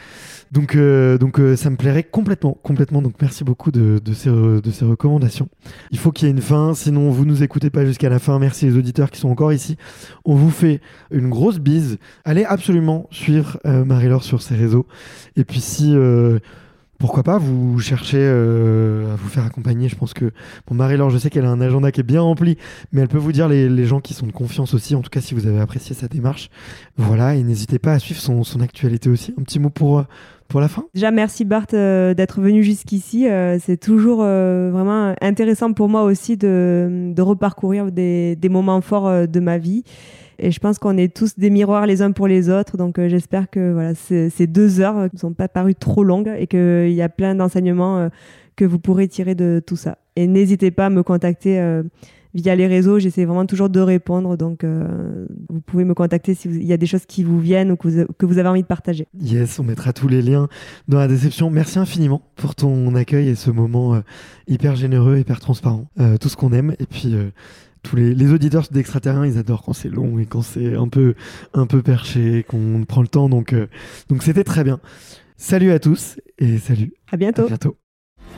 Donc, 0.53 0.75
euh, 0.75 1.17
donc 1.19 1.39
euh, 1.39 1.57
ça 1.57 1.71
me 1.71 1.77
plairait 1.77 2.03
complètement, 2.03 2.59
complètement. 2.63 3.03
Donc 3.03 3.15
merci 3.21 3.45
beaucoup 3.45 3.71
de, 3.71 4.01
de 4.05 4.13
ces 4.13 4.85
recommandations. 4.85 5.49
Il 5.91 5.99
faut 5.99 6.13
qu'il 6.13 6.27
y 6.27 6.31
ait 6.31 6.35
une 6.35 6.41
fin, 6.41 6.75
sinon 6.75 7.11
vous 7.11 7.25
nous 7.25 7.43
écoutez 7.43 7.71
pas 7.71 7.85
jusqu'à 7.85 8.09
la 8.09 8.19
fin. 8.19 8.39
Merci 8.39 8.67
les 8.67 8.77
auditeurs 8.77 9.11
qui 9.11 9.21
sont 9.21 9.29
encore 9.29 9.53
ici. 9.53 9.77
On 10.25 10.35
vous 10.35 10.51
fait 10.51 10.81
une 11.11 11.29
grosse 11.29 11.59
bise. 11.59 11.99
Allez 12.25 12.45
absolument 12.45 13.07
suivre 13.11 13.59
euh, 13.67 13.85
Marie-Laure 13.85 14.25
sur 14.25 14.43
ses 14.43 14.57
réseaux. 14.57 14.87
Et 15.37 15.45
puis 15.45 15.61
si 15.61 15.95
pourquoi 17.01 17.23
pas 17.23 17.39
vous 17.39 17.81
cherchez 17.81 18.19
euh, 18.21 19.15
à 19.15 19.17
vous 19.17 19.29
faire 19.29 19.45
accompagner. 19.47 19.89
Je 19.89 19.97
pense 19.97 20.13
que 20.13 20.33
bon, 20.69 20.75
Marie-Laure, 20.75 21.09
je 21.09 21.17
sais 21.17 21.31
qu'elle 21.31 21.47
a 21.47 21.51
un 21.51 21.61
agenda 21.63 21.91
qui 21.91 22.01
est 22.01 22.05
bien 22.05 22.21
rempli, 22.21 22.59
mais 22.93 23.01
elle 23.01 23.09
peut 23.09 23.19
vous 23.19 23.33
dire 23.33 23.49
les, 23.49 23.87
gens 23.87 24.01
qui 24.01 24.13
sont 24.13 24.27
de 24.27 24.33
confiance 24.33 24.75
aussi. 24.75 24.95
En 24.95 25.01
tout 25.01 25.09
cas, 25.09 25.23
si 25.23 25.35
vous 25.35 25.47
avez 25.47 25.61
apprécié 25.61 25.95
sa 25.97 26.09
démarche, 26.09 26.51
voilà. 26.99 27.35
Et 27.35 27.43
n'hésitez 27.43 27.79
pas 27.79 27.95
à 27.95 27.99
suivre 27.99 28.21
son, 28.21 28.45
son, 28.45 28.61
actualité 28.61 29.09
aussi. 29.09 29.35
Un 29.39 29.43
petit 29.43 29.59
mot 29.59 29.71
pour 29.71 30.05
pour 30.49 30.61
la 30.61 30.69
fin. 30.69 30.85
Déjà, 30.95 31.13
merci 31.13 31.45
Bart 31.45 31.67
euh, 31.73 32.13
d'être 32.13 32.41
venu 32.41 32.65
jusqu'ici. 32.65 33.29
Euh, 33.29 33.59
c'est 33.61 33.79
toujours 33.79 34.19
vraiment 34.19 35.15
intéressant 35.23 35.73
pour 35.73 35.89
moi 35.89 36.03
aussi 36.03 36.37
de, 36.37 37.13
de 37.15 37.23
reparcourir 37.23 37.91
des, 37.91 38.37
des 38.37 38.49
moments 38.49 38.81
forts 38.83 39.27
de 39.27 39.41
ma 39.41 39.59
vie. 39.59 39.85
Et 40.43 40.51
je 40.51 40.59
pense 40.59 40.79
qu'on 40.79 40.97
est 40.97 41.15
tous 41.15 41.39
des 41.39 41.51
miroirs 41.51 41.87
les 41.87 42.01
uns 42.01 42.13
pour 42.13 42.27
les 42.27 42.49
autres. 42.49 42.77
Donc 42.77 42.99
euh, 42.99 43.09
j'espère 43.09 43.51
que 43.51 43.73
voilà, 43.73 43.95
ces 43.95 44.47
deux 44.47 44.81
heures 44.81 45.09
ne 45.13 45.19
sont 45.19 45.35
pas 45.35 45.49
parues 45.49 45.75
trop 45.75 46.03
longues 46.03 46.33
et 46.37 46.47
qu'il 46.47 46.93
y 46.93 47.03
a 47.03 47.09
plein 47.11 47.35
d'enseignements 47.35 47.99
euh, 47.99 48.09
que 48.57 48.65
vous 48.65 48.79
pourrez 48.79 49.07
tirer 49.07 49.35
de 49.35 49.63
tout 49.65 49.77
ça. 49.77 49.99
Et 50.17 50.27
n'hésitez 50.27 50.71
pas 50.71 50.87
à 50.87 50.91
me 50.91 51.03
contacter 51.03 51.61
euh, 51.61 51.83
via 52.33 52.57
les 52.57 52.67
réseaux. 52.67 52.99
J'essaie 52.99 53.27
vraiment 53.27 53.45
toujours 53.45 53.69
de 53.69 53.81
répondre. 53.81 54.37
Donc, 54.39 54.65
vous 54.65 55.61
pouvez 55.61 55.85
me 55.85 55.95
contacter 55.95 56.35
s'il 56.35 56.65
y 56.65 56.73
a 56.73 56.77
des 56.77 56.87
choses 56.87 57.07
qui 57.07 57.23
vous 57.23 57.41
viennent 57.41 57.73
ou 57.73 57.77
que 57.77 58.27
vous, 58.27 58.39
avez 58.39 58.49
envie 58.49 58.63
de 58.63 58.67
partager. 58.67 59.07
Yes, 59.19 59.59
on 59.59 59.65
mettra 59.65 59.93
tous 59.93 60.09
les 60.09 60.21
liens 60.21 60.49
dans 60.89 60.99
la 60.99 61.09
description. 61.09 61.51
Merci 61.51 61.79
infiniment 61.79 62.23
pour 62.37 62.55
ton 62.55 62.95
accueil 62.95 63.29
et 63.29 63.35
ce 63.35 63.51
moment 63.51 64.01
hyper 64.47 64.77
généreux, 64.77 65.19
hyper 65.19 65.41
transparent. 65.41 65.87
tout 66.21 66.29
ce 66.29 66.37
qu'on 66.37 66.53
aime. 66.53 66.75
Et 66.79 66.87
puis, 66.87 67.15
tous 67.83 67.97
les, 67.97 68.15
les 68.15 68.33
auditeurs 68.33 68.67
d'extraterriens, 68.71 69.27
ils 69.27 69.39
adorent 69.39 69.63
quand 69.63 69.73
c'est 69.73 69.89
long 69.89 70.19
et 70.19 70.27
quand 70.27 70.43
c'est 70.43 70.75
un 70.75 70.89
peu, 70.89 71.15
un 71.55 71.67
peu 71.67 71.83
perché, 71.83 72.45
qu'on 72.45 72.85
prend 72.87 73.03
le 73.03 73.09
temps. 73.09 73.29
Donc, 73.29 73.53
euh, 73.53 73.67
donc 74.09 74.23
c'était 74.23 74.45
très 74.45 74.65
bien. 74.65 74.81
Salut 75.37 75.73
à 75.73 75.79
tous 75.79 76.21
et 76.39 76.59
salut. 76.59 76.93
À 77.11 77.17
bientôt. 77.17 77.45
À 77.45 77.49
bientôt. 77.49 77.77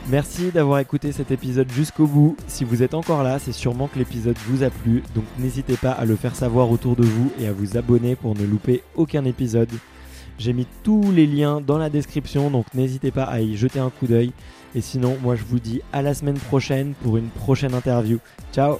Merci 0.09 0.51
d'avoir 0.51 0.79
écouté 0.79 1.13
cet 1.13 1.31
épisode 1.31 1.71
jusqu'au 1.71 2.07
bout. 2.07 2.35
Si 2.47 2.65
vous 2.65 2.83
êtes 2.83 2.93
encore 2.93 3.23
là, 3.23 3.39
c'est 3.39 3.53
sûrement 3.53 3.87
que 3.87 3.97
l'épisode 3.97 4.37
vous 4.47 4.63
a 4.63 4.69
plu, 4.69 5.01
donc 5.15 5.23
n'hésitez 5.39 5.77
pas 5.77 5.91
à 5.91 6.03
le 6.03 6.17
faire 6.17 6.35
savoir 6.35 6.69
autour 6.71 6.97
de 6.97 7.03
vous 7.03 7.31
et 7.39 7.47
à 7.47 7.53
vous 7.53 7.77
abonner 7.77 8.15
pour 8.17 8.35
ne 8.35 8.45
louper 8.45 8.83
aucun 8.95 9.23
épisode. 9.23 9.69
J'ai 10.39 10.51
mis 10.51 10.67
tous 10.83 11.11
les 11.11 11.25
liens 11.25 11.61
dans 11.61 11.77
la 11.77 11.89
description, 11.89 12.49
donc 12.49 12.65
n'hésitez 12.73 13.11
pas 13.11 13.23
à 13.23 13.39
y 13.39 13.55
jeter 13.55 13.79
un 13.79 13.89
coup 13.89 14.07
d'œil. 14.07 14.33
Et 14.75 14.81
sinon, 14.81 15.17
moi 15.21 15.35
je 15.35 15.43
vous 15.43 15.59
dis 15.59 15.81
à 15.93 16.01
la 16.01 16.13
semaine 16.13 16.39
prochaine 16.39 16.93
pour 17.01 17.15
une 17.15 17.29
prochaine 17.29 17.73
interview. 17.73 18.19
Ciao 18.51 18.79